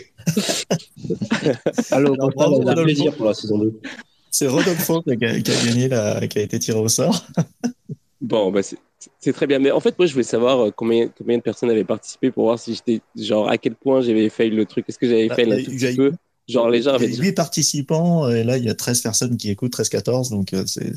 Alors, 1.92 2.14
Alors, 2.14 2.30
bonsoir, 2.36 2.50
bravo, 2.50 2.56
les 2.62 2.66
Ça 2.66 2.66
fait 2.66 2.70
Rodolfo. 2.70 2.84
plaisir 2.84 3.16
pour 3.16 3.26
la 3.26 3.34
saison 3.34 3.58
2. 3.60 3.80
C'est 4.32 4.48
Rodolfo 4.48 5.02
qui 5.02 5.12
a, 5.26 5.40
qui 5.42 5.52
a 5.52 5.66
gagné, 5.66 5.88
la, 5.90 6.28
qui 6.28 6.40
a 6.40 6.42
été 6.42 6.60
tiré 6.60 6.78
au 6.80 6.88
sort. 6.88 7.26
Bon, 8.22 8.52
bah 8.52 8.62
c'est 8.64 9.34
très 9.34 9.46
bien. 9.48 9.60
Mais 9.60 9.72
en 9.72 9.80
fait, 9.80 9.98
moi, 10.00 10.08
je 10.08 10.14
voulais 10.14 10.24
savoir 10.24 10.60
euh, 10.60 10.72
combien, 10.76 11.08
combien 11.08 11.38
de 11.38 11.44
personnes 11.44 11.70
avaient 11.70 11.84
participé 11.84 12.32
pour 12.32 12.46
voir 12.46 12.58
si 12.60 12.74
j'étais, 12.74 13.02
genre, 13.16 13.50
à 13.50 13.58
quel 13.58 13.76
point 13.76 14.02
j'avais 14.02 14.30
fait 14.30 14.50
le 14.50 14.66
truc. 14.66 14.86
Est-ce 14.90 14.98
que 14.98 15.08
j'avais 15.08 15.28
Bah, 15.28 15.36
fait 15.36 15.44
un 15.44 15.48
il 15.48 15.54
a- 15.54 15.60
tout 15.60 15.72
il 15.72 15.78
petit 15.78 15.96
peu? 15.96 16.12
Genre, 16.48 16.70
les 16.70 16.82
gens 16.82 16.92
Il 16.92 16.96
avaient 16.96 17.08
y 17.08 17.14
a 17.14 17.16
dit. 17.16 17.22
8 17.22 17.34
participants, 17.34 18.30
et 18.30 18.44
là 18.44 18.58
il 18.58 18.64
y 18.64 18.70
a 18.70 18.74
13 18.76 19.02
personnes 19.02 19.36
qui 19.38 19.50
écoutent, 19.50 19.74
13-14, 19.74 20.30
donc 20.30 20.54
euh, 20.54 20.64
c'est. 20.66 20.94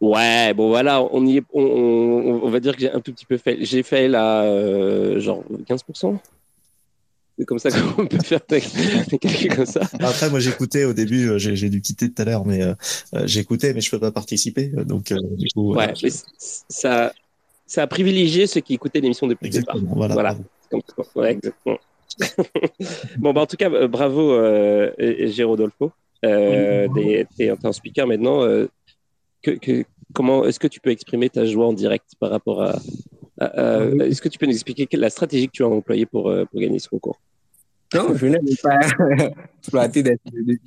Ouais, 0.00 0.54
bon, 0.54 0.68
voilà, 0.68 1.02
on, 1.02 1.26
y 1.26 1.36
est, 1.38 1.42
on, 1.52 1.60
on, 1.62 2.42
on 2.44 2.50
va 2.50 2.58
dire 2.60 2.74
que 2.74 2.80
j'ai 2.80 2.90
un 2.90 3.00
tout 3.00 3.12
petit 3.12 3.26
peu 3.26 3.36
fait. 3.36 3.58
J'ai 3.64 3.82
fait 3.82 4.08
là, 4.08 4.44
euh, 4.44 5.20
genre, 5.20 5.44
15%. 5.66 6.18
C'est 7.40 7.46
comme 7.46 7.58
ça 7.58 7.70
qu'on 7.96 8.06
peut 8.06 8.18
faire 8.22 8.40
des 8.50 8.60
calculs 9.18 9.56
comme 9.56 9.64
ça. 9.64 9.80
Après, 9.98 10.28
moi 10.28 10.40
j'écoutais 10.40 10.84
au 10.84 10.92
début, 10.92 11.30
euh, 11.30 11.38
j'ai 11.38 11.70
dû 11.70 11.80
quitter 11.80 12.12
tout 12.12 12.20
à 12.20 12.26
l'heure, 12.26 12.44
mais 12.44 12.62
euh, 12.62 12.74
euh, 13.14 13.26
j'écoutais, 13.26 13.72
mais 13.72 13.80
je 13.80 13.90
peux 13.90 13.98
pas 13.98 14.12
participer, 14.12 14.68
donc 14.68 15.10
euh, 15.10 15.16
du 15.38 15.46
coup. 15.54 15.74
Ouais, 15.74 15.90
mais 16.02 16.10
ça, 16.68 17.12
ça 17.66 17.82
a 17.82 17.86
privilégié 17.86 18.46
ceux 18.46 18.60
qui 18.60 18.74
écoutaient 18.74 19.00
l'émission 19.00 19.26
depuis 19.26 19.46
le 19.48 19.52
départ. 19.58 19.78
Voilà. 19.78 20.12
Voilà. 20.14 20.36
Comme. 20.70 20.82
Ouais, 21.14 21.32
exactement. 21.32 21.78
bon, 23.18 23.32
bah, 23.32 23.40
en 23.40 23.46
tout 23.46 23.56
cas, 23.56 23.70
bravo, 23.88 24.32
euh, 24.32 24.90
Gérodolfo. 25.28 25.92
Euh, 26.26 26.86
T'es 26.94 27.26
t'es 27.38 27.50
un 27.64 27.72
speaker 27.72 28.06
maintenant. 28.06 28.42
euh, 28.44 28.66
que, 29.42 29.52
que, 29.52 29.84
comment 30.12 30.44
est-ce 30.44 30.60
que 30.60 30.66
tu 30.68 30.78
peux 30.80 30.90
exprimer 30.90 31.30
ta 31.30 31.46
joie 31.46 31.66
en 31.68 31.72
direct 31.72 32.04
par 32.20 32.30
rapport 32.30 32.62
à. 32.62 32.78
à- 33.38 33.46
à- 33.46 33.86
Oui. 33.86 34.02
est-ce 34.02 34.20
que 34.20 34.28
tu 34.28 34.38
peux 34.38 34.44
nous 34.44 34.52
expliquer 34.52 34.86
la 34.98 35.08
stratégie 35.08 35.46
que 35.46 35.52
tu 35.52 35.62
as 35.62 35.68
employée 35.68 36.04
pour, 36.04 36.24
pour 36.50 36.60
gagner 36.60 36.78
ce 36.78 36.88
concours? 36.90 37.18
Non, 37.94 38.14
je 38.16 38.26
n'ai 38.26 38.38
pas 38.62 38.78
exploité 39.58 40.02
de, 40.02 40.16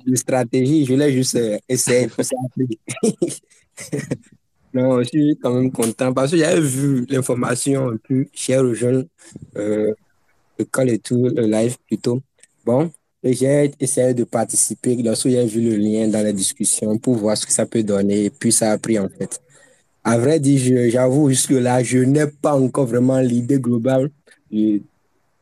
de- 0.06 0.14
stratégie, 0.16 0.84
je 0.84 0.94
l'ai 0.94 1.12
juste 1.12 1.36
euh, 1.36 1.58
essayé. 1.68 2.08
non, 4.74 5.02
je 5.02 5.08
suis 5.08 5.38
quand 5.42 5.54
même 5.54 5.70
content 5.72 6.12
parce 6.12 6.32
que 6.32 6.36
j'avais 6.36 6.60
vu 6.60 7.06
l'information 7.08 7.88
un 7.88 7.96
peu 7.96 8.26
chère 8.32 8.62
aux 8.62 8.74
jeunes, 8.74 9.06
euh, 9.56 9.92
le 10.58 10.64
call 10.66 10.90
et 10.90 10.98
tout, 10.98 11.28
le 11.34 11.46
live 11.46 11.76
plutôt. 11.86 12.20
Bon, 12.64 12.90
j'ai 13.22 13.72
essayé 13.80 14.12
de 14.14 14.24
participer 14.24 14.96
lorsque 15.02 15.28
j'ai 15.28 15.46
vu 15.46 15.62
le 15.62 15.76
lien 15.76 16.08
dans 16.08 16.22
la 16.22 16.32
discussion 16.32 16.98
pour 16.98 17.16
voir 17.16 17.36
ce 17.38 17.46
que 17.46 17.52
ça 17.52 17.64
peut 17.66 17.82
donner 17.82 18.26
et 18.26 18.30
puis 18.30 18.52
ça 18.52 18.72
a 18.72 18.78
pris 18.78 18.98
en 18.98 19.08
fait. 19.08 19.40
À 20.04 20.18
vrai 20.18 20.38
dire, 20.40 20.90
j'avoue, 20.90 21.30
jusque-là, 21.30 21.82
je 21.82 21.98
n'ai 21.98 22.26
pas 22.26 22.54
encore 22.54 22.86
vraiment 22.86 23.20
l'idée 23.20 23.58
globale 23.58 24.10
de, 24.50 24.82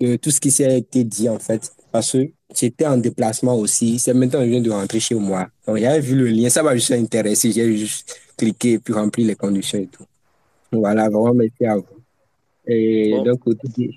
de 0.02 0.16
tout 0.16 0.30
ce 0.30 0.40
qui 0.40 0.50
s'est 0.50 0.78
été 0.78 1.04
dit 1.04 1.28
en 1.28 1.38
fait. 1.38 1.70
Parce 1.90 2.12
que 2.12 2.26
j'étais 2.58 2.86
en 2.86 2.96
déplacement 2.96 3.54
aussi. 3.56 3.98
C'est 3.98 4.14
maintenant 4.14 4.40
que 4.40 4.46
je 4.46 4.50
viens 4.50 4.60
de 4.60 4.70
rentrer 4.70 5.00
chez 5.00 5.14
moi. 5.14 5.48
Donc 5.66 5.76
j'avais 5.78 6.00
vu 6.00 6.14
le 6.16 6.26
lien, 6.26 6.48
ça 6.48 6.62
m'a 6.62 6.74
juste 6.74 6.92
intéressé. 6.92 7.52
J'ai 7.52 7.76
juste 7.76 8.16
cliqué 8.36 8.72
et 8.72 8.78
puis 8.78 8.94
rempli 8.94 9.24
les 9.24 9.34
conditions 9.36 9.78
et 9.78 9.86
tout. 9.86 10.04
Voilà, 10.72 11.08
vraiment 11.10 11.34
merci 11.34 11.64
à 11.66 11.76
vous. 11.76 11.84
Et 12.66 13.10
Bon. 13.10 13.24
donc, 13.24 13.40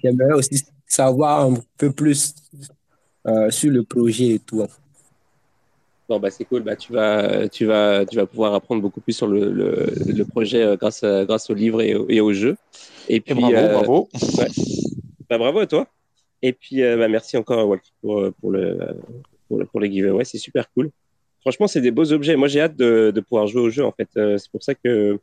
j'aimerais 0.03 0.33
aussi 0.33 0.63
savoir 0.87 1.47
un 1.49 1.53
peu 1.77 1.91
plus 1.91 2.33
euh, 3.27 3.49
sur 3.49 3.71
le 3.71 3.83
projet 3.83 4.35
et 4.35 4.39
tout. 4.39 4.65
Bon, 6.09 6.19
bah, 6.19 6.29
c'est 6.29 6.43
cool. 6.45 6.61
Bah, 6.63 6.75
tu, 6.75 6.91
vas, 6.93 7.47
tu, 7.47 7.65
vas, 7.65 8.05
tu 8.05 8.15
vas 8.17 8.25
pouvoir 8.25 8.53
apprendre 8.53 8.81
beaucoup 8.81 9.01
plus 9.01 9.13
sur 9.13 9.27
le, 9.27 9.51
le, 9.51 9.87
le 10.05 10.25
projet 10.25 10.61
euh, 10.63 10.75
grâce, 10.75 11.03
à- 11.03 11.25
grâce 11.25 11.49
au 11.49 11.53
livre 11.53 11.81
et 11.81 11.95
au, 11.95 12.05
et 12.09 12.19
au 12.21 12.33
jeu. 12.33 12.57
Et 13.07 13.21
puis, 13.21 13.33
Et 13.33 13.35
bravo, 13.35 13.55
euh, 13.55 13.73
bravo. 13.73 14.09
Bah, 15.29 15.37
bravo 15.37 15.59
à 15.59 15.67
toi. 15.67 15.87
Et 16.41 16.53
puis, 16.53 16.83
euh, 16.83 16.97
bah, 16.97 17.07
merci 17.07 17.37
encore, 17.37 17.67
Walkie, 17.67 17.91
pour, 18.01 18.19
euh, 18.19 18.33
pour, 18.39 18.51
le, 18.51 18.77
pour, 19.47 19.57
le, 19.57 19.65
pour 19.65 19.79
les 19.79 19.91
giveaways. 19.91 20.25
C'est 20.25 20.37
super 20.37 20.69
cool. 20.71 20.91
Franchement, 21.41 21.67
c'est 21.67 21.81
des 21.81 21.91
beaux 21.91 22.11
objets. 22.11 22.35
Moi, 22.35 22.47
j'ai 22.47 22.61
hâte 22.61 22.75
de, 22.75 23.11
de 23.13 23.21
pouvoir 23.21 23.47
jouer 23.47 23.61
au 23.61 23.69
jeu, 23.69 23.85
en 23.85 23.91
fait. 23.91 24.09
Euh, 24.17 24.37
c'est 24.37 24.51
pour 24.51 24.63
ça 24.63 24.73
que 24.75 25.19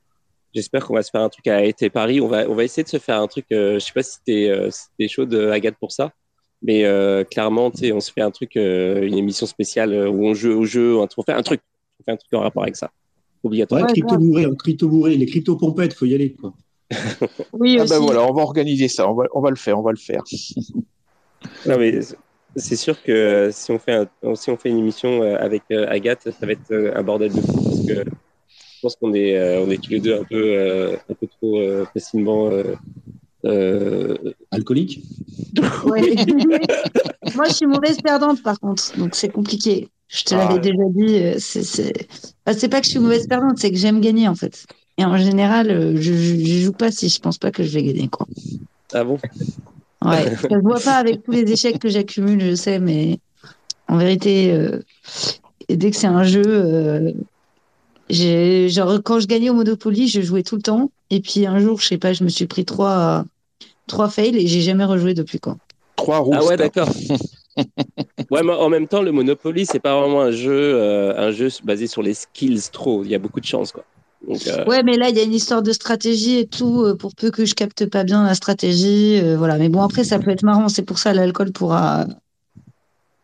j'espère 0.55 0.87
qu'on 0.87 0.95
va 0.95 1.03
se 1.03 1.11
faire 1.11 1.21
un 1.21 1.29
truc 1.29 1.47
à 1.49 1.65
été 1.65 1.91
Paris. 1.91 2.21
On 2.21 2.29
va, 2.29 2.49
on 2.49 2.55
va 2.55 2.65
essayer 2.65 2.85
de 2.85 2.89
se 2.89 2.99
faire 2.99 3.21
un 3.21 3.27
truc. 3.27 3.47
Euh, 3.53 3.75
je 3.75 3.79
sais 3.81 3.93
pas 3.93 4.03
si 4.03 4.19
t'es 4.25 4.49
euh, 4.49 4.71
si 4.71 4.87
t'es 4.99 5.09
chaude, 5.09 5.35
Agathe, 5.35 5.77
pour 5.79 5.93
ça. 5.93 6.13
Mais 6.63 6.85
euh, 6.85 7.25
clairement, 7.25 7.73
on 7.75 8.01
se 8.01 8.13
fait 8.13 8.21
un 8.21 8.31
truc, 8.31 8.57
euh, 8.57 9.03
une 9.03 9.17
émission 9.17 9.47
spéciale 9.47 10.09
où 10.09 10.25
on 10.25 10.33
joue 10.35 10.53
au 10.53 10.65
jeu. 10.65 10.97
On 10.97 11.09
fait 11.09 11.33
un 11.33 11.43
truc. 11.43 11.61
On 12.01 12.05
fait 12.05 12.13
un 12.13 12.17
truc 12.17 12.33
en 12.35 12.41
rapport 12.41 12.63
avec 12.63 12.77
ça. 12.77 12.91
Obligatoire. 13.43 13.83
Ouais, 13.83 13.89
crypto 13.89 14.17
bourré, 14.19 14.47
crypto 14.57 14.89
bourré, 14.89 15.17
les 15.17 15.27
crypto 15.27 15.57
pompettes, 15.57 15.95
faut 15.95 16.07
y 16.07 16.15
aller. 16.15 16.33
Quoi. 16.35 16.55
Oui, 17.53 17.77
Ah 17.79 17.83
aussi. 17.85 17.93
ben 17.93 17.99
voilà, 18.01 18.23
on 18.27 18.33
va 18.33 18.43
organiser 18.43 18.89
ça, 18.89 19.09
on 19.11 19.15
va, 19.15 19.25
on 19.35 19.41
va 19.41 19.51
le 19.51 19.57
faire, 19.57 19.79
on 19.79 19.83
va 19.83 19.91
le 19.93 19.97
faire. 19.99 20.23
Non, 21.67 21.77
mais 21.77 21.99
c'est 22.55 22.77
sûr 22.77 23.03
que 23.03 23.11
euh, 23.11 23.51
si 23.51 23.73
on 23.73 23.79
fait, 23.81 23.93
un- 24.23 24.35
si 24.37 24.49
on 24.51 24.57
fait 24.57 24.69
une 24.69 24.79
émission 24.79 25.23
euh, 25.25 25.37
avec 25.41 25.63
euh, 25.73 25.87
Agathe, 25.89 26.29
ça 26.39 26.47
va 26.47 26.53
être 26.53 26.71
euh, 26.71 26.93
un 26.95 27.03
bordel 27.03 27.33
de 27.33 27.41
fou 27.41 27.53
parce 27.65 27.85
que 27.87 27.95
je 28.05 28.81
pense 28.81 28.95
qu'on 28.97 29.13
est, 29.13 29.59
on 29.59 29.69
est 29.71 29.83
tous 29.83 29.91
les 29.91 29.99
deux 30.01 30.15
un 30.21 30.23
peu, 30.25 30.93
un 31.11 31.15
peu 31.15 31.27
trop 31.27 31.61
facilement. 31.93 32.51
Alcoolique 34.51 35.03
Ouais. 35.85 36.15
Moi, 37.35 37.45
je 37.49 37.53
suis 37.55 37.67
mauvaise 37.67 37.97
perdante, 38.03 38.43
par 38.43 38.59
contre, 38.61 38.97
donc 38.99 39.15
c'est 39.15 39.29
compliqué. 39.31 39.89
Je 40.09 40.25
te 40.25 40.35
Ah. 40.35 40.39
l'avais 40.49 40.61
déjà 40.61 40.85
dit. 40.91 41.41
C'est 41.41 41.63
c'est 41.63 41.93
enfin, 42.47 42.59
c'est 42.59 42.69
pas 42.69 42.81
que 42.81 42.87
je 42.87 42.91
suis 42.91 42.99
mauvaise 43.01 43.27
perdante, 43.27 43.59
c'est 43.59 43.71
que 43.71 43.77
j'aime 43.77 44.01
gagner, 44.01 44.29
en 44.29 44.35
fait. 44.35 44.67
Et 44.99 45.05
en 45.05 45.17
général, 45.17 45.71
euh, 45.71 45.97
je, 45.97 46.13
je 46.13 46.65
joue 46.65 46.73
pas 46.73 46.91
si 46.91 47.09
je 47.09 47.19
pense 47.19 47.39
pas 47.39 47.51
que 47.51 47.63
je 47.63 47.71
vais 47.71 47.83
gagner, 47.83 48.09
quoi. 48.09 48.27
Ah 48.93 49.05
bon? 49.05 49.19
Ouais, 50.05 50.37
ça 50.37 50.49
se 50.49 50.63
voit 50.63 50.81
pas 50.81 50.97
avec 50.97 51.23
tous 51.23 51.31
les 51.31 51.51
échecs 51.51 51.79
que 51.79 51.89
j'accumule, 51.89 52.41
je 52.41 52.55
sais, 52.55 52.79
mais 52.79 53.19
en 53.89 53.97
vérité, 53.97 54.53
euh, 54.53 54.81
dès 55.69 55.91
que 55.91 55.97
c'est 55.97 56.07
un 56.07 56.25
jeu, 56.25 56.43
euh, 56.47 57.13
genre 58.11 59.01
quand 59.03 59.21
je 59.21 59.27
gagnais 59.27 59.51
au 59.51 59.55
Monopoly, 59.55 60.09
je 60.09 60.21
jouais 60.21 60.43
tout 60.43 60.57
le 60.57 60.63
temps, 60.63 60.91
et 61.11 61.21
puis 61.21 61.47
un 61.47 61.59
jour, 61.59 61.81
je 61.81 61.87
sais 61.87 61.99
pas, 61.99 62.13
je 62.13 62.25
me 62.25 62.29
suis 62.29 62.47
pris 62.47 62.65
trois 62.65 63.25
trois 63.87 64.09
fails 64.09 64.37
et 64.37 64.47
j'ai 64.47 64.61
jamais 64.61 64.85
rejoué 64.85 65.15
depuis 65.15 65.39
quoi. 65.39 65.57
Trois 65.97 66.19
roues. 66.19 66.33
Ah 66.35 66.45
ouais, 66.45 66.57
d'accord. 66.57 66.89
ouais, 68.31 68.43
mais 68.43 68.53
en 68.53 68.69
même 68.69 68.89
temps, 68.89 69.03
le 69.03 69.13
Monopoly, 69.13 69.67
c'est 69.67 69.81
pas 69.81 69.99
vraiment 70.01 70.23
un 70.23 70.31
jeu, 70.31 70.53
euh, 70.53 71.15
un 71.17 71.31
jeu 71.31 71.49
basé 71.65 71.87
sur 71.87 72.03
les 72.03 72.15
skills 72.15 72.71
trop. 72.73 73.05
Il 73.05 73.11
y 73.11 73.15
a 73.15 73.19
beaucoup 73.19 73.41
de 73.41 73.47
chance, 73.47 73.73
quoi. 73.73 73.85
Donc, 74.29 74.47
euh, 74.47 74.65
Ouais, 74.67 74.83
mais 74.83 74.97
là, 74.97 75.09
il 75.11 75.17
y 75.17 75.21
a 75.21 75.23
une 75.25 75.33
histoire 75.35 75.63
de 75.63 75.73
stratégie 75.73 76.39
et 76.39 76.47
tout, 76.47 76.83
euh, 76.85 76.97
pour 76.97 77.15
peu 77.15 77.31
que 77.31 77.45
je 77.45 77.55
capte 77.55 77.87
pas 77.87 78.05
bien 78.05 78.25
la 78.25 78.35
stratégie, 78.35 79.19
euh, 79.21 79.37
voilà. 79.37 79.59
Mais 79.59 79.69
bon, 79.69 79.83
après, 79.83 80.05
ça 80.05 80.19
peut 80.19 80.31
être 80.31 80.43
marrant, 80.45 80.69
c'est 80.69 80.83
pour 80.83 80.99
ça 80.99 81.13
l'alcool 81.13 81.53
pourra. 81.53 82.07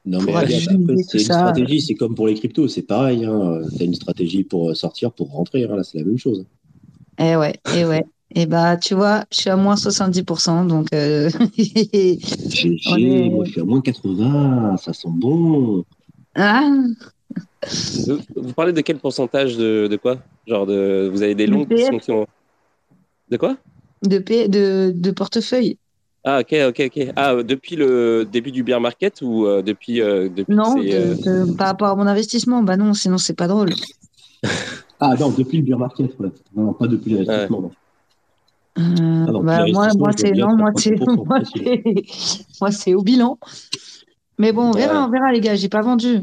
Non, 0.04 0.18
mais 0.20 0.26
Pour 0.26 0.36
regarde, 0.36 0.52
ajuster 0.52 0.74
après, 0.74 0.96
tout 0.96 1.02
c'est 1.08 1.18
une 1.18 1.24
stratégie, 1.32 1.80
c'est 1.82 1.94
comme 1.94 2.14
pour 2.14 2.26
les 2.28 2.34
cryptos, 2.34 2.68
c'est 2.68 2.82
pareil. 2.82 3.24
Hein. 3.24 3.60
Tu 3.76 3.82
as 3.82 3.86
une 3.86 3.94
stratégie 3.94 4.42
pour 4.44 4.74
sortir, 4.76 5.12
pour 5.12 5.30
rentrer. 5.30 5.64
hein. 5.64 5.76
Là, 5.76 5.82
c'est 5.84 5.98
la 5.98 6.04
même 6.04 6.18
chose. 6.18 6.46
Eh 7.18 7.36
ouais, 7.36 7.54
eh 7.74 7.84
ouais. 7.84 8.04
Et 8.34 8.46
bah, 8.46 8.76
tu 8.76 8.94
vois, 8.94 9.24
je 9.32 9.40
suis 9.40 9.50
à 9.50 9.56
moins 9.56 9.76
70%, 9.76 10.64
donc. 10.64 10.88
euh, 10.92 11.30
est- 11.58 12.18
Moi, 12.86 13.44
je 13.44 13.50
suis 13.50 13.60
à 13.60 13.64
moins 13.64 13.80
80, 13.80 14.76
ça 14.76 14.92
sent 14.92 15.08
bon. 15.10 15.84
ah, 16.36 16.70
Vous, 18.36 18.52
parlez 18.54 18.72
de 18.72 18.80
quel 18.80 18.98
pourcentage 18.98 19.56
de, 19.56 19.88
de 19.90 19.96
quoi? 19.96 20.18
Genre, 20.46 20.66
de, 20.66 21.08
vous 21.12 21.22
avez 21.22 21.34
des 21.34 21.46
longues 21.46 21.68
PF. 21.68 21.90
discussions. 21.90 22.26
De 23.30 23.36
quoi? 23.36 23.56
De, 24.02 24.18
P- 24.18 24.48
de, 24.48 24.92
de 24.94 25.10
portefeuille. 25.10 25.76
Ah, 26.24 26.40
ok, 26.40 26.54
ok, 26.68 26.82
ok. 26.86 27.12
Ah, 27.16 27.42
depuis 27.42 27.76
le 27.76 28.26
début 28.30 28.52
du 28.52 28.62
bear 28.62 28.80
market 28.80 29.22
ou 29.22 29.46
euh, 29.46 29.62
depuis, 29.62 30.00
euh, 30.00 30.28
depuis 30.28 30.54
Non, 30.54 30.76
euh, 30.78 31.14
de- 31.14 31.52
par 31.54 31.68
rapport 31.68 31.88
à 31.88 31.96
mon 31.96 32.06
investissement. 32.06 32.62
Bah 32.62 32.76
non, 32.76 32.94
sinon 32.94 33.18
c'est 33.18 33.34
pas 33.34 33.48
drôle. 33.48 33.70
Ah 35.00 35.14
non, 35.14 35.30
depuis 35.30 35.58
le 35.58 35.62
beer 35.64 35.76
market, 35.78 36.10
ouais. 36.18 36.28
Non, 36.56 36.64
non, 36.64 36.72
pas 36.72 36.88
depuis 36.88 37.12
l'investissement. 37.12 37.70
Euh, 38.76 38.82
non, 38.82 39.44
bah, 39.44 39.64
moi, 39.72 39.88
moi 39.96 40.10
c'est 40.16 40.32
non, 40.32 40.56
moi 40.56 40.72
c'est 40.76 40.96
30%, 40.96 41.24
moi 41.24 41.40
c'est 41.44 41.82
moi 42.60 42.70
c'est 42.72 42.94
au 42.94 43.02
bilan. 43.02 43.38
Mais 44.38 44.52
bon, 44.52 44.70
on 44.70 44.72
verra, 44.72 45.02
Ouais. 45.02 45.06
on 45.06 45.10
verra 45.10 45.32
les 45.32 45.40
gars. 45.40 45.54
J'ai 45.54 45.68
pas 45.68 45.82
vendu. 45.82 46.22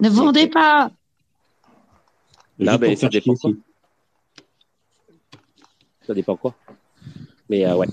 Ne 0.00 0.08
vendez 0.08 0.46
pas. 0.48 0.90
Non, 2.58 2.76
mais 2.80 2.96
ça 2.96 3.08
dépend 3.08 3.34
quoi. 3.34 3.50
Ça 6.06 6.14
dépend 6.14 6.36
quoi. 6.36 6.54
Mais 7.48 7.66
euh, 7.66 7.76
ouais. 7.76 7.86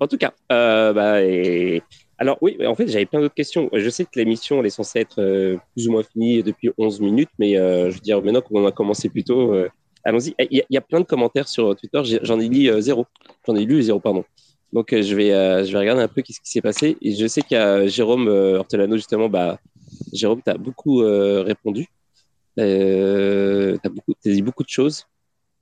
En 0.00 0.06
tout 0.06 0.16
cas, 0.18 0.32
euh, 0.52 0.92
bah, 0.92 1.22
et... 1.22 1.82
alors 2.18 2.38
oui, 2.40 2.56
en 2.66 2.74
fait, 2.74 2.86
j'avais 2.88 3.06
plein 3.06 3.20
d'autres 3.20 3.34
questions. 3.34 3.68
Je 3.72 3.88
sais 3.90 4.04
que 4.04 4.10
l'émission, 4.16 4.60
elle 4.60 4.66
est 4.66 4.70
censée 4.70 5.00
être 5.00 5.20
euh, 5.20 5.56
plus 5.74 5.88
ou 5.88 5.92
moins 5.92 6.02
finie 6.02 6.42
depuis 6.42 6.70
11 6.78 7.00
minutes, 7.00 7.30
mais 7.38 7.56
euh, 7.56 7.90
je 7.90 7.94
veux 7.96 8.00
dire, 8.00 8.22
maintenant 8.22 8.40
qu'on 8.40 8.64
a 8.66 8.72
commencé 8.72 9.08
plus 9.08 9.24
tôt, 9.24 9.52
euh, 9.52 9.68
allons-y. 10.04 10.34
Il 10.38 10.56
y, 10.56 10.60
a- 10.60 10.64
il 10.70 10.74
y 10.74 10.76
a 10.78 10.80
plein 10.80 11.00
de 11.00 11.04
commentaires 11.04 11.48
sur 11.48 11.74
Twitter. 11.76 12.00
J'en 12.22 12.38
ai 12.40 12.48
lu 12.48 12.68
euh, 12.70 12.80
zéro. 12.80 13.06
J'en 13.46 13.56
ai 13.56 13.64
lu 13.64 13.82
zéro, 13.82 13.98
pardon. 14.00 14.24
Donc, 14.72 14.92
euh, 14.92 15.02
je, 15.02 15.14
vais, 15.16 15.32
euh, 15.32 15.64
je 15.64 15.72
vais 15.72 15.78
regarder 15.78 16.02
un 16.02 16.08
peu 16.08 16.22
qu'est-ce 16.22 16.40
qui 16.40 16.50
s'est 16.50 16.60
passé. 16.60 16.96
Et 17.02 17.14
je 17.14 17.26
sais 17.26 17.42
qu'il 17.42 17.56
y 17.56 17.60
a 17.60 17.86
Jérôme 17.88 18.28
euh, 18.28 18.58
Hortelano, 18.58 18.96
justement. 18.96 19.28
Bah, 19.28 19.58
Jérôme, 20.12 20.42
tu 20.42 20.50
as 20.50 20.56
beaucoup 20.56 21.02
euh, 21.02 21.42
répondu. 21.42 21.86
Euh, 22.58 23.76
tu 23.82 23.88
as, 23.88 24.32
dit 24.32 24.42
beaucoup 24.42 24.64
de 24.64 24.68
choses. 24.68 25.04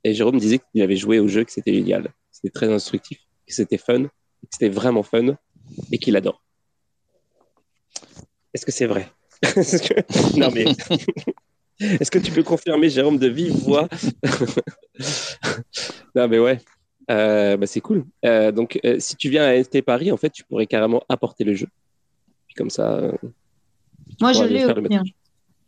Et 0.03 0.13
Jérôme 0.13 0.37
disait 0.37 0.59
qu'il 0.59 0.81
avait 0.81 0.95
joué 0.95 1.19
au 1.19 1.27
jeu, 1.27 1.43
que 1.43 1.51
c'était 1.51 1.73
génial. 1.73 2.09
C'était 2.31 2.51
très 2.51 2.71
instructif, 2.71 3.19
que 3.47 3.53
c'était 3.53 3.77
fun, 3.77 4.03
que 4.03 4.09
c'était 4.51 4.69
vraiment 4.69 5.03
fun 5.03 5.37
et 5.91 5.97
qu'il 5.97 6.15
adore. 6.15 6.43
Est-ce 8.53 8.65
que 8.65 8.71
c'est 8.71 8.87
vrai? 8.87 9.11
Non, 10.37 10.49
mais. 10.53 10.65
Est-ce 11.79 12.09
que 12.09 12.17
tu 12.17 12.31
peux 12.31 12.41
confirmer, 12.41 12.89
Jérôme, 12.89 13.19
de 13.19 13.27
vive 13.27 13.53
voix? 13.53 13.87
Non, 16.15 16.27
mais 16.27 16.39
ouais. 16.39 16.59
Euh, 17.11 17.55
bah, 17.57 17.67
c'est 17.67 17.81
cool. 17.81 18.05
Euh, 18.25 18.51
donc, 18.51 18.79
si 18.97 19.15
tu 19.15 19.29
viens 19.29 19.43
à 19.43 19.53
NFT 19.53 19.83
Paris, 19.83 20.11
en 20.11 20.17
fait, 20.17 20.31
tu 20.31 20.43
pourrais 20.43 20.65
carrément 20.65 21.03
apporter 21.07 21.43
le 21.43 21.53
jeu. 21.53 21.67
Comme 22.55 22.71
ça. 22.71 23.11
Moi 24.21 24.33
je 24.33 24.43
l'ai 24.43 24.65
aussi. 24.65 24.95
hein. 24.95 25.03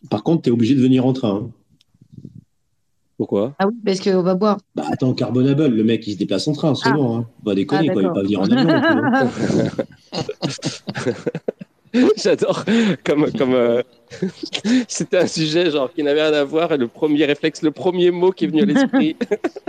Par 0.09 0.23
contre, 0.23 0.43
t'es 0.43 0.51
obligé 0.51 0.75
de 0.75 0.81
venir 0.81 1.05
en 1.05 1.13
train. 1.13 1.35
hein. 1.35 1.51
Pourquoi? 3.17 3.53
Ah 3.59 3.67
oui, 3.67 3.73
parce 3.85 3.99
qu'on 3.99 4.21
va 4.21 4.33
boire. 4.33 4.59
Bah 4.75 4.85
attends, 4.89 5.13
Carbonable, 5.13 5.67
le 5.67 5.83
mec 5.83 6.07
il 6.07 6.13
se 6.13 6.17
déplace 6.17 6.47
en 6.47 6.53
train, 6.53 6.73
c'est 6.73 6.87
Ah. 6.89 6.93
bon. 6.93 7.17
Hein. 7.17 7.27
Bah 7.43 7.53
déconner, 7.53 7.89
Ah, 7.89 7.93
quoi, 7.93 8.01
il 8.01 8.07
va 8.07 8.13
pas 8.13 8.21
venir 8.21 8.39
en 8.39 8.45
avion. 8.45 8.69
J'adore. 12.17 12.63
Comme, 13.03 13.31
comme 13.31 13.53
euh, 13.55 13.81
c'était 14.87 15.17
un 15.17 15.27
sujet 15.27 15.71
genre 15.71 15.91
qui 15.91 16.03
n'avait 16.03 16.21
rien 16.21 16.33
à 16.33 16.43
voir 16.43 16.71
et 16.71 16.77
le 16.77 16.87
premier 16.87 17.25
réflexe, 17.25 17.61
le 17.63 17.71
premier 17.71 18.11
mot 18.11 18.31
qui 18.31 18.45
est 18.45 18.47
venu 18.47 18.61
à 18.61 18.65
l'esprit. 18.65 19.15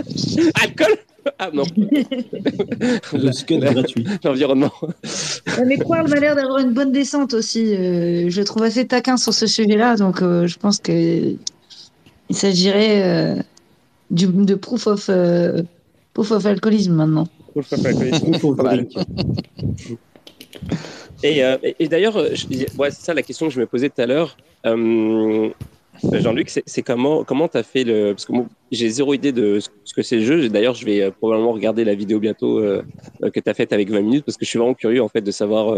Alcool? 0.63 0.95
Ah 1.39 1.49
non, 1.53 1.63
Le 3.13 3.31
scud 3.31 3.59
gratuit. 3.61 4.05
l'environnement. 4.23 4.71
Mais 5.65 5.77
Quarl 5.77 6.07
m'a 6.09 6.19
l'air 6.19 6.35
d'avoir 6.35 6.57
une 6.59 6.73
bonne 6.73 6.91
descente 6.91 7.33
aussi. 7.33 7.75
euh, 7.75 8.29
je 8.29 8.39
le 8.39 8.45
trouve 8.45 8.63
assez 8.63 8.87
taquin 8.87 9.17
sur 9.17 9.33
ce 9.33 9.45
sujet-là, 9.47 9.95
donc 9.97 10.21
euh, 10.21 10.47
je 10.47 10.57
pense 10.57 10.79
que 10.79 10.91
il 12.29 12.35
s'agirait 12.35 13.03
euh, 13.03 13.35
du, 14.09 14.27
de 14.27 14.55
proof 14.55 14.87
of, 14.87 15.09
euh, 15.09 15.61
proof 16.13 16.31
of 16.31 16.45
alcoolisme 16.45 16.93
maintenant. 16.93 17.27
Et, 21.23 21.43
euh, 21.43 21.57
et- 21.63 21.75
et 21.79 21.87
d'ailleurs, 21.87 22.15
ouais, 22.15 22.91
c'est 22.91 23.05
ça 23.05 23.13
la 23.13 23.21
question 23.21 23.47
que 23.47 23.53
je 23.53 23.59
me 23.59 23.65
posais 23.67 23.89
tout 23.89 24.01
à 24.01 24.05
l'heure. 24.05 24.37
Euh, 26.05 26.19
Jean-Luc, 26.19 26.49
c'est 26.49 26.81
comment 26.81 27.23
comment 27.23 27.47
t'as 27.47 27.63
fait 27.63 27.83
le 27.83 28.13
parce 28.13 28.25
que 28.25 28.33
j'ai 28.71 28.89
zéro 28.89 29.13
idée 29.13 29.31
de 29.31 29.59
ce 29.59 29.69
ce 29.91 29.93
que 29.93 30.01
c'est 30.03 30.15
le 30.17 30.23
jeu. 30.23 30.47
D'ailleurs, 30.47 30.73
je 30.73 30.85
vais 30.85 31.01
euh, 31.01 31.11
probablement 31.11 31.51
regarder 31.51 31.83
la 31.83 31.93
vidéo 31.95 32.19
bientôt 32.19 32.59
euh, 32.59 32.81
euh, 33.23 33.29
que 33.29 33.41
t'as 33.41 33.53
faite 33.53 33.73
avec 33.73 33.89
20 33.89 34.01
minutes 34.01 34.25
parce 34.25 34.37
que 34.37 34.45
je 34.45 34.49
suis 34.49 34.57
vraiment 34.57 34.73
curieux 34.73 35.03
en 35.03 35.09
fait 35.09 35.21
de 35.21 35.31
savoir 35.31 35.77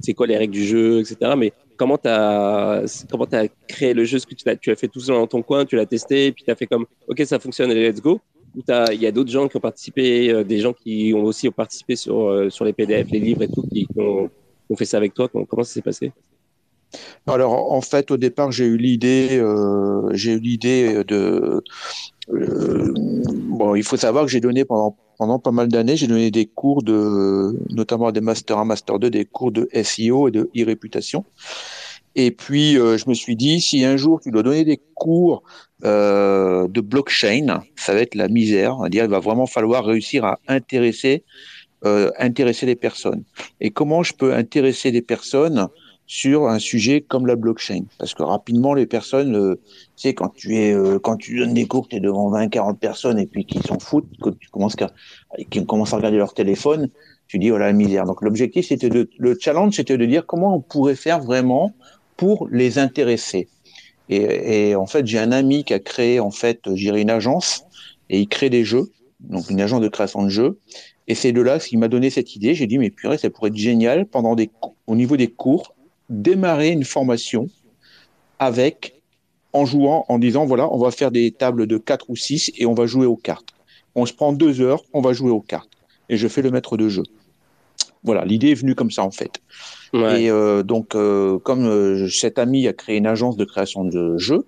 c'est 0.00 0.14
quoi 0.14 0.26
les 0.28 0.36
règles 0.36 0.52
du 0.52 0.64
jeu, 0.64 1.00
etc. 1.00 1.32
Mais 1.36 1.52
comment 1.76 1.98
t'as 1.98 2.84
comment 3.10 3.26
t'as 3.26 3.48
créé 3.66 3.94
le 3.94 4.04
jeu? 4.04 4.18
Est-ce 4.18 4.26
que 4.26 4.34
tu 4.34 4.70
l'as 4.70 4.76
fait 4.76 4.88
tout 4.88 5.00
seul 5.00 5.16
dans 5.16 5.26
ton 5.26 5.42
coin, 5.42 5.64
tu 5.64 5.74
l'as 5.74 5.86
testé, 5.86 6.30
puis 6.30 6.44
t'as 6.46 6.54
fait 6.54 6.66
comme 6.66 6.86
ok 7.08 7.20
ça 7.24 7.40
fonctionne, 7.40 7.70
allez, 7.70 7.90
let's 7.90 8.00
go? 8.00 8.20
Ou 8.56 8.62
il 8.92 9.02
y 9.02 9.06
a 9.06 9.12
d'autres 9.12 9.30
gens 9.30 9.48
qui 9.48 9.56
ont 9.56 9.60
participé, 9.60 10.44
des 10.44 10.58
gens 10.58 10.72
qui 10.72 11.12
ont 11.14 11.24
aussi 11.24 11.50
participé 11.50 11.96
sur 11.96 12.64
les 12.64 12.72
PDF, 12.72 13.08
les 13.10 13.20
livres 13.20 13.42
et 13.42 13.48
tout, 13.48 13.62
qui, 13.62 13.86
qui 13.86 14.00
ont, 14.00 14.30
fait 14.76 14.84
ça 14.84 14.96
avec 14.96 15.14
toi? 15.14 15.28
Comment 15.28 15.64
ça 15.64 15.74
s'est 15.74 15.82
passé? 15.82 16.12
Alors, 17.26 17.72
en 17.72 17.80
fait, 17.80 18.10
au 18.10 18.16
départ, 18.16 18.52
j'ai 18.52 18.64
eu 18.64 18.76
l'idée, 18.76 19.38
euh, 19.38 20.08
j'ai 20.12 20.32
eu 20.32 20.40
l'idée 20.40 21.04
de. 21.04 21.62
euh, 22.32 22.94
bon, 23.48 23.74
il 23.74 23.82
faut 23.82 23.96
savoir 23.96 24.24
que 24.24 24.30
j'ai 24.30 24.40
donné 24.40 24.64
pendant 24.64 24.96
pendant 25.18 25.40
pas 25.40 25.50
mal 25.50 25.66
d'années, 25.66 25.96
j'ai 25.96 26.06
donné 26.06 26.30
des 26.30 26.46
cours 26.46 26.84
de, 26.84 27.58
notamment 27.70 28.12
des 28.12 28.20
master 28.20 28.56
1, 28.58 28.64
master 28.64 29.00
2, 29.00 29.10
des 29.10 29.24
cours 29.24 29.50
de 29.50 29.68
SEO 29.82 30.28
et 30.28 30.30
de 30.30 30.48
e-réputation. 30.56 31.24
Et 32.14 32.30
puis, 32.30 32.78
euh, 32.78 32.96
je 32.96 33.08
me 33.08 33.14
suis 33.14 33.34
dit, 33.34 33.60
si 33.60 33.84
un 33.84 33.96
jour 33.96 34.20
tu 34.20 34.30
dois 34.30 34.44
donner 34.44 34.64
des 34.64 34.80
cours 34.94 35.42
de 35.82 36.80
blockchain, 36.80 37.62
ça 37.74 37.94
va 37.94 38.00
être 38.00 38.14
la 38.14 38.28
misère. 38.28 38.76
On 38.78 38.88
dire, 38.88 39.04
il 39.04 39.10
va 39.10 39.18
vraiment 39.18 39.46
falloir 39.46 39.84
réussir 39.84 40.24
à 40.24 40.38
intéresser, 40.46 41.24
intéresser 41.84 42.66
les 42.66 42.76
personnes. 42.76 43.24
Et 43.60 43.70
comment 43.70 44.04
je 44.04 44.14
peux 44.14 44.34
intéresser 44.34 44.92
les 44.92 45.02
personnes 45.02 45.68
sur 46.08 46.48
un 46.48 46.58
sujet 46.58 47.02
comme 47.02 47.26
la 47.26 47.36
blockchain 47.36 47.84
Parce 47.98 48.14
que 48.14 48.22
rapidement, 48.22 48.72
les 48.72 48.86
personnes, 48.86 49.36
euh, 49.36 49.60
tu 49.94 50.08
sais, 50.08 50.14
quand 50.14 50.30
tu 50.30 50.56
es, 50.56 50.72
euh, 50.72 50.98
quand 50.98 51.16
tu 51.16 51.38
donnes 51.38 51.52
des 51.52 51.66
cours, 51.66 51.86
tu 51.86 51.96
es 51.96 52.00
devant 52.00 52.30
20, 52.30 52.48
40 52.48 52.80
personnes 52.80 53.18
et 53.18 53.26
puis 53.26 53.44
qui 53.44 53.60
s'en 53.60 53.78
foutent, 53.78 54.08
que 54.22 54.30
tu 54.30 54.48
commences 54.48 54.74
à, 54.80 54.90
qui 55.50 55.64
commencent 55.66 55.92
à 55.92 55.96
regarder 55.96 56.16
leur 56.16 56.32
téléphone, 56.32 56.88
tu 57.28 57.38
dis, 57.38 57.52
oh 57.52 57.58
la 57.58 57.74
misère. 57.74 58.06
Donc 58.06 58.22
l'objectif, 58.22 58.66
c'était 58.66 58.88
de, 58.88 59.10
le 59.18 59.36
challenge, 59.38 59.74
c'était 59.74 59.98
de 59.98 60.06
dire 60.06 60.24
comment 60.24 60.56
on 60.56 60.60
pourrait 60.60 60.96
faire 60.96 61.20
vraiment 61.20 61.74
pour 62.16 62.48
les 62.50 62.78
intéresser. 62.78 63.48
Et, 64.08 64.70
et 64.70 64.76
en 64.76 64.86
fait, 64.86 65.06
j'ai 65.06 65.18
un 65.18 65.30
ami 65.30 65.62
qui 65.62 65.74
a 65.74 65.78
créé, 65.78 66.20
en 66.20 66.30
fait, 66.30 66.74
j'irai 66.74 67.02
une 67.02 67.10
agence 67.10 67.64
et 68.08 68.18
il 68.18 68.28
crée 68.28 68.48
des 68.48 68.64
jeux, 68.64 68.90
donc 69.20 69.50
une 69.50 69.60
agence 69.60 69.82
de 69.82 69.88
création 69.88 70.22
de 70.22 70.30
jeux. 70.30 70.58
Et 71.06 71.14
c'est 71.14 71.32
de 71.32 71.42
là 71.42 71.58
qu'il 71.58 71.78
m'a 71.78 71.88
donné 71.88 72.08
cette 72.08 72.34
idée. 72.34 72.54
J'ai 72.54 72.66
dit, 72.66 72.78
mais 72.78 72.88
purée, 72.88 73.18
ça 73.18 73.28
pourrait 73.28 73.48
être 73.48 73.56
génial 73.56 74.06
pendant 74.06 74.34
des, 74.34 74.50
au 74.86 74.96
niveau 74.96 75.18
des 75.18 75.28
cours, 75.28 75.74
démarrer 76.08 76.70
une 76.70 76.84
formation 76.84 77.48
avec, 78.38 79.02
en 79.52 79.66
jouant, 79.66 80.04
en 80.08 80.18
disant, 80.18 80.46
voilà, 80.46 80.72
on 80.72 80.78
va 80.78 80.90
faire 80.90 81.10
des 81.10 81.30
tables 81.30 81.66
de 81.66 81.78
4 81.78 82.10
ou 82.10 82.16
6 82.16 82.52
et 82.56 82.66
on 82.66 82.74
va 82.74 82.86
jouer 82.86 83.06
aux 83.06 83.16
cartes. 83.16 83.48
On 83.94 84.06
se 84.06 84.12
prend 84.12 84.32
deux 84.32 84.60
heures, 84.60 84.82
on 84.92 85.00
va 85.00 85.12
jouer 85.12 85.30
aux 85.30 85.40
cartes. 85.40 85.70
Et 86.08 86.16
je 86.16 86.28
fais 86.28 86.42
le 86.42 86.50
maître 86.50 86.76
de 86.76 86.88
jeu. 86.88 87.02
Voilà, 88.04 88.24
l'idée 88.24 88.50
est 88.50 88.54
venue 88.54 88.74
comme 88.74 88.90
ça, 88.90 89.02
en 89.02 89.10
fait. 89.10 89.42
Ouais. 89.92 90.22
Et 90.22 90.30
euh, 90.30 90.62
donc, 90.62 90.94
euh, 90.94 91.38
comme 91.38 91.66
euh, 91.66 92.08
cet 92.08 92.38
ami 92.38 92.66
a 92.68 92.72
créé 92.72 92.96
une 92.96 93.06
agence 93.06 93.36
de 93.36 93.44
création 93.44 93.84
de 93.84 94.16
jeux, 94.18 94.46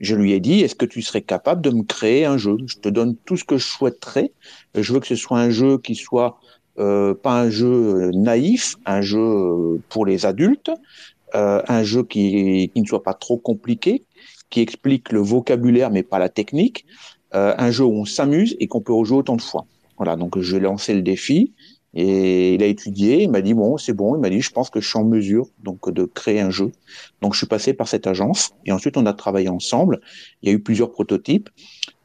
je 0.00 0.14
lui 0.14 0.32
ai 0.32 0.40
dit, 0.40 0.60
est-ce 0.60 0.74
que 0.74 0.84
tu 0.84 1.00
serais 1.00 1.22
capable 1.22 1.62
de 1.62 1.70
me 1.70 1.84
créer 1.84 2.24
un 2.24 2.36
jeu? 2.36 2.56
Je 2.66 2.76
te 2.78 2.88
donne 2.88 3.16
tout 3.24 3.36
ce 3.36 3.44
que 3.44 3.56
je 3.56 3.64
souhaiterais. 3.64 4.32
Je 4.74 4.92
veux 4.92 5.00
que 5.00 5.06
ce 5.06 5.14
soit 5.14 5.38
un 5.38 5.50
jeu 5.50 5.78
qui 5.78 5.94
soit 5.94 6.38
euh, 6.78 7.14
pas 7.14 7.40
un 7.40 7.50
jeu 7.50 7.66
euh, 7.66 8.10
naïf, 8.14 8.76
un 8.86 9.00
jeu 9.00 9.20
euh, 9.20 9.80
pour 9.88 10.06
les 10.06 10.26
adultes, 10.26 10.70
euh, 11.34 11.62
un 11.68 11.82
jeu 11.82 12.02
qui, 12.02 12.70
qui 12.74 12.80
ne 12.80 12.86
soit 12.86 13.02
pas 13.02 13.14
trop 13.14 13.36
compliqué, 13.36 14.04
qui 14.50 14.60
explique 14.60 15.12
le 15.12 15.20
vocabulaire 15.20 15.90
mais 15.90 16.02
pas 16.02 16.18
la 16.18 16.28
technique, 16.28 16.84
euh, 17.34 17.54
un 17.56 17.70
jeu 17.70 17.84
où 17.84 17.92
on 17.92 18.04
s'amuse 18.04 18.56
et 18.60 18.66
qu'on 18.66 18.80
peut 18.80 18.92
rejouer 18.92 19.18
autant 19.18 19.36
de 19.36 19.42
fois. 19.42 19.66
Voilà, 19.96 20.16
donc 20.16 20.38
je 20.38 20.50
lui 20.52 20.58
ai 20.58 20.60
lancé 20.60 20.94
le 20.94 21.02
défi. 21.02 21.52
Et 21.94 22.54
il 22.54 22.62
a 22.62 22.66
étudié, 22.66 23.24
il 23.24 23.30
m'a 23.30 23.42
dit 23.42 23.52
bon, 23.52 23.76
c'est 23.76 23.92
bon, 23.92 24.16
il 24.16 24.20
m'a 24.20 24.30
dit 24.30 24.40
je 24.40 24.50
pense 24.50 24.70
que 24.70 24.80
je 24.80 24.88
suis 24.88 24.98
en 24.98 25.04
mesure 25.04 25.48
donc 25.62 25.90
de 25.90 26.04
créer 26.04 26.40
un 26.40 26.48
jeu. 26.48 26.72
Donc 27.20 27.34
je 27.34 27.38
suis 27.38 27.46
passé 27.46 27.74
par 27.74 27.86
cette 27.86 28.06
agence 28.06 28.52
et 28.64 28.72
ensuite 28.72 28.96
on 28.96 29.04
a 29.04 29.12
travaillé 29.12 29.50
ensemble. 29.50 30.00
Il 30.42 30.48
y 30.48 30.52
a 30.52 30.54
eu 30.54 30.60
plusieurs 30.60 30.90
prototypes. 30.90 31.50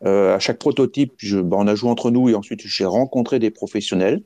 Euh, 0.05 0.35
à 0.35 0.39
chaque 0.39 0.59
prototype, 0.59 1.13
je, 1.17 1.39
ben, 1.39 1.57
on 1.61 1.67
a 1.67 1.75
joué 1.75 1.89
entre 1.89 2.11
nous 2.11 2.27
et 2.27 2.35
ensuite 2.35 2.61
j'ai 2.65 2.85
rencontré 2.85 3.39
des 3.39 3.49
professionnels, 3.49 4.21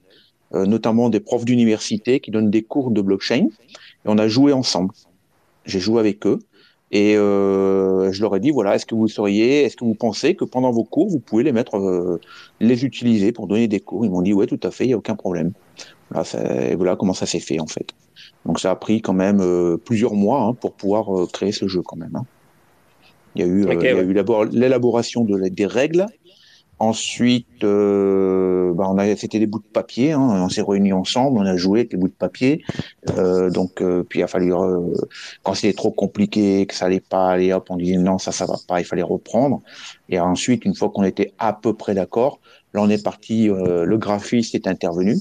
notamment 0.54 1.10
des 1.10 1.20
profs 1.20 1.46
d'université 1.46 2.20
qui 2.20 2.32
donnent 2.32 2.50
des 2.52 2.64
cours 2.64 2.92
de 2.92 3.02
blockchain 3.02 3.48
et 3.72 4.06
on 4.06 4.18
a 4.18 4.28
joué 4.28 4.54
ensemble. 4.54 4.94
J'ai 5.66 5.80
joué 5.80 6.00
avec 6.00 6.26
eux 6.26 6.40
et 6.92 7.16
euh, 7.16 8.12
je 8.12 8.22
leur 8.22 8.36
ai 8.36 8.40
dit 8.40 8.52
voilà, 8.52 8.76
est-ce 8.76 8.86
que 8.86 8.96
vous 8.96 9.08
seriez, 9.08 9.64
est-ce 9.64 9.78
que 9.78 9.86
vous 9.86 9.96
pensez 9.96 10.36
que 10.36 10.44
pendant 10.46 10.72
vos 10.72 10.84
cours 10.84 11.10
vous 11.10 11.20
pouvez 11.20 11.44
les 11.44 11.52
mettre, 11.54 11.78
euh, 11.78 12.20
les 12.60 12.84
utiliser 12.84 13.32
pour 13.32 13.48
donner 13.48 13.68
des 13.68 13.80
cours? 13.80 14.06
Ils 14.06 14.12
m'ont 14.12 14.22
dit 14.22 14.34
ouais, 14.34 14.48
tout 14.48 14.60
à 14.64 14.72
fait, 14.72 14.86
il 14.86 14.90
y 14.90 14.94
a 14.94 14.98
aucun 14.98 15.16
problème. 15.16 15.52
Voilà, 16.10 16.26
ça- 16.26 16.70
et 16.70 16.76
voilà 16.76 16.96
comment 16.96 17.14
ça 17.14 17.26
s'est 17.26 17.40
fait 17.40 17.60
en 17.60 17.68
fait. 17.68 17.88
Donc 18.46 18.60
ça 18.60 18.72
a 18.72 18.76
pris 18.76 19.02
quand 19.02 19.14
même 19.14 19.40
euh, 19.42 19.78
plusieurs 19.78 20.16
mois 20.16 20.42
hein, 20.42 20.54
pour 20.60 20.74
pouvoir 20.76 21.18
euh, 21.18 21.28
créer 21.28 21.52
ce 21.52 21.68
jeu 21.68 21.82
quand 21.84 21.98
même. 21.98 22.16
hein. 22.16 22.26
Il 23.36 23.42
y 23.42 23.46
a 23.46 23.48
eu, 23.48 23.64
Ok, 23.64 23.78
il 23.82 23.86
y 23.86 23.88
a 23.88 23.96
ouais. 23.96 24.04
eu 24.04 24.14
d'abord 24.14 24.44
l'élaboration 24.46 25.24
de, 25.24 25.48
des 25.50 25.66
règles. 25.66 26.06
Ensuite, 26.82 27.64
euh, 27.64 28.74
bah, 28.74 28.88
on 28.90 28.98
a, 28.98 29.16
c'était 29.16 29.38
des 29.38 29.46
bouts 29.46 29.60
de 29.60 29.72
papier. 29.72 30.14
Hein, 30.14 30.20
on 30.20 30.50
s'est 30.50 30.64
réunis 30.64 30.94
ensemble, 30.94 31.38
on 31.38 31.46
a 31.46 31.56
joué 31.56 31.82
avec 31.82 31.94
les 31.94 32.00
bouts 32.00 32.08
de 32.08 32.14
papier. 32.14 32.64
Euh, 33.12 33.52
donc, 33.52 33.84
euh, 33.84 34.04
puis 34.04 34.18
il 34.18 34.24
a 34.24 34.28
fallu, 34.28 34.52
quand 35.44 35.54
c'était 35.54 35.76
trop 35.76 35.92
compliqué, 35.92 36.66
que 36.66 36.74
ça 36.74 36.86
allait 36.86 37.00
pas, 37.00 37.30
aller 37.30 37.54
hop, 37.54 37.68
on 37.70 37.78
disait 37.78 37.98
non, 37.98 38.18
ça, 38.18 38.32
ça 38.32 38.48
va 38.48 38.56
pas, 38.68 38.80
il 38.82 38.86
fallait 38.86 39.04
reprendre. 39.04 39.62
Et 40.10 40.20
ensuite, 40.20 40.66
une 40.66 40.74
fois 40.74 40.90
qu'on 40.90 41.04
était 41.04 41.34
à 41.38 41.54
peu 41.54 41.76
près 41.76 41.94
d'accord, 41.94 42.40
là, 42.74 42.82
on 42.82 42.90
est 42.90 43.04
parti. 43.04 43.48
euh, 43.48 43.86
le 43.86 43.98
graphiste 44.00 44.56
est 44.56 44.66
intervenu. 44.66 45.18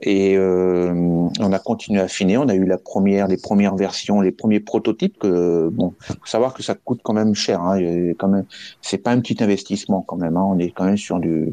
Et 0.00 0.36
euh, 0.36 0.92
on 0.94 1.52
a 1.52 1.58
continué 1.58 2.00
à 2.00 2.04
affiner. 2.04 2.38
On 2.38 2.48
a 2.48 2.54
eu 2.54 2.64
la 2.64 2.78
première, 2.78 3.26
les 3.26 3.36
premières 3.36 3.74
versions, 3.76 4.20
les 4.20 4.30
premiers 4.30 4.60
prototypes. 4.60 5.18
Que 5.18 5.68
bon, 5.70 5.94
faut 6.00 6.14
savoir 6.24 6.54
que 6.54 6.62
ça 6.62 6.74
coûte 6.74 7.00
quand 7.02 7.14
même 7.14 7.34
cher. 7.34 7.60
Hein. 7.60 7.78
Quand 8.18 8.28
même, 8.28 8.44
c'est 8.80 8.98
pas 8.98 9.10
un 9.10 9.20
petit 9.20 9.42
investissement 9.42 10.02
quand 10.02 10.16
même. 10.16 10.36
Hein. 10.36 10.44
On 10.46 10.58
est 10.58 10.70
quand 10.70 10.84
même 10.84 10.96
sur 10.96 11.18
du, 11.18 11.48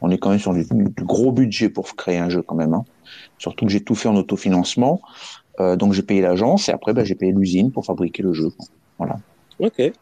on 0.00 0.10
est 0.10 0.18
quand 0.18 0.30
même 0.30 0.38
sur 0.38 0.52
du, 0.52 0.64
du 0.64 1.04
gros 1.04 1.32
budget 1.32 1.68
pour 1.68 1.94
créer 1.96 2.18
un 2.18 2.28
jeu 2.28 2.42
quand 2.42 2.56
même. 2.56 2.74
Hein. 2.74 2.84
Surtout 3.38 3.66
que 3.66 3.72
j'ai 3.72 3.80
tout 3.80 3.94
fait 3.94 4.08
en 4.08 4.16
autofinancement. 4.16 5.00
Euh, 5.60 5.76
donc 5.76 5.92
j'ai 5.92 6.02
payé 6.02 6.22
l'agence 6.22 6.68
et 6.68 6.72
après 6.72 6.92
bah, 6.92 7.04
j'ai 7.04 7.14
payé 7.14 7.32
l'usine 7.32 7.70
pour 7.70 7.84
fabriquer 7.84 8.22
le 8.22 8.32
jeu. 8.32 8.50
Voilà. 8.98 9.16
Ok. 9.58 9.92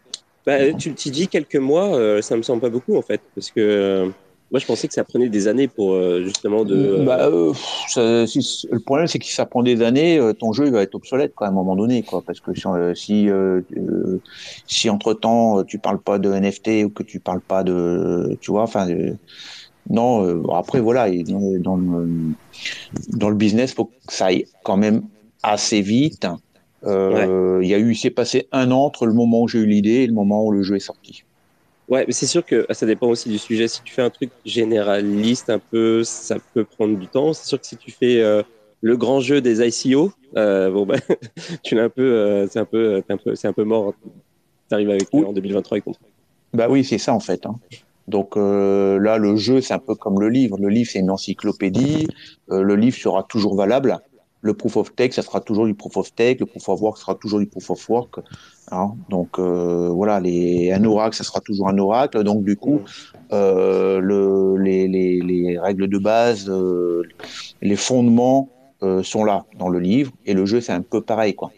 Bah, 0.46 0.72
tu 0.72 0.94
t'y 0.94 1.10
dis 1.10 1.28
quelques 1.28 1.56
mois, 1.56 1.94
euh, 1.94 2.22
ça 2.22 2.36
me 2.36 2.42
semble 2.42 2.62
pas 2.62 2.70
beaucoup 2.70 2.96
en 2.96 3.02
fait, 3.02 3.20
parce 3.34 3.50
que 3.50 3.60
euh, 3.60 4.08
moi 4.50 4.60
je 4.60 4.66
pensais 4.66 4.88
que 4.88 4.94
ça 4.94 5.04
prenait 5.04 5.28
des 5.28 5.48
années 5.48 5.68
pour 5.68 5.92
euh, 5.92 6.22
justement 6.22 6.64
de. 6.64 6.74
euh, 6.74 7.04
Bah, 7.04 7.26
euh, 7.26 7.52
pff, 7.52 7.84
ça- 7.88 8.26
si- 8.26 8.66
le 8.70 8.80
problème, 8.80 9.06
c'est 9.06 9.18
que 9.18 9.24
si 9.26 9.32
ça 9.32 9.46
prend 9.46 9.62
des 9.62 9.82
années, 9.82 10.18
euh, 10.18 10.32
ton 10.32 10.52
jeu 10.52 10.66
il 10.66 10.72
va 10.72 10.82
être 10.82 10.94
obsolète 10.94 11.34
quoi, 11.34 11.46
à 11.48 11.50
un 11.50 11.52
moment 11.52 11.76
donné, 11.76 12.02
quoi. 12.02 12.22
Parce 12.26 12.40
que 12.40 12.54
si, 12.54 12.66
euh, 12.68 12.94
si, 12.94 13.28
euh, 13.28 13.60
entre 14.90 15.14
temps 15.14 15.64
tu 15.64 15.78
parles 15.78 16.02
pas 16.02 16.18
de 16.18 16.32
NFT 16.32 16.84
ou 16.84 16.90
que 16.90 17.02
tu 17.02 17.20
parles 17.20 17.42
pas 17.42 17.62
de, 17.64 18.36
tu 18.40 18.50
vois, 18.50 18.62
enfin, 18.62 18.86
non. 19.90 20.52
après 20.54 20.80
voilà, 20.80 21.10
dans, 21.10 21.40
dans 21.60 21.76
le, 21.76 22.34
dans 23.08 23.30
le 23.30 23.36
business, 23.36 23.74
faut 23.74 23.86
que 23.86 23.92
ça 24.08 24.26
aille 24.26 24.46
quand 24.64 24.76
même 24.76 25.02
assez 25.42 25.80
vite. 25.80 26.26
Il 27.62 27.66
y 27.68 27.74
a 27.74 27.78
eu, 27.78 27.92
il 27.92 27.96
s'est 27.96 28.10
passé 28.10 28.48
un 28.52 28.70
an 28.70 28.80
entre 28.84 29.06
le 29.06 29.12
moment 29.14 29.42
où 29.42 29.48
j'ai 29.48 29.58
eu 29.60 29.66
l'idée 29.66 30.02
et 30.04 30.06
le 30.06 30.12
moment 30.14 30.44
où 30.44 30.52
le 30.52 30.62
jeu 30.62 30.76
est 30.76 30.80
sorti. 30.80 31.22
Ouais, 31.88 32.04
mais 32.06 32.12
c'est 32.12 32.26
sûr 32.26 32.44
que 32.44 32.66
ça 32.70 32.84
dépend 32.86 33.08
aussi 33.08 33.28
du 33.30 33.38
sujet. 33.38 33.66
Si 33.66 33.82
tu 33.82 33.94
fais 33.94 34.02
un 34.02 34.10
truc 34.10 34.30
généraliste 34.44 35.48
un 35.48 35.58
peu, 35.58 36.04
ça 36.04 36.36
peut 36.54 36.64
prendre 36.64 36.98
du 36.98 37.06
temps. 37.08 37.32
C'est 37.32 37.46
sûr 37.48 37.60
que 37.60 37.66
si 37.66 37.76
tu 37.78 37.90
fais 37.90 38.20
euh, 38.20 38.42
le 38.82 38.96
grand 38.98 39.20
jeu 39.20 39.40
des 39.40 39.66
ICO, 39.66 40.12
euh, 40.36 40.70
bon 40.70 40.84
bah, 40.86 40.96
tu 41.64 41.74
l'as 41.74 41.84
un 41.84 41.88
peu, 41.88 42.02
euh, 42.02 42.46
c'est 42.50 42.58
un 42.58 42.66
peu, 42.66 43.02
un 43.08 43.16
peu, 43.16 43.34
c'est 43.34 43.48
un 43.48 43.52
peu 43.54 43.64
mort. 43.64 43.94
T'arrives 44.68 44.90
avec 44.90 45.08
Oui. 45.14 45.24
en 45.24 45.32
2023 45.32 45.76
avec 45.76 45.84
ton 45.86 45.92
truc. 45.92 46.06
Bah 46.52 46.66
oui, 46.68 46.84
c'est 46.84 46.98
ça 46.98 47.14
en 47.14 47.20
fait. 47.20 47.46
hein. 47.46 47.54
Donc 48.06 48.36
là, 48.36 49.18
le 49.18 49.36
jeu, 49.36 49.60
c'est 49.60 49.74
un 49.74 49.78
peu 49.78 49.94
comme 49.94 50.20
le 50.20 50.28
livre. 50.30 50.56
Le 50.58 50.68
livre, 50.68 50.90
c'est 50.90 50.98
une 50.98 51.10
encyclopédie. 51.10 52.06
Le 52.48 52.74
livre 52.74 52.96
sera 52.96 53.22
toujours 53.22 53.54
valable. 53.54 53.98
Le 54.40 54.54
proof 54.54 54.76
of 54.78 54.88
stake, 54.88 55.12
ça 55.12 55.20
sera 55.22 55.40
toujours 55.40 55.66
du 55.66 55.74
proof 55.74 55.96
of 55.98 56.06
stake. 56.06 56.40
Le 56.40 56.46
proof 56.46 56.68
of 56.70 56.80
work 56.80 56.96
sera 56.96 57.14
toujours 57.16 57.38
du 57.38 57.46
proof 57.46 57.68
of 57.70 57.88
work. 57.90 58.14
Hein. 58.70 58.94
Donc 59.08 59.38
euh, 59.38 59.88
voilà, 59.88 60.20
les, 60.20 60.72
un 60.72 60.84
oracle, 60.84 61.16
ça 61.16 61.24
sera 61.24 61.40
toujours 61.40 61.68
un 61.68 61.78
oracle. 61.78 62.22
Donc 62.24 62.44
du 62.44 62.56
coup, 62.56 62.80
euh, 63.32 64.00
le, 64.00 64.56
les, 64.56 64.88
les, 64.88 65.20
les 65.20 65.58
règles 65.58 65.88
de 65.88 65.98
base, 65.98 66.48
euh, 66.48 67.02
les 67.62 67.76
fondements 67.76 68.48
euh, 68.82 69.02
sont 69.02 69.24
là 69.24 69.44
dans 69.58 69.68
le 69.68 69.78
livre. 69.78 70.12
Et 70.26 70.34
le 70.34 70.46
jeu, 70.46 70.60
c'est 70.60 70.72
un 70.72 70.82
peu 70.82 71.00
pareil, 71.00 71.34
quoi. 71.34 71.50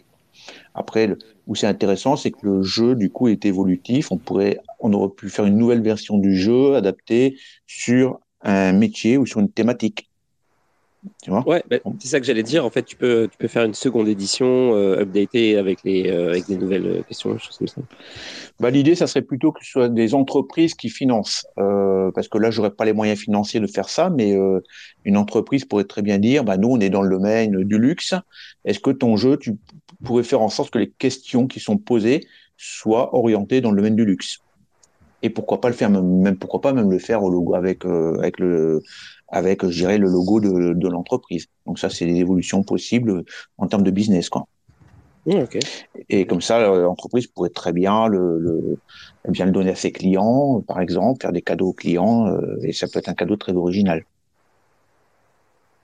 Après, 0.73 1.15
où 1.47 1.55
c'est 1.55 1.67
intéressant, 1.67 2.15
c'est 2.15 2.31
que 2.31 2.39
le 2.43 2.63
jeu, 2.63 2.95
du 2.95 3.09
coup, 3.09 3.27
est 3.27 3.45
évolutif. 3.45 4.11
On 4.11 4.17
pourrait, 4.17 4.59
on 4.79 4.93
aurait 4.93 5.09
pu 5.09 5.29
faire 5.29 5.45
une 5.45 5.57
nouvelle 5.57 5.81
version 5.81 6.17
du 6.17 6.35
jeu 6.35 6.75
adaptée 6.75 7.37
sur 7.67 8.19
un 8.41 8.73
métier 8.73 9.17
ou 9.17 9.25
sur 9.25 9.39
une 9.39 9.49
thématique. 9.49 10.10
Tu 11.23 11.31
vois? 11.31 11.47
Ouais, 11.47 11.63
bah, 11.69 11.77
c'est 11.99 12.07
ça 12.07 12.19
que 12.19 12.25
j'allais 12.25 12.43
dire. 12.43 12.63
En 12.65 12.69
fait, 12.69 12.83
tu 12.83 12.95
peux, 12.95 13.27
tu 13.31 13.37
peux 13.37 13.47
faire 13.47 13.63
une 13.63 13.73
seconde 13.73 14.07
édition 14.07 14.75
euh, 14.75 15.01
updatée 15.01 15.57
avec 15.57 15.79
les, 15.83 16.09
euh, 16.09 16.29
avec 16.29 16.47
des 16.47 16.57
nouvelles 16.57 16.85
euh, 16.85 17.01
questions, 17.03 17.37
choses 17.39 17.57
comme 17.57 17.67
ça. 17.67 17.81
Bah, 18.59 18.69
l'idée, 18.69 18.93
ça 18.93 19.07
serait 19.07 19.23
plutôt 19.23 19.51
que 19.51 19.65
ce 19.65 19.71
soit 19.71 19.89
des 19.89 20.13
entreprises 20.13 20.75
qui 20.75 20.89
financent, 20.89 21.47
euh, 21.57 22.11
parce 22.13 22.27
que 22.27 22.37
là, 22.37 22.51
j'aurais 22.51 22.71
pas 22.71 22.85
les 22.85 22.93
moyens 22.93 23.19
financiers 23.19 23.59
de 23.59 23.67
faire 23.67 23.89
ça, 23.89 24.11
mais 24.11 24.35
une 25.03 25.17
entreprise 25.17 25.65
pourrait 25.65 25.85
très 25.85 26.03
bien 26.03 26.19
dire, 26.19 26.43
bah, 26.43 26.57
nous, 26.57 26.69
on 26.69 26.79
est 26.79 26.89
dans 26.89 27.01
le 27.01 27.09
domaine 27.09 27.63
du 27.63 27.79
luxe. 27.79 28.13
Est-ce 28.65 28.79
que 28.79 28.91
ton 28.91 29.17
jeu, 29.17 29.37
tu 29.37 29.57
pourrais 30.03 30.23
faire 30.23 30.41
en 30.41 30.49
sorte 30.49 30.71
que 30.71 30.79
les 30.79 30.91
questions 30.91 31.47
qui 31.47 31.59
sont 31.59 31.77
posées 31.77 32.27
soient 32.57 33.15
orientées 33.15 33.61
dans 33.61 33.71
le 33.71 33.77
domaine 33.77 33.95
du 33.95 34.05
luxe? 34.05 34.39
Et 35.21 35.29
pourquoi 35.29 35.61
pas 35.61 35.69
le 35.69 35.75
faire, 35.75 35.89
même, 35.89 36.21
même- 36.21 36.37
pourquoi 36.37 36.61
pas 36.61 36.73
même 36.73 36.91
le 36.91 36.99
faire 36.99 37.23
au 37.23 37.29
logo 37.29 37.55
avec 37.55 37.85
euh, 37.85 38.17
avec 38.19 38.39
le 38.39 38.81
avec, 39.27 39.65
je 39.65 39.77
dirais, 39.77 39.97
le 39.97 40.07
logo 40.07 40.39
de, 40.39 40.73
de 40.73 40.87
l'entreprise. 40.89 41.47
Donc 41.65 41.79
ça, 41.79 41.89
c'est 41.89 42.05
des 42.05 42.15
évolutions 42.15 42.63
possibles 42.63 43.23
en 43.57 43.67
termes 43.67 43.83
de 43.83 43.91
business, 43.91 44.29
quoi. 44.29 44.45
Ok. 45.25 45.59
Et 46.09 46.25
comme 46.25 46.41
ça, 46.41 46.59
l'entreprise 46.59 47.27
pourrait 47.27 47.49
très 47.49 47.71
bien 47.73 48.07
le, 48.07 48.39
le, 48.39 48.77
eh 49.27 49.31
bien 49.31 49.45
le 49.45 49.51
donner 49.51 49.71
à 49.71 49.75
ses 49.75 49.91
clients, 49.91 50.61
par 50.67 50.81
exemple, 50.81 51.21
faire 51.21 51.31
des 51.31 51.41
cadeaux 51.43 51.69
aux 51.69 51.73
clients, 51.73 52.27
euh, 52.27 52.57
et 52.63 52.73
ça 52.73 52.87
peut 52.87 52.99
être 52.99 53.09
un 53.09 53.13
cadeau 53.13 53.35
très 53.35 53.53
original. 53.53 54.03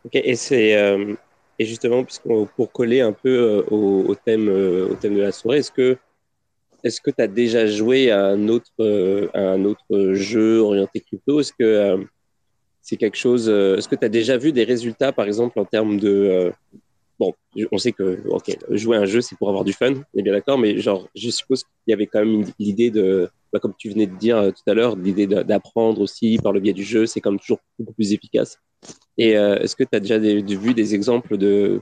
Ok, 0.05 0.15
et 0.15 0.35
c'est 0.35 0.76
euh, 0.76 1.14
et 1.59 1.65
justement 1.65 2.03
puisqu'on 2.03 2.47
pour 2.55 2.72
coller 2.72 3.01
un 3.01 3.11
peu 3.11 3.64
au, 3.69 4.03
au 4.07 4.15
thème 4.15 4.49
au 4.49 4.95
thème 4.95 5.15
de 5.15 5.22
la 5.22 5.31
soirée, 5.31 5.59
est-ce 5.59 5.72
que 5.72 5.97
est-ce 6.83 7.01
que 7.01 7.11
tu 7.11 7.21
as 7.21 7.27
déjà 7.27 7.65
joué 7.67 8.11
à 8.11 8.25
un 8.25 8.47
autre 8.49 8.71
euh, 8.79 9.27
à 9.33 9.39
un 9.41 9.65
autre 9.65 10.13
jeu 10.13 10.59
orienté 10.59 10.99
crypto? 11.01 11.39
Est-ce 11.39 11.53
que 11.53 11.63
euh, 11.63 11.97
c'est 12.81 12.97
quelque 12.97 13.17
chose 13.17 13.49
euh, 13.49 13.77
Est-ce 13.77 13.87
que 13.87 13.95
tu 13.95 14.05
as 14.05 14.09
déjà 14.09 14.37
vu 14.37 14.51
des 14.51 14.63
résultats 14.63 15.11
par 15.11 15.25
exemple 15.25 15.59
en 15.59 15.65
termes 15.65 15.97
de 15.99 16.51
bon, 17.19 17.33
on 17.71 17.77
sait 17.77 17.91
que 17.91 18.19
jouer 18.69 18.97
à 18.97 19.01
un 19.01 19.05
jeu 19.05 19.21
c'est 19.21 19.35
pour 19.37 19.49
avoir 19.49 19.63
du 19.63 19.73
fun, 19.73 19.93
on 20.13 20.19
est 20.19 20.21
bien 20.23 20.33
d'accord, 20.33 20.57
mais 20.57 20.77
genre 20.77 21.07
je 21.15 21.29
suppose 21.29 21.63
qu'il 21.63 21.71
y 21.91 21.93
avait 21.93 22.07
quand 22.07 22.19
même 22.23 22.45
l'idée 22.59 22.91
de 22.91 23.29
bah, 23.51 23.59
comme 23.59 23.73
tu 23.77 23.89
venais 23.89 24.05
de 24.07 24.15
dire 24.15 24.51
tout 24.53 24.69
à 24.69 24.73
l'heure, 24.73 24.95
l'idée 24.95 25.25
d'apprendre 25.25 26.01
aussi 26.01 26.37
par 26.37 26.51
le 26.51 26.59
biais 26.59 26.73
du 26.73 26.83
jeu, 26.83 27.05
c'est 27.05 27.21
comme 27.21 27.39
toujours 27.39 27.59
beaucoup 27.79 27.93
plus 27.93 28.11
efficace. 28.13 28.59
Et 29.17 29.31
est-ce 29.31 29.75
que 29.75 29.83
tu 29.83 29.95
as 29.95 29.99
déjà 29.99 30.19
des- 30.19 30.41
de- 30.43 30.55
vu 30.55 30.73
des 30.73 30.93
exemples 30.93 31.37
de 31.37 31.81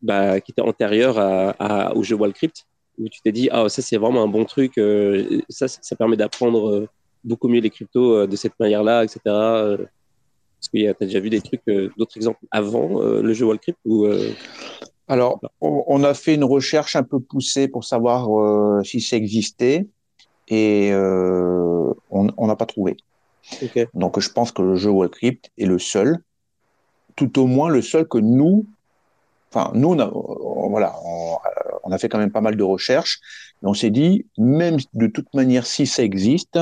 bah, 0.00 0.40
qui 0.40 0.52
étaient 0.52 0.62
antérieurs 0.62 1.18
à- 1.18 1.94
au 1.94 2.02
jeu 2.02 2.14
Wallcrypt 2.16 2.64
où 3.00 3.08
tu 3.08 3.20
t'es 3.22 3.32
dit 3.32 3.48
ah 3.50 3.68
ça 3.68 3.82
c'est 3.82 3.96
vraiment 3.96 4.22
un 4.22 4.28
bon 4.28 4.44
truc, 4.44 4.78
euh, 4.78 5.40
ça 5.48 5.68
ça 5.68 5.96
permet 5.96 6.16
d'apprendre 6.16 6.68
euh, 6.68 6.88
beaucoup 7.24 7.48
mieux 7.48 7.60
les 7.60 7.70
cryptos 7.70 8.14
euh, 8.14 8.26
de 8.26 8.36
cette 8.36 8.58
manière-là, 8.60 9.04
etc. 9.04 9.20
Est-ce 9.26 10.68
que 10.68 10.78
tu 10.78 10.88
as 10.88 11.06
déjà 11.06 11.20
vu 11.20 11.30
des 11.30 11.40
trucs, 11.40 11.62
d'autres 11.96 12.16
exemples 12.16 12.44
avant 12.50 13.00
le 13.00 13.32
jeu 13.32 13.46
Wallcrypt 13.46 13.78
ou 13.86 14.06
Alors, 15.08 15.40
on, 15.62 16.04
a 16.04 16.12
fait 16.12 16.34
une 16.34 16.44
recherche 16.44 16.96
un 16.96 17.02
peu 17.02 17.18
poussée 17.18 17.66
pour 17.66 17.82
savoir 17.84 18.28
si 18.84 19.00
ça 19.00 19.16
existait, 19.16 19.86
et 20.50 20.90
euh, 20.92 21.94
on 22.10 22.46
n'a 22.46 22.56
pas 22.56 22.66
trouvé. 22.66 22.96
Donc, 23.94 24.20
je 24.20 24.30
pense 24.30 24.52
que 24.52 24.62
le 24.62 24.74
jeu 24.74 24.90
Wallcrypt 24.90 25.50
est 25.56 25.64
le 25.64 25.78
seul, 25.78 26.18
tout 27.16 27.38
au 27.38 27.46
moins 27.46 27.70
le 27.70 27.82
seul 27.82 28.06
que 28.06 28.18
nous, 28.18 28.66
enfin, 29.52 29.70
nous, 29.74 29.88
on 29.90 29.98
a, 29.98 30.10
on- 30.12 30.68
voilà, 30.70 30.94
on, 31.04 31.34
euh, 31.34 31.78
on 31.84 31.92
a 31.92 31.98
fait 31.98 32.08
quand 32.08 32.18
même 32.18 32.30
pas 32.32 32.40
mal 32.40 32.56
de 32.56 32.62
recherches, 32.62 33.20
et 33.62 33.66
on 33.66 33.74
s'est 33.74 33.90
dit, 33.90 34.26
même 34.38 34.76
de 34.94 35.06
toute 35.06 35.32
manière, 35.34 35.66
si 35.66 35.86
ça 35.86 36.02
existe, 36.02 36.58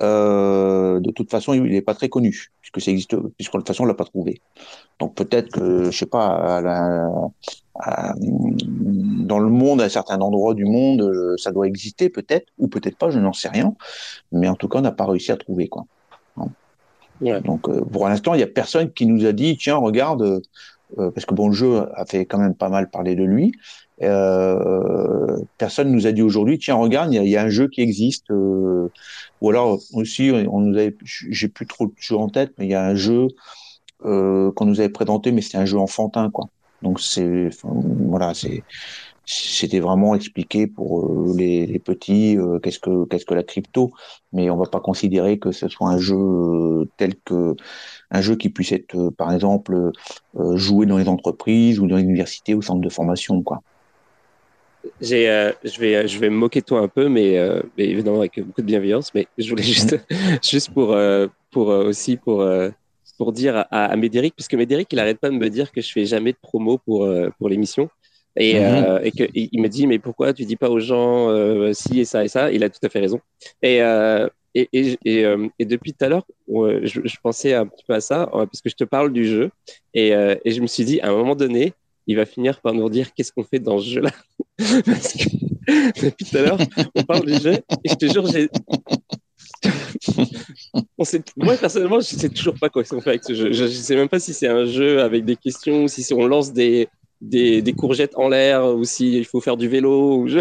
euh, 0.00 1.00
de 1.00 1.10
toute 1.10 1.30
façon, 1.30 1.52
il 1.52 1.62
n'est 1.64 1.82
pas 1.82 1.94
très 1.94 2.08
connu, 2.08 2.50
puisque 2.60 2.80
ça 2.80 2.90
existe, 2.90 3.16
puisque 3.36 3.52
de 3.52 3.58
toute 3.58 3.68
façon, 3.68 3.84
on 3.84 3.86
l'a 3.86 3.94
pas 3.94 4.04
trouvé. 4.04 4.40
Donc, 4.98 5.14
peut-être 5.14 5.50
que, 5.50 5.90
je 5.90 5.96
sais 5.96 6.06
pas, 6.06 6.56
à 6.56 6.60
la- 6.60 7.10
à- 7.74 8.14
dans 8.18 9.38
le 9.38 9.48
monde, 9.48 9.80
à 9.80 9.88
certains 9.88 10.20
endroits 10.20 10.54
du 10.54 10.64
monde, 10.64 11.36
ça 11.36 11.52
doit 11.52 11.66
exister, 11.66 12.08
peut-être, 12.08 12.46
ou 12.58 12.68
peut-être 12.68 12.96
pas, 12.96 13.10
je 13.10 13.18
n'en 13.18 13.32
sais 13.32 13.48
rien, 13.48 13.74
mais 14.32 14.48
en 14.48 14.54
tout 14.54 14.68
cas, 14.68 14.78
on 14.78 14.82
n'a 14.82 14.92
pas 14.92 15.06
réussi 15.06 15.32
à 15.32 15.36
trouver, 15.36 15.68
quoi. 15.68 15.84
Ouais. 17.20 17.40
Donc, 17.42 17.68
euh, 17.68 17.84
pour 17.84 18.08
l'instant, 18.08 18.34
il 18.34 18.40
y 18.40 18.42
a 18.42 18.48
personne 18.48 18.92
qui 18.92 19.06
nous 19.06 19.24
a 19.26 19.32
dit, 19.32 19.56
tiens, 19.56 19.76
regarde, 19.76 20.42
parce 20.96 21.26
que 21.26 21.34
bon, 21.34 21.48
le 21.48 21.54
jeu 21.54 21.86
a 21.94 22.04
fait 22.06 22.26
quand 22.26 22.38
même 22.38 22.54
pas 22.54 22.68
mal 22.68 22.90
parler 22.90 23.14
de 23.14 23.24
lui. 23.24 23.52
Euh, 24.02 25.36
personne 25.58 25.92
nous 25.92 26.06
a 26.06 26.12
dit 26.12 26.22
aujourd'hui, 26.22 26.58
tiens, 26.58 26.74
regarde, 26.76 27.12
il 27.12 27.22
y, 27.22 27.30
y 27.30 27.36
a 27.36 27.42
un 27.42 27.48
jeu 27.48 27.68
qui 27.68 27.80
existe. 27.82 28.30
euh, 28.30 28.88
ou 29.40 29.50
alors 29.50 29.78
aussi, 29.92 30.30
on 30.50 30.60
nous 30.60 30.76
avait, 30.76 30.96
j'ai 31.04 31.48
plus 31.48 31.66
trop 31.66 31.86
de 31.86 31.92
jeux 31.98 32.16
en 32.16 32.28
tête, 32.28 32.52
mais 32.58 32.66
il 32.66 32.70
y 32.70 32.74
a 32.74 32.84
un 32.84 32.94
jeu 32.94 33.28
euh, 34.04 34.52
qu'on 34.52 34.66
nous 34.66 34.80
avait 34.80 34.88
présenté, 34.90 35.32
mais 35.32 35.42
c'est 35.42 35.58
un 35.58 35.64
jeu 35.66 35.78
enfantin, 35.78 36.30
quoi. 36.30 36.46
Donc 36.82 37.00
c'est, 37.00 37.50
voilà, 37.64 38.34
c'est, 38.34 38.64
c'était 39.24 39.80
vraiment 39.80 40.14
expliqué 40.14 40.66
pour 40.66 41.06
euh, 41.06 41.34
les, 41.36 41.66
les 41.66 41.78
petits, 41.78 42.36
euh, 42.36 42.58
qu'est-ce 42.58 42.80
que 42.80 43.04
qu'est-ce 43.06 43.24
que 43.24 43.34
la 43.34 43.44
crypto, 43.44 43.92
mais 44.32 44.50
on 44.50 44.56
va 44.56 44.66
pas 44.66 44.80
considérer 44.80 45.38
que 45.38 45.52
ce 45.52 45.68
soit 45.68 45.88
un 45.88 45.98
jeu 45.98 46.16
euh, 46.16 46.88
tel 46.96 47.14
que 47.24 47.54
un 48.10 48.20
jeu 48.20 48.36
qui 48.36 48.50
puisse 48.50 48.72
être, 48.72 49.10
par 49.10 49.32
exemple, 49.32 49.90
joué 50.54 50.84
dans 50.84 50.98
les 50.98 51.08
entreprises 51.08 51.80
ou 51.80 51.86
dans 51.86 51.96
les 51.96 52.02
universités 52.02 52.54
ou 52.54 52.60
centres 52.60 52.82
de 52.82 52.90
formation, 52.90 53.42
quoi. 53.42 53.62
j'ai, 55.00 55.52
je 55.64 55.80
vais, 55.80 56.06
je 56.06 56.18
vais 56.18 56.28
me 56.28 56.36
moquer 56.36 56.60
de 56.60 56.66
toi 56.66 56.80
un 56.80 56.88
peu, 56.88 57.08
mais, 57.08 57.38
mais 57.78 57.84
évidemment 57.84 58.18
avec 58.18 58.38
beaucoup 58.38 58.60
de 58.60 58.66
bienveillance. 58.66 59.14
Mais 59.14 59.28
je 59.38 59.48
voulais 59.48 59.62
juste, 59.62 59.98
juste 60.42 60.74
pour, 60.74 60.94
pour 61.50 61.68
aussi 61.68 62.18
pour, 62.18 62.46
pour 63.16 63.32
dire 63.32 63.56
à, 63.70 63.86
à 63.86 63.96
Médéric, 63.96 64.34
puisque 64.34 64.54
Médéric, 64.54 64.92
il 64.92 64.98
arrête 64.98 65.18
pas 65.18 65.30
de 65.30 65.36
me 65.36 65.48
dire 65.48 65.72
que 65.72 65.80
je 65.80 65.90
fais 65.90 66.04
jamais 66.04 66.32
de 66.32 66.38
promo 66.42 66.76
pour, 66.76 67.08
pour 67.38 67.48
l'émission. 67.48 67.88
Et, 68.36 68.58
euh, 68.58 68.98
et 69.02 69.10
que 69.12 69.24
il 69.34 69.48
il 69.52 69.60
me 69.60 69.68
dit, 69.68 69.86
mais 69.86 69.98
pourquoi 69.98 70.32
tu 70.32 70.44
dis 70.44 70.56
pas 70.56 70.70
aux 70.70 70.80
gens 70.80 71.28
euh, 71.30 71.72
si 71.72 72.00
et 72.00 72.04
ça 72.04 72.24
et 72.24 72.28
ça? 72.28 72.50
Il 72.50 72.64
a 72.64 72.70
tout 72.70 72.80
à 72.82 72.88
fait 72.88 73.00
raison. 73.00 73.20
Et, 73.62 73.82
euh, 73.82 74.26
et, 74.54 74.68
et, 74.72 74.98
et, 75.04 75.24
euh, 75.24 75.48
et 75.58 75.64
depuis 75.64 75.92
tout 75.92 76.04
à 76.04 76.08
l'heure, 76.08 76.24
je, 76.48 77.00
je 77.04 77.16
pensais 77.22 77.54
un 77.54 77.66
petit 77.66 77.84
peu 77.86 77.94
à 77.94 78.00
ça, 78.00 78.28
parce 78.32 78.60
que 78.62 78.70
je 78.70 78.74
te 78.76 78.84
parle 78.84 79.12
du 79.12 79.26
jeu. 79.26 79.50
Et, 79.94 80.08
et 80.10 80.50
je 80.50 80.60
me 80.62 80.66
suis 80.66 80.84
dit, 80.84 81.00
à 81.00 81.08
un 81.08 81.12
moment 81.16 81.36
donné, 81.36 81.72
il 82.06 82.16
va 82.16 82.26
finir 82.26 82.60
par 82.60 82.72
nous 82.74 82.88
dire 82.90 83.12
qu'est-ce 83.14 83.32
qu'on 83.32 83.44
fait 83.44 83.58
dans 83.60 83.78
ce 83.78 83.88
jeu-là. 83.88 84.10
Parce 84.86 85.12
que 85.12 86.04
depuis 86.06 86.24
tout 86.24 86.36
à 86.36 86.42
l'heure, 86.42 86.58
on 86.94 87.02
parle 87.04 87.24
du 87.26 87.34
jeu, 87.40 87.54
et 87.84 87.88
je 87.88 87.94
te 87.94 88.06
jure, 88.06 88.26
j'ai. 88.26 88.48
on 90.98 91.04
sait... 91.04 91.22
Moi, 91.36 91.56
personnellement, 91.56 92.00
je 92.00 92.06
sais 92.06 92.28
toujours 92.28 92.54
pas 92.58 92.68
quoi 92.68 92.82
qu'on 92.84 93.00
fait 93.00 93.10
avec 93.10 93.24
ce 93.24 93.34
jeu. 93.34 93.52
Je, 93.52 93.64
je 93.66 93.72
sais 93.72 93.94
même 93.94 94.08
pas 94.08 94.18
si 94.18 94.34
c'est 94.34 94.48
un 94.48 94.64
jeu 94.66 95.00
avec 95.00 95.24
des 95.24 95.36
questions, 95.36 95.86
si 95.88 96.02
c'est- 96.02 96.14
on 96.14 96.26
lance 96.26 96.52
des, 96.52 96.88
des, 97.22 97.62
des 97.62 97.72
courgettes 97.72 98.16
en 98.16 98.28
l'air, 98.28 98.66
ou 98.76 98.84
s'il 98.84 99.24
faut 99.24 99.40
faire 99.40 99.56
du 99.56 99.68
vélo. 99.68 100.18
Ou 100.18 100.28
je... 100.28 100.40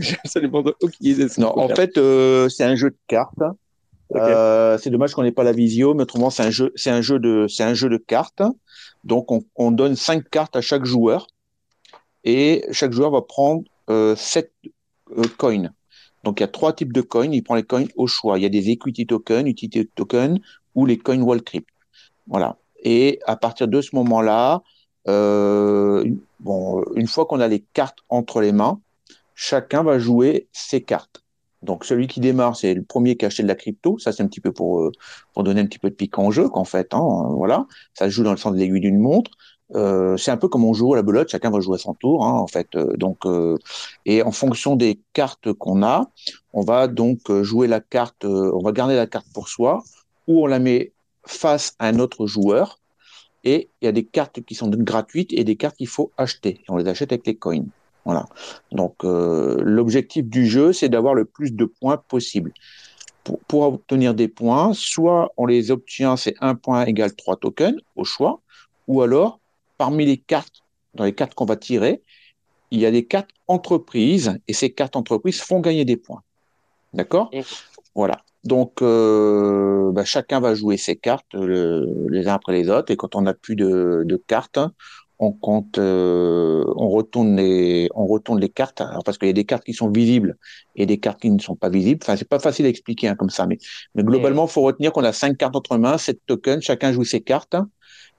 J'ai 0.00 0.16
absolument 0.24 0.64
aucune 0.82 1.06
idée 1.06 1.28
ce 1.28 1.40
Non, 1.40 1.56
en 1.56 1.68
faire. 1.68 1.76
fait, 1.76 1.98
euh, 1.98 2.48
c'est 2.48 2.64
un 2.64 2.74
jeu 2.74 2.90
de 2.90 2.96
cartes. 3.06 3.42
Euh, 4.16 4.78
c'est 4.78 4.90
dommage 4.90 5.12
qu'on 5.14 5.22
n'ait 5.22 5.32
pas 5.32 5.44
la 5.44 5.52
visio, 5.52 5.94
mais 5.94 6.02
autrement, 6.02 6.30
c'est 6.30 6.42
un 6.42 6.50
jeu, 6.50 6.72
c'est 6.76 6.90
un 6.90 7.00
jeu 7.02 7.18
de, 7.18 7.46
c'est 7.48 7.64
un 7.64 7.74
jeu 7.74 7.88
de 7.88 7.96
cartes. 7.96 8.42
Donc, 9.04 9.30
on, 9.30 9.44
on 9.56 9.70
donne 9.70 9.96
cinq 9.96 10.28
cartes 10.30 10.56
à 10.56 10.60
chaque 10.60 10.84
joueur 10.84 11.26
et 12.24 12.64
chaque 12.70 12.92
joueur 12.92 13.10
va 13.10 13.22
prendre 13.22 13.64
euh, 13.90 14.16
sept 14.16 14.52
euh, 15.16 15.22
coins. 15.36 15.70
Donc, 16.22 16.40
il 16.40 16.42
y 16.42 16.44
a 16.44 16.48
trois 16.48 16.72
types 16.72 16.92
de 16.92 17.02
coins. 17.02 17.30
Il 17.30 17.42
prend 17.42 17.54
les 17.54 17.64
coins 17.64 17.84
au 17.96 18.06
choix. 18.06 18.38
Il 18.38 18.42
y 18.42 18.46
a 18.46 18.50
des 18.50 18.70
equity 18.70 19.06
tokens, 19.06 19.46
utility 19.46 19.90
tokens 19.94 20.38
ou 20.74 20.86
les 20.86 20.96
coins 20.96 21.20
wall 21.20 21.42
crypt. 21.42 21.68
Voilà. 22.26 22.56
Et 22.82 23.18
à 23.26 23.36
partir 23.36 23.68
de 23.68 23.80
ce 23.80 23.94
moment-là, 23.96 24.62
euh, 25.08 26.04
bon, 26.40 26.82
une 26.94 27.06
fois 27.06 27.26
qu'on 27.26 27.40
a 27.40 27.48
les 27.48 27.64
cartes 27.72 27.98
entre 28.08 28.40
les 28.40 28.52
mains, 28.52 28.80
chacun 29.34 29.82
va 29.82 29.98
jouer 29.98 30.48
ses 30.52 30.80
cartes. 30.80 31.22
Donc 31.62 31.84
celui 31.84 32.06
qui 32.06 32.20
démarre, 32.20 32.56
c'est 32.56 32.74
le 32.74 32.82
premier 32.82 33.16
qui 33.16 33.24
a 33.24 33.28
acheté 33.28 33.42
de 33.42 33.48
la 33.48 33.54
crypto. 33.54 33.98
Ça, 33.98 34.12
c'est 34.12 34.22
un 34.22 34.26
petit 34.26 34.40
peu 34.40 34.52
pour, 34.52 34.80
euh, 34.80 34.92
pour 35.32 35.44
donner 35.44 35.62
un 35.62 35.66
petit 35.66 35.78
peu 35.78 35.88
de 35.88 35.94
piquant 35.94 36.26
au 36.26 36.30
jeu, 36.30 36.48
qu'en 36.48 36.64
fait, 36.64 36.92
hein, 36.92 37.00
euh, 37.00 37.34
voilà. 37.34 37.66
Ça 37.94 38.04
se 38.04 38.10
joue 38.10 38.22
dans 38.22 38.32
le 38.32 38.36
sens 38.36 38.52
de 38.52 38.58
l'aiguille 38.58 38.80
d'une 38.80 38.98
montre. 38.98 39.30
Euh, 39.74 40.16
c'est 40.18 40.30
un 40.30 40.36
peu 40.36 40.48
comme 40.48 40.64
on 40.64 40.74
joue 40.74 40.92
à 40.92 40.96
la 40.96 41.02
belote, 41.02 41.30
chacun 41.30 41.50
va 41.50 41.60
jouer 41.60 41.76
à 41.76 41.78
son 41.78 41.94
tour, 41.94 42.24
hein, 42.24 42.32
en 42.32 42.46
fait. 42.46 42.68
Euh, 42.74 42.96
donc, 42.98 43.24
euh, 43.24 43.56
et 44.04 44.22
en 44.22 44.30
fonction 44.30 44.76
des 44.76 45.00
cartes 45.14 45.52
qu'on 45.54 45.82
a, 45.82 46.10
on 46.52 46.60
va 46.60 46.86
donc 46.86 47.30
euh, 47.30 47.42
jouer 47.42 47.66
la 47.66 47.80
carte, 47.80 48.24
euh, 48.26 48.52
on 48.54 48.62
va 48.62 48.72
garder 48.72 48.94
la 48.94 49.06
carte 49.06 49.26
pour 49.32 49.48
soi, 49.48 49.82
ou 50.28 50.44
on 50.44 50.46
la 50.46 50.58
met 50.58 50.92
face 51.26 51.74
à 51.78 51.86
un 51.86 51.98
autre 51.98 52.26
joueur. 52.26 52.78
Et 53.44 53.68
il 53.80 53.84
y 53.84 53.88
a 53.88 53.92
des 53.92 54.04
cartes 54.04 54.42
qui 54.42 54.54
sont 54.54 54.68
gratuites 54.68 55.32
et 55.32 55.44
des 55.44 55.56
cartes 55.56 55.76
qu'il 55.76 55.88
faut 55.88 56.10
acheter. 56.16 56.60
Et 56.60 56.64
on 56.68 56.76
les 56.76 56.88
achète 56.88 57.12
avec 57.12 57.26
les 57.26 57.36
coins. 57.36 57.66
Voilà. 58.04 58.26
Donc, 58.72 59.04
euh, 59.04 59.56
l'objectif 59.62 60.24
du 60.26 60.46
jeu, 60.46 60.72
c'est 60.72 60.88
d'avoir 60.88 61.14
le 61.14 61.24
plus 61.24 61.52
de 61.52 61.64
points 61.64 61.96
possible. 61.96 62.52
Pour, 63.22 63.38
pour 63.40 63.62
obtenir 63.62 64.14
des 64.14 64.28
points, 64.28 64.72
soit 64.74 65.32
on 65.36 65.46
les 65.46 65.70
obtient, 65.70 66.16
c'est 66.16 66.34
un 66.40 66.54
point 66.54 66.84
égale 66.84 67.14
trois 67.14 67.36
tokens 67.36 67.80
au 67.96 68.04
choix, 68.04 68.40
ou 68.86 69.00
alors, 69.00 69.40
parmi 69.78 70.04
les 70.04 70.18
cartes, 70.18 70.62
dans 70.94 71.04
les 71.04 71.14
cartes 71.14 71.34
qu'on 71.34 71.46
va 71.46 71.56
tirer, 71.56 72.02
il 72.70 72.80
y 72.80 72.86
a 72.86 72.90
des 72.90 73.06
cartes 73.06 73.30
entreprises, 73.48 74.38
et 74.48 74.52
ces 74.52 74.70
cartes 74.70 74.96
entreprises 74.96 75.40
font 75.40 75.60
gagner 75.60 75.84
des 75.84 75.96
points. 75.96 76.22
D'accord? 76.92 77.30
Voilà. 77.94 78.22
Donc, 78.44 78.82
euh, 78.82 79.90
bah, 79.92 80.04
chacun 80.04 80.40
va 80.40 80.54
jouer 80.54 80.76
ses 80.76 80.96
cartes 80.96 81.32
le- 81.34 82.06
les 82.10 82.28
uns 82.28 82.34
après 82.34 82.52
les 82.52 82.68
autres, 82.68 82.92
et 82.92 82.96
quand 82.96 83.14
on 83.16 83.22
n'a 83.22 83.34
plus 83.34 83.56
de, 83.56 84.02
de 84.04 84.16
cartes, 84.16 84.58
on 85.18 85.32
compte, 85.32 85.78
euh, 85.78 86.64
on 86.76 86.88
retourne 86.90 87.36
les, 87.36 87.88
on 87.94 88.06
retourne 88.06 88.40
les 88.40 88.48
cartes, 88.50 88.80
alors 88.82 89.04
parce 89.04 89.16
qu'il 89.16 89.28
y 89.28 89.30
a 89.30 89.34
des 89.34 89.44
cartes 89.46 89.64
qui 89.64 89.72
sont 89.72 89.88
visibles 89.90 90.36
et 90.74 90.86
des 90.86 90.98
cartes 90.98 91.20
qui 91.22 91.30
ne 91.30 91.38
sont 91.40 91.56
pas 91.56 91.68
visibles. 91.70 92.00
Enfin, 92.02 92.16
c'est 92.16 92.28
pas 92.28 92.40
facile 92.40 92.66
à 92.66 92.68
expliquer 92.68 93.08
hein, 93.08 93.14
comme 93.16 93.30
ça, 93.30 93.46
mais, 93.46 93.58
mais 93.94 94.02
globalement, 94.02 94.44
il 94.46 94.50
faut 94.50 94.62
retenir 94.62 94.92
qu'on 94.92 95.04
a 95.04 95.12
cinq 95.12 95.38
cartes 95.38 95.56
entre 95.56 95.78
mains, 95.78 95.96
sept 95.98 96.20
tokens, 96.26 96.62
chacun 96.62 96.92
joue 96.92 97.04
ses 97.04 97.22
cartes. 97.22 97.56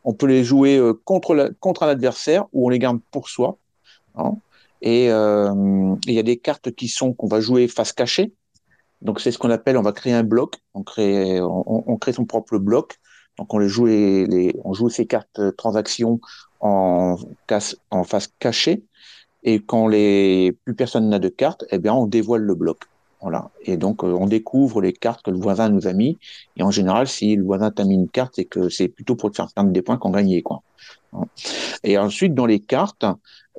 On 0.04 0.14
peut 0.14 0.28
les 0.28 0.44
jouer 0.44 0.78
euh, 0.78 0.94
contre, 1.04 1.36
la, 1.36 1.50
contre 1.60 1.84
un 1.84 1.90
adversaire 1.90 2.46
ou 2.54 2.68
on 2.68 2.70
les 2.70 2.80
garde 2.80 3.00
pour 3.12 3.30
soi. 3.30 3.58
hein. 4.16 4.34
Et 4.82 5.12
euh, 5.12 5.96
il 6.08 6.14
y 6.14 6.20
a 6.20 6.24
des 6.24 6.38
cartes 6.38 6.72
qui 6.72 6.88
sont 6.88 7.14
qu'on 7.14 7.28
va 7.28 7.42
jouer 7.42 7.68
face 7.68 7.94
cachée. 7.94 8.34
Donc 9.06 9.22
c'est 9.22 9.32
ce 9.32 9.38
qu'on 9.38 9.52
appelle, 9.52 9.78
on 9.78 9.84
va 9.84 9.92
créer 9.92 10.14
un 10.14 10.24
bloc, 10.24 10.56
on 10.74 10.82
crée, 10.82 11.40
on, 11.40 11.96
crée 11.98 12.12
son 12.12 12.26
propre 12.26 12.58
bloc. 12.58 12.98
Donc 13.38 13.54
on 13.54 13.62
joue 13.68 13.86
les, 13.86 14.56
on 14.64 14.74
joue 14.74 14.90
ces 14.90 15.06
cartes 15.06 15.40
euh, 15.40 15.52
transactions 15.52 16.20
en, 16.60 17.16
en 17.92 18.04
face 18.04 18.28
cachée. 18.40 18.84
Et 19.44 19.60
quand 19.60 19.88
les 19.88 20.58
plus 20.64 20.74
personne 20.74 21.08
n'a 21.08 21.20
de 21.20 21.30
cartes, 21.30 21.66
eh 21.70 21.78
bien 21.78 21.94
on 21.94 22.08
dévoile 22.08 22.42
le 22.42 22.56
bloc. 22.56 22.80
Voilà. 23.22 23.52
Et 23.62 23.78
donc 23.78 24.04
euh, 24.04 24.08
on 24.08 24.26
découvre 24.26 24.82
les 24.82 24.94
cartes 24.94 25.22
que 25.22 25.30
le 25.30 25.38
voisin 25.38 25.70
nous 25.70 25.86
a 25.86 25.94
mis. 25.94 26.18
Et 26.58 26.64
en 26.64 26.72
général, 26.72 27.08
si 27.08 27.36
le 27.36 27.44
voisin 27.44 27.70
t'a 27.70 27.84
mis 27.84 27.94
une 27.94 28.10
carte, 28.10 28.34
c'est 28.36 28.46
que 28.46 28.70
c'est 28.70 28.88
plutôt 28.88 29.16
pour 29.16 29.30
te 29.30 29.36
faire 29.36 29.52
perdre 29.54 29.70
des 29.70 29.84
points 29.84 29.98
qu'on 29.98 30.12
gagnait, 30.12 30.42
quoi. 30.42 30.64
Et 31.84 31.98
ensuite, 31.98 32.34
dans 32.34 32.46
les 32.46 32.60
cartes, 32.60 33.06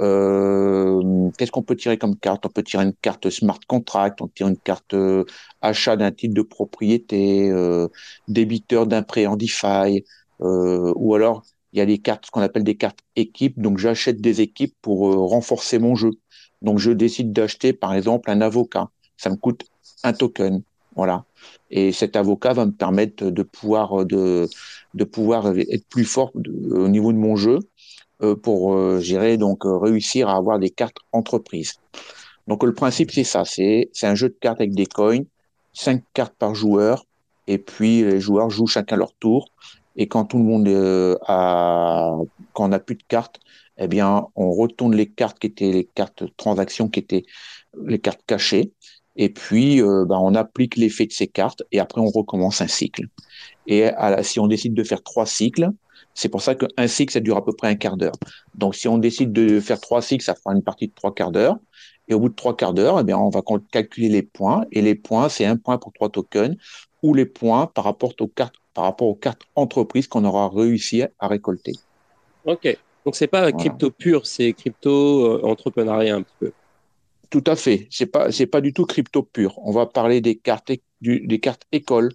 euh, 0.00 1.30
qu'est-ce 1.36 1.50
qu'on 1.50 1.62
peut 1.62 1.76
tirer 1.76 1.98
comme 1.98 2.16
carte? 2.16 2.44
On 2.46 2.48
peut 2.48 2.62
tirer 2.62 2.84
une 2.84 2.94
carte 2.94 3.30
smart 3.30 3.58
contract, 3.66 4.20
on 4.20 4.28
tire 4.28 4.48
une 4.48 4.58
carte 4.58 4.94
euh, 4.94 5.24
achat 5.62 5.96
d'un 5.96 6.12
titre 6.12 6.34
de 6.34 6.42
propriété, 6.42 7.50
euh, 7.50 7.88
débiteur 8.28 8.86
d'un 8.86 9.02
prêt 9.02 9.26
en 9.26 9.36
DeFi, 9.36 10.04
euh, 10.42 10.92
ou 10.96 11.14
alors 11.14 11.42
il 11.72 11.78
y 11.78 11.82
a 11.82 11.86
des 11.86 11.98
cartes, 11.98 12.26
ce 12.26 12.30
qu'on 12.30 12.42
appelle 12.42 12.64
des 12.64 12.76
cartes 12.76 13.00
équipes. 13.16 13.60
Donc 13.60 13.78
j'achète 13.78 14.20
des 14.20 14.40
équipes 14.40 14.74
pour 14.82 15.00
renforcer 15.30 15.78
mon 15.78 15.94
jeu. 15.94 16.10
Donc 16.62 16.78
je 16.78 16.90
décide 16.90 17.32
d'acheter 17.32 17.72
par 17.72 17.94
exemple 17.94 18.30
un 18.30 18.40
avocat. 18.40 18.88
Ça 19.16 19.30
me 19.30 19.36
coûte 19.36 19.64
un 20.04 20.12
token, 20.12 20.62
voilà. 20.94 21.24
Et 21.70 21.92
cet 21.92 22.16
avocat 22.16 22.52
va 22.52 22.66
me 22.66 22.72
permettre 22.72 23.30
de 23.30 23.42
pouvoir 23.42 24.04
de 24.04 24.48
de 24.94 25.04
pouvoir 25.04 25.48
être 25.56 25.86
plus 25.88 26.04
fort 26.04 26.32
au 26.34 26.88
niveau 26.88 27.12
de 27.12 27.18
mon 27.18 27.36
jeu 27.36 27.58
pour 28.42 28.74
euh, 28.74 29.00
gérer 29.00 29.36
donc 29.36 29.66
euh, 29.66 29.76
réussir 29.76 30.28
à 30.28 30.36
avoir 30.36 30.58
des 30.58 30.70
cartes 30.70 30.98
entreprises. 31.12 31.74
Donc 32.46 32.62
le 32.62 32.72
principe 32.72 33.10
c'est 33.10 33.24
ça, 33.24 33.44
c'est 33.44 33.90
c'est 33.92 34.06
un 34.06 34.14
jeu 34.14 34.28
de 34.28 34.36
cartes 34.40 34.60
avec 34.60 34.74
des 34.74 34.86
coins, 34.86 35.24
cinq 35.72 36.02
cartes 36.14 36.34
par 36.38 36.54
joueur, 36.54 37.04
et 37.46 37.58
puis 37.58 38.02
les 38.02 38.20
joueurs 38.20 38.50
jouent 38.50 38.66
chacun 38.66 38.96
leur 38.96 39.12
tour. 39.14 39.48
Et 39.96 40.08
quand 40.08 40.24
tout 40.26 40.38
le 40.38 40.44
monde 40.44 40.68
euh, 40.68 41.16
a 41.26 42.16
quand 42.52 42.66
on 42.66 42.68
n'a 42.68 42.78
plus 42.78 42.96
de 42.96 43.04
cartes, 43.08 43.40
eh 43.78 43.88
bien 43.88 44.26
on 44.34 44.52
retourne 44.52 44.94
les 44.94 45.06
cartes 45.06 45.38
qui 45.38 45.48
étaient 45.48 45.72
les 45.72 45.84
cartes 45.84 46.24
transactions 46.36 46.88
qui 46.88 47.00
étaient 47.00 47.24
les 47.84 47.98
cartes 47.98 48.22
cachées. 48.26 48.72
Et 49.18 49.30
puis, 49.30 49.80
euh, 49.80 50.04
ben, 50.06 50.18
on 50.20 50.34
applique 50.34 50.76
l'effet 50.76 51.06
de 51.06 51.12
ces 51.12 51.26
cartes 51.26 51.62
et 51.72 51.80
après, 51.80 52.02
on 52.02 52.10
recommence 52.10 52.60
un 52.60 52.66
cycle. 52.66 53.06
Et 53.66 53.84
à 53.84 54.10
la- 54.10 54.22
si 54.22 54.38
on 54.38 54.46
décide 54.46 54.74
de 54.74 54.84
faire 54.84 55.02
trois 55.02 55.24
cycles, 55.24 55.70
c'est 56.16 56.28
pour 56.28 56.42
ça 56.42 56.54
qu'un 56.54 56.88
cycle, 56.88 57.12
ça 57.12 57.20
dure 57.20 57.36
à 57.36 57.44
peu 57.44 57.52
près 57.52 57.68
un 57.68 57.76
quart 57.76 57.96
d'heure. 57.96 58.16
Donc, 58.54 58.74
si 58.74 58.88
on 58.88 58.98
décide 58.98 59.32
de 59.32 59.60
faire 59.60 59.80
trois 59.80 60.02
cycles, 60.02 60.24
ça 60.24 60.34
fera 60.34 60.54
une 60.54 60.62
partie 60.62 60.88
de 60.88 60.94
trois 60.94 61.14
quarts 61.14 61.30
d'heure. 61.30 61.56
Et 62.08 62.14
au 62.14 62.20
bout 62.20 62.30
de 62.30 62.34
trois 62.34 62.56
quarts 62.56 62.72
d'heure, 62.72 62.98
eh 63.00 63.04
bien, 63.04 63.18
on 63.18 63.28
va 63.28 63.42
calculer 63.70 64.08
les 64.08 64.22
points. 64.22 64.64
Et 64.72 64.80
les 64.82 64.94
points, 64.94 65.28
c'est 65.28 65.44
un 65.44 65.56
point 65.56 65.78
pour 65.78 65.92
trois 65.92 66.08
tokens 66.08 66.56
ou 67.02 67.14
les 67.14 67.26
points 67.26 67.66
par 67.66 67.84
rapport 67.84 68.12
aux 68.18 68.28
cartes, 68.28 68.54
par 68.74 68.84
rapport 68.84 69.08
aux 69.08 69.14
cartes 69.14 69.42
entreprises 69.54 70.08
qu'on 70.08 70.24
aura 70.24 70.48
réussi 70.48 71.02
à 71.02 71.28
récolter. 71.28 71.72
Ok. 72.44 72.78
Donc 73.04 73.14
c'est 73.14 73.28
pas 73.28 73.52
crypto 73.52 73.90
pur, 73.90 74.26
c'est 74.26 74.52
crypto 74.52 75.26
euh, 75.26 75.40
entrepreneuriat 75.44 76.16
un 76.16 76.22
petit 76.22 76.34
peu. 76.40 76.52
Tout 77.30 77.44
à 77.46 77.56
fait. 77.56 77.88
C'est 77.90 78.06
pas, 78.06 78.32
c'est 78.32 78.46
pas 78.46 78.60
du 78.60 78.72
tout 78.72 78.86
crypto 78.86 79.22
pur. 79.22 79.58
On 79.58 79.72
va 79.72 79.86
parler 79.86 80.20
des 80.20 80.36
cartes, 80.36 80.72
du- 81.00 81.26
des 81.26 81.40
cartes 81.40 81.62
écoles. 81.72 82.12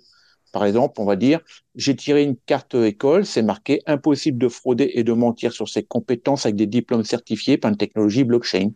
Par 0.51 0.65
exemple, 0.65 0.99
on 0.99 1.05
va 1.05 1.15
dire, 1.15 1.39
j'ai 1.75 1.95
tiré 1.95 2.23
une 2.23 2.35
carte 2.35 2.75
école, 2.75 3.25
c'est 3.25 3.41
marqué 3.41 3.81
impossible 3.85 4.37
de 4.37 4.49
frauder 4.49 4.91
et 4.95 5.03
de 5.03 5.13
mentir 5.13 5.53
sur 5.53 5.69
ses 5.69 5.83
compétences 5.83 6.45
avec 6.45 6.55
des 6.55 6.67
diplômes 6.67 7.05
certifiés 7.05 7.57
par 7.57 7.71
une 7.71 7.77
technologie 7.77 8.23
blockchain. 8.23 8.71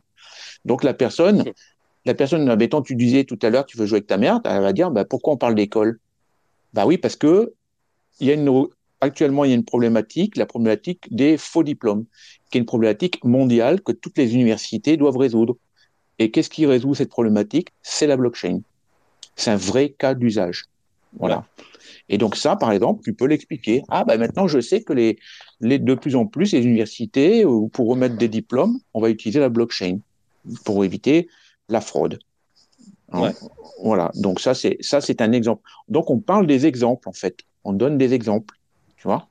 Donc, 0.64 0.84
la 0.84 0.93
personne, 0.93 1.43
la 2.06 2.14
personne, 2.14 2.49
admettons, 2.49 2.81
tu 2.81 2.95
disais 2.95 3.23
tout 3.26 3.39
à 3.41 3.49
l'heure, 3.49 3.65
tu 3.65 3.77
veux 3.77 3.85
jouer 3.85 3.97
avec 3.97 4.07
ta 4.07 4.18
mère, 4.18 4.39
elle 4.45 4.61
va 4.61 4.73
dire, 4.73 4.91
bah, 4.91 5.06
pourquoi 5.06 5.34
on 5.34 5.38
parle 5.38 5.56
d'école? 5.56 5.99
Bah 6.73 6.85
oui, 6.85 6.97
parce 6.97 7.15
que 7.15 7.53
il 8.19 8.27
y 8.27 8.31
a 8.31 8.34
une, 8.34 8.68
actuellement, 9.02 9.43
il 9.45 9.49
y 9.49 9.52
a 9.52 9.56
une 9.56 9.65
problématique, 9.65 10.38
la 10.38 10.45
problématique 10.45 11.07
des 11.11 11.38
faux 11.38 11.64
diplômes, 11.64 12.06
qui 12.49 12.57
est 12.57 12.61
une 12.61 12.65
problématique 12.65 13.23
mondiale 13.23 13.81
que 13.81 13.91
toutes 13.91 14.18
les 14.18 14.34
universités 14.34 14.97
doivent 14.97 15.18
résoudre. 15.18 15.57
Et 16.19 16.31
qu'est-ce 16.31 16.49
qui 16.49 16.65
résout 16.65 16.95
cette 16.95 17.10
problématique? 17.10 17.69
C'est 17.81 18.07
la 18.07 18.18
blockchain. 18.18 18.61
C'est 19.35 19.52
un 19.52 19.57
vrai 19.57 19.89
cas 19.89 20.14
d'usage. 20.14 20.65
Voilà. 21.20 21.46
Et 22.10 22.18
donc 22.18 22.36
ça, 22.36 22.56
par 22.56 22.72
exemple, 22.72 23.02
tu 23.04 23.14
peux 23.14 23.26
l'expliquer. 23.26 23.82
Ah, 23.90 24.04
ben 24.04 24.20
maintenant, 24.20 24.48
je 24.48 24.60
sais 24.60 24.84
que 24.84 24.94
les, 24.94 25.18
les, 25.60 25.80
de 25.80 25.96
plus 25.96 26.16
en 26.16 26.26
plus, 26.26 26.54
les 26.54 26.64
universités, 26.64 27.44
euh, 27.44 27.68
pour 27.72 27.88
remettre 27.88 28.18
des 28.18 28.28
diplômes, 28.28 28.80
on 28.94 29.02
va 29.02 29.10
utiliser 29.10 29.40
la 29.40 29.50
blockchain. 29.50 30.00
pour 30.64 30.84
éviter 30.84 31.28
la 31.70 31.82
fraude. 31.82 32.20
Hein? 33.12 33.22
Ouais. 33.22 33.32
Voilà. 33.84 34.12
Donc 34.16 34.40
ça, 34.40 34.54
c'est 34.54 34.78
ça, 34.82 35.02
c'est 35.02 35.22
un 35.22 35.32
exemple. 35.32 35.62
Donc 35.90 36.10
on 36.10 36.20
parle 36.20 36.48
des 36.48 36.66
exemples 36.66 37.10
en 37.10 37.14
fait. 37.14 37.40
On 37.64 37.74
donne 37.74 37.98
des 37.98 38.14
exemples, 38.14 38.56
tu 38.98 39.08
vois. 39.08 39.28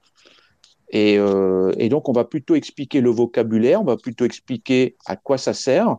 Et, 0.90 1.18
euh, 1.18 1.72
et 1.78 1.88
donc 1.88 2.08
on 2.08 2.12
va 2.12 2.24
plutôt 2.24 2.54
expliquer 2.54 3.00
le 3.00 3.10
vocabulaire, 3.10 3.80
on 3.80 3.84
va 3.84 3.96
plutôt 3.96 4.24
expliquer 4.24 4.96
à 5.06 5.16
quoi 5.16 5.38
ça 5.38 5.54
sert, 5.54 5.96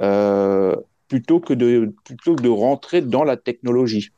euh, 0.00 0.76
plutôt 1.08 1.40
que 1.40 1.54
de 1.54 1.92
plutôt 2.04 2.36
que 2.36 2.42
de 2.42 2.48
rentrer 2.48 3.00
dans 3.00 3.24
la 3.24 3.36
technologie. 3.36 4.10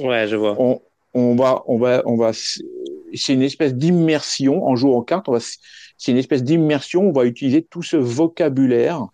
Ouais, 0.00 0.26
je 0.28 0.36
vois. 0.36 0.56
On, 0.58 0.80
on 1.14 1.34
va 1.34 1.62
on 1.66 1.78
va 1.78 2.02
on 2.04 2.16
va 2.16 2.32
c'est 2.32 3.32
une 3.32 3.42
espèce 3.42 3.74
d'immersion 3.74 4.66
en 4.66 4.76
jouant 4.76 4.98
aux 4.98 5.02
cartes. 5.02 5.28
On 5.28 5.32
va 5.32 5.38
c'est 5.40 6.12
une 6.12 6.18
espèce 6.18 6.42
d'immersion. 6.42 7.08
On 7.08 7.12
va 7.12 7.24
utiliser 7.24 7.62
tout 7.62 7.82
ce 7.82 7.96
vocabulaire, 7.96 9.06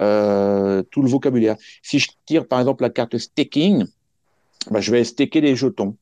euh, 0.00 0.82
tout 0.90 1.02
le 1.02 1.08
vocabulaire. 1.08 1.56
Si 1.82 1.98
je 1.98 2.08
tire 2.24 2.46
par 2.46 2.60
exemple 2.60 2.82
la 2.82 2.90
carte 2.90 3.18
staking, 3.18 3.84
bah, 4.70 4.80
je 4.80 4.90
vais 4.92 5.04
staker 5.04 5.40
des 5.40 5.56
jetons. 5.56 5.96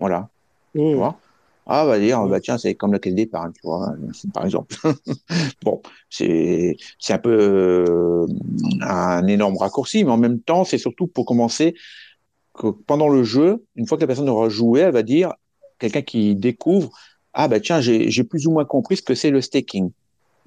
Voilà. 0.00 0.28
Tu 0.74 0.80
Mmh. 0.80 0.94
vois? 0.94 1.18
Ah, 1.66 1.84
va 1.84 1.98
dire, 1.98 2.24
bah, 2.26 2.40
tiens, 2.40 2.56
c'est 2.56 2.74
comme 2.74 2.92
la 2.92 2.98
caisse 2.98 3.14
d'épargne, 3.14 3.52
tu 3.52 3.60
vois, 3.62 3.92
par 4.34 4.44
exemple. 4.44 4.74
bon, 5.62 5.82
c'est, 6.08 6.76
c'est 6.98 7.12
un 7.14 7.18
peu 7.18 7.30
euh, 7.30 8.26
un 8.80 9.26
énorme 9.26 9.56
raccourci, 9.58 10.04
mais 10.04 10.10
en 10.10 10.16
même 10.16 10.40
temps, 10.40 10.64
c'est 10.64 10.78
surtout 10.78 11.06
pour 11.06 11.26
commencer 11.26 11.74
que 12.58 12.68
pendant 12.68 13.08
le 13.08 13.24
jeu, 13.24 13.64
une 13.76 13.86
fois 13.86 13.96
que 13.96 14.02
la 14.02 14.06
personne 14.06 14.28
aura 14.28 14.48
joué, 14.48 14.80
elle 14.80 14.92
va 14.92 15.02
dire, 15.02 15.32
quelqu'un 15.78 16.02
qui 16.02 16.34
découvre, 16.34 16.90
ah, 17.32 17.48
bah, 17.48 17.60
tiens, 17.60 17.80
j'ai, 17.80 18.24
plus 18.24 18.46
ou 18.46 18.52
moins 18.52 18.64
compris 18.64 18.96
ce 18.96 19.02
que 19.02 19.14
c'est 19.14 19.30
le 19.30 19.40
staking. 19.40 19.90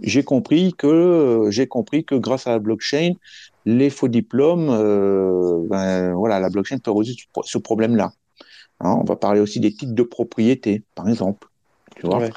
J'ai 0.01 0.23
compris 0.23 0.73
que, 0.77 1.47
j'ai 1.49 1.67
compris 1.67 2.03
que 2.03 2.15
grâce 2.15 2.47
à 2.47 2.51
la 2.51 2.59
blockchain, 2.59 3.13
les 3.65 3.89
faux 3.89 4.07
diplômes, 4.07 4.69
euh, 4.69 5.61
ben, 5.69 6.13
voilà, 6.15 6.39
la 6.39 6.49
blockchain 6.49 6.79
peut 6.79 6.91
résoudre 6.91 7.19
ce- 7.43 7.57
problème-là. 7.57 8.11
Hein, 8.79 8.97
on 8.99 9.03
va 9.03 9.15
parler 9.15 9.39
aussi 9.39 9.59
des 9.59 9.71
titres 9.71 9.93
de 9.93 10.03
propriété, 10.03 10.83
par 10.95 11.07
exemple. 11.07 11.47
Tu 11.95 12.07
vois? 12.07 12.17
Ouais. 12.17 12.31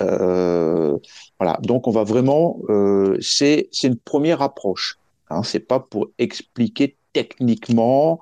Euh, 0.00 0.98
voilà. 1.38 1.58
Donc 1.62 1.86
on 1.86 1.92
va 1.92 2.02
vraiment, 2.02 2.58
euh, 2.68 3.16
c'est 3.20 3.68
c'est 3.70 3.86
une 3.86 3.96
première 3.96 4.42
approche. 4.42 4.98
Hein, 5.30 5.44
c'est 5.44 5.60
pas 5.60 5.78
pour 5.78 6.08
expliquer 6.18 6.96
techniquement, 7.12 8.18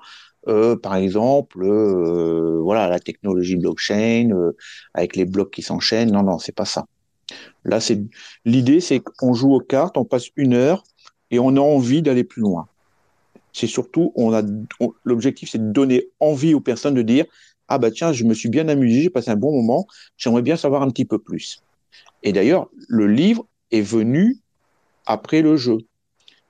euh, 0.47 0.75
par 0.75 0.95
exemple, 0.95 1.63
euh, 1.63 2.59
voilà, 2.61 2.87
la 2.87 2.99
technologie 2.99 3.55
blockchain 3.55 4.31
euh, 4.31 4.51
avec 4.93 5.15
les 5.15 5.25
blocs 5.25 5.51
qui 5.51 5.61
s'enchaînent. 5.61 6.11
Non, 6.11 6.23
non, 6.23 6.39
c'est 6.39 6.55
pas 6.55 6.65
ça. 6.65 6.85
Là, 7.63 7.79
c'est 7.79 8.01
l'idée, 8.45 8.79
c'est 8.79 8.99
qu'on 8.99 9.33
joue 9.33 9.53
aux 9.53 9.61
cartes, 9.61 9.97
on 9.97 10.05
passe 10.05 10.27
une 10.35 10.53
heure 10.53 10.83
et 11.31 11.39
on 11.39 11.55
a 11.55 11.61
envie 11.61 12.01
d'aller 12.01 12.23
plus 12.23 12.41
loin. 12.41 12.67
C'est 13.53 13.67
surtout, 13.67 14.13
l'objectif, 15.03 15.49
c'est 15.51 15.59
de 15.59 15.71
donner 15.71 16.07
envie 16.19 16.53
aux 16.53 16.59
personnes 16.59 16.95
de 16.95 17.01
dire, 17.03 17.25
ah 17.67 17.77
bah 17.77 17.91
tiens, 17.91 18.11
je 18.11 18.23
me 18.23 18.33
suis 18.33 18.49
bien 18.49 18.67
amusé, 18.67 19.03
j'ai 19.03 19.09
passé 19.09 19.29
un 19.29 19.35
bon 19.35 19.51
moment, 19.51 19.87
j'aimerais 20.17 20.41
bien 20.41 20.57
savoir 20.57 20.81
un 20.81 20.89
petit 20.89 21.05
peu 21.05 21.19
plus. 21.19 21.61
Et 22.23 22.33
d'ailleurs, 22.33 22.69
le 22.87 23.07
livre 23.07 23.47
est 23.71 23.81
venu 23.81 24.37
après 25.05 25.41
le 25.41 25.55
jeu, 25.55 25.77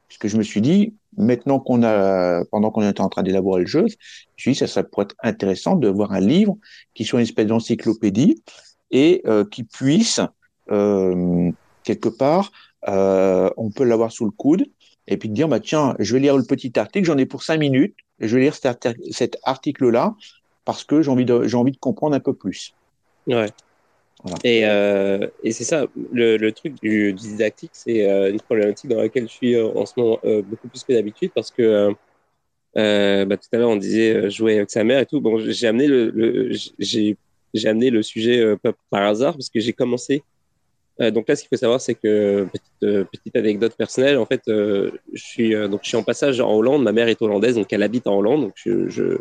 puisque 0.07 0.27
je 0.27 0.37
me 0.37 0.43
suis 0.43 0.61
dit, 0.61 0.93
maintenant 1.17 1.59
qu'on 1.59 1.83
a, 1.83 2.43
pendant 2.51 2.71
qu'on 2.71 2.87
était 2.87 3.01
en 3.01 3.09
train 3.09 3.23
d'élaborer 3.23 3.61
le 3.61 3.67
jeu, 3.67 3.85
je 3.87 3.93
me 3.93 3.97
suis 4.37 4.51
dit, 4.51 4.57
ça, 4.57 4.67
ça 4.67 4.83
pourrait 4.83 5.05
être 5.05 5.15
intéressant 5.23 5.75
de 5.75 5.87
voir 5.87 6.11
un 6.11 6.19
livre 6.19 6.57
qui 6.93 7.05
soit 7.05 7.19
une 7.19 7.23
espèce 7.25 7.47
d'encyclopédie 7.47 8.41
et 8.91 9.21
euh, 9.25 9.45
qui 9.45 9.63
puisse 9.63 10.19
euh, 10.71 11.51
quelque 11.83 12.09
part, 12.09 12.51
euh, 12.87 13.49
on 13.57 13.71
peut 13.71 13.83
l'avoir 13.83 14.11
sous 14.11 14.25
le 14.25 14.31
coude 14.31 14.65
et 15.07 15.17
puis 15.17 15.29
de 15.29 15.33
dire 15.33 15.47
bah 15.47 15.59
tiens, 15.59 15.95
je 15.99 16.13
vais 16.13 16.19
lire 16.19 16.37
le 16.37 16.43
petit 16.43 16.77
article, 16.77 17.05
j'en 17.05 17.17
ai 17.17 17.25
pour 17.25 17.43
cinq 17.43 17.57
minutes, 17.57 17.95
je 18.19 18.35
vais 18.35 18.43
lire 18.43 18.55
cet, 18.55 18.65
arti- 18.65 19.11
cet 19.11 19.37
article-là 19.43 20.15
parce 20.65 20.83
que 20.83 21.01
j'ai 21.01 21.11
envie 21.11 21.25
de 21.25 21.55
envie 21.55 21.71
de 21.71 21.77
comprendre 21.77 22.15
un 22.15 22.19
peu 22.19 22.33
plus. 22.33 22.75
Ouais. 23.27 23.49
Et, 24.43 24.61
euh, 24.65 25.27
et 25.43 25.51
c'est 25.51 25.65
ça, 25.65 25.85
le, 26.13 26.37
le 26.37 26.51
truc 26.53 26.75
du, 26.81 27.11
didactique, 27.13 27.71
c'est 27.73 28.09
euh, 28.09 28.31
une 28.31 28.39
problématique 28.39 28.89
dans 28.89 29.01
laquelle 29.01 29.27
je 29.27 29.33
suis 29.33 29.55
euh, 29.55 29.67
en 29.75 29.85
ce 29.85 29.93
moment 29.97 30.19
beaucoup 30.45 30.69
plus 30.69 30.83
que 30.83 30.93
d'habitude 30.93 31.31
parce 31.35 31.51
que 31.51 31.89
bah, 32.75 33.37
tout 33.37 33.47
à 33.51 33.57
l'heure 33.57 33.69
on 33.69 33.75
disait 33.75 34.29
jouer 34.29 34.57
avec 34.57 34.71
sa 34.71 34.83
mère 34.83 34.99
et 34.99 35.05
tout. 35.05 35.19
Bon, 35.19 35.39
j'ai 35.39 35.67
amené 35.67 35.87
le, 35.87 36.09
le 36.09 36.51
j'ai 36.79 37.67
amené 37.67 37.89
le 37.89 38.01
sujet 38.01 38.55
pas 38.57 38.73
par 38.89 39.03
hasard 39.03 39.33
parce 39.33 39.49
que 39.49 39.59
j'ai 39.59 39.73
commencé. 39.73 40.23
Donc 40.99 41.27
là, 41.27 41.35
ce 41.35 41.41
qu'il 41.41 41.49
faut 41.49 41.59
savoir, 41.59 41.81
c'est 41.81 41.95
que 41.95 42.47
petite, 42.51 43.09
petite 43.11 43.35
anecdote 43.35 43.75
personnelle, 43.75 44.17
en 44.17 44.25
fait, 44.25 44.41
je 44.47 44.91
suis 45.13 45.51
donc 45.67 45.81
je 45.83 45.89
suis 45.89 45.97
en 45.97 46.03
passage 46.03 46.39
en 46.39 46.51
Hollande. 46.51 46.83
Ma 46.83 46.93
mère 46.93 47.09
est 47.09 47.21
hollandaise, 47.21 47.55
donc 47.55 47.71
elle 47.73 47.83
habite 47.83 48.07
en 48.07 48.17
Hollande. 48.17 48.41
Donc 48.41 48.53
je, 48.65 49.17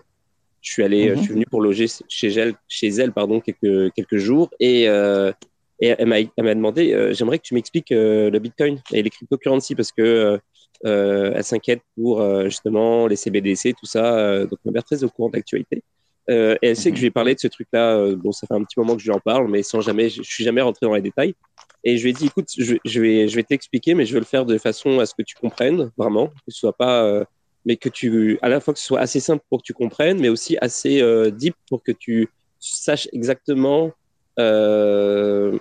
je 0.62 0.72
suis 0.72 0.82
allé, 0.82 1.10
Mhm. 1.10 1.16
je 1.16 1.22
suis 1.22 1.32
venu 1.34 1.44
pour 1.50 1.60
loger 1.60 1.86
chez 2.08 2.28
elle, 2.28 2.54
chez 2.68 2.88
elle 2.88 3.12
pardon, 3.12 3.40
quelques, 3.40 3.92
quelques 3.94 4.16
jours. 4.16 4.48
Et, 4.60 4.88
euh, 4.88 5.32
et 5.80 5.88
elle 5.98 6.06
m'a 6.06 6.54
demandé 6.54 6.92
euh, 6.92 7.12
J'aimerais 7.12 7.38
que 7.38 7.44
tu 7.44 7.54
m'expliques 7.54 7.92
euh, 7.92 8.30
le 8.30 8.38
Bitcoin 8.38 8.80
et 8.92 9.02
les 9.02 9.10
cryptocurrencies 9.10 9.74
parce 9.74 9.90
que 9.92 10.02
euh, 10.02 10.38
euh, 10.86 11.32
elle 11.34 11.44
s'inquiète 11.44 11.80
pour 11.96 12.20
euh, 12.20 12.44
justement 12.44 13.06
les 13.08 13.16
CBDC, 13.16 13.74
tout 13.78 13.86
ça. 13.86 14.16
Euh, 14.18 14.46
donc, 14.46 14.58
ma 14.64 14.72
mère 14.72 14.80
est 14.88 14.94
très 14.96 15.04
au 15.04 15.08
courant 15.08 15.28
de 15.28 15.36
l'actualité. 15.36 15.82
Euh, 16.30 16.54
et 16.62 16.68
elle 16.68 16.76
sait 16.76 16.90
que 16.90 16.96
je 16.96 17.02
lui 17.02 17.08
ai 17.08 17.10
parlé 17.10 17.34
de 17.34 17.40
ce 17.40 17.48
truc-là. 17.48 17.96
Euh, 17.96 18.14
bon, 18.16 18.30
ça 18.30 18.46
fait 18.46 18.54
un 18.54 18.62
petit 18.62 18.78
moment 18.78 18.94
que 18.94 19.00
je 19.02 19.06
lui 19.06 19.14
en 19.14 19.18
parle, 19.20 19.48
mais 19.50 19.64
sans 19.64 19.80
jamais, 19.80 20.08
je, 20.08 20.22
je 20.22 20.30
suis 20.32 20.44
jamais 20.44 20.60
rentré 20.60 20.86
dans 20.86 20.94
les 20.94 21.00
détails. 21.02 21.34
Et 21.82 21.96
je 21.98 22.04
lui 22.04 22.10
ai 22.10 22.12
dit, 22.12 22.26
écoute, 22.26 22.48
je, 22.56 22.76
je 22.84 23.00
vais, 23.00 23.26
je 23.26 23.34
vais 23.34 23.42
t'expliquer, 23.42 23.94
mais 23.94 24.06
je 24.06 24.12
vais 24.14 24.20
le 24.20 24.24
faire 24.26 24.44
de 24.46 24.56
façon 24.58 25.00
à 25.00 25.06
ce 25.06 25.14
que 25.16 25.22
tu 25.22 25.34
comprennes 25.34 25.90
vraiment, 25.96 26.28
que 26.28 26.34
ce 26.52 26.58
soit 26.60 26.76
pas, 26.76 27.02
euh, 27.04 27.24
mais 27.64 27.76
que 27.76 27.88
tu, 27.88 28.38
à 28.42 28.48
la 28.48 28.60
fois 28.60 28.74
que 28.74 28.80
ce 28.80 28.86
soit 28.86 29.00
assez 29.00 29.20
simple 29.20 29.44
pour 29.48 29.58
que 29.58 29.64
tu 29.64 29.74
comprennes, 29.74 30.20
mais 30.20 30.28
aussi 30.28 30.56
assez 30.60 31.00
euh, 31.00 31.30
deep 31.30 31.54
pour 31.68 31.82
que 31.82 31.92
tu 31.92 32.28
saches 32.58 33.08
exactement, 33.12 33.92
euh, 34.38 35.58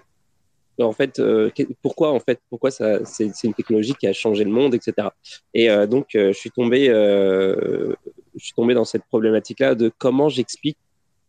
en 0.84 0.94
fait, 0.94 1.20
euh, 1.20 1.50
pourquoi 1.82 2.12
en 2.12 2.20
fait, 2.20 2.40
pourquoi 2.50 2.72
ça, 2.72 3.04
c'est 3.06 3.44
une 3.44 3.54
technologie 3.54 3.94
qui 3.94 4.08
a 4.08 4.14
changé 4.14 4.44
le 4.44 4.52
monde, 4.52 4.76
etc. 4.76 5.10
Et 5.54 5.70
euh, 5.70 5.88
donc, 5.88 6.16
euh, 6.16 6.34
je 6.34 6.38
suis 6.38 6.52
tombé, 6.52 6.88
je 6.88 7.96
suis 8.38 8.54
tombé 8.54 8.74
dans 8.74 8.86
cette 8.86 9.06
problématique-là 9.06 9.76
de 9.76 9.92
comment 9.98 10.30
j'explique 10.30 10.78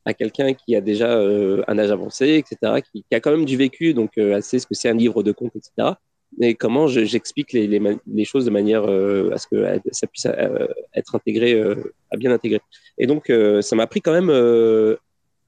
à 0.05 0.15
quelqu'un 0.15 0.53
qui 0.53 0.75
a 0.75 0.81
déjà 0.81 1.17
un 1.17 1.79
âge 1.79 1.91
avancé, 1.91 2.37
etc., 2.37 2.83
qui, 2.93 3.05
a 3.13 3.21
quand 3.21 3.31
même 3.31 3.45
du 3.45 3.57
vécu, 3.57 3.95
donc 3.95 4.19
assez 4.19 4.59
ce 4.59 4.67
que 4.67 4.75
c'est 4.75 4.89
un 4.89 4.95
livre 4.95 5.23
de 5.23 5.31
compte, 5.33 5.55
etc. 5.55 5.95
Et 6.41 6.55
comment 6.55 6.87
je- 6.87 7.05
j'explique 7.05 7.53
les, 7.53 8.25
choses 8.25 8.45
de 8.45 8.51
manière 8.51 8.85
euh, 8.85 9.31
à 9.33 9.39
ce 9.39 9.47
que 9.47 9.65
ça 9.93 10.07
puisse 10.07 10.27
euh, 10.27 10.67
être 10.95 11.15
intégré, 11.15 11.53
euh, 11.53 11.93
à 12.11 12.17
bien 12.17 12.33
intégrer. 12.33 12.61
Et 12.99 13.07
donc, 13.07 13.31
ça 13.61 13.77
m'a 13.77 13.87
pris 13.87 14.01
quand 14.01 14.13
même 14.13 14.31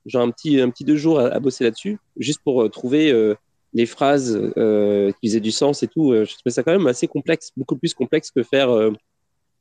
genre 0.07 0.23
un 0.23 0.31
petit, 0.31 0.61
un 0.61 0.71
petit 0.71 0.85
deux 0.85 0.97
jours 0.97 1.19
à, 1.21 1.39
bosser 1.41 1.65
là-dessus, 1.65 1.99
juste 2.19 2.41
pour 2.45 2.71
trouver 2.71 3.35
les 3.73 3.87
phrases 3.87 4.39
qui 4.57 5.29
faisaient 5.29 5.41
du 5.41 5.51
sens 5.51 5.83
et 5.83 5.89
tout. 5.89 6.13
Je 6.15 6.33
trouvais 6.35 6.51
ça 6.51 6.63
quand 6.63 6.73
même 6.73 6.87
assez 6.87 7.07
complexe, 7.07 7.51
beaucoup 7.57 7.77
plus 7.77 7.95
complexe 7.95 8.31
que 8.31 8.43
faire, 8.43 8.69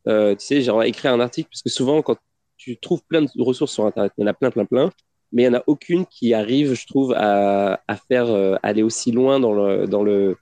tu 0.05 0.35
sais, 0.39 0.61
genre 0.61 0.83
écrire 0.83 1.13
un 1.13 1.19
article, 1.19 1.49
parce 1.51 1.61
que 1.61 1.69
souvent, 1.69 2.01
quand 2.01 2.17
tu 2.57 2.77
trouves 2.77 3.03
plein 3.07 3.21
de 3.21 3.29
ressources 3.39 3.73
sur 3.73 3.85
Internet, 3.85 4.11
il 4.17 4.21
y 4.21 4.23
en 4.25 4.27
a 4.27 4.33
plein, 4.33 4.51
plein, 4.51 4.65
plein, 4.65 4.89
mais 5.31 5.43
il 5.43 5.49
n'y 5.49 5.55
en 5.55 5.59
a 5.59 5.63
aucune 5.67 6.05
qui 6.05 6.33
arrive, 6.33 6.73
je 6.73 6.87
trouve, 6.87 7.13
à, 7.15 7.81
à 7.87 7.95
faire 7.95 8.59
aller 8.63 8.83
aussi 8.83 9.11
loin 9.11 9.39
dans 9.39 9.53
le, 9.53 9.87
dans 9.87 10.03
le 10.03 10.37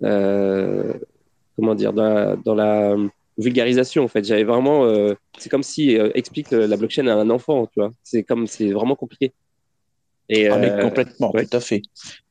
comment 0.00 1.74
dire, 1.74 1.92
dans 1.92 2.04
la, 2.04 2.36
dans 2.36 2.54
la 2.54 2.96
vulgarisation, 3.38 4.04
en 4.04 4.08
fait. 4.08 4.24
J'avais 4.24 4.44
vraiment, 4.44 4.84
euh, 4.84 5.14
c'est 5.38 5.48
comme 5.48 5.62
si 5.62 5.98
euh, 5.98 6.10
explique 6.14 6.52
euh, 6.52 6.66
la 6.66 6.76
blockchain 6.76 7.06
à 7.06 7.14
un 7.14 7.30
enfant, 7.30 7.66
tu 7.66 7.80
vois. 7.80 7.90
C'est 8.02 8.22
comme, 8.22 8.46
c'est 8.46 8.72
vraiment 8.72 8.96
compliqué. 8.96 9.32
Et, 10.28 10.48
Ah, 10.48 10.58
mais 10.58 10.70
euh, 10.70 10.82
complètement, 10.82 11.30
ouais. 11.34 11.46
tout 11.46 11.56
à 11.56 11.60
fait. 11.60 11.82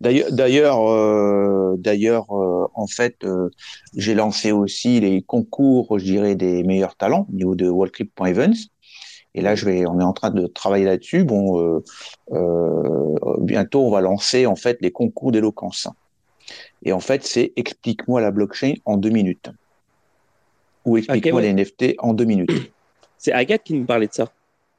D'ailleurs, 0.02 0.32
d'ailleurs, 0.32 0.92
euh, 0.92 1.76
d'ailleurs, 1.78 2.26
euh, 2.32 2.68
en 2.74 2.88
fait, 2.88 3.24
euh, 3.24 3.50
j'ai 3.96 4.16
lancé 4.16 4.52
aussi 4.52 5.00
les 5.00 5.22
concours, 5.22 5.98
je 5.98 6.04
dirais, 6.04 6.36
des 6.36 6.64
meilleurs 6.64 6.96
talents 6.98 7.26
au 7.32 7.36
niveau 7.36 7.56
de 7.56 7.70
WorldCrypt.events. 7.70 8.68
Et 9.34 9.42
là, 9.42 9.56
je 9.56 9.66
vais, 9.66 9.86
on 9.86 10.00
est 10.00 10.04
en 10.04 10.14
train 10.14 10.32
de 10.32 10.48
travailler 10.48 10.86
là-dessus. 10.86 11.24
Bon, 11.24 11.60
euh, 11.60 11.84
euh, 12.32 13.16
bientôt, 13.40 13.86
on 13.86 13.92
va 13.92 14.02
lancer 14.02 14.46
en 14.46 14.56
fait 14.56 14.78
les 14.82 14.92
concours 14.92 15.32
d'éloquence. 15.32 15.88
Et 16.84 16.94
en 16.94 17.00
fait, 17.00 17.24
c'est 17.24 17.54
explique-moi 17.56 18.22
la 18.22 18.32
blockchain 18.32 18.74
en 18.86 18.98
deux 18.98 19.10
minutes. 19.10 19.50
Ou 20.86 20.98
explique-moi 20.98 21.42
ouais. 21.42 21.54
les 21.54 21.54
NFT 21.54 21.96
en 22.00 22.14
deux 22.14 22.26
minutes. 22.26 22.52
c'est 23.18 23.32
Agathe 23.32 23.64
qui 23.64 23.74
nous 23.74 23.86
parlait 23.86 24.08
de 24.08 24.14
ça. 24.14 24.32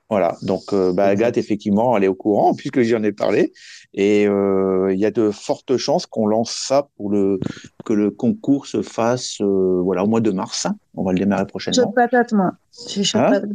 Voilà, 0.08 0.36
donc 0.42 0.72
euh, 0.72 0.92
bah, 0.92 1.06
Agathe, 1.06 1.36
effectivement, 1.36 1.96
elle 1.96 2.04
est 2.04 2.08
au 2.08 2.14
courant 2.14 2.54
puisque 2.56 2.82
j'en 2.82 3.02
ai 3.02 3.12
parlé. 3.12 3.52
Et 3.94 4.26
euh, 4.28 4.92
il 4.92 5.00
y 5.00 5.04
a 5.04 5.10
de 5.10 5.30
fortes 5.30 5.76
chances 5.76 6.06
qu'on 6.06 6.26
lance 6.26 6.52
ça 6.52 6.88
pour 6.96 7.10
le 7.10 7.40
que 7.84 7.92
le 7.92 8.10
concours 8.10 8.66
se 8.66 8.82
fasse 8.82 9.40
euh, 9.40 9.80
voilà, 9.82 10.04
au 10.04 10.06
mois 10.06 10.20
de 10.20 10.30
mars. 10.30 10.68
On 10.94 11.02
va 11.02 11.12
le 11.12 11.18
démarrer 11.18 11.42
Je 11.42 11.48
prochainement. 11.48 11.90
patate, 11.90 12.32
moi. 12.32 12.52
Je 12.72 12.88
suis 12.88 13.04
chaud 13.04 13.18
Hein 13.18 13.30
patate. 13.30 13.50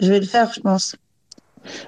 Je 0.00 0.12
vais 0.12 0.20
le 0.20 0.26
faire, 0.26 0.52
je 0.52 0.60
pense. 0.60 0.94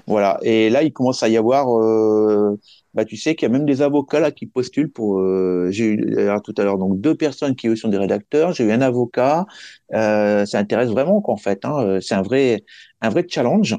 Voilà. 0.06 0.38
Et 0.42 0.70
là, 0.70 0.82
il 0.82 0.92
commence 0.92 1.22
à 1.22 1.28
y 1.28 1.36
avoir, 1.36 1.78
euh, 1.78 2.58
bah, 2.94 3.04
tu 3.04 3.16
sais 3.16 3.34
qu'il 3.34 3.46
y 3.48 3.50
a 3.50 3.52
même 3.52 3.66
des 3.66 3.82
avocats 3.82 4.20
là 4.20 4.30
qui 4.30 4.46
postulent 4.46 4.90
pour. 4.90 5.20
euh, 5.20 5.68
j'ai 5.70 5.86
eu 5.86 6.18
alors, 6.18 6.42
tout 6.42 6.54
à 6.58 6.64
l'heure 6.64 6.78
donc 6.78 7.00
deux 7.00 7.14
personnes 7.14 7.54
qui 7.56 7.68
eux 7.68 7.76
sont 7.76 7.88
des 7.88 7.98
rédacteurs. 7.98 8.52
J'ai 8.52 8.64
eu 8.64 8.72
un 8.72 8.80
avocat. 8.80 9.46
Euh, 9.94 10.44
ça 10.46 10.58
intéresse 10.58 10.90
vraiment 10.90 11.20
qu'en 11.20 11.36
fait. 11.36 11.64
Hein, 11.64 11.74
euh, 11.84 12.00
c'est 12.00 12.14
un 12.14 12.22
vrai, 12.22 12.64
un 13.00 13.10
vrai 13.10 13.24
challenge. 13.28 13.76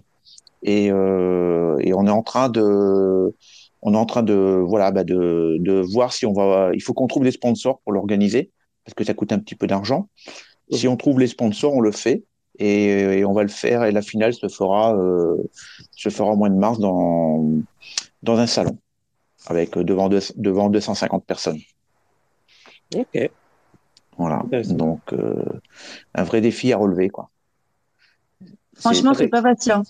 Et, 0.63 0.91
euh, 0.91 1.77
et 1.79 1.93
on 1.93 2.05
est 2.05 2.11
en 2.11 2.23
train 2.23 2.49
de, 2.49 3.33
on 3.81 3.93
est 3.93 3.97
en 3.97 4.05
train 4.05 4.23
de, 4.23 4.63
voilà, 4.65 4.91
bah, 4.91 5.03
de, 5.03 5.57
de 5.59 5.81
voir 5.91 6.13
si 6.13 6.25
on 6.25 6.33
va. 6.33 6.71
Il 6.73 6.81
faut 6.81 6.93
qu'on 6.93 7.07
trouve 7.07 7.23
des 7.23 7.31
sponsors 7.31 7.79
pour 7.79 7.93
l'organiser 7.93 8.51
parce 8.85 8.93
que 8.93 9.03
ça 9.03 9.13
coûte 9.13 9.31
un 9.31 9.39
petit 9.39 9.55
peu 9.55 9.67
d'argent. 9.67 10.07
Si 10.71 10.87
on 10.87 10.97
trouve 10.97 11.19
les 11.19 11.27
sponsors, 11.27 11.73
on 11.73 11.81
le 11.81 11.91
fait 11.91 12.23
et, 12.59 13.19
et 13.19 13.25
on 13.25 13.33
va 13.33 13.43
le 13.43 13.49
faire. 13.49 13.83
Et 13.83 13.91
la 13.91 14.01
finale 14.01 14.33
se 14.33 14.47
fera, 14.47 14.95
euh, 14.95 15.35
se 15.91 16.09
fera 16.09 16.31
au 16.31 16.35
mois 16.37 16.49
de 16.49 16.55
mars 16.55 16.79
dans, 16.79 17.43
dans 18.23 18.37
un 18.37 18.47
salon 18.47 18.77
avec 19.47 19.77
euh, 19.77 19.83
devant, 19.83 20.09
deux- 20.09 20.19
devant 20.35 20.69
250 20.69 21.25
personnes. 21.25 21.59
Ok. 22.95 23.29
Voilà. 24.17 24.43
Donc, 24.69 25.01
euh, 25.13 25.43
un 26.13 26.23
vrai 26.23 26.41
défi 26.41 26.73
à 26.73 26.77
relever, 26.77 27.09
quoi. 27.09 27.29
Franchement, 28.75 29.13
c'est 29.13 29.27
pas 29.27 29.41
facile. 29.41 29.71
hein. 29.73 29.83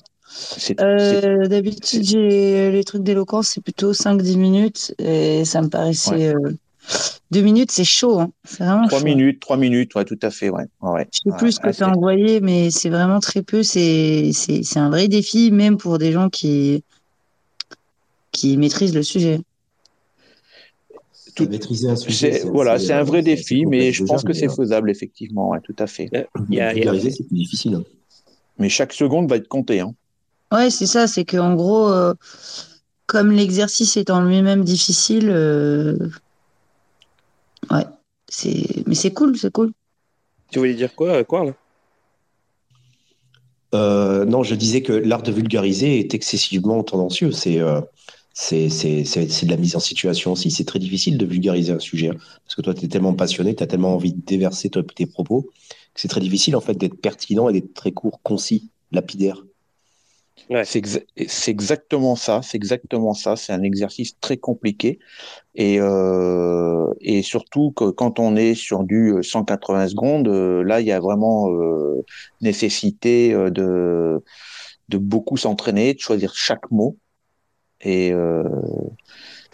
Euh, 0.80 1.48
d'habitude, 1.48 2.04
j'ai 2.04 2.72
les 2.72 2.84
trucs 2.84 3.04
d'éloquence, 3.04 3.50
c'est 3.50 3.62
plutôt 3.62 3.94
5-10 3.94 4.38
minutes 4.38 4.94
et 5.00 5.44
ça 5.46 5.62
me 5.62 5.68
paraissait. 5.70 6.34
euh, 6.34 6.52
Deux 7.32 7.42
minutes, 7.42 7.72
c'est 7.72 7.84
chaud. 7.84 8.20
Hein. 8.20 8.32
C'est 8.44 8.64
vraiment 8.64 8.88
trois 8.88 9.00
chaud. 9.00 9.06
minutes, 9.06 9.40
trois 9.42 9.58
minutes, 9.58 9.94
ouais, 9.96 10.06
tout 10.06 10.20
à 10.22 10.30
fait, 10.32 10.50
ouais. 10.50 10.64
ouais, 10.82 10.92
ouais. 10.92 11.08
Je 11.12 11.20
sais 11.30 11.38
plus 11.38 11.54
ce 11.54 11.60
que 11.60 11.68
Ouais, 11.68 11.74
tu 11.74 11.84
as 11.84 11.88
c'est- 11.88 11.92
envoyé, 11.92 12.40
mais 12.42 12.72
c'est 12.72 12.90
vraiment 12.90 13.20
très 13.20 13.42
peu. 13.42 13.62
C'est 13.64 14.32
c'est- 14.34 14.64
c'est 14.64 14.80
un 14.80 14.90
vrai 14.90 15.08
défi, 15.08 15.52
même 15.52 15.78
pour 15.78 15.98
des 15.98 16.12
gens 16.12 16.30
qui, 16.30 16.84
qui 18.32 18.58
maîtrisent 18.58 18.96
le 18.96 19.04
sujet. 19.04 19.40
Tout 21.36 21.48
maîtriser 21.48 21.88
un 21.90 21.96
sujet. 21.96 22.34
c'est- 22.34 22.50
voilà, 22.50 22.78
c'est 22.78 22.94
un 22.94 23.04
vrai 23.04 23.20
euh, 23.20 23.22
défi, 23.22 23.60
c'est 23.64 23.66
mais 23.70 23.92
je 23.94 24.04
pense 24.04 24.24
que 24.24 24.34
c'est 24.34 24.50
euh, 24.50 24.54
faisable, 24.54 24.90
effectivement, 24.90 25.50
ouais, 25.50 25.60
tout 25.64 25.76
à 25.80 25.88
fait. 25.88 26.10
Il 26.12 26.16
y 26.16 26.18
a- 26.18 26.26
il 26.50 26.56
y 26.56 26.60
a- 26.62 26.74
vulgariser, 26.74 27.12
c'est 27.12 27.24
plus 27.24 27.38
difficile. 27.38 27.76
hein. 27.76 27.84
Mais 28.58 28.70
chaque 28.70 28.92
seconde 28.94 29.30
va 29.30 29.38
être 29.38 29.48
comptée, 29.48 29.80
hein. 29.80 29.94
Ouais, 30.52 30.70
c'est 30.70 30.86
ça. 30.88 31.08
C'est 31.08 31.24
qu'en 31.24 31.56
gros, 31.56 31.88
euh, 31.90 32.14
comme 33.08 33.32
l'exercice 33.32 33.96
est 33.96 34.10
en 34.10 34.22
lui-même 34.26 34.64
difficile, 34.66 35.30
euh, 35.30 35.98
ouais, 37.72 37.86
c'est. 38.28 38.84
Mais 38.88 38.96
c'est 38.96 39.12
cool, 39.14 39.38
c'est 39.38 39.52
cool. 39.52 39.72
Tu 40.52 40.60
voulais 40.60 40.74
dire 40.74 40.94
quoi, 40.94 41.24
quoi 41.24 41.46
là 41.46 41.54
Euh, 43.74 44.26
non, 44.26 44.44
je 44.44 44.54
disais 44.56 44.82
que 44.82 44.92
l'art 44.92 45.24
de 45.24 45.32
vulgariser 45.32 46.00
est 46.00 46.14
excessivement 46.14 46.84
tendancieux. 46.84 47.32
C'est 47.32 47.60
euh, 47.60 47.80
c'est 48.34 48.70
c'est- 48.70 49.06
c'est- 49.06 49.30
c'est 49.30 49.46
de 49.46 49.52
la 49.52 49.58
mise 49.58 49.76
en 49.76 49.80
situation 49.80 50.32
aussi. 50.32 50.52
C'est 50.52 50.66
très 50.66 50.80
difficile 50.80 51.18
de 51.18 51.26
vulgariser 51.26 51.74
un 51.74 51.80
sujet. 51.80 52.10
hein, 52.10 52.16
parce 52.46 52.56
que 52.56 52.62
toi, 52.62 52.74
tu 52.74 52.86
es 52.86 52.88
tellement 52.88 53.14
passionné, 53.14 53.56
tu 53.56 53.64
as 53.64 53.68
tellement 53.68 53.94
envie 53.96 54.14
de 54.14 54.22
déverser 54.26 54.70
tes 54.70 54.84
tes 54.86 55.06
propos, 55.06 55.44
que 55.94 56.02
c'est 56.02 56.08
très 56.08 56.22
difficile 56.22 56.56
en 56.56 56.62
fait 56.62 56.76
d'être 56.76 57.00
pertinent 57.02 57.50
et 57.50 57.54
d'être 57.54 57.74
très 57.74 57.92
court, 57.92 58.22
concis, 58.24 58.70
lapidaire. 58.92 59.44
Ouais. 60.50 60.66
C'est 60.66 60.80
exa- 60.84 61.06
c'est 61.28 61.52
exactement 61.52 62.16
ça, 62.16 62.42
c'est 62.42 62.58
exactement 62.58 63.14
ça. 63.14 63.36
C'est 63.36 63.54
un 63.54 63.62
exercice 63.64 64.18
très 64.20 64.38
compliqué 64.38 65.00
et 65.56 65.80
euh, 65.82 66.88
et 67.02 67.22
surtout 67.24 67.72
que 67.72 67.92
quand 67.92 68.20
on 68.20 68.36
est 68.38 68.56
sur 68.56 68.84
du 68.84 69.16
180 69.24 69.88
secondes, 69.90 70.28
euh, 70.30 70.64
là 70.64 70.82
il 70.82 70.88
y 70.88 70.92
a 70.92 71.00
vraiment 71.00 71.52
euh, 71.52 72.04
nécessité 72.42 73.34
euh, 73.34 73.50
de 73.52 74.24
de 74.90 74.98
beaucoup 74.98 75.38
s'entraîner, 75.38 75.94
de 75.94 76.00
choisir 76.00 76.34
chaque 76.36 76.70
mot 76.72 76.98
et 77.84 78.12
euh, 78.14 78.44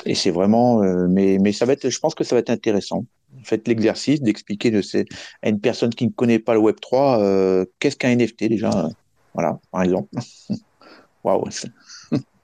et 0.05 0.15
c'est 0.15 0.31
vraiment 0.31 0.83
euh, 0.83 1.07
mais 1.09 1.37
mais 1.41 1.51
ça 1.51 1.65
va 1.65 1.73
être, 1.73 1.89
je 1.89 1.99
pense 1.99 2.15
que 2.15 2.23
ça 2.23 2.35
va 2.35 2.39
être 2.39 2.49
intéressant. 2.49 3.05
Faites 3.43 3.67
l'exercice 3.67 4.21
d'expliquer 4.21 4.71
de 4.71 4.81
ces, 4.81 5.05
à 5.41 5.49
une 5.49 5.59
personne 5.59 5.89
qui 5.93 6.05
ne 6.07 6.11
connaît 6.11 6.39
pas 6.39 6.53
le 6.53 6.59
Web 6.59 6.77
3 6.81 7.21
euh, 7.21 7.65
qu'est-ce 7.79 7.97
qu'un 7.97 8.09
NFT 8.11 8.45
déjà, 8.49 8.87
voilà 9.33 9.59
par 9.71 9.83
exemple. 9.83 10.09
Waouh, 11.23 11.49
ça- 11.51 11.67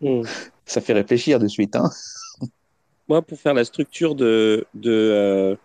Hmm. 0.01 0.21
ça 0.65 0.81
fait 0.81 0.93
réfléchir 0.93 1.39
de 1.39 1.47
suite, 1.47 1.75
hein. 1.77 1.89
Moi, 3.07 3.21
pour 3.21 3.39
faire 3.39 3.53
la 3.53 3.63
structure 3.63 4.15
de, 4.15 4.65
de, 4.73 4.91
euh, 4.91 5.55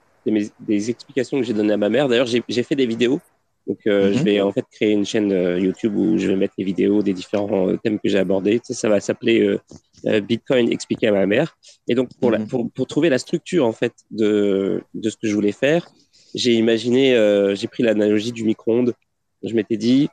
des 0.60 0.90
explications 0.90 1.38
que 1.38 1.44
j'ai 1.44 1.54
données 1.54 1.72
à 1.72 1.76
ma 1.76 1.88
mère, 1.88 2.08
d'ailleurs, 2.08 2.26
j'ai 2.26 2.62
fait 2.62 2.76
des 2.76 2.86
vidéos. 2.86 3.20
Donc, 3.66 3.78
euh, 3.86 4.08
Mhm. 4.10 4.14
je 4.14 4.22
vais 4.24 4.40
en 4.40 4.52
fait 4.52 4.64
créer 4.70 4.92
une 4.92 5.04
chaîne 5.04 5.32
euh, 5.32 5.58
YouTube 5.58 5.94
où 5.96 6.16
je 6.18 6.26
vais 6.28 6.36
mettre 6.36 6.54
les 6.58 6.64
vidéos 6.64 7.02
des 7.02 7.12
différents 7.14 7.76
thèmes 7.78 7.98
que 7.98 8.08
j'ai 8.08 8.18
abordés. 8.18 8.60
Ça, 8.64 8.74
ça 8.74 8.88
va 8.88 9.00
s'appeler 9.00 9.58
Bitcoin 10.04 10.70
expliqué 10.72 11.08
à 11.08 11.12
ma 11.12 11.26
mère. 11.26 11.56
Et 11.88 11.94
donc, 11.94 12.08
pour, 12.20 12.30
la, 12.30 12.38
Mhm. 12.38 12.48
pour, 12.48 12.70
pour 12.70 12.86
trouver 12.86 13.08
la 13.08 13.18
structure 13.18 13.64
en 13.66 13.72
fait 13.72 13.92
de, 14.10 14.82
de 14.94 15.10
ce 15.10 15.16
que 15.16 15.26
je 15.28 15.34
voulais 15.34 15.52
faire, 15.52 15.88
j'ai 16.34 16.52
imaginé, 16.54 17.14
euh, 17.14 17.54
j'ai 17.54 17.68
pris 17.68 17.82
l'analogie 17.82 18.32
du 18.32 18.44
micro-ondes. 18.44 18.94
Je 19.42 19.54
m'étais 19.54 19.76
dit, 19.76 20.08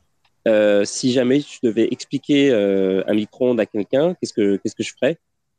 euh, 0.48 0.86
si 0.86 1.12
jamais 1.12 1.40
je 1.42 1.60
devais 1.64 1.88
expliquer 1.92 2.52
euh, 2.52 3.04
un 3.08 3.14
micro-ondes 3.14 3.60
à 3.60 3.66
quelqu'un, 3.66 4.14
qu'est-ce 4.16 4.34
que 4.34 4.58
qu'est-ce 4.58 4.76
que 4.76 4.84
je 4.84 4.94
ferais? 5.00 5.18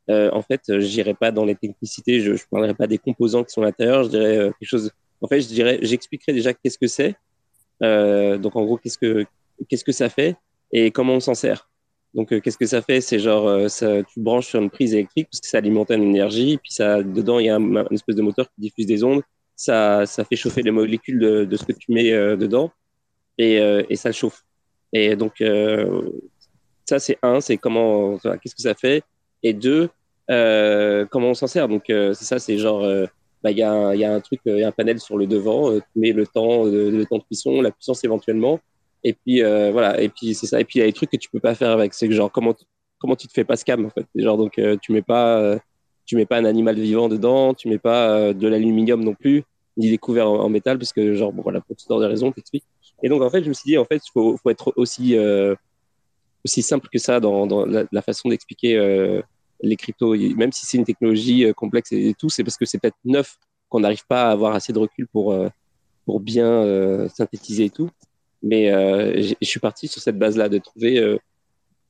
Euh, 0.09 0.29
En 0.31 0.41
fait, 0.41 0.61
euh, 0.69 0.79
j'irais 0.79 1.13
pas 1.13 1.31
dans 1.31 1.43
les 1.45 1.55
technicités, 1.55 2.21
je, 2.21 2.35
je 2.35 2.43
parlerais 2.49 2.73
pas 2.73 2.87
des 2.87 2.97
composants 2.97 3.43
qui 3.43 3.51
sont 3.51 3.61
à 3.61 3.65
l'intérieur, 3.65 4.03
je 4.05 4.09
dirais 4.09 4.37
euh, 4.37 4.51
quelque 4.57 4.69
chose. 4.69 4.91
En 5.21 5.27
fait, 5.27 5.41
je 5.41 5.47
dirais, 5.47 5.79
j'expliquerais 5.81 6.33
déjà 6.33 6.53
qu'est-ce 6.53 6.77
que 6.77 6.87
c'est. 6.87 7.15
Euh, 7.83 8.37
donc 8.37 8.55
en 8.55 8.63
gros, 8.65 8.77
qu'est-ce 8.77 8.97
que 8.97 9.25
qu'est-ce 9.67 9.83
que 9.83 9.91
ça 9.91 10.09
fait 10.09 10.35
et 10.71 10.91
comment 10.91 11.13
on 11.13 11.19
s'en 11.19 11.33
sert. 11.35 11.69
Donc 12.13 12.31
euh, 12.31 12.39
qu'est-ce 12.39 12.57
que 12.57 12.65
ça 12.65 12.81
fait? 12.81 13.01
C'est 13.01 13.19
genre 13.19 13.47
euh, 13.47 13.67
ça, 13.67 14.03
tu 14.03 14.19
branches 14.19 14.47
sur 14.47 14.61
une 14.61 14.69
prise 14.69 14.93
électrique 14.93 15.27
parce 15.31 15.41
que 15.41 15.47
ça 15.47 15.57
alimente 15.59 15.91
une 15.91 16.03
énergie, 16.03 16.57
puis 16.57 16.73
ça 16.73 17.03
dedans 17.03 17.39
il 17.39 17.45
y 17.47 17.49
a 17.49 17.55
un, 17.55 17.59
une 17.61 17.87
espèce 17.91 18.15
de 18.15 18.21
moteur 18.21 18.47
qui 18.47 18.61
diffuse 18.61 18.85
des 18.85 19.03
ondes. 19.03 19.21
Ça 19.55 20.05
ça 20.05 20.23
fait 20.23 20.35
chauffer 20.35 20.61
les 20.61 20.71
molécules 20.71 21.19
de, 21.19 21.55
ce 21.55 21.65
que 21.65 21.73
tu 21.73 21.91
mets 21.91 22.11
euh, 22.13 22.35
dedans 22.35 22.71
et, 23.37 23.59
ça 23.95 24.09
le 24.09 24.13
chauffe. 24.13 24.43
Et 24.93 25.15
donc 25.15 25.43
ça 26.85 26.99
c'est 26.99 27.17
un, 27.21 27.41
c'est 27.41 27.57
comment 27.57 28.17
qu'est-ce 28.17 28.55
que 28.55 28.61
ça 28.61 28.75
fait? 28.75 29.03
Et 29.43 29.53
deux 29.53 29.89
comment 30.27 31.29
on 31.29 31.33
s'en 31.33 31.47
sert? 31.47 31.67
Donc 31.67 31.83
c'est 31.87 32.13
ça, 32.15 32.39
c'est 32.39 32.57
genre 32.57 32.81
bah, 33.43 33.51
il 33.51 33.57
y, 33.57 33.63
a 33.63 34.13
un- 34.13 34.19
truc, 34.21 34.41
il 34.45 34.57
y 34.57 34.63
a 34.63 34.67
un 34.67 34.71
panel 34.71 34.99
sur 34.99 35.17
le 35.17 35.27
devant, 35.27 35.71
tu 35.79 35.99
mets 35.99 36.13
le 36.13 36.25
temps, 36.25 36.65
le 36.65 37.03
temps 37.05 37.17
de 37.17 37.23
cuisson, 37.23 37.61
la 37.61 37.71
puissance 37.71 38.03
éventuellement, 38.03 38.59
et 39.03 39.13
puis 39.13 39.43
euh, 39.43 39.71
voilà, 39.71 40.01
et 40.01 40.09
puis 40.09 40.33
c'est 40.33 40.47
ça, 40.47 40.59
et 40.59 40.65
puis 40.65 40.79
il 40.79 40.81
y 40.81 40.83
a 40.83 40.87
des 40.87 40.93
trucs 40.93 41.11
que 41.11 41.17
tu 41.17 41.29
peux 41.29 41.39
pas 41.39 41.55
faire 41.55 41.71
avec, 41.71 41.93
c'est 41.93 42.07
que 42.07 42.13
genre 42.13 42.31
comment 42.31 42.55
comment 42.99 43.15
tu 43.15 43.27
te 43.27 43.33
fais 43.33 43.43
pas 43.43 43.55
scam 43.55 43.85
en 43.85 43.89
fait, 43.89 44.05
genre 44.15 44.37
donc 44.37 44.57
euh, 44.59 44.77
tu 44.81 44.91
mets 44.91 45.01
pas 45.01 45.39
euh, 45.39 45.57
tu 46.07 46.15
mets 46.15 46.25
pas 46.25 46.37
un 46.37 46.45
animal 46.45 46.79
vivant 46.79 47.09
dedans, 47.09 47.53
tu 47.53 47.67
mets 47.67 47.77
pas 47.77 48.09
euh, 48.11 48.33
de 48.33 48.47
l'aluminium 48.47 49.03
non 49.03 49.13
plus, 49.13 49.43
ni 49.75 49.89
des 49.89 49.97
couverts 49.97 50.31
en, 50.31 50.49
métal 50.49 50.79
parce 50.79 50.93
que 50.93 51.13
genre 51.13 51.33
bon, 51.33 51.43
voilà 51.43 51.59
pour 51.59 51.75
toutes 51.75 51.85
sortes 51.85 52.01
de 52.01 52.07
raisons, 52.07 52.31
t'expliques. 52.31 52.63
Et 53.03 53.09
donc 53.09 53.21
en 53.21 53.29
fait 53.29 53.43
je 53.43 53.49
me 53.49 53.53
suis 53.53 53.71
dit 53.71 53.77
en 53.77 53.85
fait 53.85 54.01
faut, 54.11 54.37
faut 54.37 54.49
être 54.49 54.73
aussi 54.77 55.17
euh, 55.17 55.53
aussi 56.45 56.63
simple 56.63 56.87
que 56.91 56.97
ça 56.97 57.19
dans, 57.19 57.45
dans 57.45 57.65
la, 57.65 58.01
façon 58.01 58.29
d'expliquer 58.29 58.77
euh, 58.77 59.21
les 59.61 59.75
cryptos, 59.75 60.15
même 60.15 60.53
si 60.53 60.65
c'est 60.65 60.77
une 60.77 60.85
technologie 60.85 61.53
complexe 61.55 61.91
et 61.91 62.13
tout, 62.17 62.29
c'est 62.29 62.43
parce 62.43 62.57
que 62.57 62.65
c'est 62.65 62.79
peut-être 62.79 62.97
neuf 63.03 63.37
qu'on 63.69 63.81
n'arrive 63.81 64.05
pas 64.07 64.29
à 64.29 64.31
avoir 64.31 64.55
assez 64.55 64.71
de 64.71 64.79
recul 64.79 65.07
pour, 65.07 65.35
pour 66.05 66.19
bien 66.21 67.07
synthétiser 67.09 67.65
et 67.65 67.69
tout. 67.69 67.89
Mais 68.47 68.71
euh, 68.71 69.21
je 69.41 69.45
suis 69.45 69.59
parti 69.59 69.87
sur 69.87 70.01
cette 70.01 70.17
base-là 70.17 70.49
de 70.49 70.57
trouver 70.57 70.99
euh, 70.99 71.17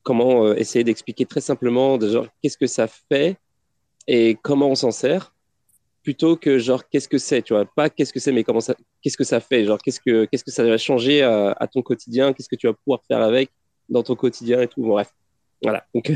comment 0.04 0.46
euh, 0.46 0.56
essayer 0.56 0.84
d'expliquer 0.84 1.26
très 1.26 1.42
simplement 1.42 1.98
de 1.98 2.10
genre 2.10 2.28
qu'est-ce 2.42 2.58
que 2.58 2.68
ça 2.68 2.88
fait 2.88 3.38
et 4.08 4.38
comment 4.42 4.70
on 4.70 4.76
s'en 4.76 4.92
sert 4.92 5.34
plutôt 6.04 6.38
que 6.38 6.58
genre 6.58 6.88
qu'est-ce 6.88 7.10
que 7.10 7.18
c'est, 7.18 7.42
tu 7.42 7.54
vois, 7.54 7.66
pas 7.66 7.90
qu'est-ce 7.90 8.14
que 8.14 8.20
c'est, 8.20 8.32
mais 8.32 8.44
comment 8.44 8.62
ça, 8.62 8.76
qu'est-ce 9.02 9.18
que 9.18 9.26
ça 9.26 9.42
fait, 9.42 9.66
genre 9.66 9.78
qu'est-ce 9.78 10.00
que 10.00 10.24
qu'est-ce 10.26 10.46
que 10.46 10.52
ça 10.52 10.64
va 10.64 10.78
changer 10.78 11.22
à, 11.22 11.52
à 11.52 11.68
ton 11.68 11.82
quotidien, 11.82 12.32
qu'est-ce 12.32 12.48
que 12.48 12.56
tu 12.56 12.68
vas 12.68 12.74
pouvoir 12.74 13.02
faire 13.08 13.22
avec 13.22 13.50
dans 13.90 14.04
ton 14.04 14.16
quotidien 14.16 14.62
et 14.62 14.68
tout. 14.68 14.82
Bon, 14.82 14.90
bref, 14.90 15.14
voilà. 15.62 15.86
Donc 15.94 16.12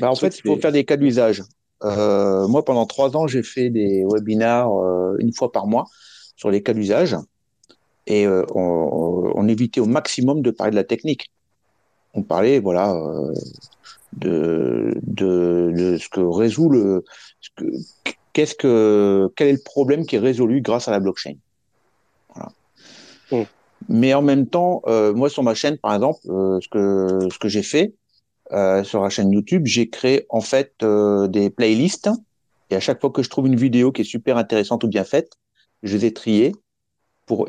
Bah, 0.00 0.10
en 0.10 0.14
fait, 0.16 0.38
il 0.38 0.42
faut 0.42 0.56
faire 0.56 0.72
des 0.72 0.84
cas 0.84 0.96
d'usage. 0.96 1.42
Euh, 1.82 2.46
moi, 2.48 2.64
pendant 2.64 2.86
trois 2.86 3.16
ans, 3.16 3.26
j'ai 3.26 3.42
fait 3.42 3.70
des 3.70 4.04
webinars 4.04 4.72
euh, 4.72 5.16
une 5.18 5.32
fois 5.32 5.50
par 5.50 5.66
mois 5.66 5.86
sur 6.36 6.50
les 6.50 6.62
cas 6.62 6.74
d'usage 6.74 7.16
et 8.06 8.26
euh, 8.26 8.44
on, 8.54 9.32
on 9.34 9.48
évitait 9.48 9.80
au 9.80 9.86
maximum 9.86 10.42
de 10.42 10.50
parler 10.50 10.72
de 10.72 10.76
la 10.76 10.84
technique. 10.84 11.30
On 12.14 12.22
parlait, 12.22 12.58
voilà, 12.58 12.92
euh, 12.94 13.32
de, 14.14 14.94
de, 15.02 15.72
de 15.76 15.96
ce 15.96 16.08
que 16.08 16.20
résout 16.20 16.68
le, 16.68 17.04
ce 17.40 17.50
que, 17.56 17.64
qu'est-ce 18.32 18.54
que, 18.54 19.30
quel 19.36 19.48
est 19.48 19.52
le 19.52 19.64
problème 19.64 20.04
qui 20.06 20.16
est 20.16 20.20
résolu 20.20 20.60
grâce 20.60 20.88
à 20.88 20.90
la 20.90 21.00
blockchain. 21.00 21.34
Voilà. 22.34 23.46
Mais 23.88 24.12
en 24.12 24.22
même 24.22 24.46
temps, 24.46 24.82
euh, 24.86 25.14
moi 25.14 25.30
sur 25.30 25.42
ma 25.42 25.54
chaîne, 25.54 25.78
par 25.78 25.94
exemple, 25.94 26.20
euh, 26.28 26.58
ce 26.60 26.68
que 26.68 27.28
ce 27.32 27.38
que 27.38 27.48
j'ai 27.48 27.62
fait, 27.62 27.94
euh, 28.52 28.84
sur 28.84 29.02
la 29.02 29.08
chaîne 29.08 29.32
YouTube, 29.32 29.62
j'ai 29.64 29.88
créé 29.88 30.26
en 30.28 30.40
fait 30.40 30.72
euh, 30.82 31.28
des 31.28 31.48
playlists. 31.48 32.10
Et 32.70 32.76
à 32.76 32.80
chaque 32.80 33.00
fois 33.00 33.10
que 33.10 33.22
je 33.22 33.30
trouve 33.30 33.46
une 33.46 33.56
vidéo 33.56 33.90
qui 33.90 34.02
est 34.02 34.04
super 34.04 34.36
intéressante 34.36 34.84
ou 34.84 34.88
bien 34.88 35.04
faite, 35.04 35.32
je 35.82 35.96
les 35.96 36.06
ai 36.06 36.12
triées 36.12 36.52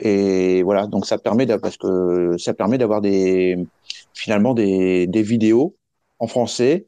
et 0.01 0.63
voilà. 0.63 0.87
Donc 0.87 1.05
ça 1.05 1.17
permet 1.17 1.45
parce 1.57 1.77
que 1.77 2.35
ça 2.37 2.53
permet 2.53 2.77
d'avoir 2.77 3.01
des 3.01 3.57
finalement 4.13 4.53
des, 4.53 5.07
vidéos 5.13 5.75
en 6.19 6.27
français 6.27 6.87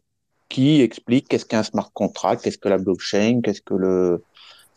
qui 0.50 0.82
explique 0.82 1.28
qu'est-ce 1.28 1.46
qu'un 1.46 1.64
smart 1.64 1.90
contract, 1.94 2.44
qu'est-ce 2.44 2.58
que 2.58 2.70
la 2.70 2.78
blockchain, 2.78 3.42
qu'est-ce 3.44 3.62
que 3.62 3.74
le, 3.74 4.24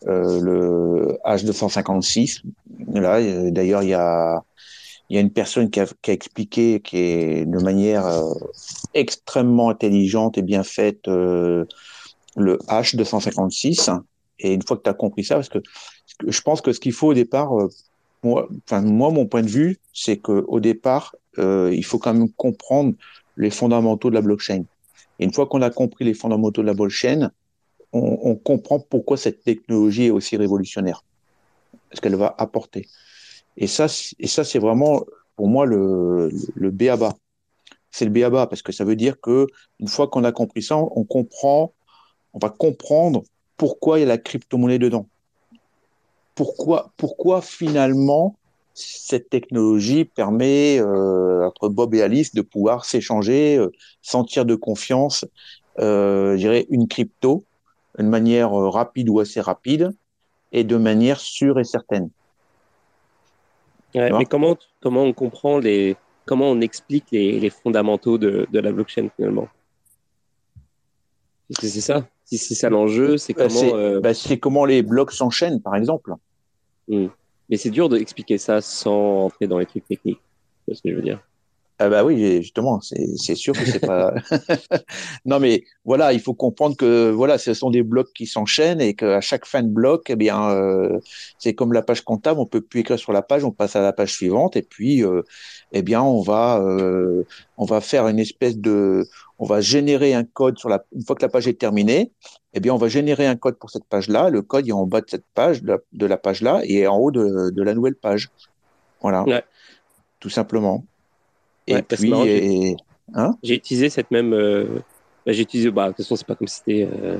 euh, 0.07 0.41
le 0.41 1.19
H256. 1.25 2.43
Là, 2.95 3.19
euh, 3.19 3.51
d'ailleurs, 3.51 3.83
il 3.83 3.91
y 3.91 3.95
a, 3.95 4.43
y 5.11 5.19
a 5.19 5.21
une 5.21 5.33
personne 5.33 5.71
qui 5.71 5.81
a, 5.81 5.87
expliqué, 6.07 6.81
qui 6.81 6.97
est 6.97 7.45
de 7.45 7.59
manière 7.63 8.07
euh, 8.07 8.33
extrêmement 8.95 9.69
intelligente 9.69 10.39
et 10.39 10.43
bien 10.43 10.63
faite, 10.63 11.07
le 11.07 11.67
H256. 12.37 14.01
Et 14.39 14.55
une 14.55 14.63
fois 14.63 14.77
que 14.77 14.83
tu 14.83 14.91
as 14.91 14.95
compris 14.95 15.25
ça, 15.25 15.35
parce 15.35 15.49
que 15.49 15.59
je 16.27 16.41
pense 16.41 16.61
que 16.61 16.73
ce 16.73 16.81
qu'il 16.81 16.93
faut 16.93 17.09
au 17.09 17.15
départ, 17.15 17.51
moi, 18.23 18.49
mon 18.71 19.27
point 19.27 19.43
de 19.43 19.49
vue, 19.49 19.79
c'est 19.93 20.17
qu'au 20.17 20.61
départ, 20.61 21.15
euh, 21.39 21.71
il 21.73 21.85
faut 21.85 21.99
quand 21.99 22.15
même 22.15 22.31
comprendre 22.33 22.95
les 23.37 23.51
fondamentaux 23.51 24.11
de 24.11 24.15
la 24.15 24.23
blockchain. 24.23 24.65
Et 25.19 25.25
une 25.25 25.33
fois 25.33 25.47
qu'on 25.47 25.63
a 25.63 25.71
compris 25.71 26.05
les 26.05 26.15
fondamentaux 26.15 26.63
de 26.63 26.67
la 26.67 26.75
blockchain, 26.75 27.31
on, 27.93 28.19
on 28.23 28.35
comprend 28.35 28.81
pourquoi 28.81 29.17
cette 29.17 29.45
technologie 29.45 30.07
est 30.07 30.11
aussi 30.11 30.37
révolutionnaire, 30.37 31.05
ce 31.93 32.01
qu'elle 32.01 32.17
va 32.17 32.35
apporter. 32.39 32.89
Et 33.57 33.67
ça, 33.67 33.87
et 34.19 34.27
ça, 34.27 34.45
c'est 34.45 34.59
vraiment 34.59 35.05
pour 35.37 35.49
moi 35.49 35.67
le, 35.67 36.31
le 36.55 36.71
BABA. 36.71 37.15
C'est 37.91 38.05
le 38.05 38.11
BABA 38.11 38.47
parce 38.47 38.63
que 38.63 38.73
ça 38.73 38.85
veut 38.85 38.97
dire 38.97 39.21
que 39.21 39.47
une 39.81 39.89
fois 39.89 40.09
qu'on 40.09 40.25
a 40.25 40.33
compris 40.33 40.63
ça, 40.63 40.77
on 40.77 41.05
comprend, 41.05 41.73
on 42.35 42.39
va 42.39 42.51
comprendre 42.51 43.23
pourquoi 43.57 43.99
il 43.99 44.03
y 44.03 44.05
a 44.05 44.09
la 44.09 44.19
crypto-monnaie 44.19 44.79
dedans. 44.79 45.09
Pourquoi, 46.37 46.93
pourquoi 46.97 47.41
finalement 47.41 48.37
cette 48.75 49.31
technologie 49.31 50.05
permet 50.05 50.79
euh, 50.79 51.47
entre 51.47 51.71
Bob 51.71 51.95
et 51.95 52.03
Alice 52.03 52.35
de 52.35 52.43
pouvoir 52.43 52.85
s'échanger, 52.85 53.57
euh, 53.57 53.73
sentir 54.03 54.45
de 54.45 54.55
confiance, 54.55 55.25
euh, 55.79 56.33
je 56.33 56.37
dirais 56.37 56.67
une 56.69 56.87
crypto, 56.87 57.45
de 57.99 58.05
manière 58.05 58.53
euh, 58.53 58.69
rapide 58.69 59.09
ou 59.09 59.19
assez 59.19 59.41
rapide, 59.41 59.93
et 60.53 60.63
de 60.63 60.77
manière 60.77 61.21
sûre 61.21 61.59
et 61.59 61.65
certaine. 61.65 62.11
Ouais, 63.95 64.13
mais 64.13 64.27
comment, 64.27 64.59
comment 64.83 65.05
on 65.05 65.15
comprend 65.15 65.59
les, 65.59 65.97
comment 66.27 66.51
on 66.51 66.61
explique 66.61 67.07
les, 67.13 67.41
les 67.41 67.51
fondamentaux 67.51 68.19
de, 68.19 68.47
de 68.53 68.59
la 68.59 68.73
blockchain 68.73 69.09
finalement? 69.17 69.49
C'est 71.49 71.81
ça? 71.81 72.07
Si 72.27 72.39
c'est 72.39 72.55
ça 72.55 72.69
l'enjeu, 72.69 73.17
c'est 73.17 73.33
Bah, 73.35 73.47
comment. 73.49 73.61
c'est 73.61 73.73
euh, 73.73 74.01
bah, 74.01 74.13
c'est 74.15 74.39
comment 74.39 74.65
les 74.65 74.83
blocs 74.83 75.13
s'enchaînent, 75.13 75.63
par 75.63 75.77
exemple. 75.77 76.13
hmm. 76.89 77.07
Mais 77.49 77.57
c'est 77.57 77.71
dur 77.71 77.89
d'expliquer 77.89 78.39
ça 78.39 78.61
sans 78.61 79.27
entrer 79.27 79.47
dans 79.47 79.59
les 79.59 79.67
trucs 79.67 79.87
techniques. 79.87 80.21
C'est 80.67 80.75
ce 80.75 80.83
que 80.83 80.91
je 80.91 80.97
veux 80.97 81.03
dire? 81.03 81.21
Ah 81.79 81.91
bah 81.91 82.05
oui, 82.05 82.41
justement, 82.41 82.81
c'est 82.81 83.07
c'est 83.19 83.35
sûr 83.35 83.53
que 83.53 83.67
c'est 83.67 83.87
pas. 83.87 84.15
non 85.27 85.39
mais 85.39 85.63
voilà, 85.85 86.15
il 86.15 86.21
faut 86.21 86.33
comprendre 86.33 86.75
que 86.75 87.11
voilà, 87.11 87.37
ce 87.37 87.53
sont 87.53 87.69
des 87.69 87.83
blocs 87.83 88.11
qui 88.15 88.27
s'enchaînent 88.27 88.81
et 88.81 88.95
qu'à 88.95 89.21
chaque 89.21 89.45
fin 89.45 89.63
de 89.63 89.69
bloc, 89.69 90.09
eh 90.09 90.17
bien, 90.17 90.49
euh, 90.53 90.99
c'est 91.39 91.55
comme 91.55 91.75
la 91.75 91.83
page 91.83 92.01
comptable, 92.03 92.41
on 92.41 92.47
peut 92.47 92.63
plus 92.63 92.81
écrire 92.81 92.99
sur 92.99 93.13
la 93.13 93.21
page, 93.21 93.45
on 93.45 93.51
passe 93.53 93.77
à 93.77 93.83
la 93.83 93.93
page 93.93 94.15
suivante 94.15 94.57
et 94.57 94.63
puis, 94.63 95.05
euh, 95.05 95.21
eh 95.73 95.83
bien, 95.83 96.03
on 96.03 96.23
va 96.23 96.61
euh, 96.63 97.25
on 97.59 97.67
va 97.67 97.83
faire 97.83 98.09
une 98.09 98.19
espèce 98.21 98.57
de, 98.57 99.07
on 99.39 99.45
va 99.47 99.61
générer 99.61 100.15
un 100.15 100.25
code 100.25 100.59
sur 100.59 100.69
la. 100.69 100.85
Une 100.95 101.03
fois 101.05 101.15
que 101.17 101.23
la 101.23 101.29
page 101.29 101.47
est 101.47 101.59
terminée, 101.59 102.11
eh 102.55 102.61
bien, 102.61 102.73
on 102.75 102.79
va 102.79 102.89
générer 102.89 103.27
un 103.27 103.37
code 103.37 103.57
pour 103.59 103.71
cette 103.71 103.85
page-là. 103.85 104.31
Le 104.31 104.43
code 104.43 104.67
est 104.67 104.73
en 104.73 104.87
bas 104.87 105.01
de 105.03 105.11
cette 105.11 105.27
page, 105.35 105.63
de 105.63 106.07
la, 106.07 106.17
page-là, 106.17 106.61
et 106.65 106.87
en 106.87 106.97
haut 106.97 107.11
de, 107.11 107.51
de 107.51 107.63
la 107.63 107.75
nouvelle 107.75 107.97
page. 107.97 108.31
Voilà, 109.03 109.25
Ouais. 109.25 109.45
tout 110.21 110.31
simplement. 110.31 110.85
Et 111.67 111.75
Ouais, 111.75 111.83
que 111.83 111.97
puis, 111.97 112.13
et- 112.29 112.77
hein? 113.15 113.37
J'ai 113.43 113.55
utilisé 113.57 113.91
cette 113.91 114.11
même. 114.11 114.33
euh, 114.33 114.79
bah, 115.27 115.33
j'ai 115.33 115.43
utilisé. 115.43 115.71
Bah, 115.71 115.85
de 115.85 115.89
toute 115.91 115.99
façon, 115.99 116.17
c'est 116.17 116.27
pas 116.27 116.35
comme 116.35 116.47
si 116.49 116.57
c'était. 116.65 116.89
Euh, 116.91 117.19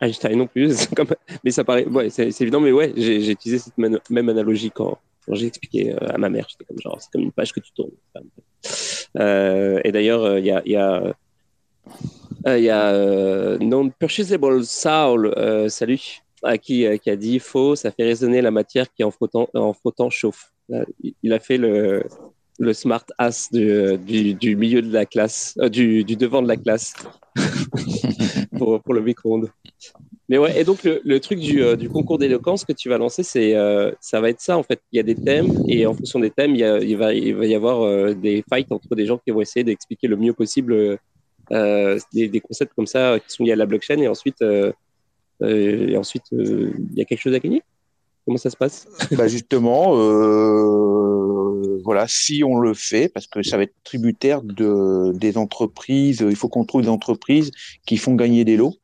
Einstein 0.00 0.38
non 0.38 0.46
plus. 0.46 0.86
comme, 0.96 1.08
mais 1.44 1.50
ça 1.50 1.64
paraît. 1.64 1.84
Ouais, 1.86 2.08
c'est 2.08 2.30
c'est 2.30 2.44
évident, 2.44 2.60
mais 2.60 2.72
ouais, 2.72 2.92
j'ai 2.96 3.30
utilisé 3.30 3.58
cette 3.62 3.76
même, 3.76 3.98
même 4.08 4.28
analogie 4.30 4.70
quand, 4.70 4.96
quand 5.26 5.34
j'ai 5.34 5.48
expliqué 5.48 5.92
euh, 5.92 5.98
à 6.14 6.16
ma 6.18 6.28
mère. 6.30 6.46
J'étais 6.48 6.64
comme 6.64 6.78
genre, 6.80 6.96
c'est 7.00 7.10
comme 7.12 7.22
une 7.22 7.32
page 7.32 7.52
que 7.52 7.60
tu 7.60 7.72
tournes. 7.72 7.90
Euh, 9.18 9.80
et 9.84 9.92
d'ailleurs, 9.92 10.22
euh, 10.22 10.38
il 10.40 10.46
y 10.46 10.50
a. 10.50 10.62
y 10.64 10.76
a 10.76 11.14
il 12.46 12.62
y 12.64 12.70
a 12.70 12.90
euh, 12.92 13.58
Non-Purchasable 13.58 14.64
Soul, 14.64 15.32
euh, 15.36 15.68
salut, 15.68 16.20
à 16.42 16.58
qui, 16.58 16.86
euh, 16.86 16.96
qui 16.96 17.10
a 17.10 17.16
dit 17.16 17.38
faux, 17.38 17.74
ça 17.76 17.90
fait 17.90 18.04
résonner 18.04 18.40
la 18.42 18.50
matière 18.50 18.86
qui 18.94 19.02
en 19.04 19.10
frottant, 19.10 19.48
en 19.54 19.72
frottant 19.72 20.10
chauffe. 20.10 20.52
Euh, 20.72 20.84
il- 21.22 21.32
a 21.32 21.38
fait 21.40 21.58
le, 21.58 22.02
le 22.58 22.72
smart 22.72 23.04
ass 23.18 23.50
du, 23.52 23.96
du, 23.98 24.34
du 24.34 24.56
milieu 24.56 24.82
de 24.82 24.92
la 24.92 25.06
classe, 25.06 25.54
euh, 25.60 25.68
du, 25.68 26.04
du 26.04 26.16
devant 26.16 26.42
de 26.42 26.48
la 26.48 26.56
classe 26.56 26.94
pour, 28.58 28.80
pour 28.82 28.94
le 28.94 29.00
micro-ondes. 29.02 29.50
Mais 30.28 30.38
ouais, 30.38 30.60
et 30.60 30.64
donc 30.64 30.82
le, 30.82 31.00
le 31.04 31.20
truc 31.20 31.38
du, 31.38 31.62
euh, 31.62 31.76
du 31.76 31.88
concours 31.88 32.18
d'éloquence 32.18 32.64
que 32.64 32.72
tu 32.72 32.88
vas 32.88 32.98
lancer, 32.98 33.22
c'est 33.22 33.54
euh, 33.54 33.92
ça 34.00 34.20
va 34.20 34.28
être 34.30 34.40
ça 34.40 34.58
en 34.58 34.62
fait. 34.64 34.80
Il 34.92 34.96
y 34.96 35.00
a 35.00 35.04
des 35.04 35.14
thèmes 35.14 35.52
et 35.68 35.86
en 35.86 35.94
fonction 35.94 36.18
des 36.18 36.30
thèmes, 36.30 36.52
il, 36.54 36.60
y 36.60 36.64
a, 36.64 36.78
il, 36.78 36.96
va, 36.96 37.12
il 37.14 37.34
va 37.36 37.46
y 37.46 37.54
avoir 37.54 37.82
euh, 37.82 38.12
des 38.14 38.42
fights 38.48 38.72
entre 38.72 38.94
des 38.96 39.06
gens 39.06 39.18
qui 39.18 39.30
vont 39.30 39.40
essayer 39.40 39.62
d'expliquer 39.62 40.08
le 40.08 40.16
mieux 40.16 40.32
possible 40.32 40.72
euh, 40.72 40.96
des, 41.50 42.28
des 42.28 42.40
concepts 42.40 42.74
comme 42.74 42.86
ça 42.86 43.18
qui 43.20 43.32
sont 43.32 43.44
liés 43.44 43.52
à 43.52 43.56
la 43.56 43.66
blockchain 43.66 43.98
et 43.98 44.08
ensuite, 44.08 44.42
euh, 44.42 44.72
euh, 45.42 45.96
ensuite 45.96 46.24
euh, 46.32 46.72
il 46.92 46.98
y 46.98 47.02
a 47.02 47.04
quelque 47.04 47.20
chose 47.20 47.34
à 47.34 47.38
gagner? 47.38 47.62
Comment 48.24 48.38
ça 48.38 48.50
se 48.50 48.56
passe? 48.56 48.88
Bah 49.12 49.28
justement, 49.28 49.96
euh, 49.96 51.80
voilà, 51.84 52.08
si 52.08 52.42
on 52.42 52.58
le 52.58 52.74
fait, 52.74 53.08
parce 53.08 53.28
que 53.28 53.42
ça 53.42 53.56
va 53.56 53.62
être 53.62 53.74
tributaire 53.84 54.42
de, 54.42 55.12
des 55.12 55.38
entreprises, 55.38 56.26
il 56.28 56.34
faut 56.34 56.48
qu'on 56.48 56.64
trouve 56.64 56.82
des 56.82 56.88
entreprises 56.88 57.52
qui 57.86 57.96
font 57.96 58.16
gagner 58.16 58.44
des 58.44 58.56
lots, 58.56 58.74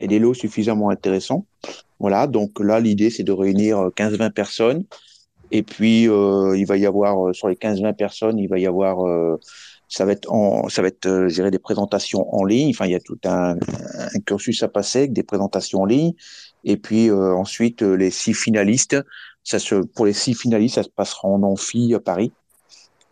et 0.00 0.08
des 0.08 0.18
lots 0.18 0.34
suffisamment 0.34 0.90
intéressants. 0.90 1.46
Voilà, 2.00 2.26
donc 2.26 2.58
là, 2.58 2.80
l'idée, 2.80 3.10
c'est 3.10 3.22
de 3.22 3.30
réunir 3.30 3.90
15-20 3.94 4.32
personnes, 4.32 4.84
et 5.52 5.62
puis 5.62 6.08
euh, 6.08 6.56
il 6.56 6.66
va 6.66 6.76
y 6.76 6.86
avoir, 6.86 7.28
euh, 7.28 7.32
sur 7.32 7.48
les 7.48 7.54
15-20 7.54 7.94
personnes, 7.94 8.38
il 8.38 8.48
va 8.48 8.58
y 8.58 8.66
avoir, 8.66 9.06
euh, 9.06 9.38
ça 9.94 10.04
va 10.06 10.12
être, 10.12 10.30
en, 10.32 10.68
ça 10.68 10.82
va 10.82 10.88
être 10.88 11.06
euh, 11.06 11.28
je 11.28 11.34
dirais, 11.34 11.50
des 11.50 11.58
présentations 11.58 12.26
en 12.34 12.44
ligne, 12.44 12.70
enfin, 12.70 12.86
il 12.86 12.92
y 12.92 12.94
a 12.94 13.00
tout 13.00 13.18
un, 13.24 13.56
un 13.56 14.20
cursus 14.26 14.62
à 14.62 14.68
passer 14.68 15.00
avec 15.00 15.12
des 15.12 15.22
présentations 15.22 15.82
en 15.82 15.84
ligne, 15.84 16.14
et 16.64 16.76
puis 16.78 17.10
euh, 17.10 17.34
ensuite, 17.34 17.82
euh, 17.82 17.94
les 17.94 18.10
six 18.10 18.34
finalistes, 18.34 18.96
ça 19.44 19.58
se, 19.58 19.74
pour 19.76 20.06
les 20.06 20.12
six 20.14 20.34
finalistes, 20.34 20.76
ça 20.76 20.82
se 20.82 20.88
passera 20.88 21.28
en 21.28 21.42
amphi 21.42 21.94
à 21.94 22.00
Paris, 22.00 22.34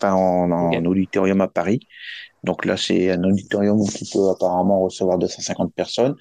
enfin 0.00 0.14
en, 0.14 0.50
en 0.50 0.72
Ok. 0.76 0.82
auditorium 0.86 1.40
à 1.40 1.48
Paris. 1.48 1.80
Donc 2.44 2.64
là, 2.64 2.76
c'est 2.76 3.10
un 3.10 3.22
auditorium 3.24 3.86
qui 3.88 4.08
peut 4.12 4.30
apparemment 4.30 4.80
recevoir 4.82 5.18
250 5.18 5.74
personnes. 5.74 6.16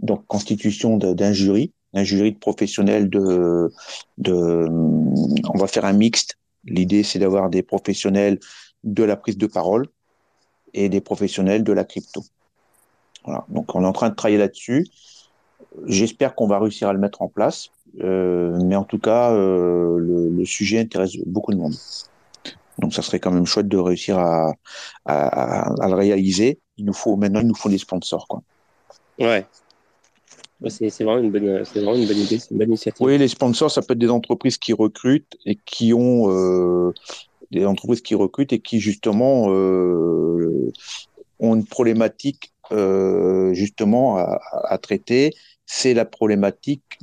Donc 0.00 0.26
constitution 0.26 0.96
d'un 0.98 1.32
jury, 1.32 1.72
un 1.94 2.04
jury 2.04 2.32
de 2.32 2.38
professionnels 2.38 3.10
de, 3.10 3.70
de, 4.18 4.66
on 4.68 5.58
va 5.58 5.66
faire 5.66 5.84
un 5.84 5.92
mixte. 5.92 6.36
L'idée, 6.64 7.02
c'est 7.02 7.18
d'avoir 7.18 7.50
des 7.50 7.62
professionnels 7.62 8.38
de 8.84 9.02
la 9.04 9.16
prise 9.16 9.38
de 9.38 9.46
parole 9.46 9.88
et 10.74 10.88
des 10.88 11.00
professionnels 11.00 11.64
de 11.64 11.72
la 11.72 11.84
crypto. 11.84 12.22
Voilà. 13.24 13.44
Donc 13.48 13.74
on 13.74 13.82
est 13.82 13.86
en 13.86 13.92
train 13.92 14.10
de 14.10 14.14
travailler 14.14 14.38
là-dessus. 14.38 14.86
J'espère 15.86 16.34
qu'on 16.34 16.46
va 16.46 16.58
réussir 16.58 16.88
à 16.88 16.92
le 16.92 16.98
mettre 16.98 17.22
en 17.22 17.28
place. 17.28 17.70
Euh, 18.02 18.58
mais 18.64 18.74
en 18.74 18.82
tout 18.82 18.98
cas, 18.98 19.32
euh, 19.32 19.98
le, 19.98 20.28
le 20.28 20.44
sujet 20.44 20.80
intéresse 20.80 21.16
beaucoup 21.26 21.52
de 21.52 21.58
monde. 21.58 21.74
Donc, 22.80 22.92
ça 22.92 23.02
serait 23.02 23.20
quand 23.20 23.30
même 23.30 23.46
chouette 23.46 23.68
de 23.68 23.76
réussir 23.76 24.18
à, 24.18 24.52
à, 25.04 25.72
à 25.80 25.88
le 25.88 25.94
réaliser. 25.94 26.58
Il 26.76 26.86
nous 26.86 26.92
faut 26.92 27.14
maintenant, 27.14 27.40
il 27.40 27.46
nous 27.46 27.54
faut 27.54 27.68
des 27.68 27.78
sponsors, 27.78 28.26
quoi. 28.26 28.42
Ouais. 29.20 29.46
C'est 30.66 31.04
vraiment 31.04 31.18
une 31.18 31.30
bonne, 31.30 31.64
c'est 31.64 31.80
vraiment 31.80 31.94
une 31.94 32.08
bonne 32.08 32.18
idée, 32.18 32.40
c'est 32.40 32.50
une 32.50 32.58
bonne 32.58 32.70
initiative. 32.70 33.06
Oui, 33.06 33.16
les 33.16 33.28
sponsors, 33.28 33.70
ça 33.70 33.80
peut 33.80 33.92
être 33.92 33.98
des 34.00 34.10
entreprises 34.10 34.58
qui 34.58 34.72
recrutent 34.72 35.36
et 35.46 35.56
qui 35.64 35.94
ont 35.94 36.30
euh, 36.30 36.92
des 37.58 37.66
entreprises 37.66 38.02
qui 38.02 38.14
recrutent 38.14 38.52
et 38.52 38.58
qui 38.58 38.80
justement 38.80 39.46
euh, 39.48 40.72
ont 41.38 41.54
une 41.54 41.64
problématique 41.64 42.52
euh, 42.72 43.52
justement 43.54 44.16
à, 44.16 44.78
traiter. 44.78 45.32
C'est 45.66 45.94
la 45.94 46.04
problématique 46.04 46.98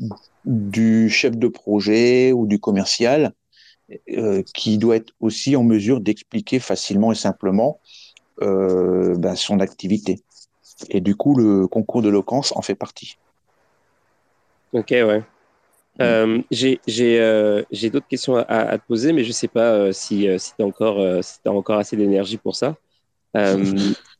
du 0.45 1.10
chef 1.10 1.38
de 1.38 1.48
projet 1.48 2.32
ou 2.32 2.48
du 2.48 2.60
commercial 2.60 3.34
euh, 4.10 4.44
qui 4.53 4.78
doit 4.78 4.95
être 4.98 5.14
aussi 5.19 5.56
en 5.56 5.64
mesure 5.64 5.99
d'expliquer 5.99 6.60
facilement 6.60 7.11
et 7.11 7.15
simplement 7.15 7.80
ben, 8.40 9.36
son 9.36 9.60
activité. 9.60 10.19
Et 10.90 10.99
du 10.99 11.15
coup, 11.15 11.36
le 11.36 11.68
concours 11.68 12.02
d'éloquence 12.02 12.56
en 12.56 12.64
fait 12.64 12.73
partie. 12.73 13.18
Ok, 14.73 14.90
ouais. 14.90 15.23
Euh, 15.99 16.41
j'ai 16.51 16.80
euh, 17.19 17.63
j'ai 17.72 17.89
d'autres 17.89 18.07
questions 18.07 18.38
à, 18.38 18.43
à 18.43 18.77
te 18.77 18.88
poser, 18.88 19.11
mais 19.13 19.23
je 19.23 19.31
sais 19.31 19.47
pas 19.47 19.73
euh, 19.73 19.91
si 19.91 20.27
si 20.39 20.51
t'as 20.57 20.63
encore 20.63 21.23
si 21.23 21.35
t'as 21.43 21.51
encore 21.51 21.77
assez 21.77 21.97
d'énergie 21.97 22.38
pour 22.38 22.55
ça. 22.55 22.76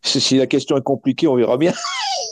Si 0.03 0.39
la 0.39 0.48
question 0.48 0.76
est 0.77 0.81
compliquée, 0.81 1.27
on 1.27 1.35
verra 1.35 1.57
bien. 1.57 1.73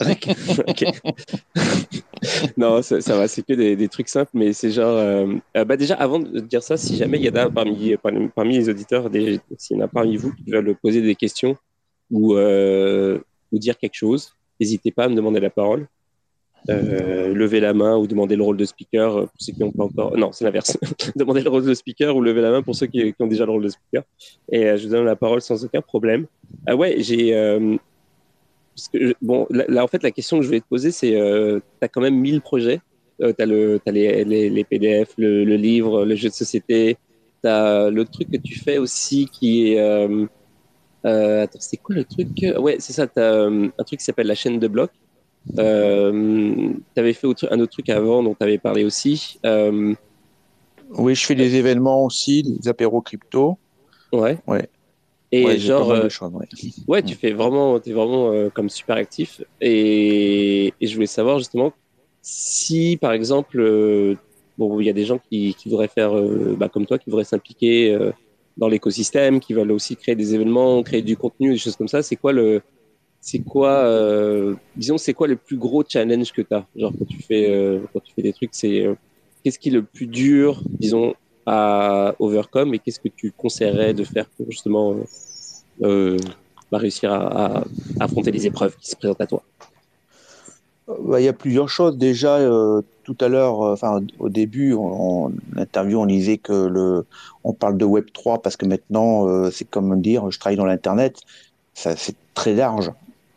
non, 2.56 2.82
ça, 2.82 3.00
ça 3.00 3.16
va, 3.16 3.28
c'est 3.28 3.46
que 3.46 3.52
des, 3.52 3.76
des 3.76 3.86
trucs 3.86 4.08
simples, 4.08 4.32
mais 4.34 4.52
c'est 4.52 4.72
genre. 4.72 5.28
bah 5.54 5.76
déjà, 5.76 5.94
avant 5.94 6.18
de 6.18 6.40
dire 6.40 6.64
ça, 6.64 6.76
si 6.76 6.96
jamais 6.96 7.18
il 7.18 7.26
y 7.26 7.30
en 7.30 7.36
a 7.36 7.48
parmi, 7.48 7.96
parmi, 7.96 8.28
parmi 8.28 8.56
les 8.56 8.68
auditeurs, 8.68 9.08
s'il 9.56 9.76
y 9.76 9.80
en 9.80 9.84
a 9.84 9.86
parmi 9.86 10.16
vous 10.16 10.34
qui 10.34 10.50
veulent 10.50 10.74
poser 10.82 11.00
des 11.00 11.14
questions 11.14 11.56
ou, 12.10 12.34
ou 12.34 13.58
dire 13.60 13.78
quelque 13.78 13.94
chose, 13.94 14.34
n'hésitez 14.58 14.90
pas 14.90 15.04
à 15.04 15.08
me 15.08 15.14
demander 15.14 15.38
la 15.38 15.50
parole. 15.50 15.86
Euh, 16.68 17.32
lever 17.32 17.58
la 17.58 17.72
main 17.72 17.96
ou 17.96 18.06
demander 18.06 18.36
le 18.36 18.42
rôle 18.42 18.56
de 18.56 18.64
speaker 18.64 19.16
euh, 19.16 19.20
pour 19.22 19.32
ceux 19.38 19.52
qui 19.52 19.60
n'ont 19.60 19.72
pas 19.72 19.84
encore. 19.84 20.16
Non, 20.16 20.30
c'est 20.32 20.44
l'inverse. 20.44 20.76
demander 21.16 21.40
le 21.40 21.48
rôle 21.48 21.64
de 21.64 21.72
speaker 21.72 22.14
ou 22.14 22.20
lever 22.20 22.42
la 22.42 22.50
main 22.50 22.62
pour 22.62 22.74
ceux 22.74 22.86
qui, 22.86 23.14
ont 23.18 23.26
déjà 23.26 23.46
le 23.46 23.52
rôle 23.52 23.64
de 23.64 23.70
speaker. 23.70 24.02
Et 24.52 24.66
euh, 24.66 24.76
je 24.76 24.84
vous 24.86 24.92
donne 24.92 25.06
la 25.06 25.16
parole 25.16 25.40
sans 25.40 25.64
aucun 25.64 25.80
problème. 25.80 26.26
Ah 26.66 26.76
ouais, 26.76 26.96
j'ai. 26.98 27.34
euh, 27.34 27.76
bon, 29.22 29.46
là, 29.50 29.82
en 29.82 29.88
fait, 29.88 30.02
la 30.02 30.10
question 30.10 30.36
que 30.36 30.42
je 30.42 30.48
voulais 30.48 30.60
te 30.60 30.68
poser, 30.68 30.90
c'est 30.90 31.12
tu 31.12 31.84
as 31.84 31.88
quand 31.88 32.02
même 32.02 32.16
1000 32.16 32.40
projets. 32.40 32.80
Tu 33.20 33.34
as, 33.38 33.46
le, 33.46 33.80
t'as 33.84 33.92
les, 33.92 34.24
les, 34.24 34.48
les 34.48 34.64
PDF, 34.64 35.14
le, 35.18 35.44
livre, 35.44 36.04
le 36.04 36.14
jeu 36.14 36.28
de 36.28 36.34
société. 36.34 36.96
Tu 37.42 37.48
as 37.48 37.90
le 37.90 38.04
truc 38.04 38.30
que 38.30 38.36
tu 38.38 38.58
fais 38.58 38.78
aussi 38.78 39.26
qui 39.26 39.72
est. 39.72 39.78
Attends, 41.04 41.58
c'est 41.58 41.78
quoi 41.78 41.94
le 41.94 42.04
truc 42.04 42.28
Ouais, 42.58 42.76
c'est 42.80 42.92
ça. 42.92 43.06
Tu 43.06 43.18
as 43.18 43.44
un 43.44 43.84
truc 43.86 43.98
qui 43.98 44.04
s'appelle 44.04 44.26
la 44.26 44.34
chaîne 44.34 44.58
de 44.58 44.68
blocs. 44.68 44.92
Euh, 45.58 46.72
tu 46.94 47.00
avais 47.00 47.12
fait 47.12 47.26
autre- 47.26 47.48
un 47.50 47.60
autre 47.60 47.72
truc 47.72 47.88
avant 47.88 48.22
dont 48.22 48.34
tu 48.34 48.42
avais 48.44 48.58
parlé 48.58 48.84
aussi. 48.84 49.38
Euh, 49.46 49.94
Oui, 50.90 51.14
je 51.14 51.24
fais 51.24 51.34
des 51.34 51.56
événements 51.56 52.04
aussi, 52.04 52.42
des 52.42 52.68
apéros 52.68 53.00
crypto. 53.00 53.56
ouais. 54.12 54.38
Ouais. 54.46 54.68
Et 55.32 55.44
Ouais, 55.44 55.58
genre, 55.58 55.92
euh, 55.92 56.08
choses, 56.08 56.32
ouais. 56.32 56.46
ouais, 56.88 57.02
tu 57.02 57.14
fais 57.14 57.30
vraiment, 57.32 57.78
t'es 57.78 57.92
vraiment 57.92 58.32
euh, 58.32 58.48
comme 58.50 58.68
super 58.68 58.96
actif. 58.96 59.40
Et, 59.60 60.74
et 60.80 60.86
je 60.86 60.94
voulais 60.94 61.06
savoir 61.06 61.38
justement 61.38 61.72
si, 62.20 62.98
par 63.00 63.12
exemple, 63.12 63.60
euh, 63.60 64.16
bon, 64.58 64.80
il 64.80 64.86
y 64.86 64.90
a 64.90 64.92
des 64.92 65.04
gens 65.04 65.18
qui, 65.18 65.54
qui 65.54 65.68
voudraient 65.68 65.86
faire, 65.88 66.16
euh, 66.18 66.56
bah, 66.58 66.68
comme 66.68 66.84
toi, 66.84 66.98
qui 66.98 67.08
voudraient 67.08 67.24
s'impliquer 67.24 67.94
euh, 67.94 68.10
dans 68.56 68.66
l'écosystème, 68.66 69.38
qui 69.38 69.54
veulent 69.54 69.70
aussi 69.70 69.94
créer 69.96 70.16
des 70.16 70.34
événements, 70.34 70.82
créer 70.82 71.02
du 71.02 71.16
contenu, 71.16 71.52
des 71.52 71.58
choses 71.58 71.76
comme 71.76 71.88
ça. 71.88 72.02
C'est 72.02 72.16
quoi 72.16 72.32
le, 72.32 72.60
c'est 73.20 73.40
quoi, 73.40 73.70
euh, 73.84 74.54
disons, 74.76 74.96
c'est 74.96 75.12
quoi 75.12 75.28
le 75.28 75.36
plus 75.36 75.58
gros 75.58 75.84
challenge 75.86 76.32
que 76.32 76.40
tu 76.40 76.54
as 76.54 76.66
Genre 76.74 76.92
quand 76.98 77.04
tu 77.04 77.22
fais, 77.22 77.50
euh, 77.50 77.80
quand 77.92 78.00
tu 78.00 78.14
fais 78.14 78.22
des 78.22 78.32
trucs, 78.32 78.50
c'est 78.52 78.86
euh, 78.86 78.94
qu'est-ce 79.44 79.58
qui 79.58 79.68
est 79.68 79.72
le 79.72 79.82
plus 79.82 80.06
dur, 80.06 80.62
disons, 80.66 81.14
à 81.44 82.14
overcome 82.18 82.74
et 82.74 82.78
qu'est-ce 82.78 83.00
que 83.00 83.08
tu 83.08 83.30
conseillerais 83.32 83.92
de 83.92 84.04
faire 84.04 84.26
pour 84.26 84.50
justement 84.50 84.96
bah, 85.80 86.78
réussir 86.78 87.12
à, 87.12 87.64
affronter 87.98 88.30
les 88.30 88.46
épreuves 88.46 88.76
qui 88.76 88.88
se 88.88 88.96
présentent 88.96 89.20
à 89.20 89.26
toi? 89.26 89.42
Bah, 90.86 91.20
Il 91.20 91.24
y 91.24 91.28
a 91.28 91.32
plusieurs 91.32 91.68
choses. 91.68 91.98
Déjà, 91.98 92.38
tout 93.04 93.16
à 93.20 93.28
l'heure, 93.28 93.60
enfin 93.60 94.00
au 94.18 94.28
début, 94.30 94.72
en 94.74 95.32
interview, 95.56 96.00
on 96.00 96.06
disait 96.06 96.38
que 96.38 96.52
le, 96.52 97.04
on 97.44 97.52
parle 97.52 97.76
de 97.76 97.84
Web 97.84 98.06
3 98.12 98.40
parce 98.40 98.56
que 98.56 98.64
maintenant, 98.64 99.50
c'est 99.50 99.68
comme 99.68 100.00
dire, 100.00 100.30
je 100.30 100.38
travaille 100.38 100.56
dans 100.56 100.66
l'internet. 100.66 101.20
C'est 101.74 102.16
très 102.34 102.54
large. 102.54 102.90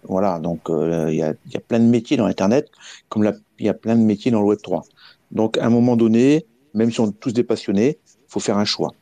Voilà, 0.05 0.39
donc 0.39 0.69
euh, 0.69 1.07
il 1.09 1.17
y, 1.17 1.23
a, 1.23 1.34
y 1.49 1.57
a 1.57 1.59
plein 1.59 1.80
de 1.80 1.85
métiers 1.85 2.17
dans 2.17 2.27
l'internet, 2.27 2.69
comme 3.09 3.31
il 3.59 3.65
y 3.65 3.69
a 3.69 3.73
plein 3.73 3.95
de 3.95 4.01
métiers 4.01 4.31
dans 4.31 4.41
le 4.41 4.47
Web 4.47 4.59
3. 4.61 4.84
Donc, 5.31 5.57
à 5.57 5.65
un 5.65 5.69
moment 5.69 5.95
donné, 5.95 6.45
même 6.73 6.91
si 6.91 6.99
on 6.99 7.09
est 7.09 7.19
tous 7.19 7.34
des 7.34 7.43
passionnés, 7.43 7.97
il 8.05 8.25
faut 8.27 8.39
faire 8.39 8.57
un 8.57 8.65
choix. 8.65 8.93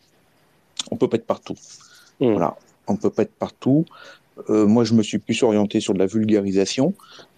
On 0.91 0.97
peut 0.97 1.07
pas 1.07 1.17
être 1.17 1.25
partout. 1.25 1.55
Mm. 2.19 2.31
Voilà, 2.31 2.55
on 2.87 2.95
peut 2.95 3.09
pas 3.09 3.23
être 3.23 3.33
partout. 3.33 3.85
Euh, 4.49 4.65
moi, 4.65 4.83
je 4.83 4.93
me 4.93 5.03
suis 5.03 5.17
plus 5.17 5.41
orienté 5.43 5.79
sur 5.79 5.93
de 5.93 5.99
la 5.99 6.05
vulgarisation. 6.05 6.93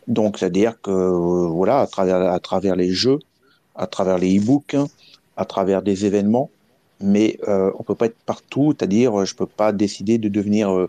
Donc, 0.07 0.38
c'est-à-dire 0.38 0.81
que, 0.81 0.91
euh, 0.91 1.48
voilà, 1.48 1.80
à 1.80 1.88
travers, 1.88 2.18
à 2.18 2.40
travers 2.40 2.76
les 2.76 2.91
jeux, 2.91 3.19
à 3.76 3.88
travers 3.88 4.18
les 4.18 4.38
e-books, 4.38 4.73
hein, 4.73 4.88
à 5.38 5.45
travers 5.45 5.81
des 5.81 6.06
événements, 6.06 6.49
mais 6.99 7.38
on 7.48 7.84
peut 7.84 7.95
pas 7.95 8.06
être 8.06 8.19
partout, 8.26 8.73
c'est-à-dire, 8.77 9.26
je 9.26 9.35
peux 9.35 9.48
pas 9.48 9.73
décider 9.73 10.18
de 10.19 10.30
devenir, 10.30 10.88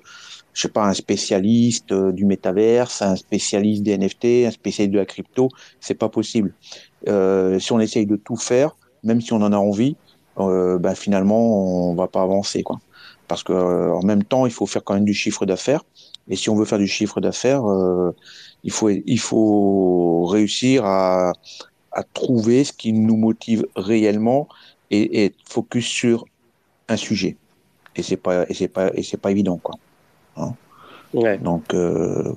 je 0.55 0.63
sais 0.63 0.69
pas, 0.69 0.85
un 0.87 0.95
spécialiste 0.95 1.93
euh, 1.93 2.13
du 2.13 2.25
métaverse, 2.25 3.03
un 3.03 3.17
spécialiste 3.17 3.83
des 3.83 3.99
NFT, 3.99 4.47
un 4.47 4.51
spécialiste 4.51 4.93
de 4.95 4.99
la 4.99 5.05
crypto, 5.05 5.49
c'est 5.81 5.95
pas 5.95 6.09
possible. 6.09 6.55
Euh, 7.09 7.59
si 7.59 7.73
on 7.73 7.81
essaye 7.81 8.07
de 8.07 8.17
tout 8.17 8.37
faire, 8.37 8.77
même 9.03 9.21
si 9.21 9.33
on 9.33 9.43
en 9.43 9.53
a 9.53 9.59
envie, 9.59 9.97
euh, 10.39 10.79
ben 10.79 10.95
finalement, 10.95 11.91
on 11.91 11.95
va 11.95 12.09
pas 12.09 12.23
avancer, 12.23 12.63
quoi. 12.63 12.81
Parce 13.29 13.43
que 13.43 13.53
euh, 13.53 13.93
en 13.95 14.03
même 14.03 14.25
temps, 14.25 14.47
il 14.47 14.53
faut 14.53 14.67
faire 14.67 14.85
quand 14.85 14.95
même 14.95 15.05
du 15.05 15.15
chiffre 15.15 15.47
d'affaires. 15.47 15.85
Et 16.29 16.37
si 16.37 16.51
on 16.51 16.57
veut 16.57 16.65
faire 16.65 16.79
du 16.79 16.87
chiffre 16.89 17.21
d'affaires, 17.21 17.69
euh, 17.69 18.15
il 18.65 18.73
faut 18.73 18.91
il 18.91 19.19
faut 19.21 20.25
réussir 20.27 20.85
à 20.87 21.33
à 21.93 22.03
trouver 22.03 22.65
ce 22.65 22.73
qui 22.73 22.93
nous 22.93 23.17
motive 23.17 23.67
réellement 23.77 24.49
et, 24.91 25.21
et 25.21 25.25
être 25.27 25.37
focus 25.49 25.87
sur 25.87 26.25
un 26.89 26.97
sujet. 26.97 27.37
Et 27.97 28.03
c'est 28.03 28.17
pas 28.17 28.45
et 28.49 28.55
c'est 28.55 28.69
pas 28.69 28.91
et 28.95 29.03
c'est 29.03 29.17
pas 29.19 29.31
évident 29.31 29.59
quoi. 29.59 29.77
Ouais. 31.13 31.39
Donc 31.39 31.75
euh, 31.75 32.33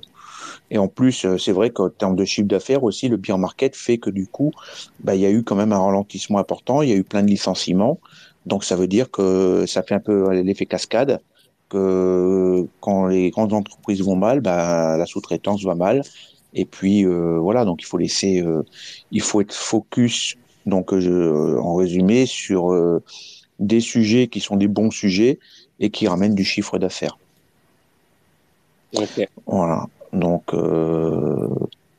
et 0.69 0.77
en 0.77 0.87
plus, 0.87 1.25
euh, 1.25 1.37
c'est 1.37 1.51
vrai 1.51 1.69
qu'en 1.71 1.89
termes 1.89 2.15
de 2.15 2.25
chiffre 2.25 2.47
d'affaires 2.47 2.83
aussi, 2.83 3.07
le 3.07 3.17
beer 3.17 3.37
market 3.37 3.75
fait 3.75 3.97
que 3.97 4.09
du 4.09 4.27
coup, 4.27 4.51
bah, 4.99 5.15
il 5.15 5.21
y 5.21 5.25
a 5.25 5.31
eu 5.31 5.43
quand 5.43 5.55
même 5.55 5.71
un 5.71 5.79
ralentissement 5.79 6.39
important, 6.39 6.81
il 6.81 6.89
y 6.89 6.93
a 6.93 6.95
eu 6.95 7.03
plein 7.03 7.23
de 7.23 7.27
licenciements. 7.27 7.99
Donc 8.45 8.63
ça 8.63 8.75
veut 8.75 8.87
dire 8.87 9.09
que 9.11 9.65
ça 9.65 9.83
fait 9.83 9.95
un 9.95 9.99
peu 9.99 10.31
l'effet 10.31 10.65
cascade, 10.65 11.19
que 11.69 12.65
quand 12.79 13.07
les 13.07 13.29
grandes 13.29 13.53
entreprises 13.53 14.01
vont 14.01 14.15
mal, 14.15 14.41
bah, 14.41 14.97
la 14.97 15.05
sous-traitance 15.05 15.63
va 15.63 15.75
mal. 15.75 16.01
Et 16.53 16.65
puis 16.65 17.05
euh, 17.05 17.37
voilà, 17.39 17.65
donc 17.65 17.81
il 17.81 17.85
faut 17.85 17.97
laisser, 17.97 18.41
euh, 18.41 18.63
il 19.11 19.21
faut 19.21 19.41
être 19.41 19.53
focus, 19.53 20.35
donc 20.65 20.97
je- 20.97 21.57
en 21.57 21.75
résumé, 21.75 22.25
sur 22.25 22.73
des 23.59 23.79
sujets 23.79 24.27
qui 24.27 24.39
sont 24.39 24.55
des 24.55 24.67
bons 24.67 24.91
sujets 24.91 25.39
et 25.79 25.89
qui 25.89 26.07
ramènent 26.07 26.35
du 26.35 26.45
chiffre 26.45 26.77
d'affaires. 26.77 27.17
Voilà. 29.45 29.85
Donc, 30.13 30.53
euh, 30.53 31.49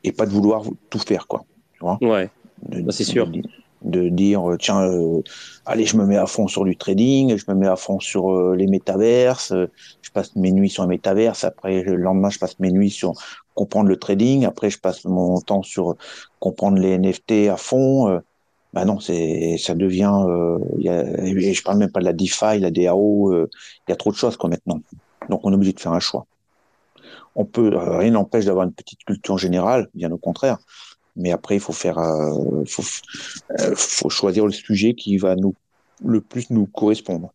et 0.05 0.13
pas 0.13 0.27
de 0.27 0.31
vouloir 0.31 0.63
tout 0.91 0.99
faire, 0.99 1.27
quoi. 1.27 1.45
Tu 1.75 1.81
vois 1.81 1.99
Ouais. 2.01 2.31
Bah, 2.69 2.93
c'est 2.93 3.05
sûr. 3.05 3.27
De, 3.27 3.43
de 3.83 4.09
dire, 4.09 4.51
euh, 4.51 4.57
tiens, 4.57 4.83
euh, 4.83 5.23
allez, 5.65 5.85
je 5.85 5.97
me 5.97 6.05
mets 6.05 6.17
à 6.17 6.27
fond 6.27 6.49
sur 6.49 6.65
du 6.65 6.77
trading, 6.77 7.37
je 7.37 7.45
me 7.49 7.55
mets 7.55 7.69
à 7.69 7.77
fond 7.77 8.01
sur 8.01 8.33
euh, 8.33 8.57
les 8.57 8.67
métaverses, 8.67 9.53
je 10.03 10.11
passe 10.11 10.35
mes 10.37 10.51
nuits 10.53 10.71
sur 10.71 10.83
un 10.83 10.89
métaverse, 10.89 11.45
après, 11.45 11.83
le 11.83 11.97
lendemain, 11.97 12.31
je 12.31 12.39
passe 12.39 12.59
mes 12.59 12.73
nuits 12.73 12.91
sur 12.91 13.13
comprendre 13.55 13.89
le 13.89 13.97
trading, 13.97 14.45
après, 14.45 14.71
je 14.71 14.79
passe 14.79 15.05
mon 15.05 15.41
temps 15.41 15.63
sur 15.63 15.97
comprendre 16.41 16.79
les 16.79 16.99
NFT 16.99 17.49
à 17.51 17.57
fond. 17.57 18.21
Bah 18.75 18.85
non, 18.85 19.01
c'est, 19.01 19.57
ça 19.59 19.75
devient, 19.75 20.13
y 20.79 20.89
a, 20.89 21.03
et 21.25 21.55
je 21.55 21.63
parle 21.63 21.79
même 21.79 21.91
pas 21.91 22.01
de 22.01 22.05
la 22.05 22.13
DeFi, 22.13 22.59
la 22.59 22.71
DAO, 22.71 23.33
il 23.33 23.91
y 23.91 23.93
a 23.93 23.97
trop 23.97 24.11
de 24.11 24.17
choses, 24.17 24.37
quoi, 24.37 24.51
maintenant. 24.51 24.81
Donc, 25.29 25.41
on 25.45 25.53
est 25.53 25.55
obligé 25.55 25.73
de 25.73 25.81
faire 25.81 25.93
un 25.93 26.01
choix. 26.01 26.27
On 27.41 27.45
peut, 27.45 27.73
euh, 27.73 27.99
rien 27.99 28.11
n'empêche 28.11 28.47
d'avoir 28.47 28.67
une 28.67 28.73
petite 28.73 29.05
culture 29.05 29.39
générale, 29.39 29.89
bien 29.95 30.11
au 30.11 30.19
contraire. 30.19 30.59
Mais 31.15 31.31
après, 31.31 31.55
il 31.55 31.61
faut 31.61 31.73
faire, 31.73 31.97
euh, 31.99 32.65
faut, 32.67 32.83
euh, 33.61 33.75
faut 33.77 34.11
choisir 34.11 34.45
le 34.45 34.51
sujet 34.53 34.95
qui 34.95 35.17
va 35.19 35.37
nous 35.37 35.55
le 36.05 36.21
plus 36.21 36.51
nous 36.51 36.67
correspondre. 36.67 37.33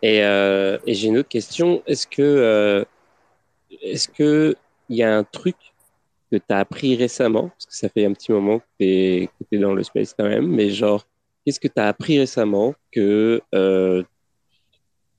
Et, 0.00 0.24
euh, 0.24 0.78
et 0.86 0.94
j'ai 0.94 1.08
une 1.08 1.18
autre 1.18 1.28
question. 1.28 1.82
Est-ce 1.86 2.06
que, 2.06 2.84
est-ce 3.82 4.08
que 4.08 4.56
il 4.88 4.96
y 4.96 5.02
a 5.02 5.14
un 5.16 5.24
truc 5.24 5.56
que 6.30 6.36
tu 6.36 6.44
as 6.48 6.58
appris 6.58 6.96
récemment, 6.96 7.48
parce 7.48 7.66
que 7.66 7.76
ça 7.76 7.90
fait 7.90 8.06
un 8.06 8.14
petit 8.14 8.32
moment 8.32 8.58
que 8.58 8.64
tu 8.80 8.84
es, 8.84 9.58
dans 9.58 9.74
le 9.74 9.82
space 9.82 10.14
quand 10.18 10.28
même, 10.28 10.46
mais 10.46 10.70
genre, 10.70 11.06
qu'est-ce 11.44 11.60
que 11.60 11.68
tu 11.68 11.80
as 11.80 11.88
appris 11.88 12.18
récemment 12.18 12.74
que, 12.90 13.42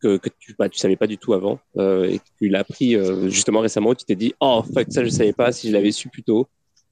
que, 0.03 0.17
que 0.17 0.30
tu 0.38 0.53
bah, 0.59 0.67
tu 0.69 0.77
savais 0.77 0.97
pas 0.97 1.07
du 1.07 1.17
tout 1.17 1.34
avant 1.34 1.59
euh, 1.77 2.09
et 2.09 2.19
que 2.19 2.25
tu 2.38 2.49
l'as 2.49 2.59
appris 2.59 2.95
euh, 2.95 3.30
justement 3.30 3.61
récemment, 3.61 3.95
tu 3.95 4.03
t'es 4.05 4.15
dit, 4.15 4.34
oh 4.41 4.61
fuck, 4.73 4.88
ça 4.89 5.03
je 5.03 5.09
savais 5.09 5.34
pas, 5.34 5.51
si 5.51 5.69
je 5.69 5.73
l'avais 5.73 5.91
su 5.91 6.09
plus 6.09 6.23
tôt, 6.23 6.47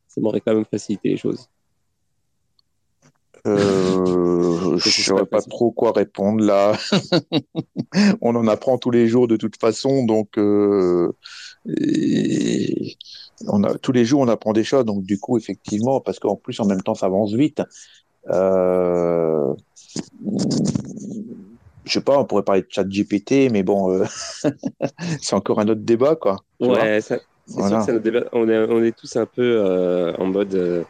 ça 0.08 0.22
m'aurait 0.22 0.40
quand 0.40 0.54
même 0.54 0.66
facilité 0.66 1.10
les 1.10 1.18
choses. 1.18 1.50
Euh, 3.48 4.78
je 4.78 4.90
c'est 4.90 5.02
saurais 5.02 5.26
pas 5.26 5.42
trop 5.42 5.72
quoi 5.72 5.92
répondre 5.92 6.44
là. 6.44 6.78
on 8.22 8.36
en 8.36 8.48
apprend 8.48 8.78
tous 8.78 8.92
les 8.92 9.08
jours 9.08 9.28
de 9.28 9.36
toute 9.36 9.60
façon, 9.60 10.06
donc 10.06 10.38
euh, 10.38 11.12
et 11.66 12.96
on 13.48 13.64
a 13.64 13.78
tous 13.80 13.92
les 13.92 14.06
jours 14.06 14.22
on 14.22 14.28
apprend 14.28 14.54
des 14.54 14.64
choses, 14.64 14.86
donc 14.86 15.04
du 15.04 15.20
coup 15.20 15.38
effectivement, 15.38 16.00
parce 16.00 16.20
qu'en 16.20 16.36
plus 16.36 16.60
en 16.60 16.66
même 16.66 16.82
temps 16.82 16.96
ça 16.96 17.08
avance 17.08 17.34
vite. 17.34 17.62
Euh, 18.30 19.54
je 21.86 21.92
sais 21.94 22.02
pas, 22.02 22.18
on 22.20 22.26
pourrait 22.26 22.44
parler 22.44 22.62
de 22.62 22.68
chat 22.70 22.88
GPT, 22.88 23.50
mais 23.52 23.64
bon, 23.64 23.92
euh, 23.92 24.06
c'est 25.22 25.34
encore 25.36 25.60
un 25.60 25.68
autre 25.68 25.82
débat 25.82 26.16
quoi. 26.16 26.38
Ouais, 26.60 27.02
ça- 27.02 27.20
c'est 27.46 27.62
sûr 27.68 27.78
que 27.78 27.84
c'est 27.84 27.92
notre 27.94 28.04
débat. 28.04 28.26
On 28.34 28.48
est, 28.50 28.58
on 28.58 28.84
est 28.84 28.98
tous 28.98 29.16
un 29.16 29.26
peu 29.26 29.42
euh, 29.42 30.14
en 30.18 30.28
mode 30.28 30.54
euh, 30.56 30.84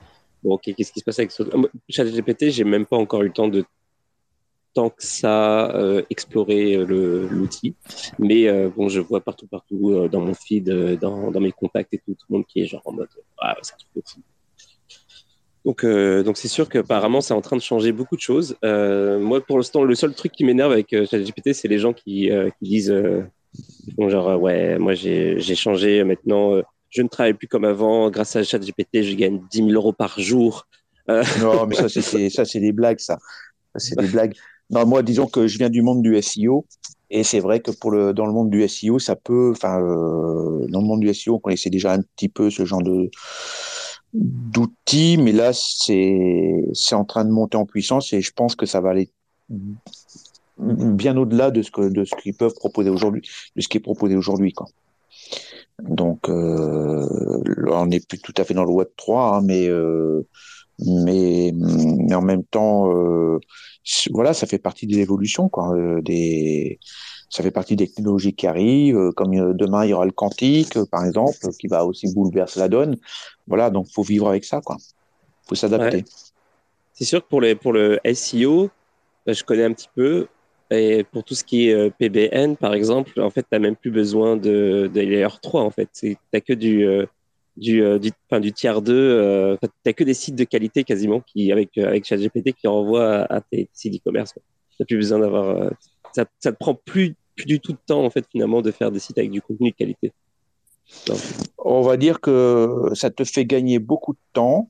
bon, 0.44 0.56
ok, 0.56 0.64
qu'est-ce 0.76 0.92
qui 0.92 1.00
se 1.00 1.06
passe 1.06 1.20
avec 1.20 1.32
ce 1.32 1.44
ChatGPT 1.90 2.50
J'ai 2.52 2.64
même 2.64 2.86
pas 2.86 2.98
encore 2.98 3.22
eu 3.24 3.28
le 3.28 3.34
temps 3.34 3.48
de 3.48 3.64
tant 4.74 4.90
que 4.90 5.04
ça 5.04 5.74
explorer 6.10 6.78
le- 6.86 7.28
l'outil, 7.28 7.76
mais 8.20 8.48
bon, 8.70 8.88
je 8.90 9.02
vois 9.02 9.20
partout, 9.22 9.48
partout 9.48 10.08
dans 10.10 10.22
mon 10.22 10.34
feed, 10.34 10.70
dans, 11.00 11.30
dans 11.32 11.42
mes 11.42 11.52
contacts 11.52 11.94
et 11.94 11.98
tout, 12.00 12.14
tout 12.14 12.26
le 12.30 12.38
monde 12.38 12.46
qui 12.48 12.62
est 12.62 12.68
genre 12.68 12.82
en 12.86 12.94
mode 12.94 13.10
ah, 13.40 13.56
c'est 13.62 13.74
un 13.74 13.78
truc 13.78 13.90
de 13.96 14.02
fou. 14.06 14.22
Donc, 15.66 15.84
euh, 15.84 16.24
donc 16.24 16.38
c'est 16.38 16.48
sûr 16.48 16.70
qu'apparemment, 16.70 17.22
c'est 17.22 17.34
en 17.34 17.42
train 17.42 17.56
de 17.56 17.62
changer 17.62 17.92
beaucoup 17.92 18.16
de 18.16 18.22
choses. 18.22 18.56
Euh, 18.66 19.20
moi, 19.20 19.42
pour 19.42 19.58
l'instant, 19.58 19.84
le 19.84 19.94
seul 19.96 20.14
truc 20.14 20.32
qui 20.32 20.44
m'énerve 20.44 20.72
avec 20.72 20.92
euh, 20.94 21.06
ChatGPT, 21.06 21.54
c'est 21.54 21.68
les 21.68 21.78
gens 21.78 21.94
qui, 21.94 22.32
euh, 22.32 22.50
qui 22.60 22.70
disent 22.70 22.92
euh, 22.92 23.22
Donc, 23.98 24.10
genre, 24.10 24.30
euh, 24.30 24.38
ouais, 24.38 24.78
moi, 24.80 24.94
j'ai 24.94 25.40
changé 25.56 26.04
maintenant. 26.04 26.56
euh, 26.56 26.64
je 26.90 27.02
ne 27.02 27.08
travaille 27.08 27.34
plus 27.34 27.48
comme 27.48 27.66
avant. 27.66 28.10
Grâce 28.10 28.36
à 28.36 28.44
ChatGPT, 28.44 29.04
je 29.04 29.16
gagne 29.16 29.42
10 29.52 29.62
000 29.64 29.76
euros 29.76 29.94
par 29.94 30.20
jour. 30.20 30.68
Euh, 31.10 31.24
Non, 31.42 31.66
mais 31.68 31.76
ça, 31.76 31.90
c'est- 31.90 32.60
des 32.60 32.72
blagues, 32.74 33.00
ça. 33.00 33.18
C'est 33.76 33.98
des 34.00 34.08
blagues. 34.08 34.34
Non, 34.70 34.86
moi, 34.86 35.04
disons 35.04 35.28
que 35.28 35.48
je 35.48 35.58
viens 35.58 35.70
du 35.70 35.82
monde 35.82 36.02
du 36.02 36.16
SEO. 36.16 36.66
Et 37.10 37.24
c'est 37.24 37.40
vrai 37.42 37.60
que 37.60 37.72
pour 37.72 37.92
le, 37.92 38.14
dans 38.14 38.26
le 38.26 38.34
monde 38.34 38.50
du 38.50 38.62
SEO, 38.64 39.00
ça 39.00 39.16
peut, 39.18 39.52
enfin, 39.52 39.82
euh, 39.82 40.66
dans 40.70 40.82
le 40.82 40.88
monde 40.88 41.02
du 41.02 41.10
SEO, 41.10 41.36
on 41.36 41.40
connaissait 41.40 41.70
déjà 41.70 41.94
un 41.94 42.02
petit 42.02 42.30
peu 42.30 42.50
ce 42.50 42.66
genre 42.66 42.82
de, 42.84 43.10
d'outils, 44.14 45.18
mais 45.18 45.32
là, 45.32 45.52
c'est, 45.54 46.66
c'est 46.74 46.96
en 46.96 47.06
train 47.06 47.26
de 47.26 47.32
monter 47.32 47.58
en 47.58 47.66
puissance 47.66 48.14
et 48.14 48.22
je 48.22 48.32
pense 48.34 48.56
que 48.56 48.66
ça 48.66 48.82
va 48.82 48.90
aller 48.90 49.10
bien 50.58 51.18
au-delà 51.18 51.52
de 51.52 51.62
ce 51.62 51.90
de 51.90 52.06
ce 52.06 52.16
qu'ils 52.22 52.36
peuvent 52.36 52.54
proposer 52.54 52.90
aujourd'hui, 52.90 53.22
de 53.56 53.62
ce 53.62 53.68
qui 53.68 53.78
est 53.78 53.82
proposé 53.82 54.16
aujourd'hui. 54.16 54.54
Donc, 55.82 56.30
euh, 56.30 57.08
on 57.72 57.88
n'est 57.88 58.00
plus 58.00 58.20
tout 58.20 58.34
à 58.38 58.44
fait 58.44 58.54
dans 58.54 58.66
le 58.66 58.72
Web 58.72 58.90
3, 58.98 59.38
hein, 59.38 59.42
mais, 59.44 59.68
euh, 59.68 60.28
mais, 60.80 61.52
mais 61.56 62.14
en 62.14 62.22
même 62.22 62.44
temps, 62.44 62.92
euh, 62.94 63.40
voilà, 64.12 64.34
ça 64.34 64.46
fait 64.46 64.60
partie 64.60 64.86
des 64.86 65.00
évolutions, 65.00 65.50
quoi. 65.50 65.74
des, 66.02 66.80
ça 67.32 67.44
fait 67.44 67.52
partie 67.52 67.78
des 67.78 67.88
technologies 67.88 68.34
qui 68.34 68.46
arrivent, 68.46 68.98
euh, 68.98 69.12
comme 69.14 69.34
euh, 69.34 69.54
demain 69.54 69.86
il 69.86 69.90
y 69.90 69.94
aura 69.94 70.06
le 70.06 70.12
quantique, 70.12 70.76
euh, 70.76 70.86
par 70.86 71.06
exemple, 71.06 71.38
qui 71.58 71.68
va 71.68 71.86
aussi 71.86 72.14
bouleverser 72.14 72.60
la 72.60 72.68
donne. 72.68 72.98
Voilà, 73.48 73.70
donc 73.70 73.88
faut 73.88 74.04
vivre 74.04 74.28
avec 74.28 74.44
ça, 74.44 74.60
quoi. 74.60 74.78
Faut 75.48 75.56
s'adapter. 75.56 76.04
C'est 76.94 77.06
sûr 77.06 77.24
que 77.24 77.30
pour, 77.30 77.40
les, 77.40 77.56
pour 77.56 77.72
le 77.72 78.00
SEO, 78.14 78.70
je 79.26 79.44
connais 79.44 79.64
un 79.64 79.74
petit 79.74 79.90
peu. 79.96 80.28
Et 80.70 81.04
pour 81.04 81.24
tout 81.24 81.34
ce 81.34 81.44
qui 81.44 81.70
est 81.70 81.90
PBN, 81.98 82.56
par 82.56 82.74
exemple, 82.74 83.20
en 83.20 83.30
fait, 83.30 83.42
tu 83.42 83.48
n'as 83.52 83.60
même 83.60 83.76
plus 83.76 83.92
besoin 83.92 84.38
de, 84.38 84.90
de 84.94 85.02
layer 85.02 85.28
3, 85.42 85.62
en 85.62 85.72
fait. 85.72 85.90
Tu 85.94 86.18
n'as 86.34 86.40
que 86.40 86.54
du, 86.54 86.86
du, 87.58 87.82
du, 88.00 88.12
du 88.40 88.54
tiers 88.54 88.82
2. 88.82 88.94
Euh, 88.94 89.58
tu 89.62 89.70
n'as 89.86 89.94
que 89.94 90.04
des 90.04 90.14
sites 90.14 90.36
de 90.36 90.44
qualité 90.44 90.84
quasiment 90.84 91.22
qui, 91.22 91.52
avec, 91.52 91.78
avec 91.78 92.06
ChatGPT 92.06 92.54
qui 92.54 92.68
renvoient 92.68 93.24
à, 93.24 93.38
à 93.38 93.42
tes 93.42 93.70
sites 93.74 93.96
e-commerce. 93.96 94.34
Tu 94.34 94.42
n'as 94.80 94.86
plus 94.86 94.98
besoin 94.98 95.20
d'avoir. 95.20 95.72
ça, 96.14 96.26
ça 96.40 96.52
te 96.54 96.58
prend 96.58 96.76
plus, 96.76 97.16
plus 97.36 97.46
du 97.46 97.60
tout 97.60 97.74
de 97.74 97.78
temps, 97.86 98.04
en 98.04 98.10
fait, 98.10 98.26
finalement, 98.32 98.62
de 98.62 98.72
faire 98.72 98.92
des 98.92 99.00
sites 99.00 99.18
avec 99.18 99.32
du 99.32 99.42
contenu 99.42 99.72
de 99.72 99.76
qualité. 99.76 100.12
On 101.58 101.82
va 101.82 101.98
dire 101.98 102.20
que 102.20 102.90
ça 102.94 103.10
te 103.10 103.24
fait 103.24 103.46
gagner 103.46 103.80
beaucoup 103.80 104.14
de 104.14 104.20
temps, 104.34 104.70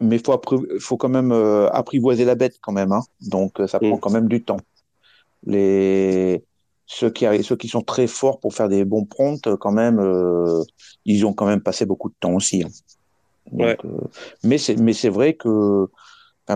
mais 0.00 0.18
faut 0.18 0.32
appri- 0.32 0.80
faut 0.80 0.96
quand 0.96 1.08
même 1.08 1.32
euh, 1.32 1.68
apprivoiser 1.70 2.24
la 2.24 2.34
bête 2.34 2.56
quand 2.60 2.72
même, 2.72 2.92
hein. 2.92 3.02
Donc 3.20 3.60
euh, 3.60 3.66
ça 3.66 3.78
prend 3.78 3.96
Mm. 3.96 4.00
quand 4.00 4.10
même 4.10 4.28
du 4.28 4.42
temps. 4.42 4.60
Les 5.46 6.42
ceux 6.86 7.10
qui 7.10 7.24
arri- 7.24 7.42
ceux 7.42 7.56
qui 7.56 7.68
sont 7.68 7.82
très 7.82 8.06
forts 8.06 8.40
pour 8.40 8.54
faire 8.54 8.68
des 8.68 8.84
bons 8.84 9.04
prompts, 9.04 9.46
euh, 9.46 9.56
quand 9.56 9.72
même, 9.72 9.98
euh, 9.98 10.62
ils 11.04 11.24
ont 11.26 11.32
quand 11.32 11.46
même 11.46 11.60
passé 11.60 11.84
beaucoup 11.86 12.08
de 12.08 12.14
temps 12.20 12.34
aussi. 12.34 12.62
hein. 12.62 12.68
Donc, 13.52 13.60
Ouais. 13.60 13.76
euh, 13.84 13.98
mais 14.42 14.56
c'est 14.58 14.76
mais 14.76 14.94
c'est 14.94 15.10
vrai 15.10 15.34
que 15.34 15.86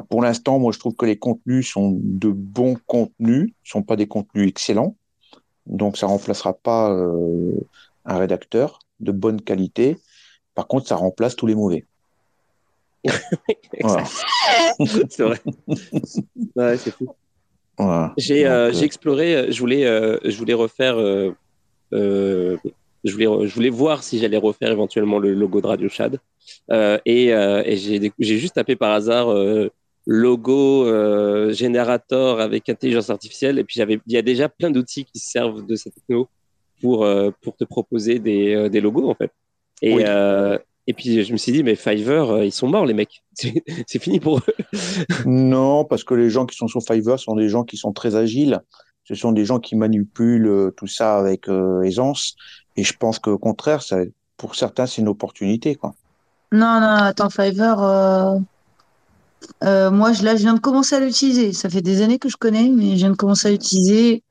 pour 0.08 0.22
l'instant, 0.22 0.58
moi 0.58 0.72
je 0.72 0.78
trouve 0.78 0.94
que 0.94 1.06
les 1.06 1.18
contenus 1.18 1.70
sont 1.70 1.98
de 2.02 2.30
bons 2.30 2.76
contenus, 2.86 3.52
sont 3.64 3.82
pas 3.82 3.96
des 3.96 4.06
contenus 4.06 4.48
excellents. 4.48 4.96
Donc 5.68 5.96
ça 5.96 6.06
remplacera 6.06 6.54
pas 6.54 6.90
euh, 6.90 7.52
un 8.04 8.18
rédacteur 8.18 8.80
de 9.00 9.12
bonne 9.12 9.40
qualité. 9.40 9.98
Par 10.54 10.66
contre, 10.66 10.88
ça 10.88 10.96
remplace 10.96 11.36
tous 11.36 11.46
les 11.46 11.54
mauvais. 11.54 11.84
Voilà. 13.80 14.04
c'est 15.08 15.22
vrai. 15.22 15.40
ouais, 16.56 16.76
c'est 16.76 16.90
fou. 16.90 17.14
Voilà. 17.78 18.12
J'ai 18.16 18.46
euh, 18.46 18.72
euh, 18.72 18.80
exploré, 18.80 19.52
je 19.52 19.60
voulais, 19.60 19.84
je 19.84 20.36
voulais 20.36 20.54
refaire, 20.54 20.96
je, 21.92 22.56
voulais, 23.04 23.46
je 23.46 23.54
voulais 23.54 23.70
voir 23.70 24.02
si 24.02 24.18
j'allais 24.18 24.36
refaire 24.36 24.72
éventuellement 24.72 25.18
le 25.18 25.32
logo 25.32 25.60
de 25.60 25.66
Radio 25.66 25.88
Chad. 25.88 26.18
Euh, 26.72 26.98
et 27.04 27.28
et 27.28 27.76
j'ai 27.76 28.38
juste 28.38 28.54
tapé 28.54 28.74
par 28.74 28.92
hasard 28.92 29.28
logo 30.10 30.86
euh, 30.86 31.52
générateur 31.52 32.40
avec 32.40 32.68
intelligence 32.70 33.10
artificielle. 33.10 33.58
Et 33.58 33.64
puis 33.64 33.78
il 33.78 34.12
y 34.12 34.16
a 34.16 34.22
déjà 34.22 34.48
plein 34.48 34.70
d'outils 34.70 35.04
qui 35.04 35.18
se 35.20 35.30
servent 35.30 35.64
de 35.66 35.76
cette 35.76 35.94
techno 35.94 36.28
pour, 36.80 37.04
euh, 37.04 37.30
pour 37.42 37.56
te 37.56 37.64
proposer 37.64 38.18
des, 38.18 38.54
euh, 38.54 38.68
des 38.70 38.80
logos 38.80 39.10
en 39.10 39.14
fait. 39.14 39.30
Et, 39.82 39.94
Oui. 39.94 40.02
euh, 40.06 40.58
et 40.86 40.94
puis 40.94 41.22
je 41.22 41.30
me 41.32 41.36
suis 41.36 41.52
dit, 41.52 41.62
mais 41.62 41.74
Fiverr, 41.74 42.30
euh, 42.30 42.44
ils 42.46 42.52
sont 42.52 42.68
morts 42.68 42.86
les 42.86 42.94
mecs. 42.94 43.22
C'est 43.34 43.62
c'est 43.86 43.98
fini 44.02 44.18
pour 44.18 44.38
eux. 44.38 44.42
Non, 45.26 45.84
parce 45.84 46.04
que 46.04 46.14
les 46.14 46.30
gens 46.30 46.46
qui 46.46 46.56
sont 46.56 46.68
sur 46.68 46.80
Fiverr 46.82 47.18
sont 47.18 47.36
des 47.36 47.50
gens 47.50 47.64
qui 47.64 47.76
sont 47.76 47.92
très 47.92 48.16
agiles. 48.16 48.60
Ce 49.04 49.14
sont 49.14 49.32
des 49.32 49.44
gens 49.44 49.58
qui 49.58 49.76
manipulent 49.76 50.72
tout 50.76 50.86
ça 50.86 51.18
avec 51.18 51.48
euh, 51.48 51.82
aisance. 51.82 52.34
Et 52.76 52.82
je 52.84 52.94
pense 52.96 53.18
qu'au 53.18 53.36
contraire, 53.38 53.82
ça, 53.82 53.98
pour 54.38 54.54
certains, 54.54 54.86
c'est 54.86 55.02
une 55.02 55.08
opportunité, 55.08 55.74
quoi. 55.74 55.94
Non, 56.52 56.80
non, 56.80 56.96
attends, 57.10 57.28
Fiverr, 57.30 58.38
euh, 59.64 59.90
moi, 59.90 60.12
je, 60.12 60.24
là, 60.24 60.36
je 60.36 60.42
viens 60.42 60.54
de 60.54 60.60
commencer 60.60 60.94
à 60.94 61.00
l'utiliser. 61.00 61.52
Ça 61.52 61.68
fait 61.68 61.82
des 61.82 62.02
années 62.02 62.18
que 62.18 62.28
je 62.28 62.36
connais, 62.36 62.68
mais 62.68 62.90
je 62.90 62.96
viens 62.96 63.10
de 63.10 63.16
commencer 63.16 63.48
à 63.48 63.50
l'utiliser. 63.50 64.22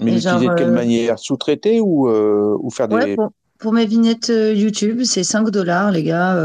Mais 0.00 0.12
l'utiliser 0.12 0.48
de 0.48 0.54
quelle 0.54 0.68
euh, 0.68 0.74
manière? 0.74 1.18
Sous-traiter 1.18 1.80
ou, 1.80 2.08
euh, 2.08 2.56
ou 2.60 2.70
faire 2.70 2.90
Ouais, 2.90 3.06
des... 3.06 3.16
pour, 3.16 3.30
pour 3.58 3.72
mes 3.72 3.86
vignettes 3.86 4.28
YouTube, 4.28 5.02
c'est 5.04 5.24
5 5.24 5.50
dollars, 5.50 5.90
les 5.90 6.02
gars. 6.02 6.36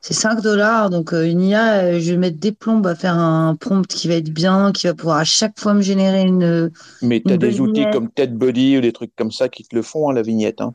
c'est 0.00 0.14
5 0.14 0.40
dollars. 0.40 0.90
Donc, 0.90 1.12
une 1.12 1.42
IA, 1.42 1.98
je 1.98 2.12
vais 2.12 2.18
mettre 2.18 2.38
des 2.38 2.52
plombes 2.52 2.86
à 2.86 2.94
faire 2.94 3.18
un 3.18 3.56
prompt 3.56 3.86
qui 3.86 4.08
va 4.08 4.14
être 4.14 4.30
bien, 4.30 4.72
qui 4.72 4.86
va 4.86 4.94
pouvoir 4.94 5.18
à 5.18 5.24
chaque 5.24 5.58
fois 5.58 5.74
me 5.74 5.82
générer 5.82 6.22
une. 6.22 6.70
Mais 7.02 7.20
tu 7.20 7.32
as 7.32 7.36
des 7.36 7.60
outils 7.60 7.86
comme 7.92 8.08
TEDBuddy 8.10 8.78
ou 8.78 8.80
des 8.80 8.92
trucs 8.92 9.14
comme 9.16 9.32
ça 9.32 9.48
qui 9.48 9.64
te 9.64 9.74
le 9.74 9.82
font, 9.82 10.10
hein, 10.10 10.12
la 10.12 10.22
vignette. 10.22 10.60
Hein. 10.60 10.74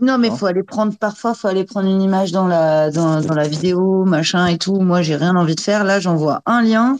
Non, 0.00 0.18
mais 0.18 0.30
Hein 0.30 0.36
faut 0.36 0.46
aller 0.46 0.62
prendre, 0.64 0.96
parfois, 0.98 1.34
faut 1.34 1.48
aller 1.48 1.64
prendre 1.64 1.88
une 1.88 2.02
image 2.02 2.32
dans 2.32 2.46
la, 2.48 2.90
dans, 2.90 3.20
dans 3.20 3.34
la 3.34 3.46
vidéo, 3.48 4.04
machin 4.04 4.46
et 4.48 4.58
tout. 4.58 4.80
Moi, 4.80 5.02
j'ai 5.02 5.16
rien 5.16 5.36
envie 5.36 5.54
de 5.54 5.60
faire. 5.60 5.84
Là, 5.84 6.00
j'envoie 6.00 6.40
un 6.46 6.62
lien. 6.62 6.98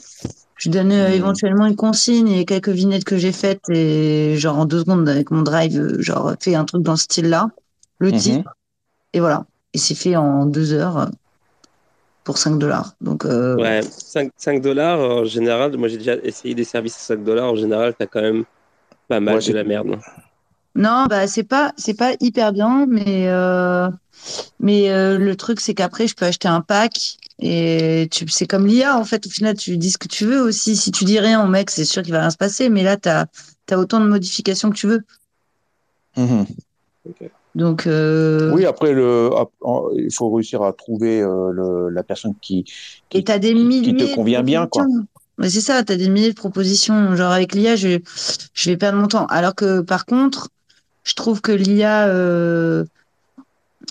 Je 0.57 0.71
donne 0.71 0.93
euh, 0.93 1.09
Hmm. 1.09 1.15
éventuellement 1.15 1.67
une 1.67 1.77
consigne 1.77 2.29
et 2.31 2.45
quelques 2.45 2.69
vignettes 2.71 3.05
que 3.05 3.19
j'ai 3.19 3.33
faites 3.33 3.69
et 3.71 4.37
genre 4.37 4.59
en 4.59 4.65
deux 4.67 4.81
secondes 4.81 5.09
avec 5.09 5.31
mon 5.33 5.43
drive, 5.43 5.79
euh, 5.79 6.01
genre 6.03 6.35
fait 6.41 6.55
un 6.55 6.65
truc 6.65 6.83
dans 6.83 6.97
ce 6.97 7.05
style-là, 7.05 7.49
le 7.99 8.13
titre 8.13 8.49
et 9.13 9.21
voilà. 9.21 9.47
Et 9.75 9.79
c'est 9.79 9.95
fait 9.97 10.17
en 10.17 10.47
deux 10.47 10.73
heures 10.75 10.99
euh, 10.99 11.07
pour 12.25 12.39
5 12.39 12.59
dollars. 12.59 12.95
Donc 13.01 13.25
euh, 13.25 13.57
Ouais, 13.57 13.83
5, 13.83 14.31
5 14.37 14.61
dollars 14.63 14.99
en 15.01 15.25
général. 15.25 15.77
Moi, 15.77 15.89
j'ai 15.89 15.99
déjà 15.99 16.17
essayé 16.17 16.55
des 16.55 16.65
services 16.65 16.97
à 16.97 17.01
5 17.17 17.25
dollars. 17.25 17.53
En 17.53 17.57
général, 17.57 17.95
t'as 17.99 18.07
quand 18.07 18.23
même 18.23 18.45
pas 19.09 19.21
mal 19.21 19.43
de 19.45 19.53
la 19.53 19.65
merde. 19.65 20.01
Non, 20.75 21.07
bah 21.09 21.27
c'est 21.27 21.43
pas 21.45 21.73
c'est 21.77 21.95
pas 21.95 22.13
hyper 22.21 22.53
bien, 22.53 22.87
mais 22.89 23.29
euh, 23.29 23.89
mais 24.61 24.91
euh, 24.91 25.19
le 25.19 25.37
truc 25.37 25.61
c'est 25.61 25.75
qu'après 25.75 26.07
je 26.09 26.15
peux 26.15 26.25
acheter 26.27 26.49
un 26.49 26.61
pack 26.63 27.19
et 27.39 28.09
tu 28.11 28.27
c'est 28.29 28.47
comme 28.47 28.67
l'IA 28.67 28.97
en 28.99 29.05
fait. 29.05 29.27
Au 29.27 29.31
final, 29.31 29.57
tu 29.57 29.77
dis 29.77 29.91
ce 29.91 29.99
que 29.99 30.09
tu 30.09 30.25
veux 30.27 30.41
aussi. 30.41 30.77
Si 30.77 30.91
tu 30.93 31.05
dis 31.05 31.19
rien 31.19 31.45
au 31.45 31.49
mec, 31.49 31.71
c'est 31.71 31.85
sûr 31.85 32.03
qu'il 32.03 32.13
va 32.13 32.21
rien 32.21 32.31
se 32.31 32.37
passer. 32.37 32.69
Mais 32.69 32.83
là, 32.83 32.97
t'as 32.97 33.27
as 33.71 33.79
autant 33.79 34.01
de 34.01 34.07
modifications 34.07 34.71
que 34.71 34.77
tu 34.77 34.87
veux. 34.87 35.03
Mhm. 36.17 36.47
Donc 37.55 37.87
euh, 37.87 38.51
Oui, 38.53 38.65
après, 38.65 38.93
le, 38.93 39.31
il 39.97 40.13
faut 40.13 40.31
réussir 40.31 40.63
à 40.63 40.73
trouver 40.73 41.21
euh, 41.21 41.51
le, 41.53 41.91
la 41.91 42.03
personne 42.03 42.35
qui, 42.41 42.65
qui, 43.11 43.19
Et 43.19 43.25
t'as 43.25 43.39
des 43.39 43.49
qui- 43.49 43.55
milliers 43.55 43.95
qui 43.95 43.97
te 43.97 44.15
convient 44.15 44.43
bien, 44.43 44.67
quoi. 44.67 44.87
c'est 45.43 45.61
ça, 45.61 45.83
t'as 45.83 45.97
des 45.97 46.09
milliers 46.09 46.31
de 46.31 46.35
propositions. 46.37 47.15
Genre 47.17 47.33
avec 47.33 47.55
l'IA, 47.55 47.77
je, 47.77 47.99
je 48.55 48.71
vais 48.71 48.77
perdre 48.77 48.99
mon 48.99 49.09
temps. 49.09 49.27
Alors 49.27 49.55
que 49.55 49.81
par 49.81 50.07
contre, 50.07 50.49
je 51.05 51.15
trouve 51.15 51.41
que 51.41 51.53
l'IA 51.53 52.07
euh, 52.09 52.85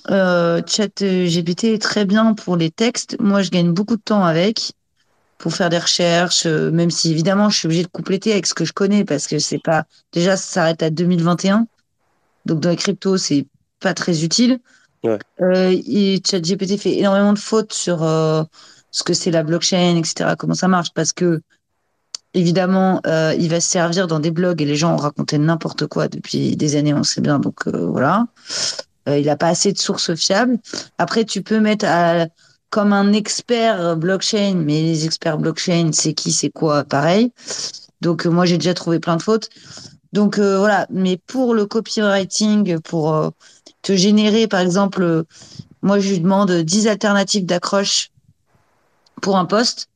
euh, 0.10 0.62
chat 0.66 1.02
euh, 1.02 1.28
GPT 1.28 1.66
est 1.66 1.82
très 1.82 2.06
bien 2.06 2.34
pour 2.34 2.58
les 2.58 2.72
textes. 2.72 3.18
Moi, 3.20 3.42
je 3.42 3.50
gagne 3.50 3.72
beaucoup 3.72 3.98
de 3.98 4.02
temps 4.02 4.24
avec 4.24 4.74
pour 5.38 5.54
faire 5.54 5.70
des 5.70 5.80
recherches, 5.80 6.46
euh, 6.46 6.72
même 6.72 6.92
si 6.92 7.12
évidemment 7.12 7.50
je 7.50 7.58
suis 7.58 7.66
obligée 7.66 7.84
de 7.84 7.90
compléter 7.90 8.32
avec 8.32 8.46
ce 8.46 8.54
que 8.54 8.64
je 8.64 8.74
connais 8.74 9.04
parce 9.04 9.28
que 9.28 9.40
c'est 9.40 9.60
pas 9.60 9.86
déjà 10.14 10.38
ça 10.38 10.44
s'arrête 10.44 10.84
à 10.84 10.90
2021. 10.90 11.68
Donc 12.46 12.60
dans 12.60 12.70
les 12.70 12.76
cryptos, 12.76 13.18
c'est 13.18 13.48
pas 13.80 13.94
très 13.94 14.24
utile. 14.24 14.60
Ouais. 15.04 15.18
Euh, 15.42 15.76
et 15.88 16.22
ChatGPT 16.24 16.78
fait 16.78 16.98
énormément 16.98 17.34
de 17.34 17.40
fautes 17.40 17.74
sur 17.74 18.04
euh, 18.04 18.44
ce 18.92 19.04
que 19.04 19.14
c'est 19.14 19.32
la 19.32 19.44
blockchain, 19.44 19.96
etc. 19.98 20.36
Comment 20.38 20.54
ça 20.54 20.68
marche 20.68 20.94
Parce 20.94 21.12
que 21.12 21.42
évidemment, 22.34 23.02
euh, 23.08 23.36
il 23.38 23.50
va 23.50 23.60
se 23.62 23.70
servir 23.70 24.08
dans 24.08 24.20
des 24.20 24.32
blogs 24.32 24.62
et 24.62 24.66
les 24.66 24.76
gens 24.76 24.94
ont 24.94 24.98
raconté 24.98 25.38
n'importe 25.38 25.88
quoi 25.88 26.08
depuis 26.08 26.56
des 26.56 26.76
années, 26.76 26.94
on 26.94 27.04
sait 27.04 27.22
bien. 27.22 27.40
Donc 27.40 27.68
euh, 27.68 27.88
voilà, 27.88 28.28
Euh, 29.10 29.18
il 29.20 29.30
a 29.30 29.36
pas 29.38 29.48
assez 29.50 29.74
de 29.74 29.80
sources 29.80 30.14
fiables. 30.16 30.60
Après, 31.00 31.26
tu 31.26 31.42
peux 31.42 31.60
mettre 31.60 31.86
comme 32.70 32.94
un 32.94 33.14
expert 33.14 33.98
blockchain, 33.98 34.56
mais 34.56 34.82
les 34.82 35.06
experts 35.06 35.38
blockchain, 35.40 35.92
c'est 35.94 36.14
qui, 36.14 36.32
c'est 36.32 36.52
quoi, 36.52 36.84
pareil. 36.84 37.32
Donc 38.02 38.26
moi, 38.28 38.46
j'ai 38.46 38.58
déjà 38.58 38.74
trouvé 38.76 39.00
plein 39.00 39.18
de 39.18 39.24
fautes. 39.24 39.50
Donc 40.14 40.38
euh, 40.40 40.58
voilà, 40.60 40.88
mais 40.92 41.18
pour 41.18 41.54
le 41.56 41.66
copywriting, 41.66 42.80
pour 42.82 43.32
te 43.82 43.94
générer, 43.96 44.48
par 44.48 44.60
exemple, 44.62 45.26
moi 45.82 46.00
je 46.00 46.10
lui 46.10 46.20
demande 46.20 46.52
10 46.52 46.88
alternatives 46.88 47.46
d'accroche 47.46 48.12
pour 49.22 49.38
un 49.38 49.46
poste. 49.46 49.91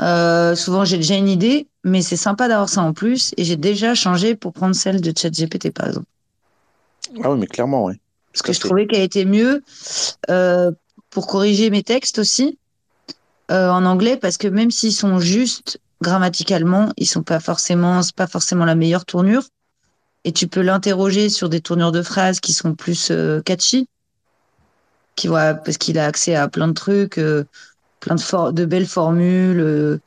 Euh, 0.00 0.54
souvent 0.54 0.84
j'ai 0.84 0.96
déjà 0.96 1.16
une 1.16 1.28
idée, 1.28 1.66
mais 1.84 2.02
c'est 2.02 2.16
sympa 2.16 2.48
d'avoir 2.48 2.68
ça 2.68 2.82
en 2.82 2.92
plus 2.92 3.32
et 3.36 3.44
j'ai 3.44 3.56
déjà 3.56 3.94
changé 3.94 4.36
pour 4.36 4.52
prendre 4.52 4.74
celle 4.74 5.00
de 5.00 5.12
ChatGPT 5.16 5.72
par 5.72 5.88
exemple. 5.88 6.06
Ah 7.24 7.30
oui, 7.30 7.38
mais 7.38 7.46
clairement, 7.46 7.84
oui. 7.84 7.94
Parce 8.32 8.42
que 8.42 8.52
je 8.52 8.60
trouvais 8.60 8.86
qu'elle 8.86 9.02
était 9.02 9.24
mieux 9.24 9.62
euh, 10.30 10.70
pour 11.10 11.26
corriger 11.26 11.70
mes 11.70 11.82
textes 11.82 12.18
aussi 12.18 12.58
euh, 13.50 13.70
en 13.70 13.84
anglais, 13.84 14.16
parce 14.16 14.36
que 14.36 14.46
même 14.46 14.70
s'ils 14.70 14.92
sont 14.92 15.18
justes 15.18 15.80
grammaticalement, 16.02 16.92
ils 16.96 17.06
sont 17.06 17.22
pas 17.22 17.40
forcément, 17.40 18.02
c'est 18.02 18.14
pas 18.14 18.26
forcément 18.26 18.64
la 18.64 18.74
meilleure 18.74 19.04
tournure. 19.04 19.44
Et 20.24 20.32
tu 20.32 20.46
peux 20.46 20.60
l'interroger 20.60 21.30
sur 21.30 21.48
des 21.48 21.60
tournures 21.60 21.92
de 21.92 22.02
phrases 22.02 22.38
qui 22.38 22.52
sont 22.52 22.74
plus 22.74 23.10
catchy, 23.44 23.88
qui 25.16 25.26
voit 25.26 25.54
parce 25.54 25.78
qu'il 25.78 25.98
a 25.98 26.04
accès 26.04 26.34
à 26.34 26.46
plein 26.48 26.68
de 26.68 26.74
trucs, 26.74 27.18
plein 28.00 28.14
de, 28.14 28.20
for- 28.20 28.52
de 28.52 28.64
belles 28.64 28.86
formules, 28.86 29.60
euh, 29.60 30.00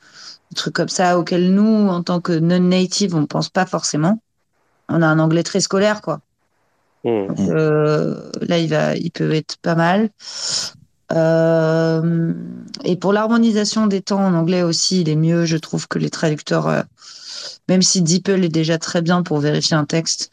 des 0.51 0.55
trucs 0.55 0.73
comme 0.73 0.89
ça 0.89 1.17
auxquels 1.17 1.53
nous, 1.53 1.87
en 1.87 2.03
tant 2.03 2.19
que 2.21 2.33
non-native, 2.33 3.15
on 3.15 3.25
pense 3.25 3.49
pas 3.49 3.65
forcément. 3.65 4.21
On 4.89 5.01
a 5.01 5.07
un 5.07 5.19
anglais 5.19 5.43
très 5.43 5.59
scolaire, 5.59 6.01
quoi. 6.01 6.19
Hmm. 7.03 7.27
Donc, 7.27 7.39
euh, 7.49 8.29
là, 8.41 8.57
il 8.57 8.69
va, 8.69 8.95
il 8.95 9.11
peut 9.11 9.33
être 9.33 9.57
pas 9.61 9.75
mal. 9.75 10.09
Euh, 11.11 12.33
et 12.83 12.95
pour 12.95 13.13
l'harmonisation 13.13 13.87
des 13.87 14.01
temps 14.01 14.23
en 14.23 14.33
anglais 14.33 14.63
aussi, 14.63 15.01
il 15.01 15.09
est 15.09 15.15
mieux, 15.15 15.45
je 15.45 15.57
trouve, 15.57 15.87
que 15.87 15.99
les 15.99 16.09
traducteurs. 16.09 16.85
même 17.67 17.81
si 17.81 18.01
DeepL 18.01 18.43
est 18.43 18.49
déjà 18.49 18.77
très 18.77 19.01
bien 19.01 19.23
pour 19.23 19.39
vérifier 19.39 19.75
un 19.75 19.85
texte, 19.85 20.31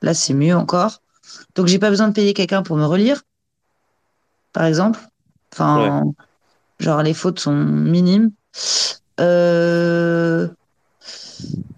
là, 0.00 0.14
c'est 0.14 0.34
mieux 0.34 0.54
encore. 0.54 1.00
Donc, 1.54 1.66
j'ai 1.66 1.78
pas 1.78 1.90
besoin 1.90 2.08
de 2.08 2.12
payer 2.12 2.34
quelqu'un 2.34 2.62
pour 2.62 2.76
me 2.76 2.84
relire, 2.84 3.22
par 4.52 4.64
exemple. 4.64 5.00
Enfin, 5.52 6.04
genre, 6.82 7.02
les 7.02 7.14
fautes 7.14 7.40
sont 7.40 7.54
minimes. 7.54 8.30
Euh, 9.20 10.48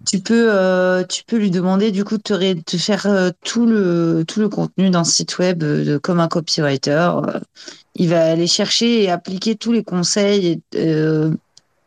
tu 0.05 0.19
peux, 0.19 0.47
euh, 0.51 1.03
tu 1.03 1.23
peux 1.25 1.37
lui 1.37 1.51
demander 1.51 1.91
du 1.91 2.03
coup 2.03 2.17
de 2.17 2.21
te, 2.23 2.33
ré- 2.33 2.55
de 2.55 2.77
faire 2.77 3.05
euh, 3.07 3.31
tout 3.43 3.65
le 3.65 4.23
tout 4.27 4.39
le 4.39 4.49
contenu 4.49 4.89
d'un 4.89 5.03
site 5.03 5.37
web 5.39 5.59
de- 5.59 5.97
comme 5.97 6.19
un 6.19 6.27
copywriter. 6.27 7.09
Il 7.95 8.09
va 8.09 8.25
aller 8.31 8.47
chercher 8.47 9.03
et 9.03 9.09
appliquer 9.11 9.55
tous 9.55 9.71
les 9.71 9.83
conseils 9.83 10.61
et 10.73 10.81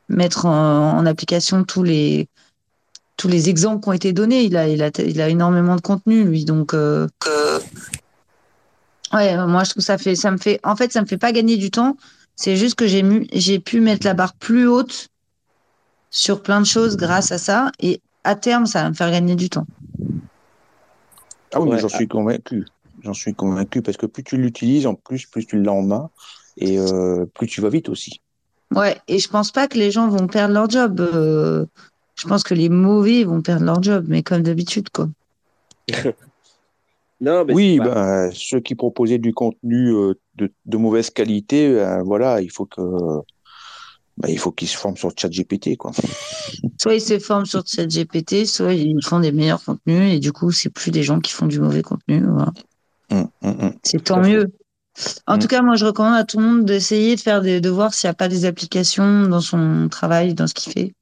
mettre 0.09 0.47
en, 0.47 0.99
en 0.99 1.07
application 1.07 1.65
tous 1.65 1.83
les 1.83 2.29
tous 3.17 3.29
les 3.29 3.49
exemples 3.49 3.83
qui 3.83 3.89
ont 3.89 3.93
été 3.93 4.13
donnés. 4.13 4.43
Il 4.45 4.57
a 4.57 4.69
il 4.69 4.83
a 4.83 4.91
il 4.99 5.21
a 5.21 5.29
énormément 5.29 5.77
de 5.77 5.81
contenu 5.81 6.25
lui 6.25 6.45
donc. 6.45 6.75
ouais, 9.13 9.37
moi 9.47 9.65
je 9.65 9.71
trouve 9.71 9.83
ça 9.85 9.99
fait 9.99 10.17
ça 10.17 10.31
me 10.31 10.39
fait 10.39 10.61
en 10.65 10.77
fait 10.77 10.93
ça 10.93 11.01
me 11.03 11.07
fait 11.07 11.19
pas 11.19 11.33
gagner 11.33 11.57
du 11.57 11.71
temps. 11.71 11.97
C'est 12.41 12.57
juste 12.57 12.77
que 12.77 12.87
j'ai 12.87 13.03
mu- 13.03 13.27
j'ai 13.33 13.59
pu 13.59 13.81
mettre 13.81 14.07
la 14.07 14.15
barre 14.15 14.33
plus 14.35 14.69
haute 14.69 15.09
sur 16.11 16.41
plein 16.41 16.61
de 16.61 16.67
choses 16.67 16.97
grâce 16.97 17.33
à 17.33 17.39
ça 17.39 17.73
et 17.81 18.01
à 18.23 18.37
terme 18.37 18.65
ça 18.65 18.85
va 18.85 18.91
me 18.91 18.95
faire 18.95 19.11
gagner 19.11 19.35
du 19.35 19.51
temps. 19.51 19.67
Ah 21.53 21.61
oui, 21.61 21.67
mais 21.69 21.75
Ouais. 21.75 21.81
j'en 21.81 21.89
suis 21.89 22.07
convaincu. 22.07 22.65
J'en 23.03 23.13
suis 23.13 23.35
convaincu 23.35 23.83
parce 23.83 23.97
que 23.97 24.07
plus 24.07 24.23
tu 24.23 24.37
l'utilises, 24.37 24.87
en 24.87 24.95
plus, 24.95 25.27
plus 25.27 25.47
tu 25.47 25.61
l'as 25.61 25.73
en 25.73 25.83
main 25.83 26.11
et 26.57 26.79
euh, 26.79 27.27
plus 27.35 27.49
tu 27.49 27.61
vas 27.61 27.71
vite 27.71 27.89
aussi. 27.89 28.21
Ouais, 28.73 29.01
et 29.09 29.19
je 29.19 29.29
pense 29.29 29.51
pas 29.51 29.67
que 29.67 29.77
les 29.79 29.91
gens 29.91 30.09
vont 30.09 30.29
perdre 30.29 30.55
leur 30.55 30.71
job. 30.71 31.01
euh, 31.01 31.67
je 32.17 32.29
pense 32.29 32.45
que 32.45 32.55
les 32.55 32.69
mauvais 32.69 33.25
vont 33.25 33.43
perdre 33.43 33.65
leur 33.65 33.83
job, 33.83 34.05
mais 34.09 34.23
comme 34.23 34.43
d'habitude, 34.43 34.91
quoi. 34.91 35.09
Non, 37.21 37.45
mais 37.45 37.55
oui, 37.55 37.79
pas- 37.79 37.85
bah, 37.85 38.31
ceux 38.33 38.61
qui 38.61 38.75
proposaient 38.75 39.19
du 39.19 39.35
contenu 39.35 39.93
euh, 39.93 40.15
de, 40.37 40.53
de 40.67 40.77
mauvaise 40.77 41.11
qualité, 41.11 41.67
euh, 41.67 42.03
voilà, 42.03 42.41
il 42.41 42.51
faut 42.51 42.67
que, 42.67 42.81
bah, 44.17 44.29
il 44.29 44.39
faut 44.39 44.53
qu'ils 44.53 44.69
se 44.69 44.77
forment 44.77 44.97
sur 44.97 45.13
ChatGPT, 45.17 45.77
quoi. 45.77 45.91
Soit 46.81 46.95
ils 46.95 47.01
se 47.01 47.19
forment 47.19 47.47
sur 47.47 47.67
ChatGPT, 47.67 48.47
soit 48.47 48.73
ils 48.73 49.03
font 49.05 49.19
des 49.19 49.33
meilleurs 49.33 49.65
contenus, 49.65 50.15
et 50.15 50.21
du 50.21 50.33
coup, 50.33 50.53
c'est 50.53 50.71
plus 50.71 50.93
des 50.93 51.03
gens 51.03 51.19
qui 51.19 51.33
font 51.33 51.47
du 51.47 51.61
mauvais 51.61 51.83
contenu. 51.83 52.23
voilà. 52.25 52.53
Hum, 53.11 53.29
hum, 53.43 53.57
hum. 53.61 53.75
C'est 53.83 54.05
tant 54.05 54.23
fait. 54.23 54.31
mieux. 54.31 54.53
En 55.27 55.39
tout 55.39 55.47
cas, 55.47 55.63
moi, 55.63 55.77
je 55.77 55.85
recommande 55.85 56.17
à 56.17 56.25
tout 56.25 56.39
le 56.39 56.45
monde 56.45 56.65
d'essayer 56.65 57.15
de 57.17 57.21
faire 57.21 57.41
des, 57.41 57.61
de 57.61 57.71
voir 57.71 57.95
s'il 57.95 58.09
n'y 58.09 58.13
a 58.13 58.15
pas 58.15 58.29
des 58.29 58.45
applications 58.45 59.29
dans 59.29 59.41
son 59.41 59.89
travail, 59.89 60.35
dans 60.35 60.47
ce 60.47 60.55
qu'il 60.55 60.73
fait. 60.73 60.95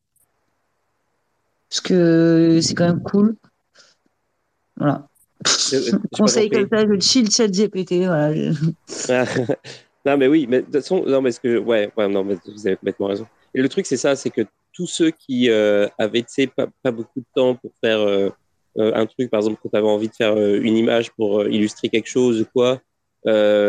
Parce 1.68 1.80
que 1.80 2.60
c'est 2.62 2.74
quand 2.74 2.86
même 2.86 3.02
cool. 3.02 3.36
Voilà. 4.76 5.08
Conseil 6.12 6.50
comme 6.50 6.68
ça, 6.70 6.84
je 6.86 7.00
chill 7.00 7.30
ChatGPT. 7.30 8.04
Voilà. 8.06 8.34
je- 8.34 8.52
non, 10.06 10.16
mais 10.16 10.26
oui, 10.28 10.46
mais 10.48 10.60
de 10.60 10.64
toute 10.64 10.74
façon, 10.74 11.04
non, 11.06 11.20
mais 11.20 11.32
ce 11.32 11.40
que, 11.40 11.58
ouais, 11.58 11.90
ouais, 11.96 12.08
non, 12.08 12.24
mais 12.24 12.36
vous 12.46 12.66
avez 12.66 12.76
complètement 12.76 13.06
raison. 13.06 13.26
Et 13.54 13.62
le 13.62 13.68
truc, 13.68 13.86
c'est 13.86 13.96
ça, 13.96 14.16
c'est 14.16 14.30
que 14.30 14.42
tous 14.72 14.86
ceux 14.86 15.10
qui 15.10 15.48
euh, 15.50 15.88
avaient, 15.98 16.20
tu 16.22 16.28
sais, 16.28 16.46
pas, 16.46 16.66
pas 16.82 16.90
beaucoup 16.90 17.20
de 17.20 17.26
temps 17.34 17.54
pour 17.54 17.72
faire 17.82 17.98
euh, 18.00 18.28
euh, 18.78 18.92
un 18.94 19.06
truc, 19.06 19.30
par 19.30 19.38
exemple, 19.40 19.58
quand 19.62 19.70
tu 19.70 19.76
avais 19.76 19.86
envie 19.88 20.08
de 20.08 20.14
faire 20.14 20.36
euh, 20.36 20.60
une 20.60 20.76
image 20.76 21.10
pour 21.12 21.46
illustrer 21.48 21.88
quelque 21.88 22.08
chose 22.08 22.42
ou 22.42 22.46
quoi, 22.54 22.80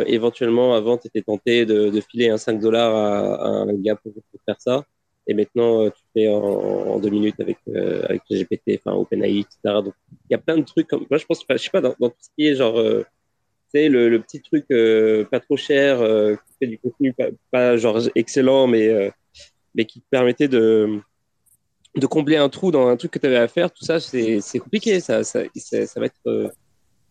éventuellement, 0.05 0.75
avant, 0.75 0.97
tu 0.97 1.07
étais 1.07 1.21
tenté 1.21 1.65
de, 1.65 1.89
de 1.89 2.01
filer 2.01 2.29
un 2.29 2.37
5 2.37 2.59
dollars 2.59 2.95
à, 2.95 3.43
à 3.43 3.47
un 3.47 3.73
gars 3.73 3.95
pour, 3.95 4.13
pour 4.13 4.41
faire 4.45 4.59
ça. 4.59 4.83
Et 5.25 5.33
maintenant, 5.33 5.89
tu 5.89 6.03
en, 6.27 6.99
deux 6.99 7.09
minutes 7.09 7.39
avec, 7.39 7.57
euh, 7.67 8.17
GPT, 8.29 8.79
enfin, 8.79 8.95
OpenAI, 8.95 9.39
etc. 9.39 9.57
Donc, 9.83 9.93
il 10.29 10.31
y 10.31 10.35
a 10.35 10.37
plein 10.37 10.57
de 10.57 10.63
trucs 10.63 10.87
comme, 10.87 11.05
moi, 11.09 11.17
je 11.17 11.25
pense, 11.25 11.43
je 11.47 11.57
sais 11.57 11.69
pas, 11.69 11.81
dans, 11.81 11.93
tout 11.93 12.15
ce 12.19 12.29
qui 12.35 12.47
est 12.47 12.55
genre, 12.55 12.79
euh, 12.79 13.03
tu 13.73 13.79
sais, 13.79 13.89
le, 13.89 14.21
petit 14.21 14.41
truc 14.41 14.65
euh, 14.71 15.25
pas 15.25 15.39
trop 15.39 15.57
cher, 15.57 16.01
euh, 16.01 16.35
qui 16.35 16.53
fait 16.59 16.67
du 16.67 16.79
contenu 16.79 17.13
pas, 17.51 17.77
genre 17.77 17.99
excellent, 18.15 18.67
mais, 18.67 18.87
euh, 18.87 19.09
mais 19.75 19.85
qui 19.85 19.99
te 19.99 20.05
permettait 20.09 20.47
de, 20.47 20.99
de 21.95 22.07
combler 22.07 22.37
un 22.37 22.49
trou 22.49 22.71
dans 22.71 22.87
un 22.87 22.95
truc 22.95 23.11
que 23.11 23.19
tu 23.19 23.25
avais 23.25 23.37
à 23.37 23.47
faire, 23.47 23.71
tout 23.71 23.83
ça, 23.83 23.99
c'est 23.99 24.59
compliqué. 24.59 24.99
Ça, 25.01 25.21
va 25.21 26.05
être 26.05 26.51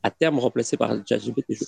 à 0.02 0.10
terme 0.10 0.38
remplacé 0.38 0.76
par 0.76 0.96
ChatGPT. 1.06 1.54
je. 1.54 1.64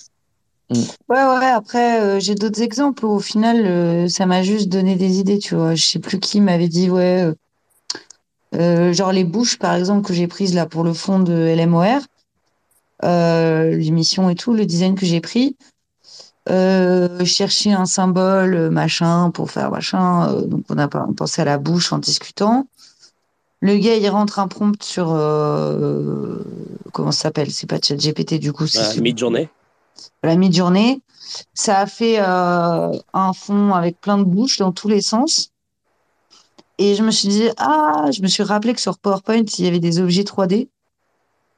Ouais, 0.71 0.85
ouais, 1.09 1.45
après, 1.47 2.01
euh, 2.01 2.19
j'ai 2.19 2.35
d'autres 2.35 2.61
exemples 2.61 3.05
où 3.05 3.09
au 3.09 3.19
final, 3.19 3.65
euh, 3.65 4.07
ça 4.07 4.25
m'a 4.27 4.43
juste 4.43 4.69
donné 4.69 4.95
des 4.95 5.19
idées, 5.19 5.39
tu 5.39 5.55
vois. 5.55 5.73
Je 5.73 5.83
sais 5.83 5.99
plus 5.99 6.19
qui 6.19 6.41
m'avait 6.41 6.67
dit, 6.67 6.89
ouais, 6.89 7.33
euh, 8.55 8.93
genre 8.93 9.11
les 9.11 9.23
bouches, 9.23 9.57
par 9.57 9.73
exemple, 9.73 10.07
que 10.07 10.13
j'ai 10.13 10.27
prises 10.27 10.53
là 10.53 10.67
pour 10.67 10.83
le 10.83 10.93
fond 10.93 11.19
de 11.19 11.33
LMOR, 11.33 12.01
l'émission 13.01 14.29
et 14.29 14.35
tout, 14.35 14.53
le 14.53 14.65
design 14.65 14.93
que 14.95 15.05
j'ai 15.07 15.21
pris, 15.21 15.57
chercher 17.25 17.73
un 17.73 17.85
symbole, 17.85 18.69
machin, 18.69 19.31
pour 19.31 19.49
faire 19.49 19.71
machin. 19.71 20.41
donc, 20.43 20.65
on 20.69 20.77
a 20.77 20.87
pensait 20.87 21.41
à 21.41 21.45
la 21.45 21.57
bouche 21.57 21.91
en 21.91 21.97
discutant. 21.97 22.67
Le 23.61 23.75
gars, 23.77 23.95
il 23.95 24.07
rentre 24.09 24.37
un 24.39 24.47
prompt 24.47 24.81
sur, 24.83 25.07
comment 26.93 27.11
ça 27.11 27.23
s'appelle? 27.23 27.49
C'est 27.49 27.67
pas 27.67 27.79
ChatGPT, 27.81 28.35
du 28.35 28.53
coup, 28.53 28.67
c'est 28.67 28.97
Ah, 28.97 29.01
Mid-journée. 29.01 29.49
La 30.23 30.35
mi-journée. 30.35 31.01
Ça 31.53 31.79
a 31.79 31.85
fait 31.85 32.19
euh, 32.19 32.91
un 33.13 33.33
fond 33.33 33.73
avec 33.73 33.99
plein 33.99 34.17
de 34.17 34.23
bouches 34.23 34.57
dans 34.57 34.71
tous 34.71 34.87
les 34.87 35.01
sens. 35.01 35.51
Et 36.77 36.95
je 36.95 37.03
me 37.03 37.11
suis 37.11 37.27
dit, 37.27 37.49
ah, 37.57 38.09
je 38.11 38.21
me 38.21 38.27
suis 38.27 38.43
rappelé 38.43 38.73
que 38.73 38.81
sur 38.81 38.97
PowerPoint, 38.97 39.43
il 39.57 39.65
y 39.65 39.67
avait 39.67 39.79
des 39.79 39.99
objets 39.99 40.23
3D 40.23 40.69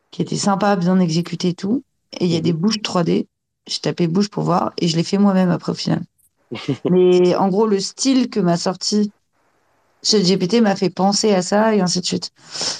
qui 0.09 0.21
étaient 0.21 0.35
sympas, 0.35 0.75
bien 0.75 0.99
exécutés 0.99 1.49
et 1.49 1.53
tout. 1.53 1.83
Et 2.19 2.25
il 2.25 2.31
y 2.31 2.35
a 2.35 2.41
des 2.41 2.53
bouches 2.53 2.79
3D. 2.79 3.27
J'ai 3.67 3.79
tapé 3.79 4.07
bouche 4.07 4.29
pour 4.29 4.43
voir 4.43 4.73
et 4.77 4.87
je 4.87 4.97
l'ai 4.97 5.03
fait 5.03 5.19
moi-même 5.19 5.51
après 5.51 5.71
au 5.71 5.75
final. 5.75 6.01
Mais 6.89 7.35
en 7.35 7.47
gros, 7.49 7.67
le 7.67 7.79
style 7.79 8.29
que 8.29 8.39
m'a 8.39 8.57
sorti 8.57 9.11
ce 10.01 10.17
GPT 10.17 10.61
m'a 10.61 10.75
fait 10.75 10.89
penser 10.89 11.33
à 11.33 11.41
ça 11.41 11.75
et 11.75 11.81
ainsi 11.81 12.01
de 12.01 12.05
suite. 12.05 12.31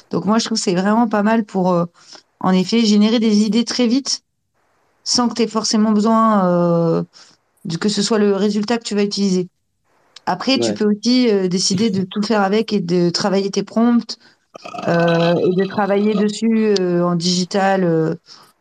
Donc 0.09 0.25
moi, 0.25 0.39
je 0.39 0.45
trouve 0.45 0.57
que 0.57 0.63
c'est 0.63 0.75
vraiment 0.75 1.07
pas 1.07 1.23
mal 1.23 1.45
pour, 1.45 1.71
euh, 1.71 1.85
en 2.39 2.51
effet, 2.51 2.83
générer 2.83 3.19
des 3.19 3.41
idées 3.41 3.65
très 3.65 3.87
vite 3.87 4.23
sans 5.03 5.29
que 5.29 5.35
tu 5.35 5.41
aies 5.43 5.47
forcément 5.47 5.91
besoin 5.91 6.45
euh, 6.45 7.03
de 7.65 7.77
que 7.77 7.89
ce 7.89 8.01
soit 8.01 8.19
le 8.19 8.35
résultat 8.35 8.77
que 8.77 8.83
tu 8.83 8.95
vas 8.95 9.03
utiliser. 9.03 9.47
Après, 10.25 10.59
tu 10.59 10.73
peux 10.73 10.85
aussi 10.85 11.29
euh, 11.29 11.47
décider 11.47 11.89
de 11.89 12.03
tout 12.03 12.21
faire 12.21 12.41
avec 12.41 12.73
et 12.73 12.79
de 12.79 13.09
travailler 13.09 13.49
tes 13.49 13.63
prompts 13.63 14.17
euh, 14.87 15.35
et 15.35 15.55
de 15.55 15.65
travailler 15.65 16.13
dessus 16.13 16.75
en 16.79 17.15
digital, 17.15 18.17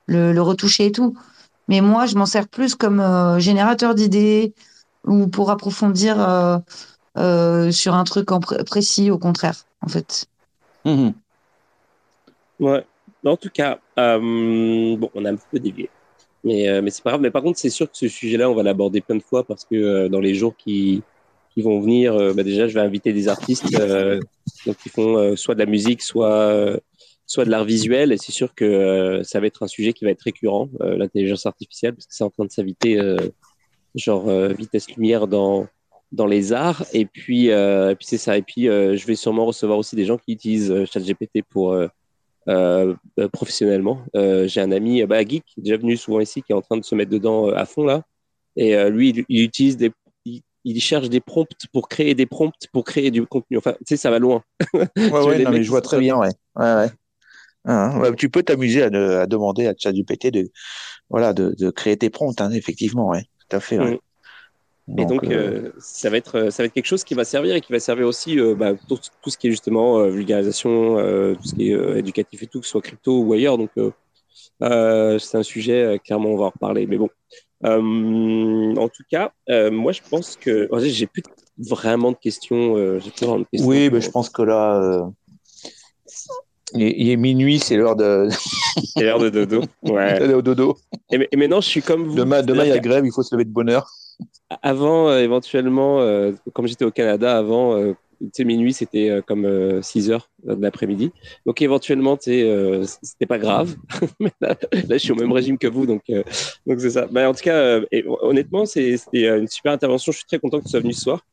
le, 0.07 0.33
le 0.33 0.43
retoucher 0.43 0.87
et 0.87 0.93
tout. 0.93 1.15
Mais 1.69 1.81
moi, 1.81 2.07
je 2.07 2.17
m'en 2.17 2.27
sers 2.27 2.49
plus 2.49 2.75
comme 2.75 3.39
générateur 3.39 3.95
d'idées 3.95 4.55
ou 5.07 5.29
pour 5.29 5.51
approfondir 5.51 6.17
sur 7.71 7.95
un 7.95 8.05
truc 8.05 8.33
en 8.33 8.41
précis, 8.41 9.11
au 9.11 9.19
contraire, 9.19 9.65
en 9.83 9.89
fait. 9.89 10.27
Mhm. 10.85 11.15
Ouais. 12.59 12.85
En 13.25 13.37
tout 13.37 13.51
cas, 13.51 13.79
bon, 13.97 15.11
on 15.15 15.25
a 15.25 15.31
un 15.33 15.37
peu 15.37 15.59
dévié. 15.59 15.91
Mais, 16.43 16.69
euh, 16.69 16.81
mais 16.83 16.91
c'est 16.91 17.03
pas 17.03 17.11
grave. 17.11 17.21
Mais 17.21 17.31
par 17.31 17.43
contre, 17.43 17.59
c'est 17.59 17.71
sûr 17.71 17.91
que 17.91 17.97
ce 17.97 18.09
sujet-là, 18.09 18.49
on 18.51 18.55
va 18.55 18.63
l'aborder 18.63 19.01
plein 19.01 19.17
de 19.17 19.23
fois 19.23 19.45
parce 19.45 19.65
que 19.65 19.75
euh, 19.75 20.09
dans 20.09 20.21
les 20.21 20.35
jours 20.35 20.57
qui, 20.57 21.03
qui 21.53 21.63
vont 21.63 21.81
venir, 21.81 22.15
euh, 22.15 22.33
bah 22.33 22.43
déjà, 22.43 22.67
je 22.67 22.75
vais 22.75 22.81
inviter 22.81 23.13
des 23.13 23.29
artistes 23.29 23.67
euh, 23.79 24.19
donc, 24.67 24.77
qui 24.79 24.89
font 24.89 25.19
euh, 25.19 25.37
soit 25.37 25.55
de 25.55 25.61
la 25.61 25.67
musique, 25.67 26.01
soit, 26.01 26.33
euh, 26.33 26.79
soit 27.27 27.45
de 27.45 27.51
l'art 27.51 27.65
visuel. 27.65 28.13
Et 28.13 28.17
c'est 28.17 28.33
sûr 28.33 28.55
que 28.55 29.21
ça 29.23 29.39
va 29.41 29.47
être 29.49 29.63
un 29.63 29.67
sujet 29.67 29.93
qui 29.93 30.05
va 30.05 30.13
être 30.13 30.23
récurrent, 30.23 30.71
l'intelligence 30.81 31.45
artificielle, 31.45 31.95
parce 31.95 32.07
que 32.07 32.15
c'est 32.15 32.25
en 32.25 32.31
train 32.31 32.47
de 32.47 32.51
s'inviter, 32.51 32.99
genre 33.95 34.29
euh, 34.29 34.49
vitesse 34.55 34.91
lumière 34.91 35.27
dans, 35.27 35.67
dans 36.13 36.27
les 36.27 36.55
arts. 36.55 36.85
Et 36.95 37.05
puis, 37.05 37.49
et 37.49 37.95
puis 37.99 38.07
c'est 38.07 38.19
ça. 38.19 38.39
Et 38.39 38.43
puis, 38.43 38.65
je 38.65 39.07
vais 39.07 39.15
sûrement 39.15 39.45
recevoir 39.45 39.79
aussi 39.79 39.95
des 39.95 40.07
gens 40.07 40.17
qui 40.17 40.33
utilisent 40.33 40.87
ChatGPT 40.91 41.43
pour, 41.51 41.77
euh, 42.49 42.95
euh, 43.19 43.29
professionnellement. 43.29 44.05
Euh, 44.17 44.49
j'ai 44.49 44.61
un 44.61 44.73
ami, 44.73 45.05
bah, 45.05 45.25
Geek, 45.25 45.45
qui 45.45 45.61
est 45.61 45.63
déjà 45.63 45.77
venu 45.77 45.97
souvent 45.97 46.21
ici, 46.21 46.43
qui 46.43 46.53
est 46.53 46.55
en 46.55 46.63
train 46.63 46.77
de 46.77 46.85
se 46.85 46.95
mettre 46.95 47.11
dedans 47.11 47.49
à 47.49 47.67
fond 47.67 47.85
là. 47.85 48.03
Et 48.57 48.77
lui, 48.91 49.11
il, 49.11 49.25
il, 49.29 49.43
utilise 49.43 49.77
des, 49.77 49.93
il, 50.25 50.43
il, 50.65 50.81
cherche 50.81 51.09
des 51.09 51.21
prompts 51.21 51.67
pour 51.73 51.89
créer 51.89 52.15
des 52.15 52.27
prompts 52.27 52.67
pour 52.73 52.85
créer 52.85 53.11
du 53.11 53.25
contenu. 53.25 53.59
Enfin, 53.59 53.73
tu 53.79 53.85
sais, 53.89 53.97
ça 53.97 54.11
va 54.11 54.19
loin. 54.19 54.43
ouais, 54.75 54.89
ouais, 54.97 55.39
non, 55.45 55.51
mais 55.53 55.63
je 55.63 55.71
vois 55.71 55.81
très 55.81 56.01
bien, 56.01 56.17
ouais. 56.19 56.31
ouais, 56.57 56.75
ouais. 56.75 56.91
Ah, 57.65 57.99
ouais, 57.99 58.15
tu 58.17 58.31
peux 58.31 58.43
t'amuser 58.43 58.83
à, 58.83 58.91
de, 58.91 58.99
à, 58.99 59.27
demander 59.27 59.67
à 59.67 59.75
ChatGPT 59.77 60.29
de, 60.29 60.51
voilà, 61.11 61.33
de, 61.35 61.55
de, 61.59 61.71
créer 61.71 61.97
tes 61.97 62.09
prompts, 62.09 62.41
hein, 62.41 62.51
effectivement, 62.53 63.09
ouais, 63.09 63.25
tout 63.49 63.57
à 63.57 63.61
fait. 63.61 63.79
Ouais. 63.79 64.01
Donc, 64.91 65.23
et 65.23 65.27
donc, 65.27 65.33
euh, 65.33 65.71
ça, 65.79 66.11
va 66.11 66.17
être, 66.17 66.51
ça 66.51 66.63
va 66.63 66.67
être 66.67 66.73
quelque 66.73 66.87
chose 66.87 67.05
qui 67.05 67.15
va 67.15 67.25
servir 67.25 67.55
et 67.55 67.61
qui 67.61 67.73
va 67.73 67.79
servir 67.79 68.07
aussi 68.07 68.41
euh, 68.41 68.57
bah, 68.57 68.73
tout, 68.89 68.99
tout, 69.23 69.31
ce 69.31 69.39
qui 69.39 69.47
est 69.47 69.51
justement 69.51 70.01
euh, 70.01 70.11
vulgarisation, 70.11 70.97
tout 71.35 71.47
ce 71.47 71.55
qui 71.55 71.71
est 71.71 71.99
éducatif 71.99 72.43
et 72.43 72.47
tout, 72.47 72.61
que 72.61 72.67
ce 72.67 72.73
soit 72.73 72.83
crypto 72.83 73.21
ou 73.21 73.33
ailleurs. 73.33 73.57
Donc, 73.57 73.71
c'est 74.61 75.37
un 75.37 75.43
sujet, 75.43 76.01
clairement, 76.05 76.31
on 76.31 76.37
va 76.37 76.47
en 76.47 76.51
reparler. 76.51 76.87
Mais 76.87 76.99
bon, 76.99 77.09
en 77.63 78.89
tout 78.89 79.05
cas, 79.09 79.33
moi, 79.71 79.93
je 79.93 80.01
pense 80.09 80.37
que 80.37 80.69
j'ai 80.83 81.07
plus 81.07 81.23
vraiment 81.57 82.11
de 82.11 82.17
questions. 82.17 82.99
j'ai 82.99 83.11
plus 83.11 83.27
vraiment 83.27 83.41
de 83.41 83.47
questions 83.53 83.69
oui, 83.69 83.91
mais 83.91 84.01
je 84.01 84.11
pense 84.11 84.29
que 84.29 84.43
là, 84.43 85.09
il 86.75 87.11
est 87.11 87.17
minuit, 87.17 87.61
c'est 87.61 87.77
l'heure 87.77 87.97
de. 87.97 88.29
c'est 88.97 89.05
l'heure 89.05 89.21
de 89.21 89.31
dodo. 89.31 89.63
Ouais. 89.83 90.33
au 90.33 90.43
dodo. 90.43 90.77
Et, 91.13 91.29
et, 91.31 91.37
maintenant, 91.37 91.61
je 91.61 91.69
suis 91.69 91.83
comme 91.83 92.09
vous. 92.09 92.15
Demain, 92.15 92.43
demain 92.43 92.65
il 92.65 92.71
y 92.71 92.73
a 92.73 92.79
grève, 92.79 93.05
il 93.05 93.13
faut 93.13 93.23
se 93.23 93.35
lever 93.35 93.45
de 93.45 93.51
bonne 93.51 93.71
heure. 93.71 93.89
Avant, 94.63 95.09
euh, 95.09 95.21
éventuellement, 95.21 96.01
euh, 96.01 96.33
comme 96.53 96.67
j'étais 96.67 96.85
au 96.85 96.91
Canada 96.91 97.39
avant, 97.39 97.77
euh, 97.77 97.95
minuit, 98.41 98.73
c'était 98.73 99.21
comme 99.27 99.83
6 99.83 100.11
heures 100.11 100.29
de 100.45 100.61
l'après-midi. 100.61 101.11
Donc, 101.47 101.63
éventuellement, 101.63 102.17
tu 102.19 102.33
sais, 102.33 102.83
c'était 103.03 103.25
pas 103.25 103.39
grave. 103.39 103.77
là, 104.43 104.57
je 104.91 104.99
suis 104.99 105.13
au 105.13 105.15
même 105.15 105.33
régime 105.33 105.57
que 105.57 105.69
vous, 105.69 105.87
donc 105.87 106.03
donc 106.67 106.81
c'est 106.81 106.91
ça. 106.91 107.09
En 107.11 107.33
tout 107.33 107.43
cas, 107.43 107.81
et, 107.91 108.05
honnêtement, 108.07 108.67
c'était 108.67 108.99
une 109.15 109.49
super 109.49 109.73
intervention. 109.73 110.13
Je 110.13 110.19
suis 110.19 110.27
très 110.27 110.39
content 110.39 110.59
que 110.59 110.65
tu 110.65 110.71
sois 110.71 110.81
venu 110.81 110.93
ce 110.93 111.01
soir. 111.01 111.25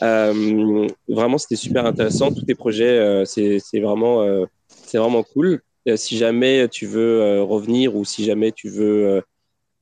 vraiment, 0.00 1.38
c'était 1.38 1.56
super 1.56 1.84
intéressant. 1.84 2.32
Tous 2.32 2.44
tes 2.44 2.54
projets, 2.54 3.24
c'est 3.26 3.80
vraiment, 3.80 4.24
c'est 4.68 4.98
vraiment 4.98 5.24
cool. 5.24 5.62
si 5.96 6.16
jamais 6.16 6.68
tu 6.68 6.86
veux 6.86 7.42
revenir 7.42 7.96
ou 7.96 8.04
si 8.04 8.22
jamais 8.22 8.52
tu 8.52 8.68
veux 8.68 9.20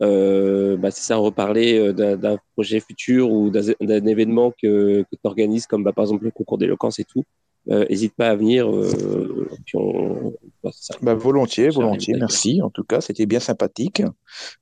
euh, 0.05 0.77
bah, 0.77 0.91
c'est 0.91 1.03
ça, 1.03 1.17
reparler 1.17 1.79
euh, 1.79 2.17
d'un 2.17 2.39
projet 2.55 2.81
futur 2.81 3.31
ou 3.31 3.51
d'un 3.51 4.07
événement 4.07 4.51
que, 4.51 5.03
que 5.03 5.11
tu 5.11 5.21
organises, 5.25 5.67
comme 5.67 5.83
bah, 5.83 5.93
par 5.93 6.05
exemple 6.05 6.25
le 6.25 6.31
concours 6.31 6.59
d'éloquence 6.59 6.99
et 6.99 7.05
tout. 7.05 7.25
N'hésite 7.67 8.13
euh, 8.13 8.17
pas 8.19 8.29
à 8.29 8.37
venir. 8.37 8.71
Euh, 8.71 9.49
puis 9.65 9.77
on, 9.77 10.35
bah, 10.63 10.71
ça, 10.73 10.95
bah, 11.03 11.15
volontiers, 11.15 11.71
volontiers. 11.71 12.15
Merci. 12.19 12.61
En 12.63 12.71
tout 12.71 12.85
cas, 12.85 13.01
c'était 13.01 13.27
bien 13.27 13.41
sympathique. 13.41 14.03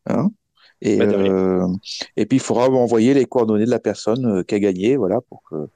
Hein 0.06 0.30
et, 0.80 0.98
et 2.16 2.26
puis, 2.26 2.38
il 2.38 2.40
faudra 2.40 2.68
envoyer 2.68 3.14
les 3.14 3.24
coordonnées 3.24 3.66
de 3.66 3.70
la 3.70 3.78
personne 3.78 4.44
qui 4.44 4.54
a 4.54 4.58
gagné, 4.58 4.96
voilà, 4.96 5.20
pour 5.20 5.42
que 5.48 5.68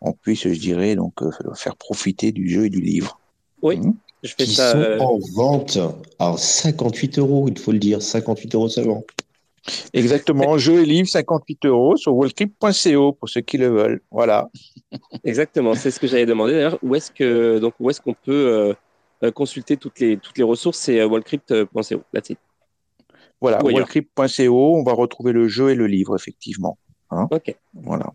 on 0.00 0.12
puisse, 0.12 0.48
je 0.48 0.58
dirais, 0.60 0.94
donc 0.94 1.14
faire 1.54 1.76
profiter 1.76 2.32
du 2.32 2.48
jeu 2.48 2.66
et 2.66 2.70
du 2.70 2.80
livre. 2.80 3.18
Oui. 3.62 3.78
Mmh. 3.78 3.94
Je 4.22 4.34
fais 4.36 4.44
qui 4.44 4.54
ça, 4.54 4.72
sont 4.72 4.78
euh... 4.78 4.98
en 4.98 5.18
vente 5.34 5.78
à 6.18 6.36
58 6.36 7.18
euros, 7.18 7.48
il 7.48 7.58
faut 7.58 7.72
le 7.72 7.78
dire, 7.78 8.02
58 8.02 8.54
euros 8.54 8.68
seulement. 8.68 9.04
Exactement, 9.92 10.56
jeu 10.56 10.82
et 10.82 10.86
livre, 10.86 11.08
58 11.08 11.66
euros 11.66 11.96
sur 11.96 12.14
wallcrypt.co 12.14 13.12
pour 13.12 13.28
ceux 13.28 13.40
qui 13.42 13.58
le 13.58 13.68
veulent. 13.68 14.00
Voilà. 14.10 14.48
Exactement, 15.24 15.74
c'est 15.74 15.90
ce 15.90 16.00
que 16.00 16.06
j'avais 16.06 16.26
demandé 16.26 16.52
d'ailleurs. 16.52 16.78
Où 16.82 16.94
est-ce 16.94 17.10
que 17.10 17.58
donc 17.58 17.74
où 17.78 17.90
est-ce 17.90 18.00
qu'on 18.00 18.14
peut 18.14 18.74
euh, 19.22 19.30
consulter 19.32 19.76
toutes 19.76 20.00
les 20.00 20.16
toutes 20.16 20.38
les 20.38 20.44
ressources? 20.44 20.78
C'est 20.78 21.04
wallcrypt.co. 21.04 22.02
That's 22.12 22.30
it. 22.30 22.38
Voilà, 23.40 23.62
wallcrypt.co, 23.62 24.76
on 24.76 24.82
va 24.82 24.92
retrouver 24.92 25.32
le 25.32 25.48
jeu 25.48 25.70
et 25.70 25.74
le 25.74 25.86
livre 25.86 26.16
effectivement. 26.16 26.78
Hein 27.10 27.28
ok. 27.30 27.54
Voilà. 27.74 28.12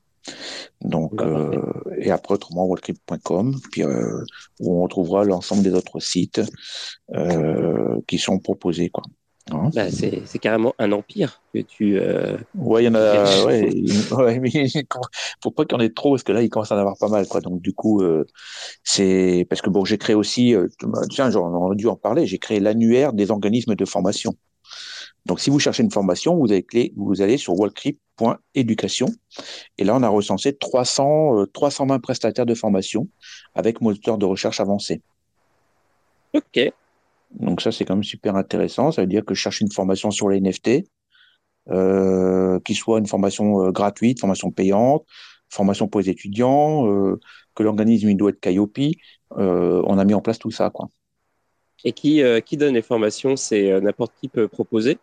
Donc, 0.82 1.22
euh, 1.22 1.62
et 1.98 2.12
après, 2.12 2.36
autrement, 2.36 2.66
wallcrypt.com, 2.66 3.56
puis 3.72 3.84
euh, 3.84 4.24
où 4.60 4.78
on 4.78 4.84
retrouvera 4.84 5.24
l'ensemble 5.24 5.64
des 5.64 5.74
autres 5.74 6.00
sites 6.00 6.42
euh, 7.14 8.00
qui 8.08 8.18
sont 8.18 8.40
proposés, 8.40 8.90
quoi. 8.90 9.04
Hein? 9.52 9.70
Bah, 9.74 9.92
c'est 9.92 10.40
carrément 10.40 10.74
un 10.80 10.94
empire 10.94 11.42
que 11.54 11.60
tu. 11.60 12.00
Ouais, 12.56 12.84
il 12.84 12.86
y 12.86 12.88
en 12.88 12.96
a. 12.96 13.46
ouais, 13.46 13.70
ouais, 14.12 14.40
mais 14.40 14.50
faut 15.44 15.52
pas 15.52 15.66
qu'il 15.66 15.78
y 15.78 15.82
en 15.82 15.84
ait 15.84 15.90
trop 15.90 16.12
parce 16.12 16.24
que 16.24 16.32
là, 16.32 16.42
il 16.42 16.50
commence 16.50 16.72
à 16.72 16.76
en 16.76 16.80
avoir 16.80 16.98
pas 16.98 17.10
mal, 17.10 17.28
quoi. 17.28 17.42
Donc, 17.42 17.62
du 17.62 17.74
coup, 17.74 18.02
c'est 18.84 19.46
parce 19.50 19.62
que 19.62 19.70
bon, 19.70 19.84
j'ai 19.84 19.98
créé 19.98 20.16
aussi. 20.16 20.56
Tiens, 21.10 21.30
j'en 21.30 21.74
ai 21.74 21.76
dû 21.76 21.88
en 21.88 21.98
parler. 21.98 22.26
J'ai 22.26 22.40
créé 22.40 22.62
l'annuaire 22.62 23.12
des 23.12 23.32
organismes 23.32 23.76
de 23.76 23.86
formation. 23.86 24.34
Donc, 25.26 25.40
si 25.40 25.50
vous 25.50 25.60
cherchez 25.60 25.84
une 25.84 25.92
formation, 25.92 26.36
vous, 26.36 27.22
allez 27.22 27.38
sur 27.38 27.58
wallcrypt.education. 27.58 29.08
Et 29.78 29.84
là, 29.86 29.96
on 29.96 30.04
a 30.04 30.10
recensé 30.10 30.54
300, 30.54 31.40
euh, 31.40 31.46
320 31.46 32.00
prestataires 32.00 32.46
de 32.46 32.56
formation 32.56 33.08
avec 33.56 33.80
moteur 33.80 34.18
de 34.18 34.26
recherche 34.26 34.60
avancé. 34.60 35.02
OK. 36.34 36.60
Donc, 37.40 37.62
ça, 37.62 37.72
c'est 37.72 37.86
quand 37.86 37.96
même 37.96 38.04
super 38.04 38.36
intéressant. 38.36 38.92
Ça 38.92 39.02
veut 39.02 39.08
dire 39.08 39.24
que 39.24 39.34
je 39.34 39.40
cherche 39.40 39.62
une 39.62 39.72
formation 39.72 40.12
sur 40.12 40.30
les 40.30 40.42
NFT, 40.42 40.86
euh, 41.70 42.60
qui 42.66 42.76
soit 42.76 43.00
une 43.00 43.08
formation 43.08 43.66
euh, 43.66 43.72
gratuite, 43.72 44.20
formation 44.20 44.52
payante, 44.52 45.06
formation 45.50 45.88
pour 45.88 46.02
les 46.02 46.10
étudiants, 46.10 46.88
euh, 46.88 47.20
que 47.56 47.64
l'organisme 47.64 48.10
il 48.10 48.18
doit 48.18 48.32
être 48.32 48.40
Calliope. 48.42 48.78
On 49.32 49.98
a 49.98 50.04
mis 50.04 50.14
en 50.14 50.22
place 50.22 50.40
tout 50.40 50.52
ça, 50.52 50.70
quoi. 50.70 50.90
Et 51.86 51.92
qui, 51.92 52.22
qui 52.46 52.56
donne 52.56 52.76
les 52.76 52.82
formations? 52.82 53.36
C'est 53.36 53.82
n'importe 53.82 54.14
qui 54.20 54.30
peut 54.30 54.48
proposer? 54.48 54.98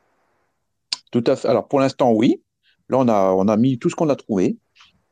Tout 1.11 1.25
à 1.27 1.37
fait. 1.37 1.49
Alors 1.49 1.69
pour 1.69 1.81
l'instant, 1.81 2.13
oui. 2.13 2.43
Là, 2.89 2.99
on 2.99 3.07
a, 3.07 3.33
on 3.33 3.47
a 3.47 3.57
mis 3.57 3.79
tout 3.79 3.89
ce 3.89 3.95
qu'on 3.95 4.09
a 4.09 4.17
trouvé. 4.17 4.57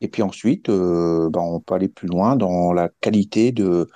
Et 0.00 0.08
puis 0.08 0.22
ensuite, 0.22 0.68
euh, 0.68 1.28
ben, 1.30 1.40
on 1.40 1.60
peut 1.60 1.74
aller 1.74 1.88
plus 1.88 2.08
loin 2.08 2.34
dans 2.34 2.72
la 2.72 2.88
qualité 3.00 3.52
de, 3.52 3.88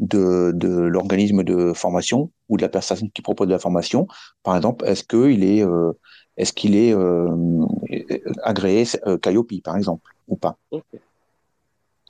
de, 0.00 0.52
de 0.54 0.68
l'organisme 0.68 1.42
de 1.44 1.72
formation 1.74 2.30
ou 2.48 2.56
de 2.56 2.62
la 2.62 2.70
personne 2.70 3.10
qui 3.10 3.22
propose 3.22 3.46
de 3.46 3.52
la 3.52 3.58
formation. 3.58 4.06
Par 4.42 4.56
exemple, 4.56 4.86
est-ce 4.86 5.04
qu'il 5.04 5.44
est, 5.44 5.62
euh, 5.62 5.92
est-ce 6.38 6.52
qu'il 6.52 6.76
est 6.76 6.94
euh, 6.94 7.30
agréé 8.42 8.84
euh, 9.06 9.18
Calliope, 9.18 9.52
par 9.62 9.76
exemple, 9.76 10.10
ou 10.28 10.36
pas? 10.36 10.56
Ok, 10.70 10.84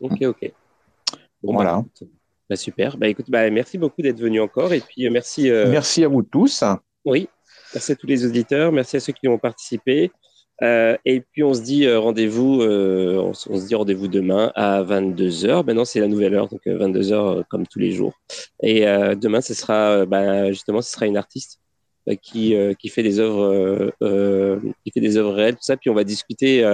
ok, 0.00 0.22
ok. 0.22 0.52
Bon, 1.42 1.54
voilà. 1.54 1.84
Bah, 2.00 2.06
bah, 2.50 2.56
super. 2.56 2.96
Bah, 2.96 3.08
écoute, 3.08 3.30
bah, 3.30 3.50
merci 3.50 3.78
beaucoup 3.78 4.02
d'être 4.02 4.20
venu 4.20 4.40
encore. 4.40 4.72
Et 4.72 4.80
puis, 4.80 5.08
merci. 5.10 5.50
Merci 5.50 6.04
à 6.04 6.08
vous 6.08 6.22
tous. 6.22 6.62
Oui, 7.04 7.28
Merci 7.76 7.92
à 7.92 7.96
tous 7.96 8.06
les 8.06 8.24
auditeurs, 8.24 8.72
merci 8.72 8.96
à 8.96 9.00
ceux 9.00 9.12
qui 9.12 9.28
ont 9.28 9.36
participé. 9.36 10.10
Euh, 10.62 10.96
et 11.04 11.20
puis 11.20 11.42
on 11.42 11.52
se 11.52 11.60
dit 11.60 11.84
euh, 11.84 11.98
rendez-vous, 12.00 12.62
euh, 12.62 13.18
on, 13.18 13.34
se 13.34 13.66
dit 13.66 13.74
rendez-vous 13.74 14.08
demain 14.08 14.50
à 14.54 14.82
22h. 14.82 15.56
Maintenant 15.66 15.84
c'est 15.84 16.00
la 16.00 16.08
nouvelle 16.08 16.34
heure, 16.34 16.48
donc 16.48 16.62
22h 16.64 17.12
euh, 17.12 17.42
comme 17.50 17.66
tous 17.66 17.78
les 17.78 17.92
jours. 17.92 18.14
Et 18.62 18.86
demain 19.16 19.42
ce 19.42 19.52
sera, 19.52 20.06
bah, 20.06 20.50
justement, 20.52 20.80
ce 20.80 20.90
sera 20.90 21.04
une 21.04 21.18
artiste 21.18 21.60
qui 22.22 22.54
qui 22.78 22.88
fait 22.88 23.02
des 23.02 23.20
œuvres, 23.20 23.92
qui 24.82 24.90
fait 24.90 25.00
des 25.00 25.18
œuvres 25.18 25.34
réelles, 25.34 25.56
tout 25.56 25.62
ça. 25.62 25.76
Puis 25.76 25.90
on 25.90 25.94
va 25.94 26.04
discuter, 26.04 26.64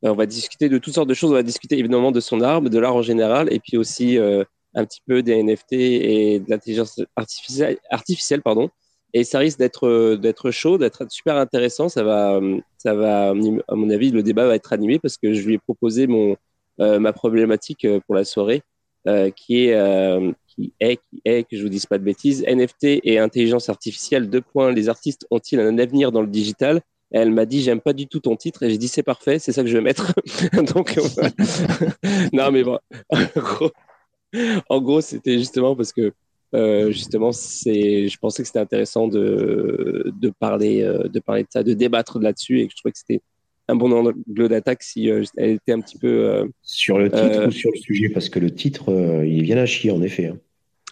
on 0.00 0.14
va 0.14 0.24
discuter 0.24 0.70
de 0.70 0.78
toutes 0.78 0.94
sortes 0.94 1.10
de 1.10 1.14
choses. 1.14 1.30
On 1.30 1.34
va 1.34 1.42
discuter 1.42 1.78
évidemment 1.78 2.10
de 2.10 2.20
son 2.20 2.40
art, 2.40 2.62
de 2.62 2.78
l'art 2.78 2.96
en 2.96 3.02
général, 3.02 3.52
et 3.52 3.60
puis 3.60 3.76
aussi 3.76 4.16
un 4.16 4.84
petit 4.86 5.02
peu 5.06 5.22
des 5.22 5.42
NFT 5.42 5.72
et 5.74 6.40
de 6.40 6.48
l'intelligence 6.48 7.02
artificielle, 7.16 7.76
artificielle, 7.90 8.40
pardon 8.40 8.70
et 9.16 9.24
ça 9.24 9.38
risque 9.38 9.58
d'être 9.58 9.88
euh, 9.88 10.16
d'être 10.18 10.50
chaud, 10.50 10.76
d'être 10.76 11.10
super 11.10 11.36
intéressant. 11.36 11.88
Ça 11.88 12.02
va, 12.02 12.38
ça 12.76 12.94
va, 12.94 13.30
à 13.30 13.74
mon 13.74 13.90
avis, 13.90 14.10
le 14.10 14.22
débat 14.22 14.46
va 14.46 14.54
être 14.54 14.74
animé 14.74 14.98
parce 14.98 15.16
que 15.16 15.32
je 15.32 15.46
lui 15.46 15.54
ai 15.54 15.58
proposé 15.58 16.06
mon 16.06 16.36
euh, 16.80 16.98
ma 16.98 17.14
problématique 17.14 17.86
euh, 17.86 17.98
pour 18.00 18.14
la 18.14 18.24
soirée, 18.24 18.62
euh, 19.08 19.30
qui 19.30 19.64
est 19.64 19.72
euh, 19.72 20.32
qui 20.46 20.74
est 20.80 20.96
qui 20.96 21.22
est 21.24 21.44
que 21.44 21.56
je 21.56 21.62
vous 21.62 21.70
dise 21.70 21.86
pas 21.86 21.96
de 21.96 22.04
bêtises, 22.04 22.44
NFT 22.46 23.00
et 23.04 23.18
intelligence 23.18 23.70
artificielle. 23.70 24.28
Deux 24.28 24.42
points. 24.42 24.70
Les 24.70 24.90
artistes 24.90 25.26
ont-ils 25.30 25.60
un 25.60 25.78
avenir 25.78 26.12
dans 26.12 26.20
le 26.20 26.28
digital? 26.28 26.82
Elle 27.10 27.30
m'a 27.30 27.46
dit 27.46 27.62
j'aime 27.62 27.80
pas 27.80 27.94
du 27.94 28.08
tout 28.08 28.20
ton 28.20 28.36
titre 28.36 28.64
et 28.64 28.70
j'ai 28.70 28.76
dit 28.76 28.88
c'est 28.88 29.02
parfait, 29.02 29.38
c'est 29.38 29.52
ça 29.52 29.62
que 29.62 29.68
je 29.68 29.78
vais 29.78 29.82
mettre. 29.82 30.12
Donc 30.74 30.94
non 32.34 32.50
mais 32.50 32.64
bon, 32.64 32.78
en 34.68 34.80
gros 34.82 35.00
c'était 35.00 35.38
justement 35.38 35.74
parce 35.74 35.94
que 35.94 36.12
euh, 36.54 36.90
justement, 36.90 37.32
c'est, 37.32 38.08
je 38.08 38.18
pensais 38.18 38.42
que 38.42 38.46
c'était 38.46 38.60
intéressant 38.60 39.08
de, 39.08 40.12
de, 40.20 40.30
parler, 40.30 40.82
euh, 40.82 41.08
de 41.08 41.20
parler 41.20 41.42
de 41.42 41.48
ça, 41.50 41.62
de 41.62 41.74
débattre 41.74 42.18
là-dessus, 42.18 42.60
et 42.60 42.66
que 42.66 42.72
je 42.72 42.76
trouvais 42.76 42.92
que 42.92 42.98
c'était 42.98 43.22
un 43.68 43.76
bon 43.76 43.92
angle 43.92 44.48
d'attaque 44.48 44.82
si 44.82 45.10
euh, 45.10 45.24
elle 45.36 45.50
était 45.50 45.72
un 45.72 45.80
petit 45.80 45.98
peu. 45.98 46.08
Euh, 46.08 46.46
sur 46.62 46.98
le 46.98 47.10
titre 47.10 47.40
euh, 47.40 47.48
ou 47.48 47.50
sur 47.50 47.70
le 47.72 47.78
sujet 47.78 48.08
Parce 48.08 48.28
que 48.28 48.38
le 48.38 48.50
titre, 48.50 48.92
euh, 48.92 49.26
il 49.26 49.42
vient 49.42 49.58
à 49.58 49.66
chier, 49.66 49.90
en 49.90 50.02
effet. 50.02 50.26
Hein. 50.26 50.38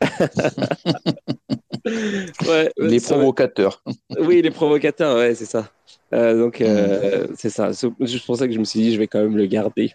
ouais, 2.49 2.71
les 2.77 3.01
provocateurs. 3.01 3.83
oui, 4.19 4.43
les 4.43 4.51
provocateurs, 4.51 5.17
ouais, 5.17 5.35
c'est 5.35 5.45
ça. 5.45 5.71
donc, 6.13 6.63
c'est 7.37 7.51
ça. 7.51 7.73
C'est 7.73 7.89
pour 8.27 8.37
ça 8.37 8.47
que 8.47 8.53
je 8.53 8.59
me 8.59 8.65
suis 8.65 8.81
dit, 8.81 8.93
je 8.93 8.99
vais 8.99 9.07
quand 9.07 9.23
même 9.23 9.37
le 9.37 9.47
garder. 9.47 9.93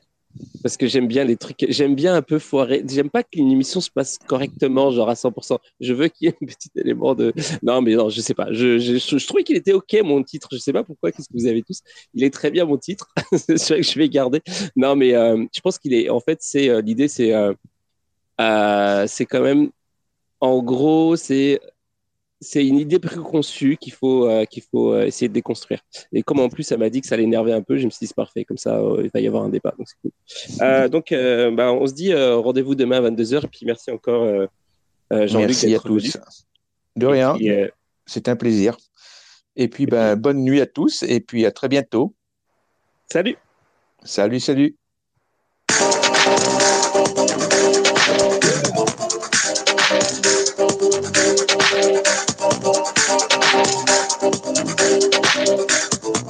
Parce 0.61 0.78
que 0.78 0.88
j'aime 0.88 1.07
bien 1.07 1.24
les 1.24 1.38
trucs, 1.38 1.66
j'aime 1.70 1.95
bien 1.95 2.16
un 2.16 2.22
peu 2.22 2.40
foirer. 2.40 2.84
J'aime 2.88 3.10
pas 3.10 3.24
qu'une 3.24 3.52
émission 3.52 3.82
se 3.82 3.90
passe 3.90 4.18
correctement, 4.18 4.91
genre 4.91 5.10
à 5.10 5.14
100%. 5.14 5.57
Je 5.80 5.94
veux 5.94 6.07
qu'il 6.07 6.28
y 6.28 6.30
ait 6.30 6.36
un 6.41 6.45
petit 6.45 6.70
élément 6.76 7.16
de. 7.16 7.34
Non, 7.64 7.82
mais 7.82 7.95
non, 7.95 8.10
je 8.10 8.22
sais 8.22 8.34
pas. 8.34 8.52
Je, 8.52 9.26
trouvais 9.26 9.44
qu'il 9.44 9.56
était 9.56 9.74
ok 9.74 9.98
mon 10.03 10.24
titre. 10.24 10.49
Je 10.52 10.57
sais 10.57 10.74
pas 10.74 10.84
pourquoi. 10.84 11.11
Qu'est-ce 11.11 11.28
que 11.28 11.34
vous 11.34 11.48
avez 11.48 11.64
tous 11.64 11.82
Il 12.14 12.24
est 12.24 12.34
très 12.34 12.52
bien 12.52 12.66
mon 12.66 12.78
titre. 12.78 13.10
c'est 13.34 13.57
vrai 13.68 13.82
que 13.82 13.88
je 13.88 13.98
vais 13.98 14.10
garder. 14.10 14.41
Non, 14.76 14.95
mais 14.95 15.14
euh, 15.16 15.45
je 15.53 15.61
pense 15.61 15.78
qu'il 15.80 15.94
est. 15.94 16.10
En 16.10 16.20
fait, 16.20 16.40
c'est 16.41 16.70
euh, 16.70 16.82
l'idée, 16.82 17.07
c'est 17.07 17.34
euh, 17.34 19.07
c'est 19.07 19.26
quand 19.26 19.41
même. 19.41 19.70
En 20.41 20.64
gros, 20.64 21.16
c'est 21.18 21.60
c'est 22.41 22.66
une 22.66 22.78
idée 22.78 22.99
préconçue 22.99 23.78
qu'il 23.78 23.94
faut, 23.94 24.28
euh, 24.30 24.45
qu'il 24.45 24.64
faut 24.64 24.94
euh, 24.94 25.06
essayer 25.06 25.28
de 25.28 25.34
déconstruire. 25.34 25.82
Et 26.14 26.24
comme 26.24 26.40
en 26.40 26.49
plus, 26.49 26.72
elle 26.72 26.80
m'a 26.80 26.90
dit 26.90 27.02
que 27.02 27.07
ça 27.07 27.18
l'énervait 27.18 27.52
un 27.52 27.61
peu, 27.61 27.78
je 27.78 27.86
me 27.86 27.90
suis 27.90 27.99
dit, 28.02 28.07
c'est 28.07 28.16
parfait, 28.16 28.45
comme 28.45 28.57
ça, 28.57 28.78
euh, 28.80 29.02
il 29.03 29.10
va 29.14 29.20
y 29.20 29.28
avoir 29.28 29.44
un 29.44 29.49
débat. 29.49 29.74
Donc, 29.78 29.88
cool. 30.02 30.90
donc 30.90 31.14
bah, 31.56 31.74
on 31.74 31.86
se 31.86 31.94
dit 31.94 32.14
rendez-vous 32.14 32.76
demain 32.76 33.03
à 33.03 33.10
22h. 33.10 33.45
Et 33.45 33.48
puis, 33.48 33.66
merci 33.66 33.91
encore, 33.91 34.48
Jean-Luc. 35.11 35.48
Merci 35.48 35.76
à 35.76 35.80
tous. 35.80 36.18
De 36.95 37.06
rien. 37.06 37.36
C'est 38.06 38.28
un 38.28 38.36
plaisir. 38.36 38.78
Et 39.56 39.68
puis, 39.68 39.86
ben, 39.86 40.16
bonne 40.16 40.44
nuit 40.44 40.61
à 40.61 40.66
tous. 40.66 41.03
Et 41.03 41.20
puis, 41.20 41.45
à 41.45 41.52
très 41.52 41.68
bientôt. 41.68 42.16
Salut. 43.11 43.38
Salut, 44.03 44.40
salut. 44.40 44.78